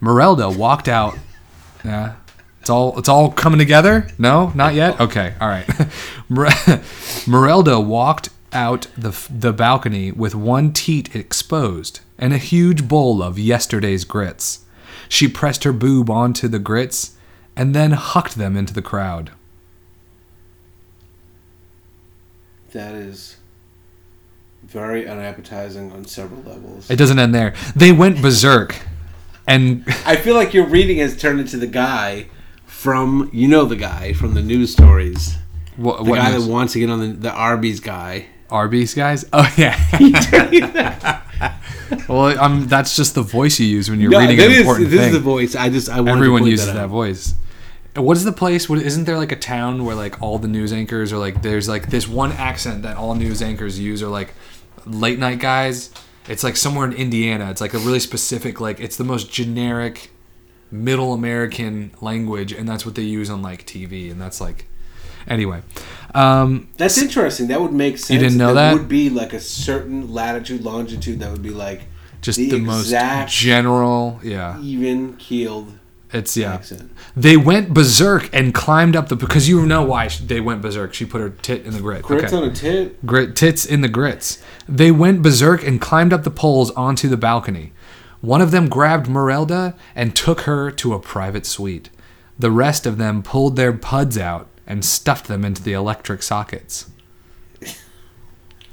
Merelda 0.00 0.56
walked 0.56 0.88
out. 0.88 1.18
Yeah. 1.84 2.14
It's 2.62 2.70
all 2.70 2.96
it's 2.96 3.08
all 3.08 3.32
coming 3.32 3.58
together? 3.58 4.06
No, 4.18 4.52
not 4.54 4.74
yet. 4.74 5.00
Okay, 5.00 5.34
all 5.40 5.48
right. 5.48 5.66
Merelda 6.30 7.84
walked 7.84 8.28
out 8.52 8.86
the 8.96 9.10
the 9.28 9.52
balcony 9.52 10.12
with 10.12 10.36
one 10.36 10.72
teat 10.72 11.12
exposed 11.16 12.02
and 12.16 12.32
a 12.32 12.38
huge 12.38 12.86
bowl 12.86 13.20
of 13.20 13.36
yesterday's 13.36 14.04
grits. 14.04 14.64
She 15.08 15.26
pressed 15.26 15.64
her 15.64 15.72
boob 15.72 16.08
onto 16.08 16.46
the 16.46 16.60
grits 16.60 17.16
and 17.56 17.74
then 17.74 17.90
hucked 17.90 18.36
them 18.36 18.56
into 18.56 18.72
the 18.72 18.80
crowd. 18.80 19.32
That 22.70 22.94
is 22.94 23.38
very 24.62 25.08
unappetizing 25.08 25.90
on 25.90 26.04
several 26.04 26.42
levels. 26.42 26.88
It 26.88 26.94
doesn't 26.94 27.18
end 27.18 27.34
there. 27.34 27.54
They 27.74 27.90
went 27.90 28.22
berserk, 28.22 28.76
and 29.48 29.82
I 30.06 30.14
feel 30.14 30.36
like 30.36 30.54
your 30.54 30.66
reading 30.66 30.98
has 30.98 31.20
turned 31.20 31.40
into 31.40 31.56
the 31.56 31.66
guy 31.66 32.26
from 32.82 33.30
you 33.32 33.46
know 33.48 33.64
the 33.64 33.76
guy 33.76 34.12
from 34.12 34.34
the 34.34 34.42
news 34.42 34.72
stories. 34.72 35.36
what, 35.76 36.04
The 36.04 36.10
what 36.10 36.16
guy 36.16 36.32
news? 36.32 36.44
that 36.46 36.52
wants 36.52 36.72
to 36.72 36.80
get 36.80 36.90
on 36.90 37.00
the, 37.00 37.06
the 37.28 37.30
Arby's 37.30 37.80
guy. 37.80 38.26
Arby's 38.50 38.92
guys. 38.94 39.24
Oh 39.32 39.48
yeah. 39.56 39.78
well, 42.08 42.38
um, 42.40 42.66
that's 42.66 42.96
just 42.96 43.14
the 43.14 43.22
voice 43.22 43.58
you 43.60 43.66
use 43.66 43.88
when 43.90 44.00
you're 44.00 44.10
No, 44.10 44.18
reading 44.20 44.38
an 44.40 44.50
is- 44.50 44.58
important 44.60 44.90
this 44.90 44.98
thing. 45.00 45.08
is 45.08 45.14
the 45.14 45.20
voice. 45.20 45.54
I 45.54 45.68
just 45.70 45.88
I 45.88 45.98
Everyone 45.98 46.46
uses 46.46 46.66
that, 46.66 46.74
that, 46.74 46.88
voice. 46.88 47.34
What 47.94 48.16
is 48.16 48.24
the 48.24 48.32
place? 48.32 48.68
What 48.68 48.78
isn't 48.80 49.04
there 49.04 49.18
like 49.18 49.32
a 49.32 49.36
town 49.36 49.84
where 49.84 49.94
like 49.94 50.20
all 50.22 50.38
the 50.38 50.48
news 50.48 50.72
anchors 50.72 51.12
are 51.12 51.18
like 51.18 51.42
there's 51.42 51.68
like 51.68 51.90
this 51.90 52.08
one 52.08 52.32
accent 52.32 52.82
that 52.82 52.96
all 52.96 53.14
news 53.14 53.42
anchors 53.42 53.78
use 53.78 54.02
or 54.02 54.08
like 54.08 54.34
late 54.86 55.18
night 55.18 55.38
guys. 55.40 55.90
It's 56.28 56.42
like 56.44 56.56
somewhere 56.56 56.86
in 56.86 56.92
Indiana. 56.94 57.50
It's 57.50 57.60
like 57.60 57.74
a 57.74 57.78
really 57.78 58.00
specific 58.00 58.60
like 58.60 58.80
it's 58.80 58.96
the 58.96 59.04
most 59.04 59.30
generic 59.30 60.10
middle 60.72 61.12
American 61.12 61.92
language 62.00 62.52
and 62.52 62.68
that's 62.68 62.84
what 62.86 62.94
they 62.94 63.02
use 63.02 63.30
on 63.30 63.42
like 63.42 63.66
TV 63.66 64.10
and 64.10 64.20
that's 64.20 64.40
like 64.40 64.66
anyway. 65.28 65.62
Um 66.14 66.68
That's 66.78 66.98
interesting. 66.98 67.48
That 67.48 67.60
would 67.60 67.72
make 67.72 67.98
sense. 67.98 68.10
You 68.10 68.18
didn't 68.18 68.38
know 68.38 68.54
There 68.54 68.70
that? 68.70 68.72
would 68.74 68.88
be 68.88 69.10
like 69.10 69.32
a 69.32 69.40
certain 69.40 70.12
latitude, 70.12 70.62
longitude 70.64 71.20
that 71.20 71.30
would 71.30 71.42
be 71.42 71.50
like 71.50 71.82
just 72.22 72.38
the, 72.38 72.50
the, 72.50 72.58
most 72.58 72.94
general, 73.28 74.20
yeah. 74.22 74.58
even 74.60 75.16
keeled 75.16 75.72
It's 76.12 76.36
yeah. 76.36 76.54
accent. 76.54 76.92
They 77.16 77.36
went 77.36 77.74
berserk 77.74 78.30
and 78.32 78.54
climbed 78.54 78.94
up 78.94 79.08
the 79.08 79.16
because 79.16 79.48
you 79.48 79.66
know 79.66 79.82
why 79.82 80.08
they 80.08 80.40
went 80.40 80.62
berserk. 80.62 80.94
She 80.94 81.04
put 81.04 81.20
her 81.20 81.30
tit 81.30 81.66
in 81.66 81.72
the 81.72 81.80
grit. 81.80 82.02
Grits 82.02 82.32
okay. 82.32 82.36
on 82.36 82.44
a 82.48 82.54
tit. 82.54 83.04
Grit 83.04 83.34
tits 83.34 83.66
in 83.66 83.80
the 83.80 83.88
grits. 83.88 84.40
They 84.68 84.92
went 84.92 85.20
berserk 85.20 85.66
and 85.66 85.80
climbed 85.80 86.12
up 86.12 86.22
the 86.22 86.30
poles 86.30 86.70
onto 86.70 87.08
the 87.08 87.16
balcony. 87.16 87.72
One 88.22 88.40
of 88.40 88.52
them 88.52 88.68
grabbed 88.68 89.06
Merelda 89.08 89.74
and 89.94 90.16
took 90.16 90.42
her 90.42 90.70
to 90.70 90.94
a 90.94 91.00
private 91.00 91.44
suite. 91.44 91.90
The 92.38 92.50
rest 92.50 92.86
of 92.86 92.96
them 92.96 93.22
pulled 93.22 93.56
their 93.56 93.72
puds 93.72 94.16
out 94.16 94.48
and 94.66 94.84
stuffed 94.84 95.26
them 95.26 95.44
into 95.44 95.62
the 95.62 95.72
electric 95.74 96.22
sockets. 96.22 96.88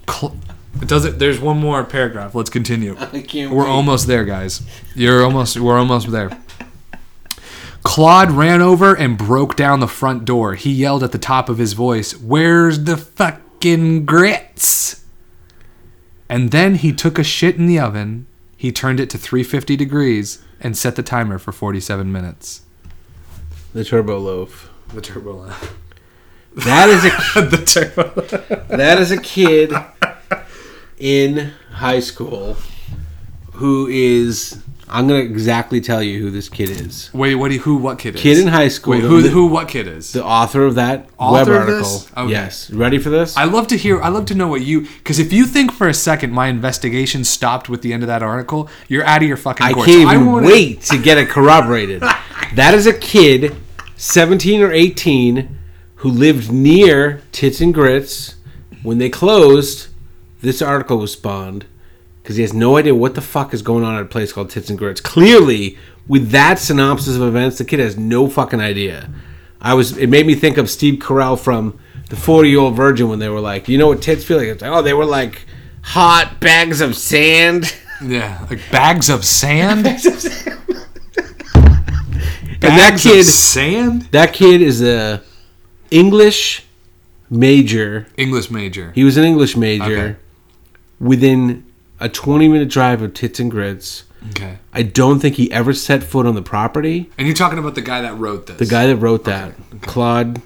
Cl- 0.10 0.38
does 0.86 1.04
it? 1.04 1.20
There's 1.20 1.40
one 1.40 1.60
more 1.60 1.84
paragraph. 1.84 2.36
Let's 2.36 2.50
continue. 2.50 2.94
We're 3.14 3.50
wait. 3.50 3.68
almost 3.68 4.08
there, 4.08 4.24
guys. 4.24 4.62
You're 4.96 5.24
almost. 5.24 5.60
We're 5.60 5.78
almost 5.80 6.12
there. 6.12 6.30
Claude 7.82 8.32
ran 8.32 8.62
over 8.62 8.94
and 8.96 9.18
broke 9.18 9.56
down 9.56 9.80
the 9.80 9.88
front 9.88 10.26
door. 10.26 10.54
He 10.54 10.72
yelled 10.72 11.04
at 11.04 11.12
the 11.12 11.18
top 11.18 11.50
of 11.50 11.58
his 11.58 11.74
voice, 11.74 12.16
"Where's 12.16 12.84
the 12.84 12.98
fucking 12.98 14.06
grits?" 14.06 15.04
And 16.28 16.52
then 16.52 16.76
he 16.76 16.94
took 16.94 17.18
a 17.18 17.24
shit 17.24 17.56
in 17.56 17.66
the 17.66 17.80
oven. 17.80 18.28
He 18.60 18.74
turned 18.74 19.00
it 19.00 19.10
to 19.12 19.18
350 19.18 19.78
degrees 19.78 20.44
and 20.60 20.78
set 20.78 20.98
the 20.98 21.02
timer 21.02 21.40
for 21.40 21.54
47 21.54 22.12
minutes. 22.12 22.64
The 23.72 23.86
turbo 23.86 24.20
loaf. 24.20 24.70
The 24.94 25.00
turbo. 25.00 25.50
That 26.58 26.90
is 26.90 27.06
a 27.06 27.42
the 27.42 27.64
turbo. 27.64 28.20
that 28.68 29.00
is 29.00 29.12
a 29.12 29.18
kid 29.22 29.72
in 30.98 31.54
high 31.72 32.02
school 32.02 32.58
who 33.54 33.88
is. 33.88 34.62
I'm 34.92 35.08
gonna 35.08 35.20
exactly 35.20 35.82
tell 35.82 36.02
you 36.02 36.20
who 36.22 36.32
this 36.32 36.50
kid 36.50 36.70
is. 36.70 37.10
Wait, 37.14 37.36
what? 37.36 37.50
Do 37.50 37.56
you, 37.56 37.60
who? 37.62 37.78
What 37.78 38.00
kid 38.00 38.16
is? 38.16 38.22
Kid 38.22 38.38
in 38.40 38.48
high 38.48 38.68
school. 38.70 38.94
Wait, 38.94 39.02
who? 39.04 39.22
the- 39.22 39.30
Who? 39.30 39.46
What 39.48 39.68
kid 39.68 39.88
is? 39.88 40.14
The 40.14 40.24
author 40.26 40.64
of 40.66 40.76
that 40.76 41.10
Author 41.18 41.52
web 41.52 41.62
article. 41.70 42.02
Okay. 42.18 42.32
Yes. 42.32 42.72
Ready 42.72 42.98
for 42.98 43.10
this? 43.10 43.38
I 43.38 43.44
love 43.44 43.68
to 43.68 43.78
hear. 43.78 44.02
I 44.02 44.10
love 44.10 44.26
to 44.28 44.36
know 44.36 44.48
what 44.48 44.62
you. 44.62 44.82
Because 44.82 45.20
if 45.20 45.32
you 45.32 45.46
think 45.46 45.72
for 45.72 45.88
a 45.88 45.94
second 45.94 46.32
my 46.34 46.48
investigation 46.48 47.24
stopped 47.24 47.70
with 47.70 47.82
the 47.82 47.94
end 47.94 48.04
of 48.04 48.08
that 48.08 48.24
article, 48.24 48.70
you're 48.88 49.06
out 49.06 49.22
of 49.22 49.28
your 49.28 49.38
fucking. 49.38 49.66
I 49.66 49.74
can't 49.74 49.90
even 49.90 50.26
wanna- 50.26 50.48
wait 50.48 50.82
to 50.84 50.98
get 50.98 51.18
it 51.18 51.30
corroborated. 51.30 52.02
that 52.56 52.74
is 52.74 52.88
a 52.88 52.94
kid, 52.94 53.56
17 53.96 54.62
or 54.62 54.72
18, 54.72 55.58
who 55.96 56.10
lived 56.10 56.52
near 56.52 57.22
Tits 57.32 57.62
and 57.62 57.74
Grits. 57.74 58.36
When 58.82 58.98
they 58.98 59.10
closed, 59.10 59.88
this 60.42 60.62
article 60.62 60.98
was 60.98 61.12
spawned 61.12 61.66
because 62.30 62.38
he 62.38 62.44
has 62.44 62.54
no 62.54 62.78
idea 62.78 62.94
what 62.94 63.16
the 63.16 63.22
fuck 63.22 63.56
is 63.56 63.64
going 63.64 63.84
on 63.84 63.96
at 63.96 64.04
a 64.04 64.06
place 64.06 64.32
called 64.32 64.52
Tits 64.52 64.70
and 64.70 64.78
Grits. 64.78 65.02
Clearly, 65.02 65.80
with 66.08 66.30
that 66.30 66.60
synopsis 66.60 67.16
of 67.16 67.24
events, 67.24 67.58
the 67.58 67.66
kid 67.66 67.80
has 67.80 67.98
no 67.98 68.30
fucking 68.30 68.60
idea. 68.60 69.10
I 69.60 69.74
was. 69.74 69.98
It 69.98 70.08
made 70.12 70.28
me 70.28 70.36
think 70.36 70.58
of 70.58 70.70
Steve 70.70 71.00
Carell 71.00 71.40
from 71.40 71.80
the 72.12 72.16
40 72.16 72.50
Year 72.52 72.60
Old 72.60 72.76
Virgin 72.76 73.10
when 73.10 73.18
they 73.18 73.30
were 73.30 73.40
like, 73.40 73.68
"You 73.68 73.80
know 73.80 73.88
what 73.88 74.04
tits 74.04 74.24
feel 74.24 74.38
like?" 74.38 74.46
It's 74.48 74.62
like, 74.62 74.70
"Oh, 74.70 74.84
they 74.84 74.94
were 74.94 75.06
like 75.08 75.42
hot 75.82 76.40
bags 76.40 76.82
of 76.82 76.96
sand." 76.96 77.76
Yeah, 78.02 78.46
like 78.50 78.60
bags 78.72 79.10
of 79.10 79.26
sand. 79.26 79.84
bags 79.86 80.06
And 80.06 80.16
that 82.62 82.92
Bags 82.92 83.06
of 83.08 83.12
kid, 83.12 83.24
sand. 83.26 84.04
that 84.12 84.34
kid 84.34 84.62
is 84.62 84.82
a 84.84 85.22
English 85.92 86.64
major. 87.30 88.06
English 88.18 88.52
major. 88.52 88.92
He 88.94 89.04
was 89.04 89.18
an 89.18 89.24
English 89.26 89.58
major 89.58 89.84
Okay. 89.84 90.16
within 91.00 91.66
a 92.00 92.10
20 92.10 92.48
minute 92.48 92.70
drive 92.70 93.02
of 93.02 93.14
Tits 93.14 93.40
and 93.40 93.50
Grits. 93.52 94.04
Okay. 94.32 94.58
I 94.74 94.84
don't 94.84 95.20
think 95.20 95.36
he 95.36 95.52
ever 95.52 95.74
set 95.74 96.04
foot 96.04 96.26
on 96.26 96.36
the 96.36 96.42
property. 96.42 97.10
And 97.18 97.26
you're 97.28 97.36
talking 97.36 97.58
about 97.60 97.76
the 97.76 97.82
guy 97.82 98.02
that 98.02 98.18
wrote 98.18 98.48
this. 98.48 98.58
The 98.58 98.66
guy 98.66 98.88
that 98.88 98.98
wrote 98.98 99.24
that, 99.26 99.54
Claude. 99.82 100.42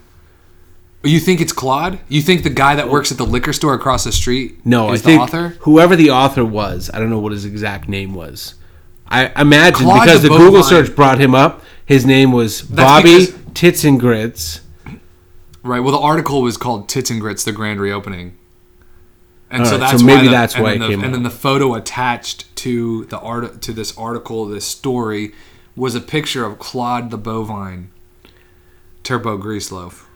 Oh, 1.06 1.08
you 1.10 1.20
think 1.20 1.42
it's 1.42 1.52
Claude? 1.52 2.00
You 2.08 2.22
think 2.22 2.44
the 2.44 2.50
guy 2.50 2.76
that 2.76 2.88
works 2.90 3.12
at 3.12 3.18
the 3.18 3.26
liquor 3.26 3.52
store 3.52 3.74
across 3.74 4.04
the 4.06 4.12
street? 4.12 4.66
No, 4.66 4.92
is 4.94 5.02
I 5.02 5.06
think 5.06 5.22
author. 5.22 5.50
whoever 5.62 5.96
the 5.96 6.12
author 6.12 6.46
was, 6.46 6.90
I 6.94 7.00
don't 7.00 7.10
know 7.10 7.20
what 7.20 7.32
his 7.34 7.44
exact 7.46 7.90
name 7.90 8.14
was. 8.14 8.56
I 9.08 9.32
imagine 9.42 9.86
Claude 9.86 10.06
because 10.06 10.22
the 10.22 10.30
the 10.30 10.38
Google 10.38 10.62
Bovine. 10.62 10.70
search 10.86 10.96
brought 10.96 11.20
him 11.20 11.36
up. 11.36 11.64
His 11.86 12.06
name 12.06 12.32
was 12.32 12.62
Bobby 12.62 13.26
because- 13.26 13.36
Tits 13.54 13.84
and 13.84 14.00
Grits. 14.00 14.62
Right. 15.62 15.80
Well, 15.80 15.92
the 15.92 16.00
article 16.00 16.42
was 16.42 16.58
called 16.58 16.90
"Tits 16.90 17.10
and 17.10 17.20
Grits: 17.22 17.44
The 17.44 17.52
Grand 17.52 17.80
Reopening," 17.80 18.38
and 19.54 19.62
All 19.62 19.66
so 19.66 19.72
right, 19.78 19.80
that's 19.80 20.00
so 20.02 20.06
maybe 20.06 20.18
why 20.18 20.24
the- 20.26 20.32
that's 20.32 20.56
and 20.56 20.64
why 20.64 20.70
then 20.72 20.82
it 20.82 20.86
the, 20.86 20.90
came 20.90 21.00
And 21.00 21.08
up. 21.08 21.12
then 21.14 21.24
the 21.24 21.30
photo 21.30 21.76
attached 21.76 22.54
to 22.58 23.06
the 23.06 23.20
art 23.20 23.62
to 23.62 23.72
this 23.72 23.98
article, 23.98 24.46
this 24.48 24.66
story, 24.66 25.32
was 25.76 25.96
a 25.96 26.02
picture 26.02 26.44
of 26.46 26.60
Claude 26.60 27.10
the 27.12 27.18
bovine, 27.18 27.90
turbo 29.04 29.38
grease 29.38 29.72
loaf. 29.72 30.08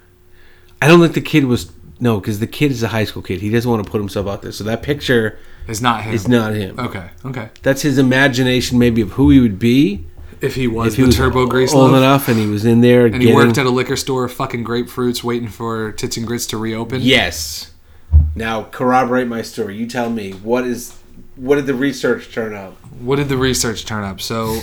I 0.81 0.87
don't 0.87 0.99
think 1.01 1.13
the 1.13 1.21
kid 1.21 1.45
was 1.45 1.71
no, 1.99 2.19
because 2.19 2.39
the 2.39 2.47
kid 2.47 2.69
is 2.71 2.83
a 2.83 2.89
high 2.89 3.05
school 3.05 3.23
kid. 3.23 3.41
He 3.41 3.49
doesn't 3.49 3.69
want 3.69 3.83
to 3.83 3.89
put 3.91 3.99
himself 3.99 4.27
out 4.27 4.43
there. 4.43 4.51
So 4.51 4.63
that 4.65 4.83
picture 4.83 5.39
Is 5.67 5.81
not 5.81 6.03
him. 6.03 6.13
is 6.13 6.27
not 6.27 6.53
him. 6.53 6.79
Okay. 6.79 7.09
Okay. 7.25 7.49
That's 7.63 7.81
his 7.81 7.97
imagination, 7.97 8.77
maybe 8.77 9.01
of 9.01 9.13
who 9.13 9.31
he 9.31 9.39
would 9.39 9.57
be 9.57 10.05
If 10.39 10.53
he 10.53 10.67
was 10.67 10.93
if 10.93 10.97
he 10.97 11.01
the 11.01 11.07
was 11.07 11.15
turbo 11.15 11.47
grease 11.47 11.73
old 11.73 11.89
loaf, 11.91 11.97
enough 11.97 12.27
and 12.27 12.37
he 12.39 12.45
was 12.45 12.65
in 12.65 12.81
there. 12.81 13.07
and 13.07 13.19
he 13.21 13.33
worked 13.33 13.57
at 13.57 13.65
a 13.65 13.71
liquor 13.71 13.95
store, 13.95 14.27
fucking 14.29 14.63
grapefruits, 14.63 15.23
waiting 15.23 15.47
for 15.49 15.91
Tits 15.93 16.17
and 16.17 16.27
Grits 16.27 16.45
to 16.47 16.57
reopen. 16.57 17.01
Yes. 17.01 17.71
Now 18.35 18.63
corroborate 18.63 19.27
my 19.27 19.41
story. 19.41 19.75
You 19.75 19.87
tell 19.87 20.09
me 20.09 20.31
what 20.33 20.65
is 20.65 20.97
what 21.35 21.55
did 21.55 21.65
the 21.65 21.73
research 21.75 22.33
turn 22.33 22.53
up? 22.53 22.73
what 22.99 23.17
did 23.17 23.29
the 23.29 23.37
research 23.37 23.85
turn 23.85 24.03
up? 24.03 24.19
So 24.19 24.59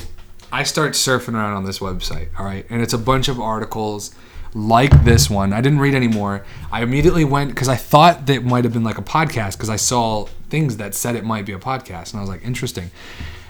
I 0.53 0.65
start 0.65 0.93
surfing 0.93 1.35
around 1.35 1.55
on 1.55 1.65
this 1.65 1.79
website, 1.79 2.29
all 2.39 2.45
right, 2.45 2.67
and 2.69 2.83
it's 2.83 2.93
a 2.93 2.99
bunch 2.99 3.29
of 3.29 3.41
articles 3.41 4.15
like 4.55 5.05
this 5.05 5.29
one. 5.29 5.53
I 5.53 5.61
didn't 5.61 5.81
read 5.81 5.95
anymore. 5.95 6.45
I 6.71 6.83
immediately 6.83 7.25
went 7.25 7.51
because 7.51 7.69
I 7.69 7.77
thought 7.77 8.27
that 8.27 8.35
it 8.35 8.45
might 8.45 8.65
have 8.65 8.73
been 8.73 8.85
like 8.85 8.99
a 8.99 9.03
podcast 9.03 9.53
because 9.53 9.71
I 9.71 9.77
saw 9.77 10.27
things 10.49 10.77
that 10.77 10.95
said 10.95 11.17
it 11.17 11.25
might 11.25 11.45
be 11.47 11.53
a 11.53 11.59
podcast, 11.59 12.13
and 12.13 12.19
I 12.19 12.23
was 12.23 12.31
like, 12.31 12.45
interesting. 12.45 12.91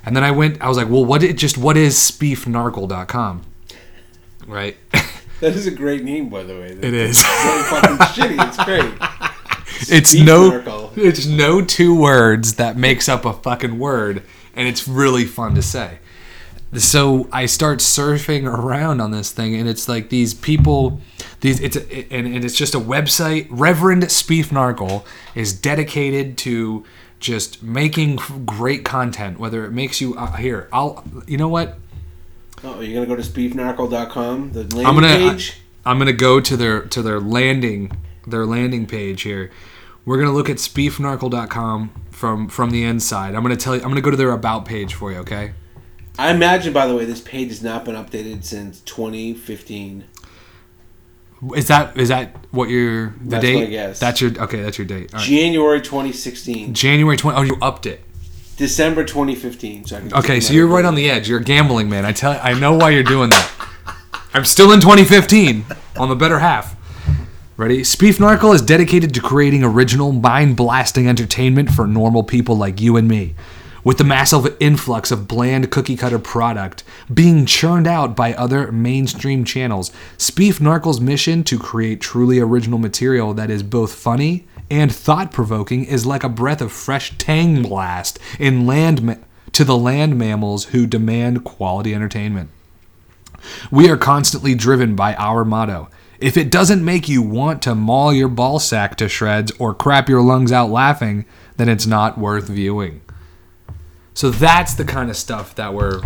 And 0.06 0.14
then 0.14 0.24
I 0.24 0.30
went, 0.30 0.60
I 0.62 0.68
was 0.68 0.76
like, 0.76 0.88
well, 0.88 1.04
what 1.04 1.22
it 1.22 1.36
just 1.36 1.56
what 1.58 1.76
is 1.76 1.94
speefnarkle.com? 1.96 3.42
Right? 4.46 4.76
That 5.40 5.56
is 5.56 5.66
a 5.66 5.70
great 5.70 6.04
name, 6.04 6.28
by 6.28 6.42
the 6.44 6.54
way. 6.54 6.68
it 6.68 6.94
is. 6.94 7.22
really 7.24 7.62
fucking 7.64 7.96
shitty. 8.14 8.48
It's 8.48 8.64
great. 8.64 8.94
it's 9.88 10.14
no 10.14 10.90
it's 10.96 11.26
no 11.26 11.62
two 11.64 11.98
words 11.98 12.54
that 12.54 12.76
makes 12.76 13.08
up 13.08 13.24
a 13.24 13.32
fucking 13.32 13.78
word 13.78 14.22
and 14.54 14.68
it's 14.68 14.86
really 14.86 15.24
fun 15.24 15.54
to 15.54 15.62
say. 15.62 15.98
So 16.76 17.28
i 17.32 17.46
start 17.46 17.78
surfing 17.78 18.46
around 18.46 19.00
on 19.00 19.10
this 19.10 19.30
thing 19.30 19.54
and 19.54 19.68
it's 19.68 19.88
like 19.88 20.08
these 20.08 20.34
people 20.34 21.00
these 21.40 21.60
it's 21.60 21.76
a, 21.76 22.12
and, 22.12 22.26
and 22.26 22.44
it's 22.44 22.56
just 22.56 22.74
a 22.74 22.80
website. 22.80 23.46
Reverend 23.50 24.02
speef 24.04 24.46
narkle 24.46 25.04
is 25.34 25.52
dedicated 25.52 26.36
to 26.38 26.84
just 27.20 27.62
making 27.62 28.16
great 28.44 28.84
content 28.84 29.38
whether 29.38 29.64
it 29.64 29.70
makes 29.70 29.98
you 29.98 30.14
uh, 30.16 30.32
here 30.32 30.68
i'll 30.72 31.04
you 31.26 31.38
know 31.38 31.48
what? 31.48 31.78
Oh, 32.64 32.80
you're 32.80 32.94
gonna 32.94 33.06
go 33.06 33.20
to 33.20 33.28
speefnarkle.com, 33.28 34.52
the 34.52 34.62
landing 34.62 34.86
I'm 34.86 34.94
gonna 34.94 35.32
page. 35.32 35.60
I'm 35.84 35.98
gonna 35.98 36.14
go 36.14 36.40
to 36.40 36.56
their 36.56 36.80
to 36.82 37.02
their 37.02 37.20
landing 37.20 37.92
their 38.26 38.46
landing 38.46 38.86
page 38.86 39.22
here. 39.22 39.50
We're 40.04 40.18
gonna 40.18 40.32
look 40.32 40.50
at 40.50 40.56
speefnarkle.com 40.58 41.90
from 42.10 42.48
from 42.48 42.70
the 42.70 42.84
inside. 42.84 43.34
I'm 43.34 43.42
gonna 43.42 43.56
tell 43.56 43.74
you. 43.74 43.82
I'm 43.82 43.88
gonna 43.88 44.00
go 44.00 44.10
to 44.10 44.16
their 44.16 44.32
about 44.32 44.64
page 44.66 44.94
for 44.94 45.10
you. 45.12 45.18
Okay. 45.18 45.52
I 46.18 46.30
imagine, 46.30 46.72
by 46.72 46.86
the 46.86 46.94
way, 46.94 47.04
this 47.04 47.20
page 47.20 47.48
has 47.48 47.62
not 47.62 47.84
been 47.84 47.96
updated 47.96 48.44
since 48.44 48.80
2015. 48.82 50.04
Is 51.56 51.66
that 51.68 51.96
is 51.98 52.08
that 52.08 52.36
what 52.52 52.68
your 52.68 53.08
the 53.20 53.30
That's 53.30 53.42
date? 53.42 53.70
guess. 53.70 53.98
That's 54.00 54.20
your 54.20 54.30
okay. 54.44 54.62
That's 54.62 54.78
your 54.78 54.86
date. 54.86 55.12
All 55.12 55.20
right. 55.20 55.28
January 55.28 55.80
2016, 55.80 56.72
January 56.74 57.16
20. 57.16 57.38
Oh, 57.38 57.42
you 57.42 57.56
upped 57.60 57.86
it. 57.86 58.00
December 58.56 59.04
2015. 59.04 59.86
So 59.86 59.96
I 59.96 60.00
can 60.00 60.14
Okay, 60.14 60.40
so 60.40 60.52
you're 60.52 60.68
right 60.68 60.84
on 60.84 60.94
the 60.94 61.10
edge. 61.10 61.28
You're 61.28 61.40
a 61.40 61.44
gambling, 61.44 61.90
man. 61.90 62.06
I 62.06 62.12
tell. 62.12 62.38
I 62.42 62.54
know 62.54 62.74
why 62.74 62.90
you're 62.90 63.02
doing 63.02 63.30
that. 63.30 63.50
I'm 64.32 64.44
still 64.44 64.72
in 64.72 64.80
2015 64.80 65.64
on 65.96 66.08
the 66.08 66.16
better 66.16 66.38
half. 66.38 66.73
Ready? 67.56 67.82
Speef 67.82 68.18
Narkle 68.18 68.52
is 68.52 68.62
dedicated 68.62 69.14
to 69.14 69.20
creating 69.20 69.62
original, 69.62 70.10
mind 70.10 70.56
blasting 70.56 71.08
entertainment 71.08 71.70
for 71.70 71.86
normal 71.86 72.24
people 72.24 72.56
like 72.56 72.80
you 72.80 72.96
and 72.96 73.06
me. 73.06 73.36
With 73.84 73.98
the 73.98 74.02
massive 74.02 74.56
influx 74.58 75.12
of 75.12 75.28
bland 75.28 75.70
cookie 75.70 75.94
cutter 75.94 76.18
product 76.18 76.82
being 77.12 77.46
churned 77.46 77.86
out 77.86 78.16
by 78.16 78.34
other 78.34 78.72
mainstream 78.72 79.44
channels, 79.44 79.92
Speef 80.18 80.58
Narkle's 80.58 81.00
mission 81.00 81.44
to 81.44 81.56
create 81.56 82.00
truly 82.00 82.40
original 82.40 82.80
material 82.80 83.32
that 83.34 83.50
is 83.50 83.62
both 83.62 83.94
funny 83.94 84.48
and 84.68 84.92
thought 84.92 85.30
provoking 85.30 85.84
is 85.84 86.04
like 86.04 86.24
a 86.24 86.28
breath 86.28 86.60
of 86.60 86.72
fresh 86.72 87.16
tang 87.18 87.62
blast 87.62 88.18
in 88.40 88.66
land 88.66 89.00
ma- 89.00 89.14
to 89.52 89.62
the 89.62 89.76
land 89.76 90.18
mammals 90.18 90.64
who 90.66 90.88
demand 90.88 91.44
quality 91.44 91.94
entertainment. 91.94 92.50
We 93.70 93.88
are 93.88 93.96
constantly 93.96 94.56
driven 94.56 94.96
by 94.96 95.14
our 95.14 95.44
motto. 95.44 95.88
If 96.24 96.38
it 96.38 96.50
doesn't 96.50 96.82
make 96.82 97.06
you 97.06 97.20
want 97.20 97.60
to 97.64 97.74
maul 97.74 98.10
your 98.10 98.28
ball 98.28 98.58
sack 98.58 98.96
to 98.96 99.10
shreds 99.10 99.52
or 99.58 99.74
crap 99.74 100.08
your 100.08 100.22
lungs 100.22 100.52
out 100.52 100.70
laughing, 100.70 101.26
then 101.58 101.68
it's 101.68 101.84
not 101.84 102.16
worth 102.16 102.48
viewing. 102.48 103.02
So 104.14 104.30
that's 104.30 104.74
the 104.74 104.84
kind 104.84 105.10
of 105.10 105.16
stuff 105.16 105.56
that 105.56 105.74
we're 105.74 106.00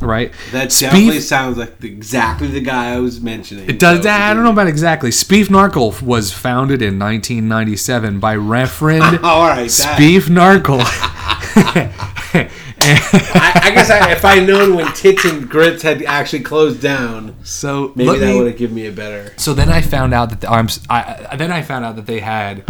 right. 0.00 0.32
That 0.52 0.70
definitely 0.70 1.20
sounds 1.20 1.58
like 1.58 1.78
the, 1.78 1.88
exactly 1.88 2.48
the 2.48 2.60
guy 2.62 2.94
I 2.94 2.98
was 3.00 3.20
mentioning. 3.20 3.68
It 3.68 3.78
does. 3.78 4.02
So- 4.02 4.10
I 4.10 4.32
don't 4.32 4.44
know 4.44 4.52
about 4.52 4.66
exactly. 4.66 5.10
Speef 5.10 5.46
Narkle 5.46 6.00
was 6.00 6.32
founded 6.32 6.80
in 6.80 6.98
1997 6.98 8.18
by 8.18 8.34
Reverend 8.36 9.02
All 9.22 9.46
right, 9.46 9.68
Narkle. 9.68 10.80
I, 12.82 13.60
I 13.64 13.70
guess 13.74 13.90
I, 13.90 14.12
if 14.12 14.24
I'd 14.24 14.46
known 14.46 14.74
when 14.74 14.90
Tits 14.94 15.24
and 15.26 15.48
Grits 15.48 15.82
had 15.82 16.02
actually 16.04 16.42
closed 16.42 16.80
down, 16.80 17.36
So 17.44 17.92
maybe 17.94 18.18
that 18.18 18.34
would 18.34 18.46
have 18.46 18.56
given 18.56 18.74
me 18.74 18.86
a 18.86 18.92
better. 18.92 19.34
So 19.36 19.52
then 19.52 19.68
I 19.68 19.82
found 19.82 20.14
out 20.14 20.30
that 20.30 20.40
the, 20.40 20.50
I'm 20.50 20.68
I- 20.88 21.36
then 21.36 21.52
I 21.52 21.60
found 21.62 21.84
out 21.84 21.96
that 21.96 22.06
they 22.06 22.20
had 22.20 22.64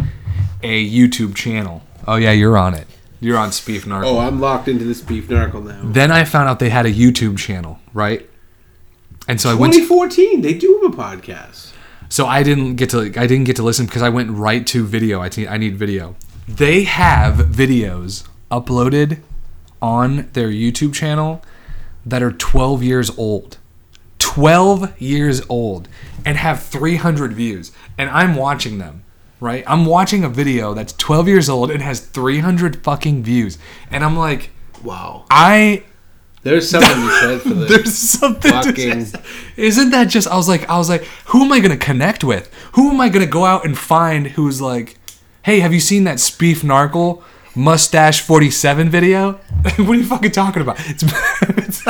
a 0.62 0.91
YouTube 0.91 1.36
channel. 1.36 1.82
Oh 2.09 2.16
yeah, 2.16 2.32
you're 2.32 2.59
on 2.59 2.74
it. 2.74 2.86
You're 3.20 3.36
on 3.38 3.50
Speef 3.50 3.86
Narco. 3.86 4.08
Oh, 4.08 4.18
I'm 4.18 4.40
locked 4.40 4.66
into 4.68 4.84
this 4.84 5.00
beef 5.02 5.28
narcle 5.28 5.62
now. 5.64 5.80
then 5.84 6.10
I 6.10 6.24
found 6.24 6.48
out 6.48 6.58
they 6.58 6.70
had 6.70 6.86
a 6.86 6.92
YouTube 6.92 7.36
channel, 7.38 7.78
right? 7.92 8.28
And 9.28 9.40
so 9.40 9.50
I 9.50 9.54
went. 9.54 9.74
To, 9.74 9.80
2014, 9.80 10.40
they 10.40 10.54
do 10.54 10.80
have 10.82 10.92
a 10.92 10.96
podcast. 10.96 11.72
so 12.08 12.26
I 12.26 12.42
didn't 12.42 12.76
get 12.76 12.90
to 12.90 13.00
I 13.02 13.26
didn't 13.26 13.44
get 13.44 13.56
to 13.56 13.62
listen 13.62 13.86
because 13.86 14.02
I 14.02 14.08
went 14.08 14.30
right 14.30 14.66
to 14.68 14.84
video. 14.86 15.20
I 15.20 15.28
te- 15.28 15.46
I 15.48 15.58
need 15.58 15.76
video. 15.76 16.16
They 16.48 16.84
have 16.84 17.36
videos 17.36 18.26
uploaded 18.50 19.20
on 19.82 20.28
their 20.32 20.48
YouTube 20.48 20.92
channel 20.94 21.42
that 22.04 22.22
are 22.22 22.32
12 22.32 22.82
years 22.82 23.10
old. 23.18 23.58
12 24.18 25.00
years 25.00 25.42
old 25.48 25.88
and 26.24 26.36
have 26.36 26.62
300 26.62 27.32
views 27.32 27.72
and 27.98 28.10
I'm 28.10 28.34
watching 28.36 28.78
them, 28.78 29.02
right? 29.41 29.64
I'm 29.66 29.84
watching 29.86 30.22
a 30.24 30.28
video 30.28 30.74
that's 30.74 30.93
12 30.95 31.28
years 31.28 31.49
old 31.49 31.70
and 31.70 31.82
has 31.82 32.01
300 32.01 32.82
fucking 32.84 33.22
views 33.22 33.59
and 33.91 34.05
I'm 34.05 34.16
like 34.16 34.51
Wow, 34.84 35.24
I 35.30 35.84
there's 36.43 36.70
something 36.70 36.99
you 37.03 37.11
said 37.20 37.41
for 37.43 37.49
the. 37.55 37.64
there's 37.66 37.95
something 37.95 38.51
fucking- 38.51 39.05
to 39.07 39.22
Isn't 39.57 39.91
that 39.91 40.05
just 40.09 40.26
I 40.28 40.36
was 40.36 40.49
like 40.49 40.68
I 40.70 40.78
was 40.78 40.88
like 40.88 41.05
who 41.26 41.45
am 41.45 41.53
I 41.53 41.61
going 41.61 41.76
to 41.78 41.84
connect 41.84 42.24
with? 42.24 42.53
Who 42.72 42.91
am 42.91 43.01
I 43.01 43.09
going 43.09 43.24
to 43.24 43.30
go 43.30 43.45
out 43.45 43.64
and 43.64 43.76
find 43.76 44.28
who's 44.28 44.61
like 44.61 44.97
Hey, 45.43 45.61
have 45.61 45.72
you 45.74 45.80
seen 45.80 46.05
that 46.05 46.16
Speef 46.18 46.59
Narkle 46.62 47.22
Mustache 47.55 48.20
47 48.20 48.88
video? 48.91 49.32
what 49.76 49.78
are 49.78 49.95
you 49.95 50.05
fucking 50.05 50.30
talking 50.32 50.62
about? 50.62 50.76
It's, 50.88 51.03
it's 51.43 51.82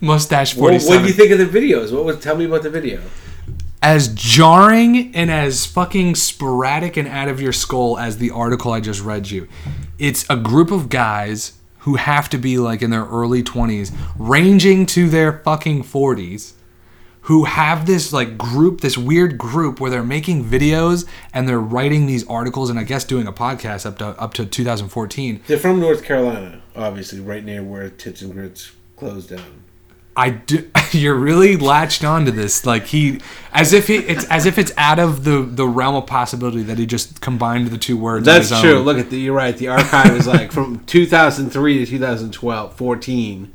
Mustache 0.00 0.54
What, 0.54 0.68
47. 0.70 0.94
what 0.94 1.02
do 1.02 1.06
you 1.08 1.12
think 1.14 1.30
of 1.32 1.38
the 1.52 1.58
videos? 1.60 1.92
What 1.92 2.04
was? 2.04 2.20
Tell 2.20 2.36
me 2.36 2.44
about 2.44 2.62
the 2.62 2.70
video. 2.70 3.00
As 3.82 4.08
jarring 4.08 5.14
and 5.14 5.30
as 5.30 5.66
fucking 5.66 6.14
sporadic 6.14 6.96
and 6.96 7.06
out 7.08 7.28
of 7.28 7.40
your 7.40 7.52
skull 7.52 7.98
as 7.98 8.18
the 8.18 8.30
article 8.30 8.72
I 8.72 8.80
just 8.80 9.02
read 9.02 9.30
you. 9.30 9.48
It's 9.98 10.28
a 10.28 10.36
group 10.36 10.70
of 10.70 10.88
guys 10.88 11.52
who 11.80 11.94
have 11.94 12.28
to 12.30 12.38
be 12.38 12.58
like 12.58 12.82
in 12.82 12.90
their 12.90 13.04
early 13.04 13.42
20s, 13.42 13.94
ranging 14.18 14.84
to 14.86 15.08
their 15.08 15.38
fucking 15.40 15.84
40s, 15.84 16.54
who 17.22 17.44
have 17.44 17.86
this 17.86 18.12
like 18.12 18.36
group, 18.36 18.80
this 18.80 18.98
weird 18.98 19.38
group 19.38 19.80
where 19.80 19.90
they're 19.90 20.02
making 20.02 20.44
videos 20.44 21.06
and 21.32 21.48
they're 21.48 21.60
writing 21.60 22.06
these 22.06 22.26
articles 22.26 22.70
and 22.70 22.78
I 22.78 22.82
guess 22.82 23.04
doing 23.04 23.26
a 23.26 23.32
podcast 23.32 23.86
up 23.86 23.98
to 23.98 24.06
up 24.06 24.34
to 24.34 24.46
2014. 24.46 25.42
They're 25.46 25.58
from 25.58 25.78
North 25.78 26.04
Carolina, 26.04 26.62
obviously, 26.74 27.20
right 27.20 27.44
near 27.44 27.62
where 27.62 27.90
Tits 27.90 28.22
and 28.22 28.32
Grits 28.32 28.72
closed 28.96 29.30
down. 29.30 29.62
I 30.18 30.30
do. 30.30 30.68
You're 30.92 31.14
really 31.14 31.56
latched 31.56 32.02
onto 32.02 32.32
this, 32.32 32.66
like 32.66 32.86
he, 32.86 33.20
as 33.52 33.72
if 33.72 33.86
he, 33.86 33.98
it's 33.98 34.24
as 34.24 34.46
if 34.46 34.58
it's 34.58 34.72
out 34.76 34.98
of 34.98 35.22
the 35.22 35.42
the 35.42 35.66
realm 35.66 35.94
of 35.94 36.06
possibility 36.06 36.64
that 36.64 36.76
he 36.76 36.86
just 36.86 37.20
combined 37.20 37.68
the 37.68 37.78
two 37.78 37.96
words. 37.96 38.26
That's 38.26 38.48
true. 38.60 38.78
own. 38.78 38.84
Look 38.84 38.98
at 38.98 39.10
the. 39.10 39.18
You're 39.18 39.34
right. 39.34 39.56
The 39.56 39.68
archive 39.68 40.16
is 40.16 40.26
like 40.26 40.50
from 40.50 40.84
2003 40.86 41.78
to 41.78 41.86
2012, 41.86 42.74
14. 42.74 43.54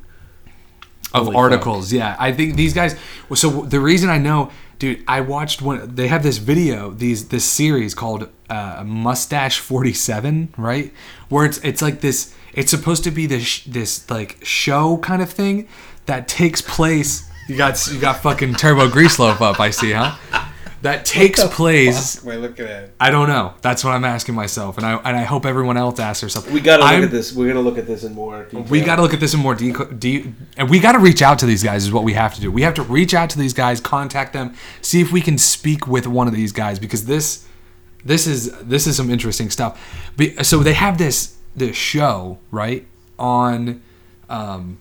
of 1.14 1.26
Holy 1.26 1.36
articles. 1.36 1.92
Yeah, 1.92 2.16
I 2.18 2.32
think 2.32 2.56
these 2.56 2.74
guys. 2.74 2.96
So 3.36 3.64
the 3.64 3.82
reason 3.82 4.10
I 4.10 4.18
know, 4.18 4.50
dude, 4.80 5.04
I 5.06 5.20
watched 5.20 5.62
one. 5.62 5.94
They 5.94 6.08
have 6.08 6.24
this 6.24 6.38
video, 6.38 6.92
these 6.92 7.28
this 7.28 7.44
series 7.44 7.94
called 7.94 8.30
uh, 8.50 8.84
Mustache 8.86 9.60
Forty 9.60 9.92
Seven, 9.92 10.54
right? 10.56 10.94
Where 11.28 11.46
it's 11.46 11.58
it's 11.58 11.82
like 11.82 12.00
this. 12.00 12.34
It's 12.54 12.70
supposed 12.70 13.04
to 13.04 13.12
be 13.12 13.26
this 13.26 13.64
this 13.66 14.10
like 14.10 14.38
show 14.44 14.98
kind 15.00 15.22
of 15.22 15.30
thing 15.30 15.68
that 16.06 16.28
takes 16.28 16.62
place. 16.62 17.30
You 17.48 17.58
got 17.58 17.88
you 17.92 18.00
got 18.00 18.22
fucking 18.22 18.56
Turbo 18.56 18.88
Greaseloaf 18.90 19.42
up. 19.42 19.60
I 19.60 19.70
see, 19.70 19.92
huh? 19.92 20.16
That 20.82 21.06
takes 21.06 21.42
place. 21.46 22.22
Wait, 22.26 22.38
look 22.40 22.60
at. 22.60 22.90
I 23.00 23.10
don't 23.10 23.30
know. 23.30 23.54
That's 23.62 23.86
what 23.86 23.92
I'm 23.92 24.04
asking 24.04 24.36
myself, 24.36 24.76
and 24.78 24.86
I 24.86 24.96
and 24.96 25.16
I 25.16 25.24
hope 25.24 25.46
everyone 25.46 25.78
else 25.78 25.98
asks 25.98 26.22
herself. 26.22 26.52
We 26.52 26.60
gotta 26.60 26.84
look 26.84 26.92
I'm- 26.92 27.04
at 27.04 27.12
this. 27.12 27.32
We're 27.34 27.48
gonna 27.48 27.62
look 27.62 27.78
at 27.78 27.88
this 27.88 28.04
in 28.04 28.14
more 28.14 28.44
detail. 28.44 28.64
we 28.64 28.82
got 28.82 28.98
to 28.98 29.02
look 29.02 29.14
at 29.14 29.22
this 29.22 29.34
in 29.34 29.40
more 29.40 29.56
detail, 29.56 29.86
de- 29.86 30.34
and 30.58 30.70
we 30.70 30.80
got 30.80 30.92
to 30.94 31.00
reach 31.00 31.22
out 31.22 31.40
to 31.40 31.46
these 31.46 31.64
guys. 31.64 31.86
Is 31.86 31.92
what 31.94 32.04
we 32.04 32.14
have 32.14 32.34
to 32.36 32.42
do. 32.42 32.52
We 32.52 32.64
have 32.64 32.74
to 32.74 32.84
reach 32.84 33.14
out 33.14 33.30
to 33.30 33.40
these 33.40 33.54
guys, 33.54 33.80
contact 33.80 34.34
them, 34.34 34.56
see 34.82 35.00
if 35.00 35.12
we 35.14 35.22
can 35.22 35.38
speak 35.38 35.88
with 35.88 36.06
one 36.06 36.28
of 36.28 36.34
these 36.34 36.52
guys 36.52 36.80
because 36.80 37.06
this, 37.06 37.46
this 38.04 38.28
is 38.28 38.52
this 38.60 38.86
is 38.86 38.98
some 38.98 39.10
interesting 39.10 39.50
stuff. 39.50 39.80
So 40.42 40.60
they 40.60 40.74
have 40.74 40.98
this 40.98 41.36
this 41.56 41.78
show 41.78 42.40
right 42.52 42.86
on, 43.18 43.82
um, 44.30 44.80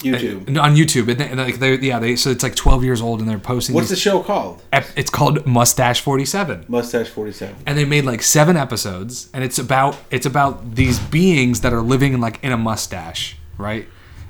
YouTube. 0.00 0.60
on 0.60 0.76
YouTube, 0.76 1.08
and, 1.08 1.18
they, 1.18 1.28
and 1.28 1.38
like 1.38 1.58
they 1.58 1.76
yeah 1.78 1.98
they 1.98 2.16
so 2.16 2.30
it's 2.30 2.42
like 2.42 2.54
12 2.54 2.84
years 2.84 3.00
old 3.00 3.20
and 3.20 3.28
they're 3.28 3.38
posting. 3.38 3.74
What's 3.74 3.88
the 3.88 3.96
show 3.96 4.22
called? 4.22 4.62
ep- 4.72 4.86
It's 4.94 5.08
called 5.10 5.46
Mustache 5.46 6.00
47 6.00 6.66
Mustache 6.68 7.08
47. 7.08 7.56
and 7.66 7.78
they 7.78 7.84
made 7.86 8.04
like 8.04 8.22
seven 8.22 8.56
episodes 8.56 9.30
and 9.32 9.42
it's 9.42 9.58
about 9.58 9.96
it's 10.10 10.26
about 10.26 10.74
these 10.74 10.98
beings 10.98 11.62
that 11.62 11.72
are 11.72 11.80
living 11.80 12.12
in 12.12 12.20
like 12.20 12.38
in 12.44 12.52
a 12.52 12.56
mustache 12.58 13.36
right 13.56 13.86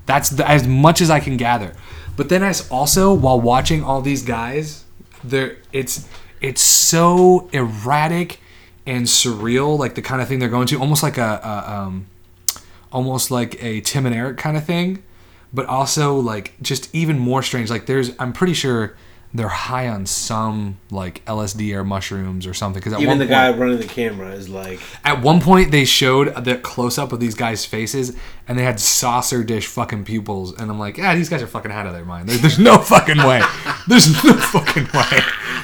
that's 0.06 0.30
the, 0.30 0.48
as 0.48 0.66
much 0.68 1.00
as 1.00 1.10
i 1.10 1.18
can 1.18 1.36
gather 1.36 1.72
but 2.16 2.28
then 2.28 2.44
as 2.44 2.68
also 2.70 3.12
while 3.12 3.40
watching 3.40 3.82
all 3.82 4.00
these 4.00 4.22
guys 4.22 4.84
there 5.24 5.56
it's 5.72 6.08
it's 6.40 6.60
so 6.62 7.48
erratic 7.52 8.38
and 8.86 9.06
surreal 9.06 9.76
like 9.76 9.96
the 9.96 10.02
kind 10.02 10.22
of 10.22 10.28
thing 10.28 10.38
they're 10.38 10.48
going 10.48 10.68
to 10.68 10.78
almost 10.78 11.02
like 11.02 11.18
a, 11.18 11.40
a 11.42 11.72
um 11.72 12.06
almost 12.92 13.30
like 13.32 13.60
a 13.62 13.80
tim 13.80 14.06
and 14.06 14.14
eric 14.14 14.36
kind 14.38 14.56
of 14.56 14.64
thing 14.64 15.02
but 15.56 15.66
also 15.66 16.16
like 16.20 16.52
just 16.62 16.94
even 16.94 17.18
more 17.18 17.42
strange 17.42 17.70
like 17.70 17.86
there's 17.86 18.12
i'm 18.20 18.32
pretty 18.32 18.52
sure 18.52 18.94
they're 19.34 19.48
high 19.48 19.88
on 19.88 20.06
some 20.06 20.78
like 20.90 21.22
lsd 21.26 21.74
or 21.74 21.84
mushrooms 21.84 22.46
or 22.46 22.54
something 22.54 22.80
because 22.80 22.94
Even 22.94 23.08
one 23.08 23.18
the 23.18 23.24
point, 23.24 23.30
guy 23.30 23.52
running 23.52 23.78
the 23.78 23.84
camera 23.84 24.30
is 24.32 24.48
like, 24.48 24.80
at 25.04 25.20
one 25.20 25.40
point, 25.40 25.70
they 25.72 25.84
showed 25.84 26.34
the 26.44 26.56
close 26.56 26.96
up 26.96 27.12
of 27.12 27.20
these 27.20 27.34
guys' 27.34 27.64
faces, 27.66 28.16
and 28.48 28.58
they 28.58 28.62
had 28.62 28.80
saucer 28.80 29.44
dish 29.44 29.66
fucking 29.66 30.04
pupils, 30.04 30.58
and 30.58 30.70
I'm 30.70 30.78
like, 30.78 30.96
yeah, 30.96 31.14
these 31.14 31.28
guys 31.28 31.42
are 31.42 31.46
fucking 31.46 31.70
out 31.70 31.86
of 31.86 31.92
their 31.92 32.04
mind. 32.04 32.28
There- 32.28 32.38
there's 32.38 32.58
no 32.58 32.78
fucking 32.92 33.18
way. 33.18 33.42
There's 33.88 34.08
no 34.24 34.32
fucking 34.52 34.88
way. 34.94 35.20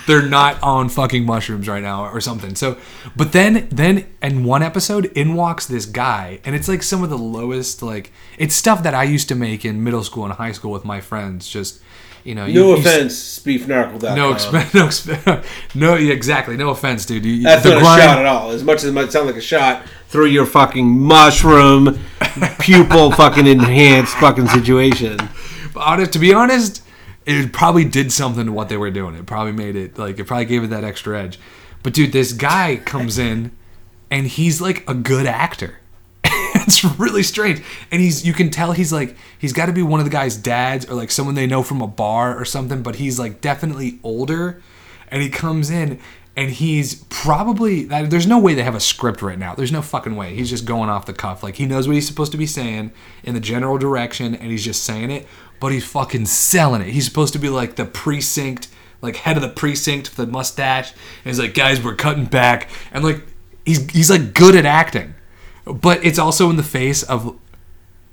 They're 0.06 0.28
not 0.28 0.60
on 0.62 0.88
fucking 0.88 1.24
mushrooms 1.24 1.68
right 1.68 1.82
now 1.82 2.06
or 2.06 2.20
something. 2.20 2.56
So, 2.56 2.76
but 3.16 3.30
then, 3.32 3.68
then 3.70 4.06
in 4.20 4.42
one 4.42 4.62
episode, 4.62 5.06
in 5.16 5.34
walks 5.34 5.66
this 5.66 5.86
guy, 5.86 6.40
and 6.44 6.54
it's 6.56 6.66
like 6.68 6.82
some 6.82 7.04
of 7.04 7.10
the 7.10 7.16
lowest, 7.18 7.82
like 7.82 8.12
it's 8.36 8.54
stuff 8.56 8.82
that 8.82 8.94
I 8.94 9.04
used 9.04 9.28
to 9.28 9.36
make 9.36 9.64
in 9.64 9.84
middle 9.84 10.02
school 10.02 10.24
and 10.24 10.32
high 10.34 10.50
school 10.52 10.72
with 10.72 10.84
my 10.84 11.00
friends. 11.00 11.48
Just 11.48 11.80
you 12.24 12.34
know, 12.34 12.44
you- 12.46 12.60
no 12.60 12.68
you- 12.74 12.76
offense, 12.80 13.14
Speefnarkle.com. 13.40 14.16
no, 14.16 14.32
uh, 14.32 14.34
exp- 14.36 14.52
no, 14.74 14.86
exp- 14.86 15.44
no, 15.74 15.94
exactly. 15.94 16.56
No 16.56 16.70
offense, 16.70 17.04
dude. 17.06 17.24
You, 17.24 17.42
That's 17.42 17.62
the 17.62 17.70
not 17.70 17.80
grind- 17.80 18.00
a 18.00 18.04
shot 18.04 18.18
at 18.18 18.26
all. 18.26 18.50
As 18.50 18.62
much 18.64 18.78
as 18.78 18.84
it 18.84 18.92
might 18.92 19.10
sound 19.12 19.26
like 19.26 19.36
a 19.36 19.40
shot 19.40 19.82
through 20.08 20.26
your 20.26 20.46
fucking 20.46 20.86
mushroom 21.00 21.98
pupil 22.60 23.12
fucking 23.12 23.46
enhanced 23.46 24.14
fucking 24.16 24.48
situation. 24.48 25.16
But 25.74 25.80
honest, 25.80 26.12
to 26.12 26.18
be 26.18 26.32
honest, 26.34 26.82
it 27.24 27.52
probably 27.52 27.84
did 27.84 28.12
something 28.12 28.46
to 28.46 28.52
what 28.52 28.68
they 28.68 28.76
were 28.76 28.90
doing. 28.90 29.14
It 29.14 29.26
probably 29.26 29.52
made 29.52 29.74
it 29.76 29.98
like 29.98 30.18
it 30.18 30.24
probably 30.24 30.44
gave 30.44 30.64
it 30.64 30.68
that 30.70 30.84
extra 30.84 31.20
edge. 31.22 31.38
But 31.82 31.94
dude, 31.94 32.12
this 32.12 32.32
guy 32.32 32.76
comes 32.76 33.18
in 33.18 33.52
and 34.10 34.26
he's 34.26 34.60
like 34.60 34.88
a 34.88 34.94
good 34.94 35.26
actor. 35.26 35.78
It's 36.54 36.84
really 36.84 37.22
strange. 37.22 37.62
And 37.90 38.00
he's 38.00 38.26
you 38.26 38.32
can 38.32 38.50
tell 38.50 38.72
he's 38.72 38.92
like 38.92 39.16
he's 39.38 39.52
got 39.52 39.66
to 39.66 39.72
be 39.72 39.82
one 39.82 40.00
of 40.00 40.06
the 40.06 40.10
guy's 40.10 40.36
dads 40.36 40.88
or 40.88 40.94
like 40.94 41.10
someone 41.10 41.34
they 41.34 41.46
know 41.46 41.62
from 41.62 41.80
a 41.80 41.86
bar 41.86 42.38
or 42.38 42.44
something, 42.44 42.82
but 42.82 42.96
he's 42.96 43.18
like 43.18 43.40
definitely 43.40 43.98
older 44.02 44.62
and 45.08 45.22
he 45.22 45.28
comes 45.28 45.70
in 45.70 46.00
and 46.36 46.50
he's 46.50 47.04
probably 47.10 47.84
there's 47.84 48.26
no 48.26 48.38
way 48.38 48.54
they 48.54 48.62
have 48.62 48.74
a 48.74 48.80
script 48.80 49.22
right 49.22 49.38
now. 49.38 49.54
There's 49.54 49.72
no 49.72 49.82
fucking 49.82 50.16
way. 50.16 50.34
He's 50.34 50.50
just 50.50 50.64
going 50.64 50.88
off 50.88 51.06
the 51.06 51.12
cuff. 51.12 51.42
Like 51.42 51.56
he 51.56 51.66
knows 51.66 51.86
what 51.86 51.94
he's 51.94 52.06
supposed 52.06 52.32
to 52.32 52.38
be 52.38 52.46
saying 52.46 52.92
in 53.22 53.34
the 53.34 53.40
general 53.40 53.78
direction 53.78 54.34
and 54.34 54.50
he's 54.50 54.64
just 54.64 54.84
saying 54.84 55.10
it, 55.10 55.26
but 55.60 55.72
he's 55.72 55.84
fucking 55.84 56.26
selling 56.26 56.82
it. 56.82 56.88
He's 56.88 57.04
supposed 57.04 57.34
to 57.34 57.38
be 57.38 57.50
like 57.50 57.76
the 57.76 57.84
precinct, 57.84 58.68
like 59.02 59.16
head 59.16 59.36
of 59.36 59.42
the 59.42 59.48
precinct 59.48 60.08
with 60.08 60.16
the 60.16 60.26
mustache. 60.26 60.92
And 60.92 61.24
he's 61.24 61.38
like, 61.38 61.54
"Guys, 61.54 61.82
we're 61.82 61.96
cutting 61.96 62.24
back." 62.24 62.70
And 62.92 63.04
like 63.04 63.22
he's 63.66 63.90
he's 63.90 64.10
like 64.10 64.32
good 64.32 64.56
at 64.56 64.64
acting. 64.64 65.14
But 65.64 66.04
it's 66.04 66.18
also 66.18 66.50
in 66.50 66.56
the 66.56 66.62
face 66.62 67.02
of 67.02 67.38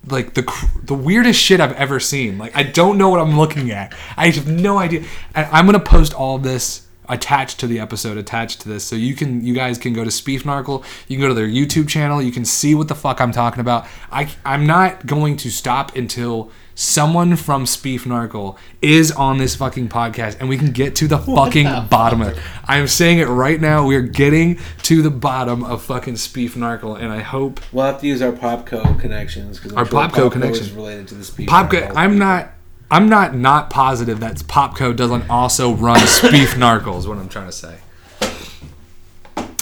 like 0.07 0.33
the 0.33 0.43
the 0.83 0.93
weirdest 0.93 1.39
shit 1.39 1.59
I've 1.59 1.73
ever 1.73 1.99
seen. 1.99 2.37
Like 2.37 2.55
I 2.55 2.63
don't 2.63 2.97
know 2.97 3.09
what 3.09 3.19
I'm 3.19 3.37
looking 3.37 3.71
at. 3.71 3.93
I 4.15 4.29
have 4.29 4.47
no 4.47 4.77
idea. 4.77 5.03
And 5.35 5.47
I'm 5.51 5.65
gonna 5.65 5.79
post 5.79 6.13
all 6.13 6.37
this 6.37 6.87
attached 7.09 7.59
to 7.59 7.67
the 7.67 7.79
episode, 7.79 8.17
attached 8.17 8.61
to 8.61 8.69
this. 8.69 8.85
So 8.85 8.95
you 8.95 9.15
can, 9.15 9.43
you 9.43 9.53
guys 9.53 9.77
can 9.77 9.93
go 9.93 10.03
to 10.03 10.09
Speefnarkle. 10.09 10.83
You 11.07 11.17
can 11.17 11.21
go 11.21 11.27
to 11.27 11.33
their 11.33 11.47
YouTube 11.47 11.89
channel. 11.89 12.21
You 12.21 12.31
can 12.31 12.45
see 12.45 12.75
what 12.75 12.87
the 12.87 12.95
fuck 12.95 13.19
I'm 13.19 13.31
talking 13.31 13.59
about. 13.59 13.87
I, 14.11 14.29
I'm 14.45 14.65
not 14.65 15.05
going 15.05 15.35
to 15.37 15.49
stop 15.49 15.95
until 15.95 16.51
someone 16.79 17.35
from 17.35 17.65
Speefnarkle 17.65 18.57
is 18.81 19.11
on 19.11 19.37
this 19.37 19.53
fucking 19.53 19.89
podcast 19.89 20.37
and 20.39 20.47
we 20.47 20.57
can 20.57 20.71
get 20.71 20.95
to 20.95 21.09
the 21.09 21.17
fucking 21.17 21.65
bottom 21.89 22.21
of 22.21 22.29
it. 22.29 22.37
I'm 22.65 22.87
saying 22.87 23.19
it 23.19 23.25
right 23.25 23.59
now. 23.59 23.85
We're 23.85 24.01
getting 24.01 24.59
to 24.83 25.01
the 25.01 25.09
bottom 25.09 25.61
of 25.61 25.83
fucking 25.83 26.13
Speefnarkle, 26.13 26.97
and 26.97 27.11
I 27.11 27.19
hope 27.19 27.59
We'll 27.73 27.85
have 27.85 27.99
to 27.99 28.07
use 28.07 28.21
our 28.21 28.31
Popco 28.31 28.97
connections 28.97 29.59
because 29.59 29.73
Our 29.73 29.83
Popco 29.83 30.31
connection. 30.31 30.63
is 30.63 30.71
related 30.71 31.09
to 31.09 31.15
the 31.15 31.25
speed. 31.25 31.49
Popco. 31.49 31.91
I'm 31.95 32.17
not. 32.17 32.51
I'm 32.91 33.07
not 33.07 33.35
not 33.35 33.69
positive 33.69 34.19
that 34.21 34.37
Popco 34.37 34.95
doesn't 34.95 35.29
also 35.29 35.73
run 35.73 35.99
Speefnarkle 35.99 36.97
is 36.97 37.07
what 37.07 37.17
I'm 37.17 37.29
trying 37.29 37.45
to 37.45 37.51
say. 37.51 37.77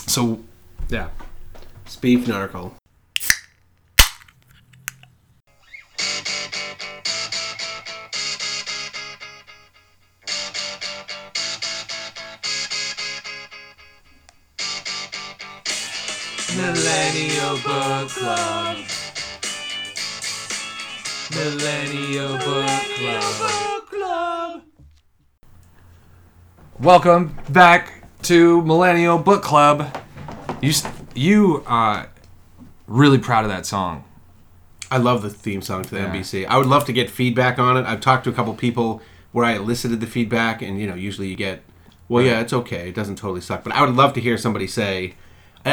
So, 0.06 0.40
yeah. 0.88 1.10
Speed 1.86 2.26
Narkle. 2.26 2.74
Millennial 16.58 17.56
Book 17.64 18.10
Club. 18.10 18.78
Millennial 21.36 22.38
Book 22.40 23.90
Club. 23.92 24.62
Welcome 26.80 27.38
back 27.50 28.04
to 28.24 28.64
Millennial 28.64 29.20
Book 29.20 29.44
Club. 29.44 29.96
You 30.62 30.74
you 31.14 31.64
uh 31.68 32.08
really 32.88 33.20
proud 33.20 33.44
of 33.46 33.52
that 33.52 33.68
song. 33.68 34.04
I 34.90 34.98
love 34.98 35.22
the 35.22 35.30
theme 35.30 35.62
song 35.62 35.84
to 35.84 35.90
the 35.92 35.98
Yeah. 35.98 36.12
MBC. 36.12 36.48
I 36.48 36.58
would 36.58 36.66
love 36.68 36.86
to 36.86 36.94
get 36.94 37.12
feedback 37.12 37.60
on 37.60 37.78
it. 37.78 37.86
I've 37.86 38.02
talked 38.02 38.24
to 38.24 38.32
a 38.32 38.34
couple 38.34 38.56
people 38.56 39.02
where 39.32 39.46
I 39.46 39.54
elicited 39.54 40.00
the 40.00 40.08
feedback, 40.08 40.64
and 40.64 40.80
you 40.82 40.88
know, 40.88 40.96
usually 40.96 41.28
you 41.28 41.36
get, 41.36 41.62
well, 42.10 42.24
yeah, 42.24 42.40
it's 42.40 42.54
okay. 42.54 42.90
It 42.90 42.96
doesn't 42.96 43.18
totally 43.18 43.42
suck. 43.42 43.64
But 43.64 43.74
I 43.74 43.82
would 43.86 43.96
love 43.96 44.14
to 44.14 44.22
hear 44.22 44.40
somebody 44.40 44.66
say. 44.66 45.14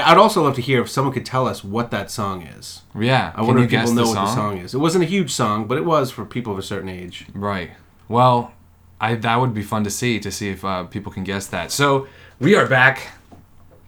I'd 0.03 0.17
also 0.19 0.43
love 0.43 0.55
to 0.57 0.63
hear 0.63 0.81
if 0.83 0.89
someone 0.91 1.13
could 1.13 1.27
tell 1.27 1.47
us 1.47 1.63
what 1.63 1.91
that 1.91 2.11
song 2.11 2.43
is. 2.43 2.83
Yeah. 2.99 3.33
I 3.35 3.43
wonder 3.43 3.63
if 3.63 3.71
people 3.71 3.93
know 3.93 4.07
what 4.07 4.15
the 4.15 4.35
song 4.35 4.59
is. 4.59 4.75
It 4.75 4.79
wasn't 4.79 5.05
a 5.05 5.07
huge 5.07 5.31
song, 5.31 5.67
but 5.67 5.79
it 5.79 5.85
was 5.85 6.11
for 6.11 6.25
people 6.25 6.53
of 6.53 6.59
a 6.59 6.63
certain 6.63 6.89
age. 6.89 7.27
Right. 7.35 7.71
Well, 8.09 8.53
I 9.01 9.15
that 9.17 9.37
would 9.41 9.55
be 9.55 9.63
fun 9.63 9.85
to 9.85 9.91
see 9.91 10.19
to 10.21 10.31
see 10.31 10.49
if 10.51 10.65
uh, 10.65 10.85
people 10.85 11.13
can 11.13 11.25
guess 11.25 11.47
that. 11.49 11.71
So 11.71 12.07
we 12.41 12.55
are 12.55 12.67
back 12.67 13.09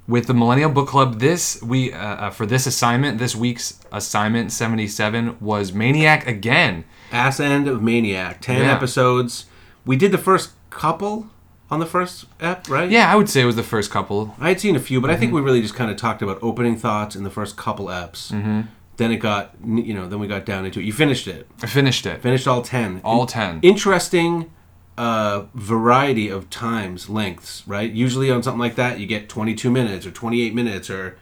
with 0.08 0.26
the 0.26 0.34
Millennial 0.34 0.70
Book 0.70 0.88
Club. 0.88 1.20
This 1.20 1.62
we 1.62 1.92
uh, 1.92 1.98
uh, 1.98 2.30
for 2.30 2.46
this 2.46 2.66
assignment, 2.66 3.18
this 3.18 3.34
week's 3.34 3.80
assignment 3.92 4.52
seventy 4.52 4.86
seven 4.88 5.36
was 5.40 5.72
Maniac 5.72 6.26
again. 6.26 6.84
Ass 7.12 7.38
End 7.40 7.68
of 7.68 7.82
Maniac. 7.82 8.40
Ten 8.40 8.62
Yeah. 8.62 8.74
episodes. 8.74 9.46
We 9.84 9.96
did 9.96 10.12
the 10.12 10.18
first 10.18 10.50
couple 10.70 11.28
on 11.70 11.80
the 11.80 11.86
first 11.86 12.26
ep, 12.40 12.68
right? 12.68 12.90
Yeah, 12.90 13.12
I 13.12 13.16
would 13.16 13.28
say 13.28 13.40
it 13.42 13.44
was 13.46 13.56
the 13.56 13.62
first 13.62 13.90
couple. 13.90 14.34
I 14.38 14.48
had 14.48 14.60
seen 14.60 14.76
a 14.76 14.80
few, 14.80 15.00
but 15.00 15.10
I 15.10 15.14
Mm-hmm. 15.14 15.20
think 15.20 15.32
we 15.32 15.40
really 15.40 15.62
just 15.62 15.74
kind 15.74 15.90
of 15.90 15.96
talked 15.96 16.22
about 16.22 16.38
opening 16.42 16.76
thoughts 16.76 17.16
in 17.16 17.24
the 17.24 17.30
first 17.30 17.56
couple 17.56 17.86
eps. 17.86 18.30
Mm-hmm. 18.32 18.62
Then 18.98 19.12
it 19.12 19.16
got, 19.16 19.54
you 19.64 19.92
know, 19.92 20.08
then 20.08 20.18
we 20.20 20.26
got 20.26 20.46
down 20.46 20.64
into 20.64 20.80
it. 20.80 20.84
You 20.84 20.92
finished 20.92 21.26
it. 21.28 21.46
I 21.62 21.66
finished 21.66 22.06
it. 22.06 22.22
Finished 22.22 22.46
all 22.48 22.62
ten. 22.62 23.00
All 23.04 23.22
In- 23.22 23.26
10. 23.28 23.60
Interesting 23.62 24.50
uh, 24.96 25.44
variety 25.54 26.28
of 26.30 26.48
times, 26.48 27.10
lengths, 27.10 27.62
right? 27.66 27.90
Usually 27.92 28.30
on 28.30 28.42
something 28.42 28.58
like 28.60 28.76
that, 28.76 28.98
you 28.98 29.06
get 29.06 29.28
22 29.28 29.70
minutes 29.70 30.06
or 30.06 30.10
28 30.10 30.54
minutes 30.54 30.88
or 30.88 31.18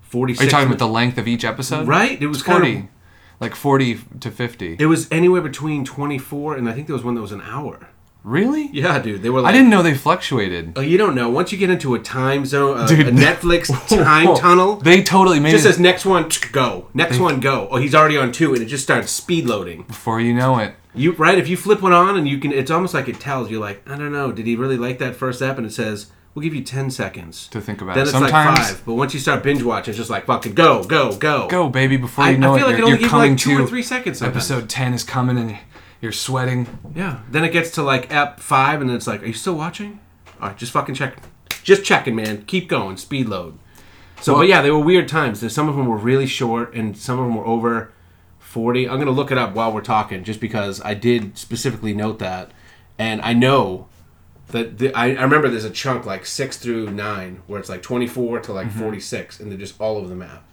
46. 0.00 0.40
Are 0.40 0.44
you 0.44 0.50
talking 0.50 0.66
minutes. 0.68 0.80
about 0.82 0.86
the 0.88 0.92
length 0.92 1.18
of 1.18 1.28
each 1.28 1.44
episode? 1.44 1.86
Right? 1.86 2.20
It 2.20 2.26
was 2.26 2.38
It's 2.38 2.46
kind 2.46 2.58
forty, 2.58 2.76
of. 2.78 2.84
like 3.40 3.54
forty 3.54 3.98
to 4.20 4.30
fifty. 4.32 4.76
It 4.80 4.86
was 4.86 5.06
anywhere 5.12 5.40
between 5.42 5.84
24 5.84 6.56
and 6.56 6.68
I 6.68 6.72
think 6.72 6.86
there 6.88 6.94
was 6.94 7.04
one 7.04 7.14
that 7.14 7.20
was 7.20 7.32
an 7.32 7.42
hour. 7.42 7.88
Really? 8.24 8.68
Yeah, 8.72 8.98
dude. 8.98 9.22
They 9.22 9.30
were 9.30 9.40
Like, 9.42 9.50
I 9.54 9.56
didn't 9.56 9.70
know 9.70 9.82
they 9.82 9.94
fluctuated. 9.94 10.72
Oh, 10.76 10.80
you 10.80 10.98
don't 10.98 11.14
know. 11.14 11.28
Once 11.28 11.52
you 11.52 11.58
get 11.58 11.70
into 11.70 11.94
a 11.94 11.98
time 12.00 12.44
zone, 12.46 12.78
uh, 12.78 12.86
Dude. 12.86 13.06
a 13.06 13.12
Netflix 13.12 13.68
time 13.88 14.34
tunnel, 14.36 14.76
They 14.76 15.02
totally 15.02 15.38
made 15.40 15.50
it. 15.50 15.52
just 15.52 15.66
it 15.66 15.68
says 15.72 15.78
next 15.80 16.04
one 16.04 16.28
go, 16.52 16.88
next 16.94 17.18
one 17.18 17.38
go. 17.40 17.68
Oh, 17.70 17.76
he's 17.76 17.94
already 17.94 18.16
on 18.16 18.32
two, 18.32 18.52
and 18.54 18.62
it 18.62 18.66
just 18.66 18.82
starts 18.82 19.12
speed 19.12 19.44
loading. 19.46 19.82
before 19.82 20.20
you 20.20 20.34
know 20.34 20.58
it. 20.58 20.74
You 20.94 21.12
right? 21.12 21.38
If 21.38 21.48
you 21.48 21.56
flip 21.56 21.82
one 21.82 21.92
on, 21.92 22.16
and 22.16 22.26
you 22.28 22.38
can, 22.38 22.52
it's 22.52 22.70
almost 22.70 22.94
like 22.94 23.08
it 23.08 23.20
tells 23.20 23.50
you, 23.50 23.58
like, 23.60 23.88
I 23.88 23.96
don't 23.96 24.12
know, 24.12 24.32
did 24.32 24.46
he 24.46 24.56
really 24.56 24.76
like 24.76 24.98
that 24.98 25.16
first 25.16 25.42
app? 25.42 25.58
And 25.58 25.66
it 25.66 25.72
says, 25.72 26.06
we'll 26.34 26.42
give 26.44 26.54
you 26.54 26.62
ten 26.62 26.88
seconds 26.90 27.48
To 27.48 27.60
think 27.60 27.80
about 27.82 27.94
Then 27.96 28.02
it. 28.02 28.08
it's 28.10 28.12
Sometimes- 28.12 28.58
like 28.58 28.68
five. 28.68 28.82
But 28.86 28.94
once 28.94 29.12
you 29.12 29.18
start 29.20 29.42
binge 29.42 29.62
watching, 29.62 29.90
it's 29.90 29.98
just 29.98 30.08
like 30.10 30.26
fucking 30.26 30.54
go, 30.54 30.84
go, 30.84 31.16
go, 31.16 31.48
Go, 31.48 31.68
baby! 31.68 31.96
Before 31.96 32.24
I, 32.24 32.30
you 32.30 32.38
know 32.38 32.54
it. 32.54 32.58
I 32.58 32.60
feel 32.60 32.68
it, 32.68 32.70
like 32.70 32.74
it 32.74 32.78
you're, 32.78 32.86
only 32.88 33.00
you're 33.00 33.08
coming 33.10 33.30
like 33.32 33.38
two 33.40 33.58
to 33.58 33.64
or 33.64 33.66
three 33.66 33.82
seconds. 33.82 34.18
Sometimes. 34.18 34.50
episode 34.50 34.68
10 34.70 34.94
is 34.94 35.02
coming 35.04 35.36
and 35.36 35.58
you're 36.04 36.12
sweating 36.12 36.68
Yeah. 36.94 37.20
Then 37.30 37.42
it 37.44 37.50
gets 37.50 37.70
to 37.72 37.82
like 37.82 38.12
ep 38.14 38.38
five, 38.38 38.80
and 38.80 38.88
then 38.88 38.96
it's 38.96 39.06
like, 39.08 39.22
are 39.22 39.26
you 39.26 39.32
still 39.32 39.56
watching? 39.56 39.98
All 40.40 40.48
right, 40.48 40.56
just 40.56 40.70
fucking 40.72 40.94
check, 40.94 41.16
just 41.64 41.82
checking, 41.84 42.14
man. 42.14 42.44
Keep 42.44 42.68
going, 42.68 42.96
speed 42.96 43.26
load. 43.28 43.58
So, 44.20 44.36
but 44.36 44.46
yeah, 44.46 44.62
they 44.62 44.70
were 44.70 44.78
weird 44.78 45.08
times. 45.08 45.40
There's 45.40 45.54
some 45.54 45.68
of 45.68 45.76
them 45.76 45.86
were 45.86 45.96
really 45.96 46.26
short, 46.26 46.74
and 46.74 46.96
some 46.96 47.18
of 47.18 47.24
them 47.26 47.34
were 47.36 47.46
over 47.46 47.92
forty. 48.38 48.88
I'm 48.88 48.98
gonna 48.98 49.10
look 49.10 49.30
it 49.32 49.38
up 49.38 49.54
while 49.54 49.72
we're 49.72 49.80
talking, 49.80 50.22
just 50.24 50.40
because 50.40 50.80
I 50.82 50.94
did 50.94 51.36
specifically 51.38 51.94
note 51.94 52.18
that, 52.20 52.50
and 52.98 53.20
I 53.22 53.32
know 53.32 53.88
that 54.48 54.78
the, 54.78 54.92
I, 54.94 55.06
I 55.14 55.22
remember 55.22 55.48
there's 55.48 55.64
a 55.64 55.70
chunk 55.70 56.04
like 56.04 56.26
six 56.26 56.56
through 56.58 56.90
nine 56.90 57.40
where 57.46 57.58
it's 57.58 57.68
like 57.70 57.82
24 57.82 58.40
to 58.40 58.48
Mm-hmm. 58.48 58.54
like 58.54 58.70
46, 58.70 59.40
and 59.40 59.50
they're 59.50 59.58
just 59.58 59.80
all 59.80 59.96
over 59.96 60.08
the 60.08 60.14
map, 60.14 60.44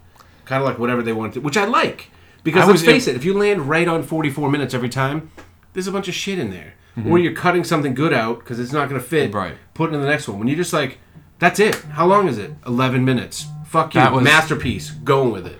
kind 0.45 0.61
of 0.61 0.67
like 0.67 0.79
whatever 0.79 1.01
they 1.03 1.13
want 1.13 1.33
to, 1.33 1.41
which 1.41 1.57
I 1.57 1.65
like 1.65 2.09
because 2.43 2.63
I 2.63 2.67
let's 2.67 2.81
was- 2.81 2.83
face 2.83 3.07
it, 3.07 3.15
if 3.15 3.23
you 3.25 3.37
land 3.37 3.67
right 3.69 3.87
on 3.87 4.03
44 4.03 4.49
minutes 4.49 4.73
every 4.73 4.89
time, 4.89 5.31
there's 5.73 5.87
a 5.87 5.91
bunch 5.91 6.07
of 6.07 6.13
shit 6.13 6.37
in 6.39 6.49
there, 6.51 6.73
or 7.07 7.17
you're 7.19 7.33
cutting 7.33 7.63
something 7.63 7.93
good 7.93 8.13
out 8.13 8.39
because 8.39 8.59
it's 8.59 8.71
not 8.73 8.89
gonna 8.89 8.99
fit. 9.01 9.29
Mm-hmm. 9.29 9.37
Right. 9.37 9.55
Put 9.73 9.91
it 9.91 9.95
in 9.95 10.01
the 10.01 10.07
next 10.07 10.27
one. 10.27 10.39
When 10.39 10.47
you're 10.47 10.57
just 10.57 10.73
like, 10.73 10.97
that's 11.39 11.59
it. 11.59 11.75
How 11.75 12.05
long 12.05 12.27
is 12.27 12.37
it? 12.37 12.51
11 12.67 13.03
minutes. 13.05 13.45
Fuck 13.65 13.95
you. 13.95 14.01
That 14.01 14.11
was- 14.13 14.23
Masterpiece. 14.23 14.91
Going 14.91 15.31
with 15.31 15.47
it. 15.47 15.57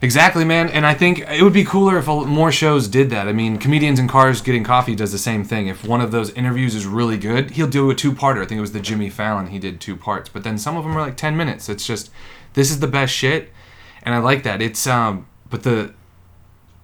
exactly 0.00 0.44
man 0.44 0.68
and 0.68 0.86
i 0.86 0.94
think 0.94 1.18
it 1.18 1.42
would 1.42 1.52
be 1.52 1.64
cooler 1.64 1.98
if 1.98 2.06
more 2.06 2.52
shows 2.52 2.86
did 2.86 3.10
that 3.10 3.26
i 3.26 3.32
mean 3.32 3.58
comedians 3.58 3.98
in 3.98 4.06
cars 4.06 4.40
getting 4.40 4.62
coffee 4.62 4.94
does 4.94 5.10
the 5.10 5.18
same 5.18 5.42
thing 5.42 5.66
if 5.66 5.84
one 5.84 6.00
of 6.00 6.12
those 6.12 6.30
interviews 6.34 6.76
is 6.76 6.86
really 6.86 7.18
good 7.18 7.50
he'll 7.50 7.66
do 7.66 7.90
a 7.90 7.94
two-parter 7.96 8.36
i 8.40 8.46
think 8.46 8.58
it 8.58 8.60
was 8.60 8.70
the 8.72 8.78
jimmy 8.80 9.10
fallon 9.10 9.48
he 9.48 9.58
did 9.58 9.80
two 9.80 9.96
parts 9.96 10.28
but 10.28 10.44
then 10.44 10.56
some 10.56 10.76
of 10.76 10.84
them 10.84 10.96
are 10.96 11.00
like 11.00 11.16
10 11.16 11.36
minutes 11.36 11.68
it's 11.68 11.84
just 11.84 12.10
this 12.54 12.70
is 12.70 12.78
the 12.78 12.86
best 12.86 13.12
shit 13.12 13.50
and 14.02 14.14
i 14.14 14.18
like 14.18 14.42
that 14.42 14.60
it's 14.62 14.86
um 14.86 15.26
but 15.50 15.62
the 15.62 15.92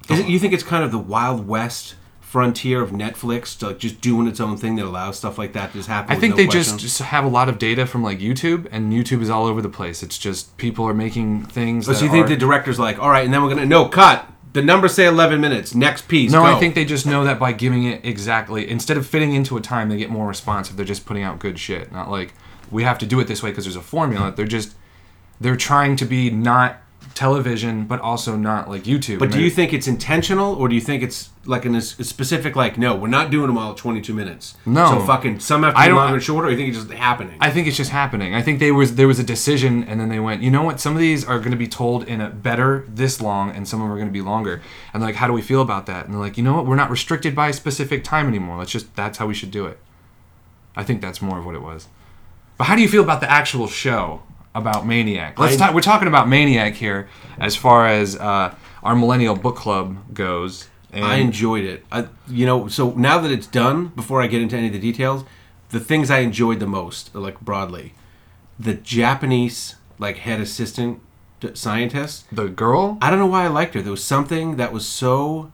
Is 0.09 0.21
it, 0.21 0.29
you 0.29 0.39
think 0.39 0.53
it's 0.53 0.63
kind 0.63 0.85
of 0.85 0.91
the 0.91 0.99
Wild 0.99 1.47
West 1.47 1.95
frontier 2.21 2.83
of 2.83 2.91
Netflix, 2.91 3.57
to 3.59 3.69
like 3.69 3.79
just 3.79 4.01
doing 4.01 4.27
its 4.27 4.41
own 4.41 4.57
thing 4.57 4.77
that 4.77 4.85
allows 4.85 5.19
stuff 5.19 5.39
like 5.39 5.53
that 5.53 5.71
to 5.73 5.79
just 5.79 5.89
happen? 5.89 6.15
I 6.15 6.19
think 6.19 6.33
no 6.33 6.37
they 6.39 6.47
question? 6.47 6.79
just, 6.79 6.81
just 6.81 7.03
have 7.03 7.25
a 7.25 7.29
lot 7.29 7.49
of 7.49 7.59
data 7.59 7.87
from 7.87 8.03
like 8.03 8.19
YouTube, 8.19 8.67
and 8.71 8.93
YouTube 8.93 9.23
is 9.23 9.31
all 9.31 9.47
over 9.47 9.63
the 9.63 9.69
place. 9.69 10.03
It's 10.03 10.19
just 10.19 10.57
people 10.57 10.85
are 10.87 10.95
making 10.95 11.45
things. 11.45 11.87
But 11.87 11.93
that 11.93 11.99
so 11.99 12.05
you 12.07 12.11
think 12.11 12.27
are- 12.27 12.31
the 12.31 12.37
director's 12.37 12.79
like, 12.79 12.99
all 12.99 13.09
right, 13.09 13.25
and 13.25 13.33
then 13.33 13.43
we're 13.43 13.51
gonna 13.51 13.67
no 13.67 13.87
cut. 13.89 14.27
The 14.53 14.63
numbers 14.63 14.95
say 14.95 15.07
11 15.07 15.41
minutes. 15.41 15.75
Next 15.75 16.07
piece. 16.07 16.31
No, 16.31 16.41
go. 16.43 16.47
I 16.47 16.61
think 16.61 16.75
they 16.75 16.85
just 16.85 17.07
know 17.07 17.25
that 17.25 17.41
by 17.41 17.53
giving 17.53 17.85
it 17.85 18.05
exactly 18.05 18.69
instead 18.71 18.97
of 18.97 19.07
fitting 19.07 19.35
into 19.35 19.57
a 19.57 19.61
time, 19.61 19.89
they 19.89 19.97
get 19.97 20.11
more 20.11 20.29
response 20.29 20.71
if 20.71 20.77
they're 20.77 20.85
just 20.85 21.07
putting 21.07 21.23
out 21.23 21.39
good 21.39 21.59
shit. 21.59 21.91
Not 21.93 22.11
like 22.11 22.35
we 22.71 22.83
have 22.85 22.99
to 22.99 23.07
do 23.07 23.19
it 23.21 23.27
this 23.27 23.43
way 23.43 23.51
because 23.51 23.65
there's 23.65 23.77
a 23.77 23.81
formula. 23.81 24.33
They're 24.35 24.47
just 24.47 24.75
they're 25.41 25.57
trying 25.57 25.97
to 25.97 26.05
be 26.05 26.31
not 26.31 26.81
television, 27.15 27.87
but 27.87 28.01
also 28.01 28.37
not 28.37 28.69
like 28.69 28.85
YouTube. 28.85 29.19
But 29.19 29.31
do 29.31 29.41
you 29.41 29.51
think 29.51 29.73
it's 29.73 29.87
intentional, 29.87 30.55
or 30.55 30.69
do 30.69 30.75
you 30.75 30.81
think 30.81 31.03
it's 31.03 31.31
like 31.47 31.65
in 31.67 31.75
a 31.75 31.81
specific 31.81 32.57
like, 32.57 32.79
no, 32.79 32.95
we're 32.95 33.09
not 33.09 33.31
doing 33.31 33.47
them 33.49 33.59
all 33.59 33.73
at 33.73 33.77
22 33.77 34.15
minutes. 34.15 34.57
No. 34.65 34.87
So 34.89 35.01
fucking 35.01 35.41
some 35.41 35.63
have 35.63 35.75
to 35.75 35.81
I 35.81 35.89
be 35.89 35.93
longer 35.93 36.15
and 36.15 36.23
shorter. 36.23 36.49
Or 36.49 36.51
you 36.51 36.57
think 36.57 36.71
it's 36.71 36.79
just 36.79 36.91
happening? 36.93 37.37
I 37.41 37.51
think 37.51 37.67
it's 37.67 37.77
just 37.77 37.91
happening. 37.91 38.35
I 38.35 38.43
think 38.43 38.61
they 38.61 38.73
was 38.73 38.97
there 38.97 39.09
was 39.09 39.19
a 39.19 39.25
decision, 39.25 39.85
and 39.85 40.01
then 40.01 40.09
they 40.09 40.21
went, 40.21 40.43
you 40.43 40.51
know 40.51 40.63
what? 40.63 40.81
Some 40.81 40.95
of 40.95 41.01
these 41.01 41.25
are 41.25 41.39
going 41.39 41.53
to 41.53 41.57
be 41.57 41.69
told 41.69 42.05
in 42.05 42.21
a 42.21 42.31
better 42.31 42.85
this 42.89 43.21
long, 43.21 43.51
and 43.51 43.67
some 43.69 43.81
of 43.81 43.85
them 43.85 43.93
are 43.93 43.97
going 43.97 44.09
to 44.09 44.13
be 44.13 44.23
longer. 44.23 44.63
And 44.93 45.03
like, 45.03 45.17
how 45.17 45.27
do 45.27 45.33
we 45.33 45.43
feel 45.43 45.63
about 45.63 45.87
that? 45.87 46.07
And 46.07 46.15
they're 46.15 46.21
like, 46.21 46.37
you 46.37 46.43
know 46.43 46.55
what? 46.55 46.67
We're 46.67 46.77
not 46.77 46.91
restricted 46.91 47.35
by 47.35 47.49
a 47.49 47.53
specific 47.53 48.05
time 48.05 48.27
anymore. 48.27 48.59
Let's 48.59 48.73
just 48.73 48.95
that's 48.97 49.19
how 49.19 49.27
we 49.27 49.35
should 49.35 49.51
do 49.51 49.67
it. 49.67 49.79
I 50.77 50.83
think 50.83 51.01
that's 51.01 51.23
more 51.23 51.39
of 51.39 51.47
what 51.47 51.55
it 51.55 51.63
was. 51.63 51.89
But 52.57 52.65
how 52.65 52.77
do 52.77 52.83
you 52.83 52.89
feel 52.89 53.03
about 53.03 53.21
the 53.21 53.31
actual 53.31 53.67
show 53.67 54.23
about 54.55 54.87
Maniac? 54.87 55.39
Let's 55.39 55.55
I- 55.55 55.67
talk. 55.67 55.75
We're 55.75 55.81
talking 55.81 56.09
about 56.09 56.29
Maniac 56.29 56.75
here, 56.75 57.09
as 57.39 57.57
far 57.57 57.87
as 57.87 58.17
uh, 58.17 58.55
our 58.83 58.95
Millennial 58.97 59.37
Book 59.37 59.57
Club 59.57 60.15
goes. 60.15 60.69
And 60.93 61.05
I 61.05 61.17
enjoyed 61.17 61.65
it. 61.65 61.85
I, 61.91 62.07
you 62.29 62.47
know, 62.47 62.69
so 62.69 62.93
now 62.93 63.19
that 63.19 63.33
it's 63.33 63.49
done, 63.49 63.89
before 63.89 64.23
I 64.23 64.29
get 64.29 64.41
into 64.41 64.57
any 64.57 64.69
of 64.69 64.73
the 64.73 64.79
details, 64.79 65.25
the 65.71 65.81
things 65.81 66.09
I 66.09 66.19
enjoyed 66.21 66.61
the 66.61 66.69
most, 66.69 67.13
like 67.17 67.41
broadly, 67.41 67.95
the 68.61 68.75
Japanese 68.75 69.75
like 69.99 70.19
head 70.19 70.41
assistant 70.41 71.01
scientist. 71.55 72.27
the 72.31 72.47
girl. 72.49 72.97
I 73.03 73.11
don't 73.11 73.19
know 73.19 73.27
why 73.27 73.45
I 73.45 73.49
liked 73.49 73.75
her. 73.75 73.83
There 73.83 73.91
was 73.91 74.05
something 74.05 74.55
that 74.57 74.73
was 74.73 74.87
so 74.87 75.51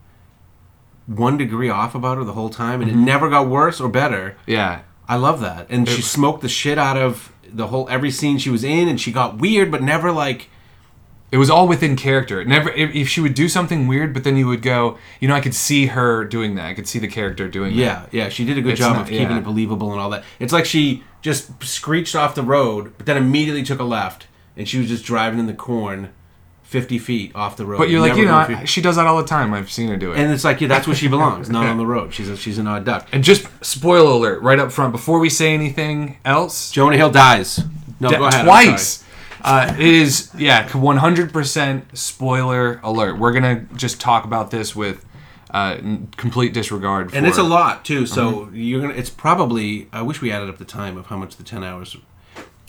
one 1.07 1.37
degree 1.37 1.69
off 1.69 1.95
about 1.95 2.17
her 2.17 2.23
the 2.23 2.33
whole 2.33 2.49
time, 2.51 2.81
and 2.81 2.91
Mm-hmm. 2.91 3.01
it 3.01 3.05
never 3.05 3.29
got 3.29 3.47
worse 3.47 3.81
or 3.81 3.89
better. 3.89 4.37
Yeah, 4.45 4.81
I 5.09 5.15
love 5.15 5.39
that. 5.41 5.65
And 5.69 5.89
she 5.89 6.01
smoked 6.03 6.41
the 6.41 6.49
shit 6.49 6.77
out 6.77 6.97
of 6.97 7.33
the 7.53 7.67
whole 7.67 7.87
every 7.89 8.11
scene 8.11 8.37
she 8.37 8.49
was 8.49 8.63
in, 8.63 8.87
and 8.87 8.99
she 8.99 9.11
got 9.11 9.37
weird, 9.37 9.71
but 9.71 9.81
never 9.81 10.11
like. 10.11 10.49
It 11.31 11.37
was 11.37 11.49
all 11.49 11.65
within 11.65 11.95
character. 11.95 12.41
It 12.41 12.47
Never 12.49 12.69
if, 12.71 12.93
if 12.93 13.07
she 13.07 13.21
would 13.21 13.33
do 13.35 13.47
something 13.47 13.87
weird, 13.87 14.13
but 14.13 14.25
then 14.25 14.35
you 14.35 14.47
would 14.47 14.61
go, 14.61 14.97
you 15.21 15.29
know, 15.29 15.33
I 15.33 15.39
could 15.39 15.53
see 15.55 15.85
her 15.85 16.25
doing 16.25 16.55
that. 16.55 16.65
I 16.65 16.73
could 16.73 16.89
see 16.89 16.99
the 16.99 17.07
character 17.07 17.47
doing 17.47 17.73
that. 17.73 17.81
Yeah, 17.81 18.05
yeah, 18.11 18.27
she 18.27 18.43
did 18.43 18.57
a 18.57 18.61
good 18.61 18.71
It's 18.73 18.79
job 18.81 18.95
not- 18.97 19.03
of 19.03 19.07
keeping 19.07 19.29
yeah. 19.29 19.37
it 19.37 19.43
believable 19.45 19.93
and 19.93 20.01
all 20.01 20.09
that. 20.09 20.25
It's 20.39 20.51
like 20.51 20.65
she 20.65 21.03
just 21.21 21.63
screeched 21.63 22.17
off 22.17 22.35
the 22.35 22.43
road, 22.43 22.93
but 22.97 23.05
then 23.05 23.15
immediately 23.15 23.63
took 23.63 23.79
a 23.79 23.85
left, 23.85 24.27
and 24.57 24.67
she 24.67 24.77
was 24.77 24.89
just 24.89 25.05
driving 25.05 25.39
in 25.39 25.45
the 25.45 25.53
corn, 25.53 26.09
fifty 26.71 26.97
feet 26.97 27.31
off 27.35 27.57
the 27.57 27.65
road. 27.65 27.77
But 27.77 27.89
you're 27.89 27.99
like, 27.99 28.15
you 28.15 28.25
know, 28.25 28.33
I, 28.35 28.63
she 28.65 28.81
does 28.81 28.95
that 28.95 29.05
all 29.05 29.17
the 29.17 29.27
time. 29.27 29.53
I've 29.53 29.69
seen 29.71 29.89
her 29.89 29.97
do 29.97 30.13
it. 30.13 30.17
and 30.19 30.31
it's 30.31 30.43
like, 30.45 30.61
yeah, 30.61 30.67
that's 30.69 30.87
where 30.87 30.95
she 30.95 31.07
belongs, 31.09 31.49
not 31.49 31.65
on 31.67 31.77
the 31.77 31.85
road. 31.85 32.13
She's 32.13 32.29
a, 32.29 32.37
she's 32.37 32.57
an 32.57 32.65
odd 32.67 32.85
duck. 32.85 33.07
And 33.11 33.23
just 33.23 33.45
spoiler 33.63 34.09
alert 34.11 34.41
right 34.41 34.57
up 34.57 34.71
front 34.71 34.91
before 34.93 35.19
we 35.19 35.29
say 35.29 35.53
anything 35.53 36.17
else. 36.25 36.71
Jonah 36.71 36.95
Hill 36.97 37.11
dies. 37.11 37.59
No, 37.99 38.09
go 38.09 38.23
ahead. 38.25 38.41
I'm 38.41 38.45
twice. 38.45 39.03
Uh, 39.43 39.73
it 39.77 39.85
is 39.85 40.31
yeah, 40.37 40.67
100% 40.69 41.97
spoiler 41.97 42.79
alert. 42.83 43.17
We're 43.19 43.33
gonna 43.33 43.65
just 43.75 43.99
talk 43.99 44.23
about 44.23 44.51
this 44.51 44.75
with 44.75 45.03
uh, 45.53 45.75
n- 45.79 46.07
complete 46.15 46.53
disregard. 46.53 47.11
For, 47.11 47.17
and 47.17 47.25
it's 47.27 47.37
a 47.37 47.43
lot 47.43 47.83
too. 47.83 48.05
So 48.05 48.31
Mm-hmm. 48.31 48.55
you're 48.55 48.81
gonna. 48.81 48.93
It's 48.93 49.09
probably. 49.09 49.87
I 49.91 50.01
wish 50.03 50.21
we 50.21 50.31
added 50.31 50.47
up 50.49 50.57
the 50.57 50.65
time 50.65 50.97
of 50.97 51.07
how 51.07 51.17
much 51.17 51.35
the 51.37 51.43
ten 51.43 51.63
hours. 51.63 51.97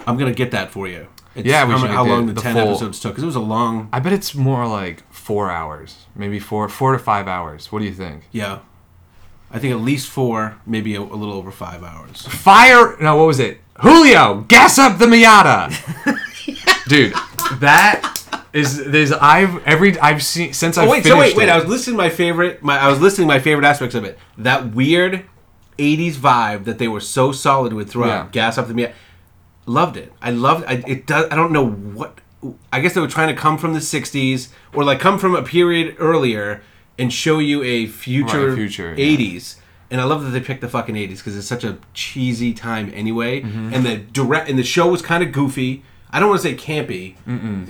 I'm 0.06 0.16
gonna 0.18 0.32
get 0.34 0.50
that 0.50 0.70
for 0.70 0.88
you. 0.88 1.06
It's 1.34 1.46
Yeah, 1.46 1.64
we 1.64 1.72
how, 1.72 1.78
should 1.78 1.90
how 1.90 2.04
long 2.04 2.26
the, 2.26 2.32
the 2.34 2.40
ten 2.40 2.54
full- 2.54 2.68
episodes 2.70 3.00
took 3.00 3.12
because 3.12 3.22
it 3.22 3.26
was 3.26 3.36
a 3.36 3.40
long. 3.40 3.88
I 3.92 4.00
bet 4.00 4.12
it's 4.12 4.34
more 4.34 4.66
like 4.66 5.02
four 5.12 5.50
hours, 5.50 6.06
maybe 6.14 6.38
four, 6.38 6.68
four 6.68 6.92
to 6.92 6.98
five 6.98 7.26
hours. 7.28 7.72
What 7.72 7.78
do 7.80 7.84
you 7.86 7.92
think? 7.94 8.24
Yeah, 8.32 8.60
I 9.50 9.58
think 9.58 9.72
at 9.72 9.80
least 9.80 10.08
four, 10.08 10.58
maybe 10.66 10.94
a, 10.94 11.00
a 11.00 11.02
little 11.02 11.34
over 11.34 11.50
five 11.50 11.82
hours. 11.82 12.26
Fire! 12.26 12.96
No, 13.00 13.16
what 13.16 13.26
was 13.26 13.40
it? 13.40 13.60
Julio, 13.80 14.42
gas 14.48 14.78
up 14.78 14.98
the 14.98 15.06
Miata, 15.06 15.70
dude. 16.88 17.12
That 17.60 18.18
is 18.52 18.84
there's 18.84 19.12
I've 19.12 19.62
every 19.66 19.98
I've 19.98 20.22
seen 20.22 20.52
since 20.52 20.76
oh, 20.76 20.82
I've 20.82 20.88
Oh 20.88 20.90
wait, 20.92 21.02
finished 21.02 21.08
so 21.14 21.18
wait, 21.18 21.36
wait. 21.36 21.48
it. 21.48 21.52
I 21.52 21.56
was 21.58 21.66
listing 21.66 21.96
my 21.96 22.08
favorite. 22.10 22.62
My 22.62 22.78
I 22.78 22.88
was 22.88 23.00
listing 23.00 23.26
my 23.26 23.38
favorite 23.38 23.64
aspects 23.64 23.94
of 23.94 24.04
it. 24.04 24.18
That 24.38 24.74
weird 24.74 25.24
'80s 25.78 26.14
vibe 26.14 26.64
that 26.64 26.78
they 26.78 26.88
were 26.88 27.00
so 27.00 27.32
solid 27.32 27.72
with 27.72 27.90
throughout. 27.90 28.26
Yeah. 28.26 28.28
Gas 28.30 28.58
up 28.58 28.68
the 28.68 28.74
me. 28.74 28.88
Loved 29.66 29.96
it. 29.96 30.12
I 30.20 30.30
loved. 30.30 30.64
I, 30.66 30.82
it 30.86 31.06
does. 31.06 31.26
I 31.30 31.36
don't 31.36 31.52
know 31.52 31.66
what. 31.68 32.18
I 32.72 32.80
guess 32.80 32.94
they 32.94 33.00
were 33.00 33.06
trying 33.06 33.28
to 33.34 33.40
come 33.40 33.56
from 33.58 33.72
the 33.74 33.78
'60s 33.80 34.48
or 34.74 34.82
like 34.84 34.98
come 34.98 35.18
from 35.18 35.34
a 35.36 35.42
period 35.42 35.94
earlier 35.98 36.62
and 36.98 37.12
show 37.12 37.38
you 37.38 37.62
a 37.62 37.86
future, 37.86 38.48
Right, 38.48 38.56
future, 38.56 38.94
yeah. 38.96 39.16
'80s. 39.16 39.56
And 39.90 40.00
I 40.00 40.04
love 40.04 40.24
that 40.24 40.30
they 40.30 40.40
picked 40.40 40.62
the 40.62 40.68
fucking 40.68 40.94
'80s 40.96 41.18
because 41.18 41.36
it's 41.36 41.46
such 41.46 41.62
a 41.64 41.78
cheesy 41.94 42.52
time 42.52 42.90
anyway. 42.94 43.42
Mm-hmm. 43.42 43.72
And 43.74 43.86
the 43.86 43.96
direct 43.98 44.48
and 44.50 44.58
the 44.58 44.64
show 44.64 44.88
was 44.88 45.00
kind 45.02 45.22
of 45.22 45.30
goofy. 45.32 45.84
I 46.10 46.18
don't 46.20 46.28
want 46.28 46.42
to 46.42 46.48
say 46.48 46.54
campy. 46.56 47.14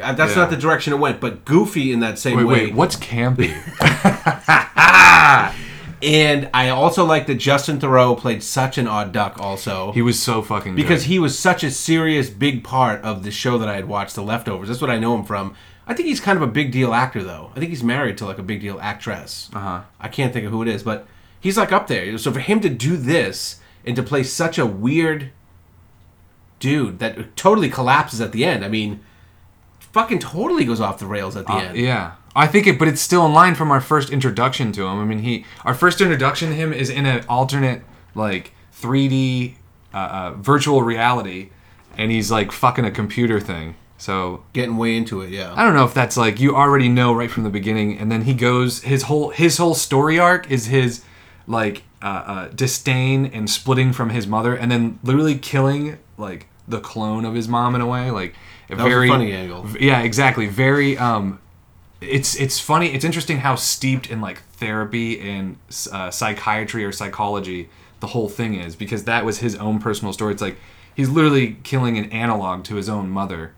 Uh, 0.03 0.13
That's 0.15 0.33
Yeah. 0.35 0.43
not 0.43 0.51
the 0.51 0.57
direction 0.57 0.93
it 0.93 0.97
went, 0.99 1.21
but 1.21 1.45
goofy 1.45 1.93
in 1.93 2.01
that 2.01 2.19
same 2.19 2.39
Wait, 2.39 2.45
way. 2.45 2.65
wait, 2.67 2.75
what's 2.75 2.97
campy? 2.97 3.53
And 6.03 6.51
I 6.53 6.69
also 6.71 7.05
like 7.05 7.27
that 7.29 7.37
Justin 7.37 7.79
Theroux 7.79 8.19
played 8.19 8.43
such 8.43 8.77
an 8.77 8.89
odd 8.89 9.13
duck 9.13 9.39
also. 9.39 9.93
he 9.93 10.03
was 10.03 10.21
so 10.21 10.43
fucking 10.43 10.75
good. 10.75 10.83
because 10.83 11.05
he 11.05 11.19
was 11.21 11.39
such 11.39 11.63
a 11.63 11.71
serious 11.71 12.29
big 12.29 12.65
part 12.65 13.01
of 13.03 13.23
the 13.23 13.31
show 13.31 13.57
that 13.59 13.69
I 13.69 13.75
had 13.77 13.87
watched, 13.87 14.15
The 14.17 14.23
Leftovers. 14.23 14.69
That's 14.69 14.81
what 14.81 14.91
I 14.91 14.99
know 14.99 15.15
him 15.17 15.25
from. 15.25 15.55
I 15.87 15.95
think 15.95 16.09
he's 16.09 16.21
kind 16.21 16.37
of 16.37 16.43
a 16.43 16.47
big 16.53 16.73
deal 16.73 16.93
actor 16.95 17.23
though. 17.23 17.51
I 17.55 17.59
think 17.61 17.71
he's 17.71 17.83
married 17.85 18.19
to 18.19 18.27
like 18.27 18.39
a 18.39 18.43
big 18.43 18.61
deal 18.61 18.79
actress. 18.81 19.49
Uh-huh. 19.55 19.83
I 20.01 20.09
can't 20.09 20.33
think 20.33 20.45
of 20.47 20.53
who 20.53 20.63
it 20.63 20.69
is, 20.69 20.83
but 20.83 21.07
he's 21.41 21.57
like 21.59 21.73
up 21.73 21.87
there. 21.87 22.19
So 22.19 22.33
for 22.33 22.41
him 22.41 22.61
to 22.61 22.69
do 22.69 22.97
this 22.97 23.61
and 23.85 23.95
to 23.97 24.03
play 24.03 24.23
such 24.23 24.59
a 24.59 24.67
weird 24.67 25.31
dude 26.61 26.99
that 27.01 27.37
totally 27.37 27.69
collapses 27.69 28.21
at 28.21 28.31
the 28.33 28.45
end. 28.45 28.65
I 28.65 28.69
mean, 28.69 29.01
fucking 29.81 30.21
totally 30.21 30.65
goes 30.65 30.81
off 30.81 30.99
the 30.99 31.07
rails 31.07 31.37
at 31.37 31.47
the 31.47 31.53
Uh, 31.53 31.59
end. 31.59 31.77
yeah, 31.77 32.13
I 32.35 32.47
think 32.47 32.67
it, 32.67 32.79
but 32.79 32.89
it's 32.89 33.01
still 33.01 33.27
in 33.27 33.33
line 33.33 33.55
from 33.55 33.71
our 33.71 33.81
first 33.81 34.11
introduction 34.11 34.73
to 34.73 34.87
him. 34.87 34.99
I 34.99 35.05
mean, 35.05 35.21
he 35.21 35.45
our 35.65 35.75
first 35.75 36.01
introduction 36.01 36.51
to 36.51 36.55
him 36.55 36.73
is 36.73 36.89
in 36.89 37.07
an 37.07 37.25
alternate 37.29 37.83
like 38.15 38.53
3D 38.81 39.55
uh, 39.93 39.97
uh, 39.97 40.31
virtual 40.33 40.83
reality, 40.83 41.51
and 41.97 42.11
he's 42.11 42.31
like 42.31 42.53
fucking 42.53 42.85
a 42.85 42.91
computer 42.91 43.41
thing. 43.41 43.77
So 43.99 44.43
Getting 44.53 44.77
way 44.79 44.97
into 44.97 45.21
it, 45.21 45.31
yeah. 45.31 45.55
I 45.55 45.65
don't 45.65 45.75
know 45.75 45.85
if 45.85 45.95
that's 45.95 46.17
like 46.17 46.41
you 46.41 46.57
already 46.57 46.89
know 46.89 47.13
right 47.13 47.31
from 47.31 47.45
the 47.45 47.51
beginning, 47.51 47.99
and 47.99 48.11
then 48.11 48.23
he 48.23 48.35
goes 48.35 48.83
his 48.83 49.05
whole 49.05 49.31
his 49.31 49.59
whole 49.59 49.75
story 49.75 50.19
arc 50.19 50.51
is 50.51 50.67
his 50.67 51.05
like 51.47 51.83
uh, 52.03 52.07
uh, 52.07 52.49
disdain 52.49 53.27
and 53.27 53.49
splitting 53.49 53.93
from 53.93 54.11
his 54.11 54.27
mother, 54.27 54.55
and 54.55 54.73
then 54.73 54.99
literally 55.05 55.39
killing 55.39 55.99
like 56.19 56.49
the 56.67 56.81
clone 56.81 57.25
of 57.25 57.35
his 57.35 57.47
mom 57.47 57.75
in 57.75 57.81
a 57.81 57.87
way, 57.87 58.11
like 58.11 58.35
a 58.69 58.77
That 58.77 58.79
was 58.79 58.87
a 58.87 58.89
very 58.89 59.09
funny 59.09 59.33
angle. 59.33 59.67
Yeah, 59.79 60.01
exactly. 60.01 60.47
Very. 60.47 60.97
Um, 60.99 61.39
it's 62.03 62.35
it's 62.37 62.59
funny. 62.59 62.93
It's 62.93 63.05
interesting 63.05 63.39
how 63.39 63.55
steeped 63.55 64.11
in 64.11 64.21
like 64.21 64.43
therapy 64.53 65.21
and 65.21 65.57
uh, 65.91 66.11
psychiatry 66.11 66.85
or 66.85 66.93
psychology 66.93 67.69
the 68.03 68.09
whole 68.09 68.29
thing 68.29 68.55
is 68.55 68.75
because 68.77 69.05
that 69.05 69.25
was 69.25 69.39
his 69.39 69.55
own 69.57 69.79
personal 69.79 70.13
story. 70.13 70.33
It's 70.33 70.43
like 70.43 70.57
he's 70.95 71.09
literally 71.09 71.57
killing 71.63 71.97
an 71.97 72.11
analog 72.11 72.65
to 72.65 72.75
his 72.75 72.89
own 72.89 73.09
mother 73.09 73.55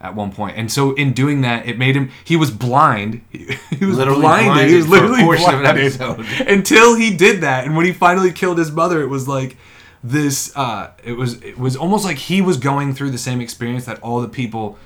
at 0.00 0.14
one 0.14 0.32
point, 0.32 0.58
and 0.58 0.70
so 0.70 0.92
in 0.94 1.12
doing 1.12 1.40
that, 1.42 1.66
it 1.66 1.78
made 1.78 1.96
him. 1.96 2.10
He 2.24 2.36
was 2.36 2.50
blind. 2.50 3.22
He 3.74 3.86
was 3.86 3.98
Literally 3.98 4.20
blinded. 4.20 4.68
He 4.68 4.76
was 4.76 4.86
blinded 4.86 5.08
for 5.08 5.14
a 5.14 5.16
literally 5.16 5.22
portion 5.24 5.54
of 5.54 5.64
an 5.64 5.98
blinded 5.98 6.48
until 6.48 6.94
he 6.94 7.16
did 7.16 7.40
that. 7.40 7.64
And 7.64 7.76
when 7.76 7.86
he 7.86 7.92
finally 7.92 8.30
killed 8.30 8.56
his 8.56 8.70
mother, 8.70 9.02
it 9.02 9.08
was 9.08 9.26
like 9.26 9.56
this. 10.02 10.56
Uh, 10.56 10.92
it 11.02 11.12
was 11.12 11.42
it 11.42 11.58
was 11.58 11.76
almost 11.76 12.04
like 12.04 12.18
he 12.18 12.40
was 12.40 12.56
going 12.56 12.94
through 12.94 13.10
the 13.10 13.18
same 13.18 13.40
experience 13.40 13.84
that 13.86 14.00
all 14.00 14.20
the 14.20 14.28
people 14.28 14.78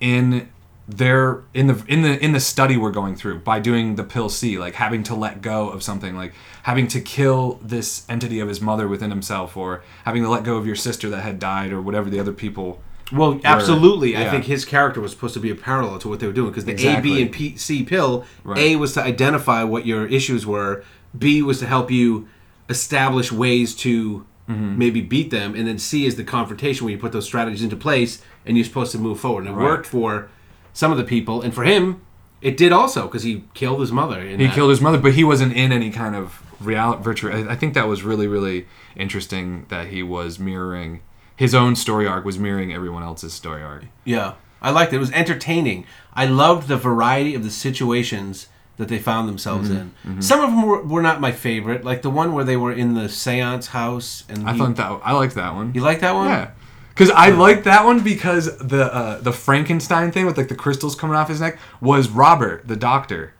in 0.00 0.48
their 0.88 1.42
in 1.54 1.68
the 1.68 1.82
in 1.86 2.02
the 2.02 2.22
in 2.22 2.32
the 2.32 2.40
study 2.40 2.76
we're 2.76 2.90
going 2.90 3.14
through 3.14 3.38
by 3.40 3.60
doing 3.60 3.94
the 3.94 4.04
pill 4.04 4.28
C, 4.28 4.58
like 4.58 4.74
having 4.74 5.02
to 5.04 5.14
let 5.14 5.40
go 5.40 5.68
of 5.68 5.82
something, 5.82 6.16
like 6.16 6.32
having 6.64 6.86
to 6.88 7.00
kill 7.00 7.60
this 7.62 8.04
entity 8.08 8.40
of 8.40 8.48
his 8.48 8.60
mother 8.60 8.88
within 8.88 9.10
himself, 9.10 9.56
or 9.56 9.82
having 10.04 10.22
to 10.22 10.28
let 10.28 10.44
go 10.44 10.56
of 10.56 10.66
your 10.66 10.76
sister 10.76 11.08
that 11.10 11.22
had 11.22 11.38
died, 11.38 11.72
or 11.72 11.80
whatever 11.80 12.10
the 12.10 12.18
other 12.20 12.32
people. 12.32 12.80
Well, 13.12 13.40
absolutely. 13.44 14.16
I 14.16 14.30
think 14.30 14.44
his 14.46 14.64
character 14.64 15.00
was 15.00 15.12
supposed 15.12 15.34
to 15.34 15.40
be 15.40 15.50
a 15.50 15.54
parallel 15.54 15.98
to 15.98 16.08
what 16.08 16.18
they 16.20 16.26
were 16.26 16.32
doing 16.32 16.50
because 16.50 16.64
the 16.64 16.72
A, 16.72 16.74
Exactly. 16.74 17.10
B, 17.16 17.22
and 17.22 17.30
P, 17.32 17.56
C 17.56 17.84
pill. 17.84 18.24
Right. 18.42 18.58
A 18.58 18.76
was 18.76 18.94
to 18.94 19.02
identify 19.02 19.62
what 19.64 19.84
your 19.84 20.06
issues 20.06 20.46
were. 20.46 20.82
B 21.16 21.42
was 21.42 21.58
to 21.58 21.66
help 21.66 21.90
you 21.90 22.26
establish 22.68 23.30
ways 23.32 23.74
to 23.76 24.26
Mm-hmm. 24.48 24.76
maybe 24.76 25.00
beat 25.00 25.30
them, 25.30 25.54
and 25.54 25.68
then 25.68 25.78
C 25.78 26.04
is 26.04 26.16
the 26.16 26.24
confrontation 26.24 26.84
where 26.84 26.90
you 26.92 26.98
put 26.98 27.12
those 27.12 27.24
strategies 27.24 27.62
into 27.62 27.76
place 27.76 28.20
and 28.44 28.56
you're 28.56 28.64
supposed 28.66 28.90
to 28.90 28.98
move 28.98 29.20
forward. 29.20 29.46
And 29.46 29.50
it 29.50 29.52
Right. 29.56 29.62
worked 29.64 29.86
for 29.86 30.28
some 30.72 30.90
of 30.92 30.98
the 30.98 31.04
people, 31.04 31.42
and 31.42 31.52
for 31.54 31.64
him, 31.64 32.02
it 32.40 32.56
did 32.56 32.72
also 32.72 33.02
because 33.06 33.22
he 33.22 33.44
killed 33.54 33.80
his 33.80 33.92
mother. 33.92 34.20
He 34.24 34.36
that. 34.36 34.54
killed 34.54 34.70
his 34.70 34.80
mother, 34.80 34.98
but 34.98 35.12
he 35.14 35.24
wasn't 35.24 35.52
in 35.54 35.70
any 35.72 35.90
kind 35.90 36.14
of 36.16 36.42
reality 36.60 37.02
virtual. 37.02 37.32
I 37.32 37.52
I 37.52 37.56
think 37.56 37.74
that 37.74 37.86
was 37.88 38.02
really 38.02 38.26
really 38.26 38.66
interesting 38.96 39.66
that 39.68 39.88
he 39.88 40.02
was 40.02 40.38
mirroring 40.38 41.00
his 41.36 41.54
own 41.54 41.74
story 41.76 42.06
arc 42.06 42.24
was 42.24 42.38
mirroring 42.38 42.72
everyone 42.72 43.02
else's 43.02 43.32
story 43.32 43.62
arc. 43.62 43.84
Yeah, 44.04 44.34
I 44.60 44.70
liked 44.70 44.92
it. 44.92 44.96
It 44.96 45.00
was 45.00 45.10
entertaining. 45.12 45.86
I 46.14 46.26
loved 46.26 46.68
the 46.68 46.76
variety 46.76 47.34
of 47.34 47.42
the 47.42 47.50
situations 47.50 48.48
that 48.76 48.88
they 48.88 48.98
found 48.98 49.28
themselves 49.28 49.68
Mm-hmm. 49.68 50.12
in. 50.16 50.22
Some 50.22 50.40
of 50.40 50.50
them 50.50 50.62
were, 50.66 50.82
were 50.82 51.02
not 51.02 51.20
my 51.20 51.30
favorite, 51.32 51.84
like 51.84 52.02
the 52.02 52.10
one 52.10 52.32
where 52.32 52.44
they 52.44 52.56
were 52.56 52.72
in 52.72 52.94
the 52.94 53.08
seance 53.08 53.68
house. 53.68 54.24
And 54.28 54.48
I 54.48 54.52
he- 54.52 54.58
thought 54.58 54.76
that 54.76 55.00
I 55.04 55.12
liked 55.12 55.34
that 55.34 55.54
one. 55.54 55.72
you 55.74 55.80
like 55.82 56.00
that 56.00 56.14
one? 56.14 56.28
Yeah. 56.28 56.50
Because 56.94 57.10
I 57.10 57.30
like 57.30 57.64
that 57.64 57.84
one 57.84 58.02
because 58.04 58.56
the 58.58 58.92
uh, 58.94 59.20
the 59.20 59.32
Frankenstein 59.32 60.12
thing 60.12 60.26
with 60.26 60.36
like 60.36 60.48
the 60.48 60.54
crystals 60.54 60.94
coming 60.94 61.16
off 61.16 61.28
his 61.28 61.40
neck 61.40 61.58
was 61.80 62.08
Robert 62.08 62.68
the 62.68 62.76
doctor. 62.76 63.34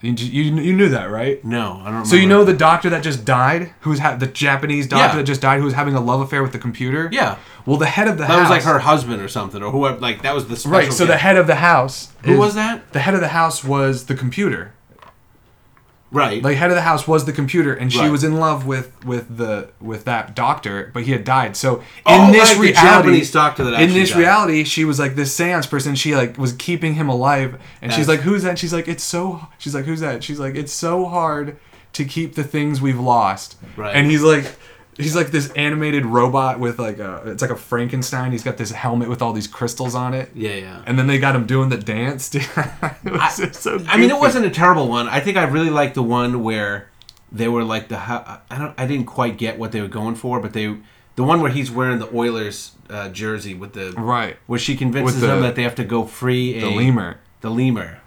You, 0.00 0.12
you, 0.14 0.42
you 0.60 0.72
knew 0.72 0.88
that 0.88 1.10
right? 1.12 1.44
No, 1.44 1.80
I 1.84 1.90
don't. 1.92 2.04
So 2.04 2.16
you 2.16 2.26
know 2.26 2.42
the 2.44 2.52
doctor 2.54 2.90
that 2.90 3.04
just 3.04 3.24
died, 3.24 3.72
who's 3.82 4.00
ha- 4.00 4.16
the 4.16 4.26
Japanese 4.26 4.88
doctor 4.88 5.06
Yeah. 5.06 5.16
that 5.18 5.22
just 5.24 5.40
died, 5.40 5.58
who 5.60 5.64
was 5.64 5.74
having 5.74 5.94
a 5.94 6.00
love 6.00 6.20
affair 6.20 6.42
with 6.42 6.50
the 6.50 6.58
computer. 6.58 7.08
Yeah. 7.12 7.38
Well, 7.66 7.76
the 7.76 7.86
head 7.86 8.08
of 8.08 8.18
the 8.18 8.26
house 8.26 8.36
that 8.36 8.42
house 8.42 8.50
was 8.50 8.64
like 8.66 8.74
her 8.74 8.80
husband 8.80 9.22
or 9.22 9.28
something, 9.28 9.62
or 9.62 9.70
whoever. 9.70 9.98
Like 10.00 10.22
that 10.22 10.34
was 10.34 10.48
the 10.48 10.68
Right. 10.68 10.92
So 10.92 11.06
the 11.06 11.18
head 11.18 11.36
of 11.36 11.46
the 11.46 11.54
house. 11.56 12.12
Who 12.24 12.32
is- 12.32 12.38
was 12.38 12.54
that? 12.56 12.92
The 12.92 12.98
head 12.98 13.14
of 13.14 13.20
the 13.20 13.28
house 13.28 13.62
was 13.62 14.06
the 14.06 14.16
computer. 14.16 14.72
Right. 16.12 16.42
Like 16.42 16.56
head 16.56 16.70
of 16.70 16.76
the 16.76 16.82
house 16.82 17.08
was 17.08 17.24
the 17.24 17.32
computer, 17.32 17.72
and 17.74 17.92
she 17.92 17.98
Right. 17.98 18.10
was 18.10 18.22
in 18.22 18.36
love 18.36 18.66
with 18.66 18.92
with 19.04 19.36
the 19.36 19.70
with 19.80 20.04
that 20.04 20.36
doctor, 20.36 20.90
but 20.94 21.02
he 21.02 21.12
had 21.12 21.24
died. 21.24 21.56
So 21.56 21.82
oh, 22.06 22.14
in 22.24 22.30
Oh, 22.30 22.32
this 22.32 22.50
right, 22.50 22.60
reality, 22.60 22.82
Japanese 23.08 23.32
doctor 23.32 23.64
that 23.64 23.80
in 23.82 23.92
this 23.92 24.10
died. 24.10 24.18
reality, 24.18 24.64
she 24.64 24.84
was 24.84 24.98
like 25.00 25.14
this 25.16 25.34
seance 25.34 25.66
person. 25.66 25.94
She 25.96 26.14
like 26.14 26.38
was 26.38 26.52
keeping 26.52 26.94
him 26.94 27.08
alive, 27.08 27.60
and 27.80 27.92
she's 27.92 28.06
like, 28.08 28.20
"Who's 28.20 28.42
that?" 28.44 28.50
And 28.50 28.58
she's 28.58 28.72
like, 28.72 28.86
"It's 28.88 29.02
so." 29.02 29.46
She's 29.58 29.74
like, 29.74 29.84
"Who's 29.86 30.00
that?" 30.00 30.22
She's 30.22 30.38
like, 30.38 30.54
"It's 30.54 30.72
so 30.72 31.06
hard 31.06 31.56
to 31.94 32.04
keep 32.04 32.34
the 32.34 32.44
things 32.44 32.80
we've 32.80 33.00
lost." 33.00 33.56
Right. 33.76 33.94
And 33.96 34.10
he's 34.10 34.22
like. 34.22 34.44
He's 34.98 35.16
like 35.16 35.28
this 35.30 35.50
animated 35.52 36.04
robot 36.04 36.60
with 36.60 36.78
like 36.78 36.98
a 36.98 37.22
it's 37.26 37.40
like 37.40 37.50
a 37.50 37.56
Frankenstein. 37.56 38.30
He's 38.32 38.44
got 38.44 38.58
this 38.58 38.72
helmet 38.72 39.08
with 39.08 39.22
all 39.22 39.32
these 39.32 39.46
crystals 39.46 39.94
on 39.94 40.12
it. 40.14 40.30
yeah, 40.34 40.54
yeah. 40.54 40.82
And 40.86 40.98
then 40.98 41.06
they 41.06 41.18
got 41.18 41.34
him 41.34 41.46
doing 41.46 41.70
the 41.70 41.78
dance. 41.78 42.28
dude. 42.28 42.42
it 42.56 43.12
was 43.12 43.36
just 43.38 43.62
so 43.62 43.82
I 43.88 43.96
mean, 43.96 44.10
it 44.10 44.18
wasn't 44.18 44.44
a 44.46 44.50
terrible 44.50 44.88
one. 44.88 45.08
I 45.08 45.20
think 45.20 45.36
I 45.38 45.44
really 45.44 45.70
liked 45.70 45.94
the 45.94 46.02
one 46.02 46.42
where 46.44 46.90
they 47.32 47.48
were 47.48 47.64
like 47.64 47.88
the 47.88 47.96
I 47.98 48.40
don't 48.58 48.78
I 48.78 48.86
didn't 48.86 49.06
quite 49.06 49.38
get 49.38 49.58
what 49.58 49.72
they 49.72 49.80
were 49.80 49.88
going 49.88 50.14
for, 50.14 50.40
but 50.40 50.52
they 50.52 50.76
the 51.16 51.24
one 51.24 51.40
where 51.40 51.50
he's 51.50 51.70
wearing 51.70 51.98
the 51.98 52.14
Oilers 52.14 52.72
uh, 52.90 53.08
jersey 53.08 53.54
with 53.54 53.72
the 53.72 53.92
Right. 53.92 54.36
where 54.46 54.58
she 54.58 54.76
convinces 54.76 55.20
the- 55.22 55.26
them 55.28 55.40
that 55.40 55.54
they 55.56 55.62
have 55.62 55.74
to 55.76 55.84
go 55.84 56.04
free 56.04 56.56
a, 56.56 56.60
The 56.60 56.70
lemur. 56.70 57.18
the 57.40 57.48
lemur, 57.50 58.01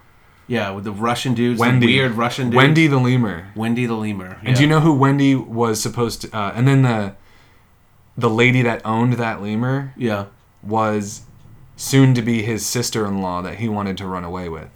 yeah, 0.48 0.70
with 0.70 0.84
the 0.84 0.92
Russian 0.92 1.34
dudes, 1.34 1.58
Wendy. 1.60 1.86
the 1.86 1.98
weird 1.98 2.12
Russian 2.12 2.46
dudes. 2.46 2.56
Wendy 2.56 2.86
the 2.86 2.98
lemur. 2.98 3.48
Wendy 3.56 3.86
the 3.86 3.94
lemur. 3.94 4.38
And 4.44 4.54
do 4.56 4.62
you 4.62 4.68
know 4.68 4.80
who 4.80 4.92
Wendy 4.94 5.34
was 5.34 5.80
supposed 5.80 6.22
to? 6.22 6.36
Uh, 6.36 6.52
and 6.54 6.66
then 6.68 6.82
the 6.82 7.14
the 8.16 8.30
lady 8.30 8.62
that 8.62 8.80
owned 8.84 9.14
that 9.14 9.42
lemur 9.42 9.92
Yeah. 9.96 10.26
was 10.62 11.22
soon 11.76 12.14
to 12.14 12.22
be 12.22 12.42
his 12.42 12.64
sister-in-law 12.64 13.42
that 13.42 13.56
he 13.56 13.68
wanted 13.68 13.98
to 13.98 14.06
run 14.06 14.24
away 14.24 14.48
with. 14.48 14.70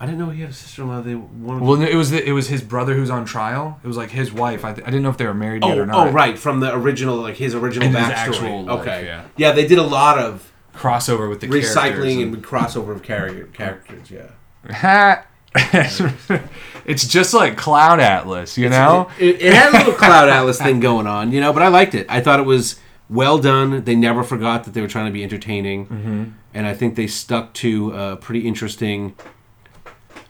I 0.00 0.06
didn't 0.06 0.18
know 0.18 0.28
he 0.30 0.42
had 0.42 0.50
a 0.50 0.52
sister-in-law. 0.52 1.00
They 1.02 1.14
wanted. 1.14 1.62
Well, 1.62 1.76
no, 1.78 1.86
it 1.86 1.94
was 1.94 2.10
the, 2.10 2.22
it 2.28 2.32
was 2.32 2.48
his 2.48 2.60
brother 2.62 2.94
who's 2.94 3.08
on 3.10 3.24
trial. 3.24 3.80
It 3.82 3.86
was 3.86 3.96
like 3.96 4.10
his 4.10 4.32
wife. 4.32 4.64
I, 4.64 4.72
th- 4.74 4.86
I 4.86 4.90
didn't 4.90 5.02
know 5.04 5.08
if 5.08 5.16
they 5.16 5.24
were 5.24 5.32
married 5.32 5.64
yet 5.64 5.78
oh, 5.78 5.82
or 5.82 5.86
not. 5.86 6.08
oh, 6.08 6.10
right, 6.10 6.36
from 6.38 6.60
the 6.60 6.74
original, 6.74 7.16
like 7.16 7.36
his 7.36 7.54
original 7.54 7.88
And 7.88 7.96
his 7.96 8.06
backstory. 8.06 8.28
actual 8.28 8.64
life, 8.64 8.80
okay, 8.80 9.22
yeah. 9.36 9.52
they 9.52 9.66
did 9.66 9.78
a 9.78 9.82
lot 9.84 10.18
of 10.18 10.52
Crossover 10.74 11.28
with 11.28 11.40
the 11.40 11.46
recycling 11.46 11.72
characters 11.74 12.16
and 12.16 12.44
crossover 12.44 12.92
of 12.92 13.02
character, 13.02 13.46
characters. 13.46 14.10
Yeah. 14.10 14.30
and- 14.64 15.22
it's 16.84 17.06
just 17.06 17.32
like 17.32 17.56
Cloud 17.56 18.00
Atlas, 18.00 18.58
you 18.58 18.68
know. 18.68 19.08
It, 19.18 19.40
it 19.40 19.54
had 19.54 19.72
a 19.72 19.78
little 19.78 19.92
Cloud 19.94 20.28
Atlas 20.28 20.58
thing 20.58 20.80
going 20.80 21.06
on, 21.06 21.32
you 21.32 21.40
know, 21.40 21.52
but 21.52 21.62
I 21.62 21.68
liked 21.68 21.94
it. 21.94 22.06
I 22.08 22.20
thought 22.20 22.40
it 22.40 22.44
was 22.44 22.80
well 23.08 23.38
done. 23.38 23.84
They 23.84 23.94
never 23.94 24.24
forgot 24.24 24.64
that 24.64 24.74
they 24.74 24.80
were 24.80 24.88
trying 24.88 25.06
to 25.06 25.12
be 25.12 25.22
entertaining, 25.22 25.86
mm-hmm. 25.86 26.24
and 26.52 26.66
I 26.66 26.74
think 26.74 26.96
they 26.96 27.06
stuck 27.06 27.54
to 27.54 27.92
a 27.92 28.16
pretty 28.16 28.46
interesting. 28.46 29.14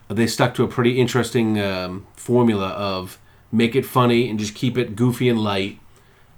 They 0.08 0.26
stuck 0.26 0.54
to 0.56 0.64
a 0.64 0.68
pretty 0.68 1.00
interesting 1.00 1.58
um, 1.58 2.06
formula 2.14 2.68
of 2.68 3.18
make 3.50 3.74
it 3.74 3.86
funny 3.86 4.28
and 4.28 4.38
just 4.38 4.54
keep 4.54 4.76
it 4.76 4.96
goofy 4.96 5.28
and 5.28 5.42
light, 5.42 5.78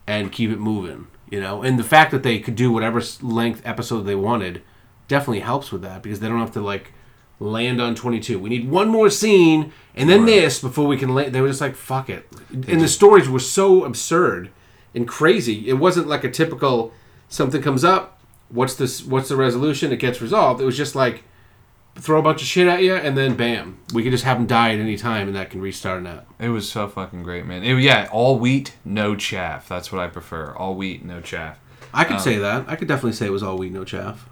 and 0.07 0.31
keep 0.31 0.51
it 0.51 0.59
moving. 0.59 1.09
You 1.31 1.41
know, 1.41 1.63
and 1.63 1.79
the 1.79 1.85
fact 1.85 2.13
that 2.13 2.23
they 2.23 2.39
could 2.39 2.55
do 2.55 2.71
whatever 2.71 3.03
length 3.21 3.63
episode 3.65 4.03
they 4.03 4.15
wanted 4.15 4.63
definitely 5.09 5.41
helps 5.41 5.73
with 5.73 5.83
that 5.83 6.03
because 6.03 6.21
they 6.21 6.29
don't 6.29 6.39
have 6.39 6.53
to 6.53 6.61
like 6.61 6.93
land 7.41 7.81
on 7.81 7.95
22. 7.95 8.39
We 8.39 8.49
need 8.49 8.71
one 8.71 8.89
more 8.89 9.11
scene 9.11 9.73
and 9.95 10.09
then 10.09 10.25
this 10.25 10.61
before 10.61 10.87
we 10.87 10.97
can 10.97 11.15
land. 11.15 11.35
They 11.35 11.41
were 11.41 11.49
just 11.49 11.61
like, 11.61 11.75
fuck 11.75 12.09
it. 12.09 12.27
And 12.51 12.81
the 12.81 12.89
stories 12.89 13.29
were 13.29 13.41
so 13.41 13.85
absurd 13.85 14.51
and 14.95 15.07
crazy. 15.07 15.69
It 15.69 15.75
wasn't 15.75 16.07
like 16.07 16.25
a 16.25 16.31
typical 16.31 16.93
something 17.29 17.61
comes 17.61 17.85
up, 17.85 18.21
what's 18.49 18.75
this 18.75 19.05
what's 19.05 19.29
the 19.29 19.37
resolution? 19.37 19.93
It 19.93 19.99
gets 19.99 20.21
resolved. 20.21 20.61
It 20.61 20.65
was 20.65 20.77
just 20.77 20.95
like 20.95 21.25
throw 21.99 22.19
a 22.19 22.23
bunch 22.23 22.43
of 22.43 22.47
shit 22.47 22.69
at 22.69 22.83
you 22.83 22.95
and 22.95 23.17
then 23.17 23.37
bam. 23.37 23.79
We 23.93 24.03
could 24.03 24.13
just 24.13 24.25
have 24.25 24.39
them 24.39 24.47
die 24.47 24.75
at 24.75 24.79
any 24.81 24.97
time 24.97 25.29
and 25.29 25.37
that 25.37 25.51
can 25.51 25.61
restart 25.61 26.01
an 26.01 26.07
app. 26.07 26.27
It 26.39 26.51
was 26.51 26.71
so 26.71 26.89
fucking 26.89 27.23
great, 27.23 27.47
man. 27.47 27.63
It, 27.63 27.81
yeah, 27.81 28.09
all 28.13 28.39
wheat, 28.39 28.75
no 28.85 29.17
chaff. 29.17 29.69
That's 29.69 29.91
what 29.91 30.01
I 30.01 30.09
prefer. 30.09 30.55
All 30.55 30.75
wheat, 30.75 31.05
no 31.05 31.21
chaff. 31.21 31.59
I 31.93 32.05
could 32.05 32.21
say 32.21 32.37
um, 32.37 32.43
that. 32.43 32.65
I 32.69 32.77
could 32.77 32.89
definitely 32.89 33.13
say 33.13 33.27
it 33.27 33.33
was 33.33 33.43
all 33.43 33.57
wheat, 33.57 33.73
no 33.73 33.85
chaff. 33.85 34.29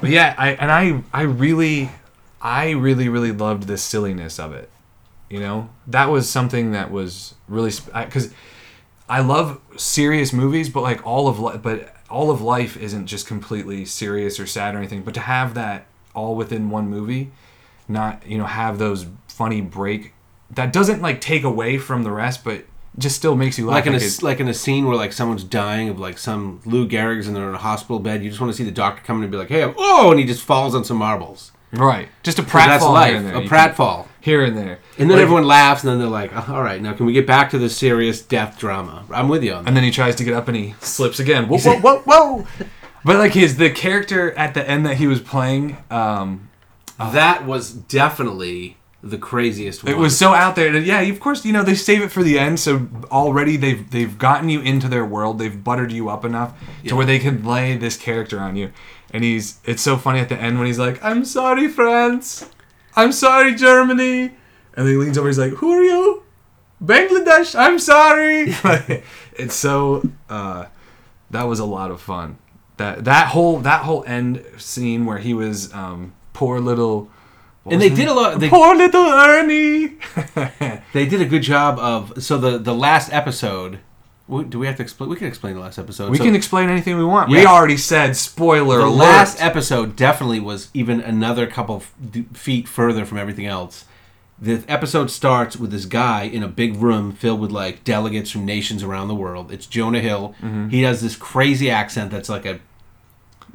But 0.00 0.10
yeah, 0.10 0.34
I 0.36 0.52
and 0.54 0.72
I 0.72 1.02
I 1.12 1.22
really 1.22 1.90
I 2.40 2.70
really 2.70 3.08
really 3.08 3.30
loved 3.30 3.64
the 3.64 3.78
silliness 3.78 4.40
of 4.40 4.52
it. 4.52 4.68
You 5.28 5.40
know, 5.40 5.70
that 5.86 6.06
was 6.06 6.28
something 6.28 6.72
that 6.72 6.90
was 6.90 7.34
really 7.46 7.72
because 7.94 8.32
I 9.08 9.20
love 9.20 9.60
serious 9.76 10.32
movies, 10.32 10.68
but 10.68 10.82
like 10.82 11.06
all 11.06 11.28
of 11.28 11.38
li- 11.38 11.58
but 11.62 11.94
all 12.12 12.30
of 12.30 12.40
life 12.42 12.76
isn't 12.76 13.06
just 13.06 13.26
completely 13.26 13.84
serious 13.84 14.38
or 14.38 14.46
sad 14.46 14.74
or 14.74 14.78
anything. 14.78 15.02
But 15.02 15.14
to 15.14 15.20
have 15.20 15.54
that 15.54 15.86
all 16.14 16.36
within 16.36 16.70
one 16.70 16.88
movie, 16.88 17.30
not 17.88 18.24
you 18.26 18.38
know 18.38 18.44
have 18.44 18.78
those 18.78 19.06
funny 19.28 19.60
break 19.60 20.12
that 20.50 20.72
doesn't 20.72 21.00
like 21.00 21.20
take 21.20 21.42
away 21.44 21.78
from 21.78 22.02
the 22.02 22.10
rest, 22.10 22.44
but 22.44 22.64
just 22.98 23.16
still 23.16 23.34
makes 23.34 23.58
you 23.58 23.66
laugh. 23.66 23.76
like 23.76 23.86
in 23.86 23.94
a 23.94 23.96
it's- 23.96 24.22
like 24.22 24.38
in 24.38 24.48
a 24.48 24.54
scene 24.54 24.86
where 24.86 24.96
like 24.96 25.12
someone's 25.14 25.44
dying 25.44 25.88
of 25.88 25.98
like 25.98 26.18
some 26.18 26.60
Lou 26.66 26.86
Gehrig's 26.86 27.26
and 27.26 27.34
they're 27.34 27.48
in 27.48 27.54
a 27.54 27.58
hospital 27.58 27.98
bed. 27.98 28.22
You 28.22 28.28
just 28.28 28.40
want 28.40 28.52
to 28.52 28.56
see 28.56 28.64
the 28.64 28.70
doctor 28.70 29.02
come 29.04 29.16
in 29.16 29.22
and 29.22 29.32
be 29.32 29.38
like, 29.38 29.48
"Hey, 29.48 29.62
I'm- 29.62 29.74
oh!" 29.78 30.10
and 30.10 30.20
he 30.20 30.26
just 30.26 30.42
falls 30.42 30.74
on 30.74 30.84
some 30.84 30.98
marbles. 30.98 31.52
right, 31.72 32.08
just 32.22 32.38
a 32.38 32.42
pratfall 32.42 32.66
That's 32.66 32.84
life, 32.84 33.24
a 33.34 33.40
pratfall. 33.48 34.06
Here 34.22 34.42
and 34.42 34.56
there, 34.56 34.78
And 34.98 35.10
then 35.10 35.16
Like- 35.18 35.22
everyone 35.24 35.46
laughs, 35.46 35.82
and 35.84 35.90
then 35.92 35.98
they're 35.98 36.08
like, 36.08 36.30
"Oh, 36.34 36.54
"All 36.54 36.62
right, 36.62 36.80
now 36.80 36.92
can 36.94 37.04
we 37.06 37.12
get 37.12 37.26
back 37.26 37.50
to 37.50 37.58
the 37.58 37.68
serious 37.68 38.20
death 38.22 38.56
drama?" 38.58 39.02
I'm 39.12 39.28
with 39.28 39.42
you 39.44 39.52
on 39.52 39.64
that. 39.64 39.68
and 39.68 39.76
then 39.76 39.84
he 39.84 39.90
tries 39.90 40.14
to 40.16 40.24
get 40.24 40.32
up 40.34 40.48
and 40.48 40.56
he 40.56 40.74
slips 40.80 41.18
again. 41.20 41.48
Whoa, 41.48 41.58
whoa, 41.58 41.78
whoa, 41.80 41.98
whoa! 42.06 42.46
But 43.04 43.16
like 43.18 43.32
his 43.34 43.56
the 43.56 43.68
character 43.68 44.32
at 44.38 44.54
the 44.54 44.66
end 44.68 44.86
that 44.86 44.96
he 44.98 45.06
was 45.08 45.18
playing, 45.20 45.76
um, 45.90 46.48
that 46.98 47.44
was 47.44 47.72
definitely 47.72 48.76
the 49.02 49.18
craziest 49.18 49.82
one. 49.82 49.92
it 49.92 49.98
was 49.98 50.16
so 50.16 50.32
out 50.32 50.54
there. 50.54 50.76
Yeah, 50.78 51.00
of 51.00 51.18
course, 51.18 51.44
you 51.44 51.52
know 51.52 51.64
they 51.64 51.74
save 51.74 52.02
it 52.02 52.12
for 52.12 52.22
the 52.22 52.38
end, 52.38 52.60
so 52.60 52.86
already 53.10 53.56
they've 53.56 53.90
they've 53.90 54.16
gotten 54.16 54.48
you 54.48 54.60
into 54.60 54.86
their 54.88 55.04
world. 55.04 55.40
They've 55.40 55.64
buttered 55.64 55.90
you 55.90 56.08
up 56.08 56.24
enough 56.24 56.52
to 56.86 56.94
where 56.94 57.04
they 57.06 57.18
can 57.18 57.44
lay 57.44 57.76
this 57.76 57.96
character 57.96 58.38
on 58.38 58.54
you. 58.54 58.70
And 59.12 59.24
he's 59.24 59.58
it's 59.64 59.82
so 59.82 59.96
funny 59.96 60.20
at 60.20 60.28
the 60.28 60.36
end 60.40 60.58
when 60.58 60.68
he's 60.68 60.78
like, 60.78 61.02
"I'm 61.04 61.24
sorry, 61.24 61.66
France. 61.66 62.46
I'm 62.96 63.12
sorry, 63.12 63.54
Germany." 63.54 64.34
And 64.74 64.86
then 64.86 64.88
he 64.88 64.96
leans 64.96 65.18
over. 65.18 65.28
He's 65.28 65.38
like, 65.38 65.54
"Who 65.54 65.70
are 65.72 65.82
you?" 65.82 66.22
Bangladesh. 66.82 67.58
I'm 67.58 67.78
sorry. 67.78 68.54
it's 69.34 69.54
so. 69.54 70.02
Uh, 70.28 70.66
that 71.30 71.44
was 71.44 71.60
a 71.60 71.64
lot 71.64 71.90
of 71.90 72.00
fun. 72.00 72.38
That 72.76 73.04
that 73.04 73.28
whole 73.28 73.60
that 73.60 73.82
whole 73.82 74.04
end 74.06 74.44
scene 74.58 75.06
where 75.06 75.18
he 75.18 75.34
was 75.34 75.72
um, 75.72 76.12
poor 76.32 76.60
little. 76.60 77.10
and 77.70 77.80
they 77.80 77.88
did 77.88 78.08
a 78.08 78.14
lot. 78.14 78.40
They, 78.40 78.48
poor 78.48 78.74
little 78.74 79.06
Ernie. 79.06 79.96
they 80.92 81.06
did 81.06 81.20
a 81.20 81.26
good 81.26 81.42
job 81.42 81.78
of 81.78 82.22
so 82.22 82.38
the 82.38 82.58
the 82.58 82.74
last 82.74 83.12
episode. 83.12 83.78
Do 84.28 84.58
we 84.58 84.66
have 84.66 84.76
to 84.76 84.82
explain? 84.82 85.10
We 85.10 85.16
can 85.16 85.26
explain 85.26 85.54
the 85.54 85.60
last 85.60 85.78
episode. 85.78 86.10
We 86.10 86.16
So 86.18 86.24
can 86.24 86.34
explain 86.34 86.70
anything 86.70 86.96
we 86.96 87.04
want. 87.04 87.28
We 87.28 87.42
Yeah. 87.42 87.48
already 87.48 87.76
said 87.76 88.16
spoiler 88.16 88.78
the 88.78 88.84
alert. 88.86 88.96
last 88.98 89.42
episode 89.42 89.94
definitely 89.96 90.40
was 90.40 90.68
even 90.72 91.00
another 91.00 91.46
couple 91.46 91.76
f- 91.76 91.92
d- 92.10 92.24
feet 92.32 92.66
further 92.68 93.04
from 93.04 93.18
everything 93.18 93.46
else. 93.46 93.84
The 94.40 94.62
episode 94.68 95.10
starts 95.10 95.56
with 95.56 95.70
this 95.70 95.84
guy 95.84 96.22
in 96.22 96.42
a 96.42 96.48
big 96.48 96.76
room 96.80 97.12
filled 97.12 97.40
with 97.40 97.50
like 97.50 97.84
delegates 97.84 98.30
from 98.30 98.44
nations 98.46 98.82
around 98.82 99.08
the 99.08 99.14
world. 99.14 99.52
It's 99.52 99.66
Jonah 99.66 100.00
Hill. 100.00 100.34
Mm-hmm. 100.42 100.68
He 100.70 100.82
has 100.82 101.00
this 101.02 101.14
crazy 101.14 101.68
accent 101.70 102.10
that's 102.10 102.28
like 102.28 102.46
a 102.46 102.58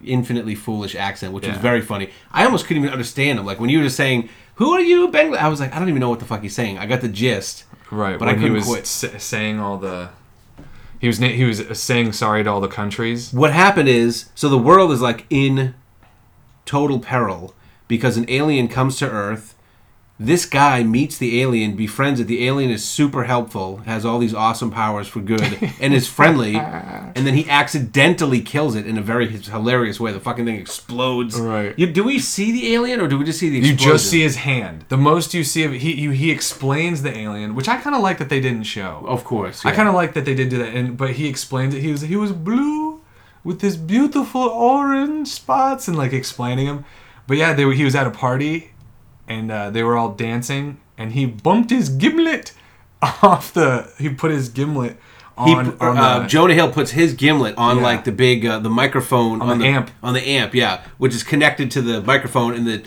infinitely 0.06 0.54
foolish 0.56 0.96
accent, 0.96 1.34
which 1.34 1.46
Yeah. 1.46 1.58
very 1.58 1.82
funny. 1.82 2.10
I 2.32 2.46
almost 2.46 2.68
couldn't 2.68 2.84
even 2.84 2.92
understand 2.94 3.40
him. 3.40 3.46
Like 3.46 3.60
when 3.60 3.70
you 3.70 3.80
were 3.80 3.84
just 3.86 3.98
saying, 3.98 4.30
"Who 4.56 4.72
are 4.74 4.80
you, 4.82 5.08
Bangla?" 5.10 5.38
I 5.38 5.48
was 5.48 5.60
like, 5.60 5.76
I 5.76 5.80
don't 5.80 5.90
even 5.90 6.00
know 6.02 6.10
what 6.10 6.20
the 6.20 6.26
fuck 6.26 6.42
he's 6.42 6.54
saying. 6.56 6.78
I 6.78 6.86
got 6.86 7.02
the 7.02 7.08
gist. 7.08 7.64
right, 7.90 8.20
but 8.20 8.28
I 8.28 8.34
when 8.34 8.42
he 8.42 8.48
couldn't 8.50 8.58
was 8.58 8.68
quit. 8.68 9.22
saying 9.22 9.60
all 9.60 9.78
the. 9.78 10.10
He 11.00 11.08
was 11.08 11.18
he 11.18 11.44
was 11.44 11.80
saying 11.80 12.14
sorry 12.14 12.44
to 12.44 12.50
all 12.50 12.62
the 12.62 12.68
countries. 12.68 13.32
what 13.34 13.54
happened 13.54 13.90
is 13.90 14.30
so 14.36 14.50
the 14.50 14.58
world 14.58 14.92
is 14.92 15.02
like 15.02 15.26
in 15.30 15.76
total 16.66 17.00
peril 17.00 17.54
because 17.88 18.18
an 18.18 18.26
alien 18.28 18.68
comes 18.68 18.98
to 18.98 19.10
earth 19.10 19.56
this 20.20 20.46
guy 20.48 20.82
meets 20.84 21.18
the 21.20 21.42
alien 21.42 21.76
befriends 21.76 22.20
it 22.20 22.26
the 22.26 22.48
alien 22.48 22.72
is 22.72 22.84
super 22.84 23.26
helpful 23.26 23.78
has 23.86 24.04
all 24.04 24.18
these 24.18 24.34
awesome 24.34 24.72
powers 24.72 25.08
for 25.08 25.20
good 25.20 25.60
and 25.80 25.94
is 25.94 26.08
friendly 26.08 26.56
and 27.16 27.28
then 27.28 27.36
he 27.36 27.48
accidentally 27.50 28.42
kills 28.42 28.74
it 28.76 28.88
in 28.88 28.98
a 28.98 29.02
very 29.02 29.28
hilarious 29.28 30.00
way 30.00 30.12
the 30.12 30.20
fucking 30.20 30.46
thing 30.46 30.56
explodes 30.60 31.40
Right. 31.40 31.78
you, 31.78 31.86
do 31.86 32.04
we 32.04 32.18
see 32.18 32.52
the 32.52 32.74
alien 32.74 33.00
or 33.00 33.08
do 33.08 33.18
we 33.18 33.26
just 33.26 33.40
see 33.40 33.50
the 33.50 33.60
You 33.60 33.76
just 33.76 34.10
see 34.10 34.22
his 34.22 34.38
hand. 34.38 34.86
The 34.90 34.98
most 34.98 35.34
you 35.36 35.44
see 35.44 35.64
of 35.64 35.74
he 35.74 35.94
you, 35.94 36.10
he 36.12 36.32
explains 36.32 37.04
the 37.04 37.16
alien, 37.16 37.54
which 37.54 37.68
I 37.68 37.78
kind 37.78 37.96
of 37.96 38.02
like 38.02 38.18
that 38.18 38.30
they 38.30 38.40
didn't 38.40 38.64
show. 38.64 39.04
of 39.08 39.24
course 39.24 39.66
I 39.66 39.72
kind 39.72 39.88
of 39.88 39.94
like 39.94 40.14
that 40.16 40.26
they 40.26 40.34
did 40.34 40.50
do 40.50 40.58
that, 40.58 40.74
and 40.74 40.98
but 40.98 41.12
he 41.20 41.28
explains 41.28 41.76
it. 41.76 41.82
He 41.82 41.92
was 41.92 42.02
he 42.02 42.16
was 42.16 42.32
blue 42.32 43.02
with 43.44 43.62
his 43.62 43.78
beautiful 43.78 44.42
orange 44.42 45.28
spots 45.28 45.88
and 45.88 45.96
like 45.98 46.12
explaining 46.14 46.66
him. 46.66 46.86
But 47.28 47.38
yeah, 47.38 47.54
they 47.54 47.66
were, 47.66 47.74
he 47.74 47.84
was 47.84 47.96
at 47.96 48.08
a 48.08 48.12
party, 48.12 48.72
and 49.28 49.52
uh, 49.52 49.70
they 49.70 49.84
were 49.84 49.98
all 49.98 50.12
dancing, 50.14 50.78
and 50.98 51.14
he 51.14 51.26
bumped 51.26 51.70
his 51.70 51.90
gimlet 51.90 52.54
off 53.02 53.54
the. 53.54 53.92
He 53.98 54.10
put 54.10 54.32
his 54.32 54.50
gimlet 54.50 54.98
he, 55.46 55.54
on, 55.54 55.78
on 55.80 55.98
uh, 55.98 56.20
the, 56.20 56.28
Jonah 56.28 56.54
Hill 56.56 56.72
puts 56.72 56.92
his 56.92 57.14
gimlet 57.14 57.56
on 57.58 57.78
Yeah. 57.78 57.84
like 57.84 58.04
the 58.06 58.12
big 58.12 58.46
uh, 58.46 58.60
the 58.60 58.70
microphone 58.70 59.42
on, 59.42 59.60
the 59.60 59.66
amp. 59.68 59.92
on 60.02 60.14
the 60.14 60.28
amp, 60.28 60.56
yeah, 60.56 60.82
which 60.98 61.14
is 61.14 61.24
connected 61.24 61.70
to 61.72 61.82
the 61.82 62.02
microphone, 62.02 62.54
and 62.56 62.66
the 62.66 62.84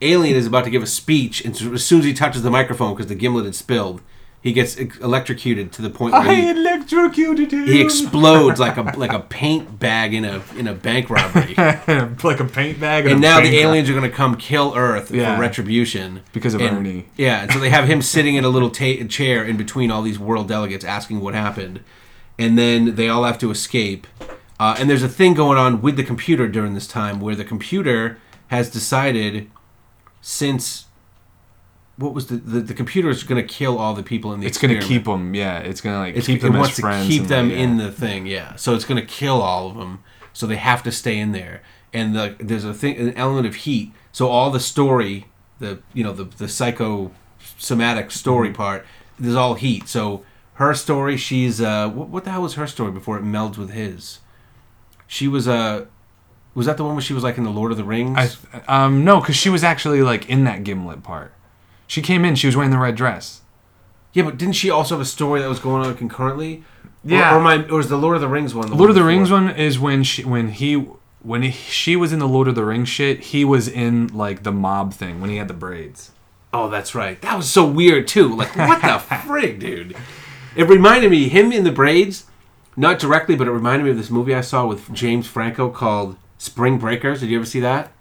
alien 0.00 0.36
is 0.36 0.46
about 0.46 0.64
to 0.64 0.70
give 0.70 0.82
a 0.82 0.86
speech, 0.86 1.44
and 1.44 1.56
so 1.56 1.72
as 1.72 1.84
soon 1.84 2.00
as 2.00 2.04
he 2.04 2.12
touches 2.12 2.42
the 2.42 2.50
microphone 2.50 2.92
because 2.94 3.06
the 3.06 3.14
gimlet 3.14 3.44
had 3.44 3.54
spilled, 3.54 4.00
he 4.42 4.52
gets 4.52 4.76
electrocuted 4.76 5.70
to 5.72 5.82
the 5.82 5.88
point 5.88 6.12
where 6.14 6.22
I 6.22 6.34
he, 6.34 6.50
electrocuted 6.50 7.52
him. 7.52 7.64
he 7.66 7.80
explodes 7.80 8.58
like 8.58 8.76
a 8.76 8.82
like 8.98 9.12
a 9.12 9.20
paint 9.20 9.78
bag 9.78 10.12
in 10.12 10.24
a 10.24 10.42
in 10.56 10.66
a 10.66 10.74
bank 10.74 11.08
robbery. 11.10 11.54
like 12.24 12.40
a 12.40 12.44
paint 12.44 12.80
bag. 12.80 13.06
and 13.06 13.20
now 13.20 13.40
the 13.40 13.56
aliens 13.58 13.88
are 13.88 13.92
going 13.94 14.10
to 14.10 14.14
come 14.16 14.34
kill 14.36 14.74
Earth 14.76 15.10
Yeah. 15.12 15.36
for 15.36 15.40
retribution 15.40 16.22
Because 16.32 16.54
of 16.54 16.60
And- 16.60 16.78
Ernie. 16.78 17.06
Yeah, 17.16 17.42
and 17.42 17.52
so 17.52 17.60
they 17.60 17.70
have 17.70 17.86
him 17.88 18.02
sitting 18.14 18.34
in 18.34 18.44
a 18.44 18.48
little 18.48 18.70
ta- 18.70 19.04
chair 19.08 19.44
in 19.44 19.56
between 19.56 19.90
all 19.92 20.02
these 20.02 20.18
world 20.18 20.48
delegates, 20.48 20.84
asking 20.84 21.20
what 21.20 21.34
happened, 21.34 21.80
and 22.38 22.58
then 22.58 22.96
they 22.96 23.08
all 23.08 23.22
have 23.24 23.38
to 23.38 23.50
escape. 23.52 24.06
Uh, 24.58 24.74
and 24.78 24.90
there's 24.90 25.02
a 25.04 25.08
thing 25.08 25.34
going 25.34 25.58
on 25.58 25.82
with 25.82 25.96
the 25.96 26.04
computer 26.04 26.46
during 26.48 26.74
this 26.74 26.86
time 26.88 27.20
where 27.20 27.34
the 27.36 27.44
computer 27.44 28.18
has 28.48 28.70
decided, 28.70 29.50
since 30.20 30.86
what 32.02 32.12
was 32.14 32.26
the 32.26 32.36
the, 32.36 32.60
the 32.60 32.74
computer 32.74 33.08
is 33.08 33.22
going 33.22 33.40
to 33.40 33.54
kill 33.54 33.78
all 33.78 33.94
the 33.94 34.02
people 34.02 34.32
in 34.32 34.40
the 34.40 34.46
It's 34.46 34.58
gonna 34.58 34.80
keep 34.80 35.04
them. 35.04 35.34
Yeah, 35.34 35.58
it's 35.58 35.80
gonna 35.80 35.98
like 36.00 36.16
it's, 36.16 36.26
keep 36.26 36.40
it 36.40 36.42
them 36.42 36.56
as 36.56 36.60
wants 36.60 36.80
friends. 36.80 37.06
to 37.06 37.12
keep 37.12 37.28
them 37.28 37.48
like, 37.48 37.58
in 37.58 37.78
yeah. 37.78 37.84
the 37.86 37.92
thing 37.92 38.26
yeah 38.26 38.56
so 38.56 38.74
it's 38.74 38.84
going 38.84 39.00
to 39.00 39.06
kill 39.06 39.40
all 39.40 39.68
of 39.70 39.76
them 39.76 40.02
so 40.32 40.46
they 40.46 40.56
have 40.56 40.82
to 40.82 40.92
stay 40.92 41.18
in 41.18 41.32
there 41.32 41.62
and 41.92 42.14
the, 42.16 42.36
there's 42.40 42.64
a 42.64 42.74
thing 42.74 42.96
an 42.96 43.14
element 43.14 43.46
of 43.46 43.54
heat 43.54 43.92
so 44.12 44.28
all 44.28 44.50
the 44.50 44.60
story 44.60 45.26
the 45.58 45.80
you 45.94 46.02
know 46.04 46.12
the 46.12 46.24
the 46.24 46.48
psychosomatic 46.48 48.10
story 48.10 48.48
Mm-hmm. 48.48 48.56
part 48.56 48.86
there's 49.18 49.36
all 49.36 49.54
heat 49.54 49.88
so 49.88 50.24
her 50.54 50.74
story 50.74 51.16
she's 51.16 51.60
uh 51.60 51.88
what, 51.88 52.08
what 52.08 52.24
the 52.24 52.30
hell 52.30 52.42
was 52.42 52.54
her 52.54 52.66
story 52.66 52.90
before 52.90 53.16
it 53.18 53.24
melds 53.24 53.56
with 53.56 53.70
his 53.70 54.18
she 55.06 55.28
was 55.28 55.46
uh 55.46 55.84
was 56.54 56.66
that 56.66 56.76
the 56.76 56.84
one 56.84 56.94
where 56.94 57.02
she 57.02 57.14
was 57.14 57.22
like 57.22 57.38
in 57.38 57.44
the 57.44 57.50
lord 57.50 57.70
of 57.70 57.78
the 57.78 57.84
rings 57.84 58.16
I, 58.52 58.84
um, 58.84 59.04
no, 59.04 59.20
because 59.20 59.36
she 59.36 59.48
was 59.50 59.62
actually 59.64 60.02
like 60.02 60.28
in 60.28 60.44
that 60.44 60.64
Gimlet 60.64 61.02
part. 61.02 61.32
She 61.86 62.02
came 62.02 62.24
in. 62.24 62.34
She 62.34 62.46
was 62.46 62.56
wearing 62.56 62.70
the 62.70 62.78
red 62.78 62.96
dress. 62.96 63.40
yeah 64.12 64.24
but 64.24 64.38
didn't 64.38 64.54
she 64.54 64.70
also 64.70 64.94
have 64.94 65.02
a 65.02 65.04
story 65.06 65.40
that 65.40 65.48
was 65.48 65.58
going 65.58 65.84
on 65.86 65.96
concurrently 65.96 66.62
Yeah. 67.04 67.34
or, 67.34 67.38
or, 67.38 67.42
my, 67.42 67.64
or 67.68 67.78
was 67.78 67.88
the 67.88 67.96
lord 67.98 68.14
of 68.16 68.20
the 68.22 68.28
rings 68.28 68.54
one 68.54 68.68
the 68.70 68.74
Lord 68.76 68.90
of 68.90 68.96
the 68.96 69.00
one 69.02 69.08
Rings 69.08 69.30
one 69.30 69.50
is 69.50 69.78
when 69.78 70.02
she 70.04 70.22
when 70.24 70.48
he 70.50 70.74
when 71.22 71.42
he, 71.42 71.50
she 71.52 71.94
was 71.96 72.12
in 72.12 72.18
the 72.18 72.26
Lord 72.28 72.48
of 72.48 72.56
the 72.56 72.64
Rings 72.64 72.88
shit. 72.88 73.20
He 73.32 73.44
was 73.44 73.68
in 73.68 74.08
like 74.08 74.42
the 74.42 74.50
mob 74.50 74.92
thing 74.92 75.20
when 75.20 75.30
he 75.30 75.36
had 75.36 75.46
the 75.46 75.54
braids. 75.54 76.10
Oh, 76.52 76.68
that's 76.68 76.94
right. 76.96 77.20
That 77.22 77.36
was 77.36 77.48
so 77.48 77.64
weird 77.64 78.08
too. 78.08 78.34
Like, 78.34 78.56
what 78.56 78.80
the 78.82 78.88
frig, 79.28 79.60
dude? 79.60 79.96
It 80.56 80.64
reminded 80.68 81.10
me 81.12 81.28
him 81.28 81.52
in 81.52 81.62
the 81.64 81.70
braids, 81.70 82.24
not 82.76 82.98
directly, 82.98 83.36
but 83.36 83.46
it 83.46 83.52
reminded 83.52 83.84
me 83.84 83.90
of 83.92 83.96
this 83.96 84.10
movie 84.10 84.34
I 84.34 84.40
saw 84.40 84.66
with 84.66 84.92
James 84.92 85.26
Franco 85.28 85.70
called 85.70 86.16
Spring 86.38 86.76
Breakers. 86.76 87.20
Did 87.20 87.30
you 87.30 87.36
ever 87.38 87.46
see 87.46 87.60
that? 87.60 87.92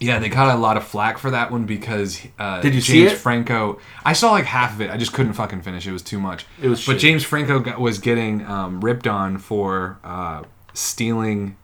Yeah, 0.00 0.18
they 0.18 0.28
got 0.28 0.54
a 0.54 0.58
lot 0.58 0.76
of 0.76 0.84
flack 0.84 1.18
for 1.18 1.30
that 1.30 1.50
one 1.50 1.64
because 1.66 2.20
uh, 2.38 2.60
Did 2.60 2.74
you 2.74 2.80
see 2.80 3.00
James 3.00 3.12
it? 3.12 3.16
Franco. 3.16 3.78
I 4.04 4.12
saw 4.12 4.32
like 4.32 4.44
half 4.44 4.74
of 4.74 4.80
it. 4.80 4.90
I 4.90 4.96
just 4.96 5.12
couldn't 5.12 5.34
fucking 5.34 5.62
finish. 5.62 5.86
It 5.86 5.92
was 5.92 6.02
too 6.02 6.18
much. 6.18 6.46
It 6.60 6.68
was 6.68 6.84
But. 6.84 6.98
James 6.98 7.22
Franco 7.24 7.60
got, 7.60 7.80
was 7.80 7.98
getting 7.98 8.44
um, 8.46 8.80
ripped 8.80 9.06
on 9.06 9.38
for 9.38 9.98
uh, 10.04 10.42
stealing. 10.72 11.56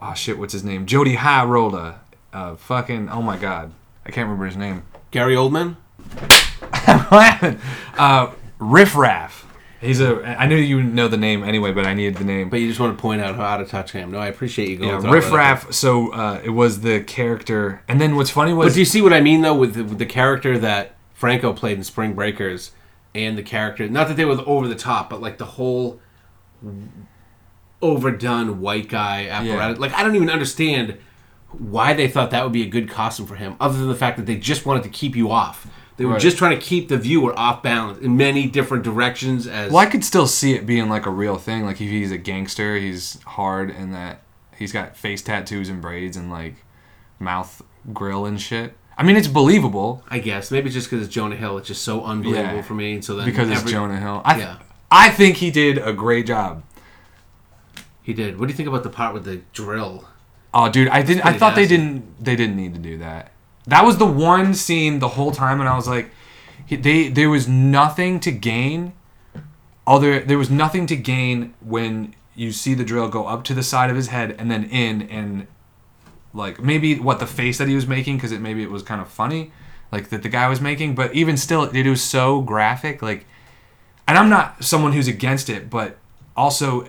Oh 0.00 0.14
shit! 0.14 0.38
What's 0.38 0.52
his 0.52 0.64
name? 0.64 0.86
Jody 0.86 1.16
Highroller. 1.16 1.96
Uh, 2.32 2.56
fucking. 2.56 3.08
Oh 3.08 3.22
my 3.22 3.36
god, 3.36 3.72
I 4.04 4.10
can't 4.10 4.26
remember 4.26 4.46
his 4.46 4.56
name. 4.56 4.84
Gary 5.10 5.34
Oldman. 5.34 5.76
what 7.10 7.24
happened? 7.26 7.60
Uh, 7.96 8.30
Riff 8.58 8.94
Raff. 8.94 9.44
He's 9.80 10.00
a. 10.00 10.24
I 10.24 10.46
knew 10.46 10.56
you 10.56 10.82
know 10.82 11.06
the 11.06 11.16
name 11.16 11.44
anyway, 11.44 11.72
but 11.72 11.86
I 11.86 11.94
needed 11.94 12.16
the 12.16 12.24
name. 12.24 12.50
But 12.50 12.60
you 12.60 12.66
just 12.68 12.80
want 12.80 12.96
to 12.96 13.00
point 13.00 13.20
out 13.20 13.36
how 13.36 13.44
out 13.44 13.60
of 13.60 13.68
touch 13.68 13.94
I 13.94 14.00
am. 14.00 14.10
No, 14.10 14.18
I 14.18 14.26
appreciate 14.26 14.68
you 14.68 14.76
going. 14.76 14.90
yeah, 14.90 14.98
through 14.98 15.08
all 15.08 15.14
Riff 15.14 15.26
that. 15.26 15.36
Raff. 15.36 15.72
So 15.72 16.12
uh, 16.12 16.40
it 16.42 16.50
was 16.50 16.80
the 16.80 17.00
character, 17.04 17.82
and 17.86 18.00
then 18.00 18.16
what's 18.16 18.30
funny 18.30 18.52
was 18.52 18.66
But 18.66 18.74
do 18.74 18.80
you 18.80 18.84
see 18.84 19.00
what 19.02 19.12
I 19.12 19.20
mean 19.20 19.42
though 19.42 19.54
with 19.54 19.74
the, 19.74 19.84
with 19.84 19.98
the 19.98 20.06
character 20.06 20.58
that 20.58 20.96
Franco 21.14 21.52
played 21.52 21.78
in 21.78 21.84
Spring 21.84 22.14
Breakers 22.14 22.72
and 23.14 23.38
the 23.38 23.42
character? 23.42 23.88
Not 23.88 24.08
that 24.08 24.16
they 24.16 24.24
were 24.24 24.42
over 24.46 24.66
the 24.66 24.74
top, 24.74 25.10
but 25.10 25.20
like 25.20 25.38
the 25.38 25.46
whole 25.46 26.00
overdone 27.80 28.60
white 28.60 28.88
guy 28.88 29.28
apparatus. 29.28 29.78
Like 29.78 29.92
I 29.92 30.02
don't 30.02 30.16
even 30.16 30.30
understand 30.30 30.98
why 31.52 31.94
they 31.94 32.08
thought 32.08 32.30
that 32.32 32.42
would 32.42 32.52
be 32.52 32.62
a 32.62 32.68
good 32.68 32.90
costume 32.90 33.26
for 33.26 33.36
him, 33.36 33.56
other 33.60 33.78
than 33.78 33.88
the 33.88 33.94
fact 33.94 34.16
that 34.16 34.26
they 34.26 34.36
just 34.36 34.66
wanted 34.66 34.82
to 34.82 34.88
keep 34.88 35.14
you 35.14 35.30
off. 35.30 35.68
They 35.98 36.04
were 36.06 36.12
Right. 36.12 36.20
just 36.20 36.38
trying 36.38 36.58
to 36.58 36.64
keep 36.64 36.88
the 36.88 36.96
viewer 36.96 37.38
off 37.38 37.62
balance 37.62 37.98
in 37.98 38.16
many 38.16 38.46
different 38.46 38.84
directions. 38.84 39.46
As 39.46 39.70
Well, 39.70 39.82
I 39.82 39.86
could 39.86 40.04
still 40.04 40.26
see 40.26 40.54
it 40.54 40.64
being 40.64 40.88
like 40.88 41.04
a 41.06 41.10
real 41.10 41.36
thing. 41.36 41.64
Like 41.66 41.80
if 41.80 41.90
he's 41.90 42.10
a 42.12 42.16
gangster, 42.18 42.76
he's 42.78 43.18
hard 43.26 43.68
and 43.70 43.92
that 43.92 44.22
he's 44.56 44.72
got 44.72 44.96
face 44.96 45.20
tattoos 45.22 45.68
and 45.68 45.82
braids 45.82 46.16
and 46.16 46.30
like 46.30 46.54
mouth 47.18 47.60
grill 47.92 48.24
and 48.24 48.40
shit. 48.40 48.74
I 48.96 49.02
mean, 49.02 49.16
it's 49.16 49.28
believable 49.28 50.02
I 50.08 50.18
guess 50.20 50.50
maybe 50.50 50.70
just 50.70 50.88
because 50.88 51.04
it's 51.04 51.14
Jonah 51.14 51.36
Hill, 51.36 51.58
it's 51.58 51.68
just 51.68 51.82
so 51.82 52.04
unbelievable 52.04 52.56
Yeah. 52.56 52.62
for 52.62 52.74
me. 52.74 52.94
And 52.94 53.04
so 53.04 53.16
then 53.16 53.26
because 53.26 53.50
it's 53.50 53.64
Jonah 53.70 53.98
Hill. 53.98 54.22
I, 54.24 54.38
Yeah. 54.38 54.56
I 54.90 55.10
think 55.10 55.36
he 55.36 55.50
did 55.50 55.78
a 55.78 55.92
great 55.92 56.26
job. 56.26 56.62
He 58.02 58.12
did. 58.14 58.38
What 58.38 58.46
do 58.46 58.52
you 58.52 58.56
think 58.56 58.68
about 58.68 58.84
the 58.84 58.88
part 58.90 59.12
with 59.14 59.24
the 59.24 59.42
drill? 59.52 60.04
Oh, 60.54 60.70
dude, 60.70 60.88
I 60.88 61.02
didn't. 61.02 61.26
I 61.26 61.34
thought 61.34 61.54
they 61.56 61.66
didn't. 61.66 62.24
They 62.24 62.34
didn't 62.36 62.56
need 62.56 62.72
to 62.74 62.80
do 62.80 62.96
that. 62.98 63.32
That 63.68 63.84
was 63.84 63.98
the 63.98 64.06
one 64.06 64.54
scene 64.54 64.98
the 64.98 65.08
whole 65.08 65.30
time, 65.30 65.60
and 65.60 65.68
I 65.68 65.76
was 65.76 65.86
like, 65.86 66.10
they. 66.70 67.08
There 67.08 67.28
was 67.28 67.46
nothing 67.46 68.18
to 68.20 68.32
gain. 68.32 68.94
Other, 69.86 70.20
there 70.20 70.38
was 70.38 70.50
nothing 70.50 70.86
to 70.86 70.96
gain 70.96 71.54
when 71.60 72.14
you 72.34 72.52
see 72.52 72.72
the 72.72 72.84
drill 72.84 73.08
go 73.08 73.26
up 73.26 73.44
to 73.44 73.54
the 73.54 73.62
side 73.62 73.90
of 73.90 73.96
his 73.96 74.08
head 74.08 74.34
and 74.38 74.50
then 74.50 74.64
in 74.64 75.02
and 75.02 75.46
like 76.32 76.60
maybe 76.60 76.98
what 76.98 77.20
the 77.20 77.26
face 77.26 77.58
that 77.58 77.68
he 77.68 77.74
was 77.74 77.86
making 77.86 78.16
because 78.16 78.32
it 78.32 78.40
maybe 78.40 78.62
it 78.62 78.70
was 78.70 78.82
kind 78.82 79.02
of 79.02 79.08
funny, 79.08 79.52
like 79.92 80.08
that 80.08 80.22
the 80.22 80.28
guy 80.30 80.48
was 80.48 80.62
making. 80.62 80.94
But 80.94 81.14
even 81.14 81.36
still, 81.36 81.64
it 81.64 81.86
was 81.86 82.02
so 82.02 82.40
graphic. 82.40 83.02
Like, 83.02 83.26
and 84.06 84.16
I'm 84.16 84.30
not 84.30 84.64
someone 84.64 84.92
who's 84.92 85.08
against 85.08 85.50
it, 85.50 85.68
but 85.68 85.98
also 86.34 86.88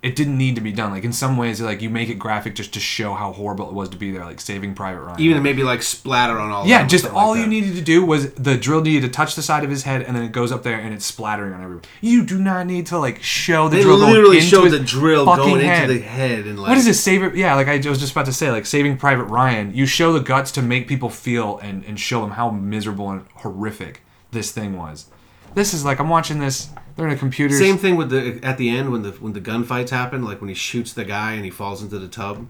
it 0.00 0.14
didn't 0.14 0.38
need 0.38 0.54
to 0.54 0.60
be 0.60 0.70
done. 0.70 0.92
Like 0.92 1.02
in 1.02 1.12
some 1.12 1.36
ways, 1.36 1.60
like 1.60 1.82
you 1.82 1.90
make 1.90 2.08
it 2.08 2.14
graphic 2.20 2.54
just 2.54 2.72
to 2.74 2.80
show 2.80 3.14
how 3.14 3.32
horrible 3.32 3.66
it 3.68 3.74
was 3.74 3.88
to 3.88 3.96
be 3.96 4.12
there, 4.12 4.24
like 4.24 4.40
Saving 4.40 4.74
Private 4.74 5.00
Ryan. 5.00 5.20
Even 5.20 5.42
maybe 5.42 5.64
like 5.64 5.82
splatter 5.82 6.38
on 6.38 6.50
all. 6.52 6.66
yeah, 6.66 6.86
just 6.86 7.04
all 7.06 7.30
like 7.30 7.38
you 7.38 7.42
that. 7.44 7.48
needed 7.50 7.74
to 7.74 7.80
do 7.82 8.04
was 8.04 8.32
the 8.34 8.56
drill 8.56 8.80
needed 8.80 9.02
to 9.02 9.08
touch 9.08 9.34
the 9.34 9.42
side 9.42 9.64
of 9.64 9.70
his 9.70 9.82
head, 9.82 10.02
and 10.02 10.14
then 10.16 10.22
it 10.22 10.30
goes 10.30 10.52
up 10.52 10.62
there 10.62 10.78
and 10.78 10.94
it's 10.94 11.04
splattering 11.04 11.52
on 11.52 11.62
everyone. 11.62 11.82
You 12.00 12.24
do 12.24 12.38
not 12.38 12.66
need 12.66 12.86
to 12.86 12.98
like 12.98 13.20
show 13.22 13.68
the 13.68 13.76
They 13.78 13.82
drill. 13.82 13.98
going 13.98 14.12
literally 14.12 14.40
showed 14.40 14.68
the 14.70 14.78
drill 14.78 15.24
going 15.26 15.60
head. 15.64 15.90
into 15.90 15.94
the 15.94 16.06
head 16.06 16.46
and 16.46 16.58
like. 16.60 16.68
What 16.68 16.78
is 16.78 16.84
this? 16.84 17.02
Saving? 17.02 17.36
Yeah, 17.36 17.56
like 17.56 17.66
I 17.66 17.76
was 17.88 17.98
just 17.98 18.12
about 18.12 18.26
to 18.26 18.32
say, 18.32 18.52
like 18.52 18.66
Saving 18.66 18.96
Private 18.98 19.24
Ryan. 19.24 19.74
You 19.74 19.84
show 19.86 20.12
the 20.12 20.20
guts 20.20 20.52
to 20.52 20.62
make 20.62 20.86
people 20.86 21.10
feel 21.10 21.58
and 21.58 21.84
and 21.84 21.98
show 21.98 22.20
them 22.20 22.30
how 22.30 22.50
miserable 22.50 23.10
and 23.10 23.26
horrific 23.34 24.02
this 24.30 24.52
thing 24.52 24.76
was. 24.76 25.06
This 25.54 25.74
is 25.74 25.84
like 25.84 25.98
I'm 25.98 26.08
watching 26.08 26.38
this. 26.38 26.68
They're 26.98 27.06
in 27.06 27.14
a 27.14 27.16
computer. 27.18 27.54
Same 27.54 27.78
thing 27.78 27.96
with 27.96 28.10
the 28.10 28.40
at 28.42 28.58
the 28.58 28.68
end 28.68 28.90
when 28.92 29.02
the 29.02 29.12
when 29.12 29.32
the 29.32 29.40
gunfights 29.40 29.90
happen, 29.90 30.22
like 30.24 30.40
when 30.40 30.48
he 30.48 30.54
shoots 30.54 30.92
the 30.92 31.04
guy 31.04 31.32
and 31.32 31.44
he 31.44 31.50
falls 31.50 31.82
into 31.82 31.98
the 31.98 32.08
tub. 32.08 32.46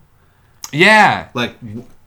Yeah. 0.73 1.29
Like 1.35 1.57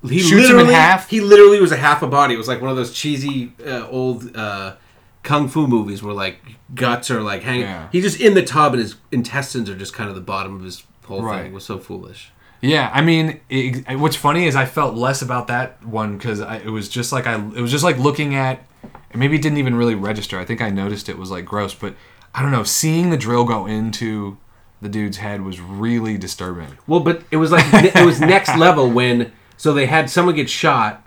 he 0.03 0.19
Shoots 0.19 0.31
him 0.31 0.39
in 0.39 0.45
literally 0.67 0.73
half? 0.73 1.09
he 1.09 1.21
literally 1.21 1.61
was 1.61 1.71
a 1.71 1.77
half 1.77 2.01
a 2.01 2.07
body. 2.07 2.33
It 2.33 2.37
was 2.37 2.47
like 2.47 2.59
one 2.61 2.69
of 2.71 2.75
those 2.75 2.93
cheesy 2.93 3.53
uh, 3.65 3.87
old 3.87 4.35
uh, 4.35 4.75
kung 5.23 5.47
fu 5.47 5.67
movies 5.67 6.01
where 6.03 6.13
like 6.15 6.39
guts 6.73 7.11
are 7.11 7.21
like 7.21 7.43
hanging. 7.43 7.61
Yeah. 7.61 7.87
He's 7.91 8.03
just 8.03 8.19
in 8.19 8.33
the 8.33 8.43
tub 8.43 8.73
and 8.73 8.81
his 8.81 8.95
intestines 9.11 9.69
are 9.69 9.75
just 9.75 9.93
kind 9.93 10.09
of 10.09 10.15
the 10.15 10.21
bottom 10.21 10.55
of 10.55 10.63
his 10.63 10.83
whole 11.05 11.21
Right. 11.23 11.43
thing. 11.43 11.51
It 11.51 11.53
was 11.53 11.63
so 11.65 11.77
foolish. 11.77 12.31
Yeah, 12.63 12.91
I 12.93 13.01
mean, 13.01 13.39
it, 13.49 13.97
what's 13.97 14.15
funny 14.15 14.45
is 14.45 14.55
I 14.55 14.65
felt 14.65 14.93
less 14.95 15.23
about 15.23 15.47
that 15.47 15.83
one 15.83 16.17
because 16.17 16.39
it 16.41 16.69
was 16.69 16.89
just 16.89 17.11
like 17.11 17.25
I, 17.25 17.35
it 17.35 17.61
was 17.61 17.71
just 17.71 17.83
like 17.83 17.97
looking 17.97 18.35
at, 18.35 18.63
and 18.83 19.19
maybe 19.19 19.35
it 19.35 19.41
didn't 19.41 19.57
even 19.57 19.73
really 19.75 19.95
register. 19.95 20.37
I 20.39 20.45
think 20.45 20.61
I 20.61 20.69
noticed 20.69 21.09
it 21.09 21.17
was 21.17 21.31
like 21.31 21.43
gross, 21.43 21.73
but 21.73 21.95
I 22.33 22.41
don't 22.41 22.51
know. 22.51 22.63
Seeing 22.63 23.09
the 23.09 23.17
drill 23.17 23.43
go 23.45 23.65
into 23.65 24.37
the 24.81 24.89
dude's 24.89 25.17
head 25.17 25.41
was 25.41 25.59
really 25.59 26.17
disturbing. 26.17 26.77
Well, 26.87 27.01
but 27.01 27.23
it 27.31 27.37
was 27.37 27.51
like 27.51 27.65
it 27.73 28.05
was 28.05 28.19
next 28.19 28.57
level 28.57 28.89
when 28.89 29.31
so 29.57 29.73
they 29.73 29.85
had 29.85 30.09
someone 30.09 30.35
get 30.35 30.49
shot 30.49 31.05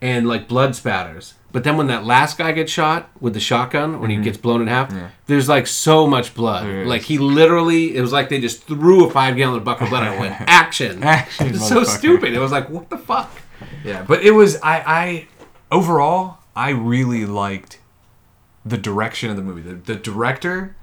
and 0.00 0.26
like 0.26 0.48
blood 0.48 0.74
spatters. 0.74 1.34
But 1.52 1.64
then 1.64 1.76
when 1.76 1.86
that 1.88 2.04
last 2.04 2.38
guy 2.38 2.52
gets 2.52 2.72
shot 2.72 3.10
with 3.20 3.34
the 3.34 3.40
shotgun, 3.40 4.00
when 4.00 4.08
he 4.10 4.16
gets 4.16 4.38
blown 4.38 4.62
in 4.62 4.68
half, 4.68 4.92
there's 5.26 5.50
like 5.50 5.66
so 5.66 6.06
much 6.06 6.34
blood. 6.34 6.64
Mm-hmm. 6.64 6.88
Like 6.88 7.02
he 7.02 7.18
literally, 7.18 7.94
it 7.94 8.00
was 8.00 8.10
like 8.10 8.30
they 8.30 8.40
just 8.40 8.62
threw 8.64 9.06
a 9.06 9.10
five 9.10 9.36
gallon 9.36 9.62
bucket 9.62 9.84
of 9.84 9.90
blood 9.90 10.04
and 10.04 10.18
went 10.18 10.34
action. 10.46 11.02
Action, 11.02 11.48
It's 11.48 11.68
so 11.68 11.84
stupid. 11.84 12.32
It 12.32 12.38
was 12.38 12.52
like 12.52 12.70
what 12.70 12.88
the 12.88 12.96
fuck. 12.96 13.30
Yeah, 13.84 14.02
but 14.08 14.22
it 14.22 14.30
was 14.32 14.56
I, 14.62 14.82
I 14.86 15.28
overall 15.70 16.38
I 16.56 16.70
really 16.70 17.26
liked 17.26 17.78
the 18.64 18.78
direction 18.78 19.30
of 19.30 19.36
the 19.36 19.42
movie. 19.42 19.62
The, 19.62 19.74
the 19.74 19.96
director, 19.96 20.76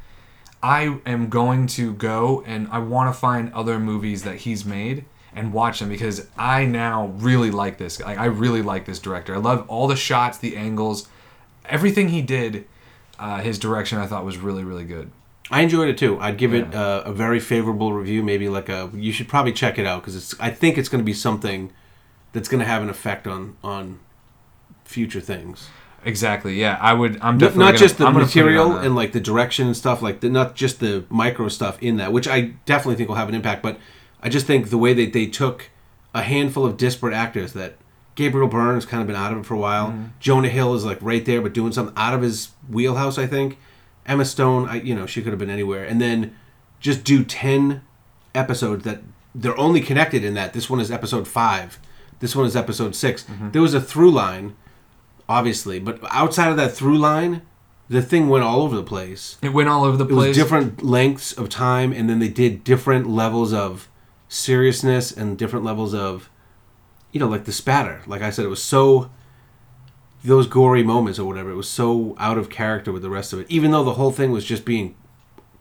I 0.61 0.99
am 1.05 1.29
going 1.29 1.67
to 1.67 1.93
go 1.93 2.43
and 2.45 2.67
I 2.71 2.79
want 2.79 3.13
to 3.13 3.19
find 3.19 3.53
other 3.53 3.79
movies 3.79 4.23
that 4.23 4.37
he's 4.37 4.65
made 4.65 5.05
and 5.33 5.53
watch 5.53 5.79
them 5.79 5.89
because 5.89 6.27
I 6.37 6.65
now 6.65 7.07
really 7.17 7.51
like 7.51 7.77
this. 7.77 7.99
Like 7.99 8.17
I 8.17 8.25
really 8.25 8.61
like 8.61 8.85
this 8.85 8.99
director. 8.99 9.35
I 9.35 9.37
love 9.37 9.65
all 9.69 9.87
the 9.87 9.95
shots, 9.95 10.37
the 10.37 10.57
angles, 10.57 11.07
everything 11.65 12.09
he 12.09 12.21
did. 12.21 12.65
Uh, 13.17 13.39
his 13.39 13.59
direction 13.59 13.97
I 13.97 14.07
thought 14.07 14.25
was 14.25 14.37
really 14.37 14.63
really 14.63 14.85
good. 14.85 15.11
I 15.51 15.61
enjoyed 15.61 15.89
it 15.89 15.97
too. 15.97 16.19
I'd 16.19 16.37
give 16.37 16.53
it 16.53 16.73
uh, 16.75 17.03
a 17.05 17.11
very 17.11 17.39
favorable 17.39 17.91
review. 17.93 18.21
Maybe 18.21 18.49
like 18.49 18.69
a. 18.69 18.91
You 18.93 19.11
should 19.11 19.27
probably 19.27 19.51
check 19.51 19.79
it 19.79 19.85
out 19.85 20.01
because 20.01 20.15
it's. 20.15 20.39
I 20.39 20.51
think 20.51 20.77
it's 20.77 20.89
going 20.89 21.01
to 21.01 21.05
be 21.05 21.13
something 21.13 21.71
that's 22.33 22.47
going 22.47 22.59
to 22.59 22.65
have 22.65 22.83
an 22.83 22.89
effect 22.89 23.25
on 23.25 23.57
on 23.63 23.99
future 24.85 25.21
things. 25.21 25.69
Exactly. 26.05 26.59
Yeah, 26.59 26.77
I 26.79 26.93
would. 26.93 27.15
I'm 27.21 27.37
Not- 27.37 27.39
definitely 27.39 27.71
not 27.71 27.75
just 27.75 27.97
the 27.97 28.05
I'm 28.05 28.13
gonna 28.13 28.25
it 28.25 28.37
on 28.37 28.43
material 28.45 28.77
and 28.77 28.95
like 28.95 29.11
the 29.11 29.19
direction 29.19 29.67
and 29.67 29.75
stuff 29.75 30.01
like 30.01 30.21
the, 30.21 30.29
not 30.29 30.55
just 30.55 30.79
the 30.79 31.03
micro 31.09 31.47
stuff 31.49 31.77
in 31.81 31.97
that 31.97 32.13
which 32.13 32.27
i 32.27 32.53
definitely 32.65 32.95
think 32.95 33.09
will 33.09 33.15
have 33.17 33.29
an 33.29 33.35
impact 33.35 33.61
but 33.63 33.77
i 34.23 34.29
just 34.29 34.45
think 34.47 34.69
the 34.69 34.77
way 34.77 34.93
that 34.93 35.11
they 35.13 35.25
took 35.25 35.69
a 36.15 36.21
handful 36.21 36.65
of 36.65 36.77
disparate 36.77 37.13
actors 37.13 37.53
that 37.53 37.75
gabriel 38.15 38.47
byrne 38.47 38.75
has 38.75 38.85
kind 38.85 39.01
of 39.01 39.07
been 39.07 39.15
out 39.15 39.31
of 39.33 39.39
it 39.39 39.45
for 39.45 39.53
a 39.55 39.57
while 39.59 39.87
Mm-hmm. 39.89 40.03
jonah 40.19 40.49
hill 40.49 40.73
is 40.73 40.85
like 40.85 40.97
right 41.01 41.25
there 41.25 41.41
but 41.41 41.53
doing 41.53 41.71
something 41.73 41.93
out 41.97 42.13
of 42.13 42.21
his 42.21 42.49
wheelhouse 42.69 43.17
i 43.17 43.27
think 43.27 43.57
emma 44.05 44.23
stone 44.25 44.67
i 44.69 44.75
you 44.75 44.95
know 44.95 45.05
she 45.05 45.21
could 45.21 45.31
have 45.33 45.39
been 45.39 45.49
anywhere 45.49 45.83
and 45.83 45.99
then 46.01 46.33
just 46.79 47.03
do 47.03 47.23
10 47.25 47.81
episodes 48.33 48.83
that 48.85 49.01
they're 49.35 49.57
only 49.59 49.81
connected 49.81 50.23
in 50.23 50.33
that 50.33 50.53
this 50.53 50.69
one 50.69 50.79
is 50.79 50.89
episode 50.91 51.27
5 51.27 51.79
this 52.19 52.35
one 52.35 52.45
is 52.45 52.55
episode 52.55 52.95
6 52.95 53.23
Mm-hmm. 53.23 53.51
there 53.51 53.61
was 53.61 53.73
a 53.73 53.81
through 53.81 54.11
line 54.11 54.55
obviously, 55.29 55.79
but 55.79 55.99
outside 56.11 56.49
of 56.49 56.57
that 56.57 56.73
through 56.73 56.97
line, 56.97 57.43
the 57.87 58.01
thing 58.01 58.27
went 58.27 58.43
all 58.43 58.61
over 58.61 58.75
the 58.75 58.83
place. 58.83 59.37
It 59.41 59.53
went 59.53 59.69
all 59.69 59.85
over 59.85 59.95
the 59.95 60.05
It 60.05 60.11
was 60.11 60.25
place. 60.25 60.35
different 60.35 60.83
lengths 60.83 61.31
of 61.31 61.47
time, 61.47 61.93
and 61.93 62.09
then 62.09 62.19
they 62.19 62.27
did 62.27 62.63
different 62.65 63.07
levels 63.09 63.53
of 63.53 63.87
seriousness 64.27 65.11
and 65.11 65.37
different 65.37 65.63
levels 65.65 65.93
of, 65.93 66.29
you 67.11 67.19
know, 67.19 67.27
like 67.27 67.45
the 67.45 67.51
spatter. 67.51 68.01
Like 68.05 68.21
I 68.21 68.29
said, 68.31 68.43
it 68.45 68.49
was 68.49 68.61
so 68.61 69.09
those 70.23 70.47
gory 70.47 70.83
moments 70.83 71.17
or 71.17 71.25
whatever. 71.25 71.49
It 71.51 71.55
was 71.55 71.69
so 71.69 72.15
out 72.19 72.37
of 72.37 72.49
character 72.49 72.91
with 72.91 73.01
the 73.01 73.09
rest 73.09 73.31
of 73.33 73.39
it, 73.39 73.45
even 73.49 73.71
though 73.71 73.83
the 73.85 73.93
whole 73.93 74.11
thing 74.11 74.31
was 74.31 74.43
just 74.45 74.65
being 74.65 74.95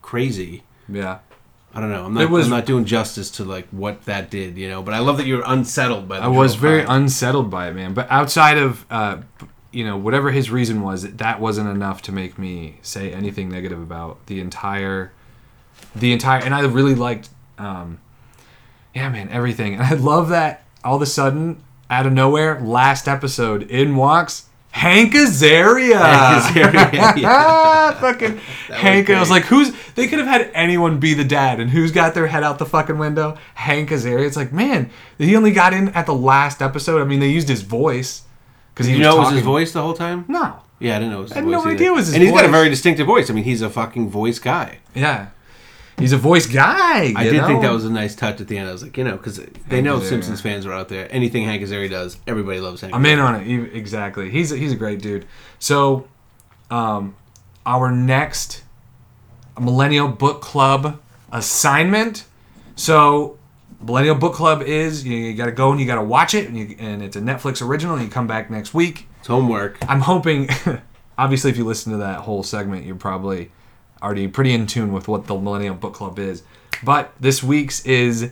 crazy. 0.03 0.65
Yeah. 0.89 1.19
I 1.75 1.81
don't 1.81 1.91
know. 1.91 2.07
I'm 2.07 2.15
not. 2.15 2.29
Was- 2.31 2.47
I'm 2.47 2.51
not 2.51 2.67
doing 2.67 2.85
justice 2.87 3.31
to 3.33 3.45
like 3.45 3.69
what 3.71 4.05
that 4.07 4.31
did, 4.31 4.57
you 4.59 4.69
know. 4.69 4.83
But 4.83 4.95
I 4.95 4.99
love 5.01 5.17
that 5.19 5.27
you're 5.27 5.43
unsettled 5.47 6.09
by. 6.09 6.17
The 6.19 6.25
I 6.25 6.29
was 6.29 6.55
very 6.57 6.83
unsettled 6.83 7.51
by 7.51 7.69
it, 7.69 7.75
man. 7.75 7.93
But 7.95 8.11
outside 8.11 8.57
of, 8.59 8.85
uh, 8.91 9.19
you 9.79 9.85
know, 9.85 9.97
whatever 9.97 10.33
his 10.33 10.51
reason 10.51 10.83
was, 10.83 11.05
that 11.05 11.41
wasn't 11.41 11.69
enough 11.69 12.03
to 12.03 12.11
make 12.11 12.37
me 12.37 12.81
say 12.83 13.13
anything 13.13 13.49
negative 13.49 13.81
about 13.81 14.27
the 14.27 14.41
entire, 14.41 15.13
the 15.95 16.11
entire. 16.11 16.43
And 16.43 16.53
I 16.53 16.63
really 16.63 16.97
liked, 16.97 17.29
um, 17.59 18.01
yeah, 18.93 19.09
man, 19.09 19.29
everything. 19.29 19.75
And 19.75 19.83
I 19.85 19.93
love 19.93 20.31
that 20.31 20.65
all 20.83 20.97
of 20.97 21.03
a 21.03 21.07
sudden, 21.07 21.63
out 21.89 22.07
of 22.07 22.13
nowhere, 22.13 22.61
last 22.61 23.07
episode 23.07 23.71
in 23.71 23.95
walks 23.95 24.49
Hank 24.71 25.13
Azaria. 25.13 26.01
Hank 26.01 26.75
Azaria, 26.75 27.17
yeah. 27.23 27.29
Ah, 27.31 27.97
fucking 28.01 28.39
Hank. 28.67 29.09
I 29.11 29.21
was 29.21 29.31
like, 29.31 29.45
who's? 29.45 29.73
They 29.95 30.09
could 30.09 30.19
have 30.19 30.27
had 30.27 30.51
anyone 30.55 30.99
be 30.99 31.15
the 31.15 31.23
dad, 31.23 31.61
and 31.61 31.71
who's 31.71 31.93
got 31.93 32.15
their 32.15 32.27
head 32.27 32.43
out 32.43 32.59
the 32.59 32.67
fucking 32.67 32.99
window? 32.99 33.39
Hank 33.55 33.91
Azaria. 33.91 34.27
It's 34.27 34.37
like, 34.37 34.53
man, 34.53 34.91
he 35.19 35.37
only 35.37 35.53
got 35.53 35.73
in 35.73 35.91
at 35.91 36.07
the 36.07 36.15
last 36.15 36.61
episode. 36.61 37.01
I 37.01 37.05
mean, 37.05 37.21
they 37.21 37.29
used 37.29 37.49
his 37.49 37.63
voice 37.63 38.25
because 38.79 38.87
he 38.87 38.95
You 38.95 39.01
know, 39.01 39.17
it 39.17 39.19
was 39.19 39.33
his 39.33 39.43
voice 39.43 39.73
the 39.73 39.83
whole 39.83 39.95
time. 39.95 40.25
No. 40.29 40.61
Yeah, 40.79 40.95
I 40.95 40.99
didn't 41.01 41.11
know 41.11 41.19
it 41.19 41.23
was 41.23 41.31
his 41.31 41.37
I 41.39 41.41
had 41.41 41.45
voice. 41.47 41.53
no 41.53 41.61
either. 41.63 41.71
idea 41.71 41.89
it 41.89 41.95
was 41.95 42.07
his 42.07 42.09
voice. 42.11 42.15
and 42.15 42.23
he's 42.23 42.33
got 42.33 42.45
a 42.45 42.47
voice. 42.47 42.57
very 42.57 42.69
distinctive 42.69 43.07
voice. 43.09 43.29
I 43.29 43.33
mean, 43.33 43.43
he's 43.43 43.61
a 43.63 43.69
fucking 43.71 44.09
voice 44.11 44.39
guy. 44.39 44.79
Yeah. 44.95 45.31
He's 45.99 46.13
a 46.13 46.17
voice 46.17 46.47
guy. 46.47 47.13
I 47.17 47.25
you 47.25 47.31
did 47.33 47.45
think 47.47 47.61
know? 47.61 47.63
that 47.63 47.73
was 47.73 47.85
a 47.85 47.91
nice 47.91 48.15
touch 48.15 48.41
at 48.41 48.47
the 48.47 48.57
end. 48.57 48.69
I 48.69 48.73
was 48.73 48.85
like, 48.85 48.97
you 48.97 49.03
know, 49.03 49.17
because 49.17 49.39
they 49.67 49.83
know 49.83 49.99
Azaria. 49.99 50.09
Simpsons 50.09 50.41
fans 50.41 50.65
are 50.65 50.73
out 50.73 50.89
there. 50.89 51.09
Anything 51.11 51.43
Hank 51.43 51.61
Azaria 51.61 51.91
does, 51.91 52.19
everybody 52.29 52.61
loves 52.61 52.83
Hank. 52.83 52.95
I'm 52.95 53.05
in 53.05 53.19
on 53.19 53.35
it. 53.35 53.75
Exactly. 53.75 54.31
He's 54.31 54.53
a, 54.53 54.57
he's 54.57 54.71
a 54.71 54.77
great 54.77 55.03
dude. 55.03 55.27
So, 55.59 56.07
um, 56.71 57.17
our 57.67 57.91
next 57.91 58.63
Millennial 59.61 60.07
Book 60.07 60.41
Club 60.41 61.01
assignment. 61.33 62.25
So, 62.77 63.38
Millennial 63.81 64.17
Book 64.17 64.35
Club 64.35 64.63
is 64.63 65.05
you, 65.05 65.17
you 65.17 65.35
got 65.35 65.47
to 65.47 65.53
go 65.53 65.71
and 65.71 65.81
you 65.81 65.87
got 65.87 65.97
to 65.97 66.03
watch 66.03 66.35
it, 66.35 66.49
and, 66.49 66.59
you, 66.59 66.77
and 66.79 67.03
it's 67.03 67.17
a 67.17 67.21
Netflix 67.21 67.67
original. 67.67 67.95
And 67.95 68.05
you 68.05 68.11
come 68.11 68.27
back 68.27 68.51
next 68.51 68.75
week. 68.75 69.07
It's 69.19 69.29
homework. 69.29 69.79
I'm 69.89 70.01
hoping. 70.01 70.49
obviously, 71.19 71.51
if 71.51 71.57
you 71.57 71.65
listen 71.65 71.93
to 71.93 71.99
that 71.99 72.21
whole 72.21 72.43
segment, 72.43 72.85
you're 72.85 72.97
probably 72.97 73.51
already 74.03 74.29
pretty 74.29 74.53
in 74.53 74.67
tune 74.67 74.93
with 74.93 75.09
what 75.09 75.27
the 75.27 75.37
Millennial 75.37 75.75
Book 75.75 75.95
Club 75.95 76.19
is. 76.19 76.43
But 76.83 77.13
this 77.21 77.43
week's 77.43 77.85
is 77.85 78.31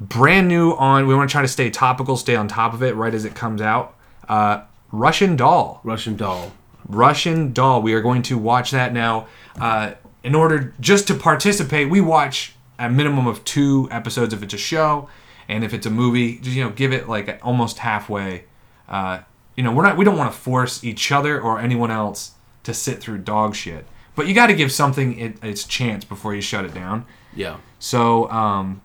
brand 0.00 0.48
new 0.48 0.72
on. 0.72 1.06
We 1.06 1.14
want 1.14 1.28
to 1.28 1.32
try 1.32 1.42
to 1.42 1.48
stay 1.48 1.70
topical, 1.70 2.16
stay 2.16 2.36
on 2.36 2.48
top 2.48 2.74
of 2.74 2.82
it 2.82 2.94
right 2.94 3.14
as 3.14 3.24
it 3.24 3.34
comes 3.34 3.60
out. 3.60 3.96
Uh, 4.28 4.62
Russian 4.90 5.36
Doll. 5.36 5.80
Russian 5.84 6.16
doll. 6.16 6.52
Russian 6.86 7.52
Doll. 7.52 7.82
We 7.82 7.94
are 7.94 8.02
going 8.02 8.22
to 8.22 8.36
watch 8.36 8.70
that 8.72 8.92
now. 8.92 9.26
Uh, 9.58 9.94
in 10.22 10.34
order 10.34 10.74
just 10.80 11.08
to 11.08 11.14
participate, 11.14 11.90
we 11.90 12.00
watch 12.00 12.54
a 12.78 12.88
minimum 12.88 13.26
of 13.26 13.44
two 13.44 13.88
episodes 13.90 14.32
if 14.34 14.42
it's 14.42 14.54
a 14.54 14.58
show, 14.58 15.08
and 15.48 15.64
if 15.64 15.74
it's 15.74 15.86
a 15.86 15.90
movie, 15.90 16.38
just 16.38 16.56
you 16.56 16.64
know, 16.64 16.70
give 16.70 16.92
it 16.92 17.08
like 17.08 17.40
almost 17.42 17.78
halfway. 17.78 18.44
Uh, 18.88 19.20
you 19.56 19.62
know, 19.62 19.72
we're 19.72 19.82
not 19.82 19.96
we 19.96 20.04
don't 20.04 20.16
want 20.16 20.32
to 20.32 20.38
force 20.38 20.82
each 20.82 21.12
other 21.12 21.40
or 21.40 21.58
anyone 21.58 21.90
else 21.90 22.32
to 22.64 22.72
sit 22.72 23.00
through 23.00 23.18
dog 23.18 23.54
shit, 23.54 23.86
but 24.14 24.26
you 24.26 24.34
got 24.34 24.46
to 24.48 24.54
give 24.54 24.72
something 24.72 25.18
it, 25.18 25.44
its 25.44 25.64
chance 25.64 26.04
before 26.04 26.34
you 26.34 26.40
shut 26.40 26.64
it 26.64 26.74
down. 26.74 27.04
Yeah. 27.34 27.58
So, 27.78 28.30
um, 28.30 28.82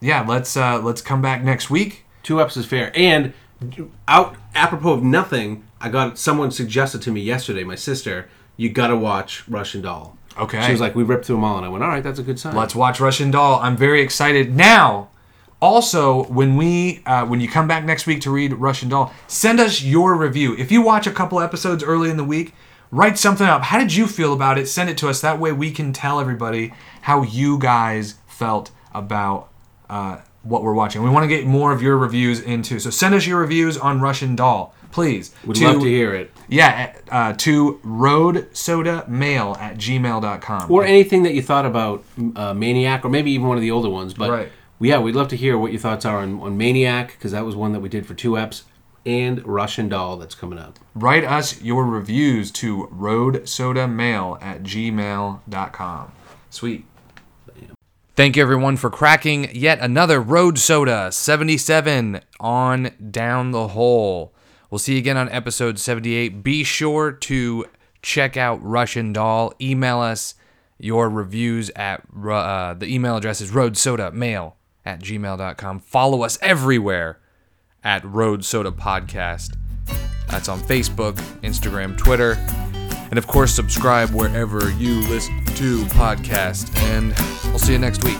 yeah, 0.00 0.24
let's 0.26 0.56
uh, 0.56 0.80
let's 0.80 1.00
come 1.00 1.22
back 1.22 1.42
next 1.42 1.70
week. 1.70 2.04
Two 2.22 2.36
eps 2.36 2.56
is 2.56 2.66
fair. 2.66 2.92
And 2.94 3.32
out 4.06 4.36
apropos 4.54 4.94
of 4.94 5.02
nothing, 5.02 5.64
I 5.80 5.88
got 5.88 6.18
someone 6.18 6.50
suggested 6.50 7.02
to 7.02 7.12
me 7.12 7.20
yesterday. 7.20 7.64
My 7.64 7.74
sister, 7.74 8.28
you 8.56 8.68
got 8.68 8.88
to 8.88 8.96
watch 8.96 9.48
Russian 9.48 9.82
Doll. 9.82 10.17
Okay. 10.38 10.64
She 10.64 10.72
was 10.72 10.80
like, 10.80 10.94
we 10.94 11.02
ripped 11.02 11.26
through 11.26 11.36
them 11.36 11.44
all, 11.44 11.56
and 11.56 11.66
I 11.66 11.68
went, 11.68 11.82
all 11.82 11.90
right, 11.90 12.02
that's 12.02 12.18
a 12.18 12.22
good 12.22 12.38
sign. 12.38 12.54
Let's 12.54 12.74
watch 12.74 13.00
Russian 13.00 13.30
Doll. 13.30 13.58
I'm 13.60 13.76
very 13.76 14.00
excited. 14.00 14.54
Now, 14.54 15.10
also, 15.60 16.24
when 16.24 16.56
we 16.56 17.02
uh, 17.06 17.26
when 17.26 17.40
you 17.40 17.48
come 17.48 17.66
back 17.66 17.84
next 17.84 18.06
week 18.06 18.20
to 18.22 18.30
read 18.30 18.52
Russian 18.52 18.88
Doll, 18.88 19.12
send 19.26 19.58
us 19.58 19.82
your 19.82 20.16
review. 20.16 20.54
If 20.56 20.70
you 20.70 20.82
watch 20.82 21.06
a 21.06 21.10
couple 21.10 21.40
episodes 21.40 21.82
early 21.82 22.10
in 22.10 22.16
the 22.16 22.24
week, 22.24 22.54
write 22.92 23.18
something 23.18 23.46
up. 23.46 23.62
How 23.62 23.78
did 23.78 23.94
you 23.94 24.06
feel 24.06 24.32
about 24.32 24.58
it? 24.58 24.68
Send 24.68 24.88
it 24.88 24.96
to 24.98 25.08
us. 25.08 25.20
That 25.20 25.40
way, 25.40 25.50
we 25.50 25.72
can 25.72 25.92
tell 25.92 26.20
everybody 26.20 26.72
how 27.02 27.22
you 27.22 27.58
guys 27.58 28.14
felt 28.26 28.70
about 28.94 29.48
uh, 29.90 30.18
what 30.42 30.62
we're 30.62 30.74
watching. 30.74 31.02
We 31.02 31.10
want 31.10 31.24
to 31.24 31.28
get 31.28 31.44
more 31.44 31.72
of 31.72 31.82
your 31.82 31.96
reviews 31.96 32.40
into. 32.40 32.78
So 32.78 32.90
send 32.90 33.14
us 33.14 33.26
your 33.26 33.40
reviews 33.40 33.76
on 33.76 34.00
Russian 34.00 34.36
Doll, 34.36 34.72
please. 34.92 35.34
We'd 35.44 35.58
love 35.58 35.80
to 35.82 35.88
hear 35.88 36.14
it. 36.14 36.30
Yeah, 36.48 36.94
uh, 37.10 37.32
to 37.34 37.80
roadsodamail 37.84 39.58
at 39.58 39.76
gmail.com. 39.76 40.70
Or 40.70 40.84
anything 40.84 41.22
that 41.24 41.34
you 41.34 41.42
thought 41.42 41.66
about 41.66 42.04
uh, 42.36 42.54
Maniac, 42.54 43.04
or 43.04 43.08
maybe 43.08 43.30
even 43.32 43.46
one 43.46 43.56
of 43.56 43.62
the 43.62 43.70
older 43.70 43.90
ones. 43.90 44.14
But 44.14 44.30
Right. 44.30 44.48
yeah, 44.80 44.98
we'd 44.98 45.14
love 45.14 45.28
to 45.28 45.36
hear 45.36 45.58
what 45.58 45.72
your 45.72 45.80
thoughts 45.80 46.04
are 46.04 46.18
on, 46.18 46.40
on 46.40 46.56
Maniac, 46.56 47.12
because 47.12 47.32
that 47.32 47.44
was 47.44 47.54
one 47.56 47.72
that 47.72 47.80
we 47.80 47.88
did 47.88 48.06
for 48.06 48.14
two 48.14 48.32
eps, 48.32 48.62
and 49.06 49.44
Russian 49.46 49.88
Doll 49.88 50.16
that's 50.16 50.34
coming 50.34 50.58
up. 50.58 50.78
write 50.94 51.24
us 51.24 51.62
your 51.62 51.84
reviews 51.86 52.50
to 52.52 52.88
roadsodamail 52.92 54.42
at 54.42 54.62
gmail.com. 54.62 56.12
Sweet. 56.50 56.84
Thank 58.16 58.34
you 58.36 58.42
everyone 58.42 58.76
for 58.76 58.90
cracking 58.90 59.48
yet 59.54 59.78
another 59.78 60.20
Road 60.20 60.58
Soda 60.58 61.12
77 61.12 62.20
on 62.40 62.90
down 63.12 63.52
the 63.52 63.68
hole. 63.68 64.32
We'll 64.70 64.78
see 64.78 64.94
you 64.94 64.98
again 64.98 65.16
on 65.16 65.28
episode 65.30 65.78
78. 65.78 66.42
Be 66.42 66.62
sure 66.64 67.12
to 67.12 67.66
check 68.02 68.36
out 68.36 68.62
Russian 68.62 69.12
Doll. 69.12 69.52
Email 69.60 70.00
us 70.00 70.34
your 70.78 71.08
reviews 71.08 71.70
at 71.70 72.02
uh, 72.28 72.74
the 72.74 72.86
email 72.86 73.16
address 73.16 73.40
is 73.40 73.50
roadsodamail 73.50 74.52
at 74.84 75.00
gmail.com. 75.00 75.80
Follow 75.80 76.22
us 76.22 76.38
everywhere 76.40 77.18
at 77.82 78.04
Road 78.04 78.44
Soda 78.44 78.70
Podcast. 78.70 79.56
That's 80.28 80.48
on 80.48 80.60
Facebook, 80.60 81.16
Instagram, 81.40 81.96
Twitter, 81.96 82.34
and 83.10 83.18
of 83.18 83.26
course, 83.26 83.54
subscribe 83.54 84.10
wherever 84.10 84.70
you 84.72 85.00
listen 85.08 85.44
to 85.46 85.84
podcasts. 85.86 86.74
And 86.82 87.14
I'll 87.50 87.58
see 87.58 87.72
you 87.72 87.78
next 87.78 88.04
week. 88.04 88.18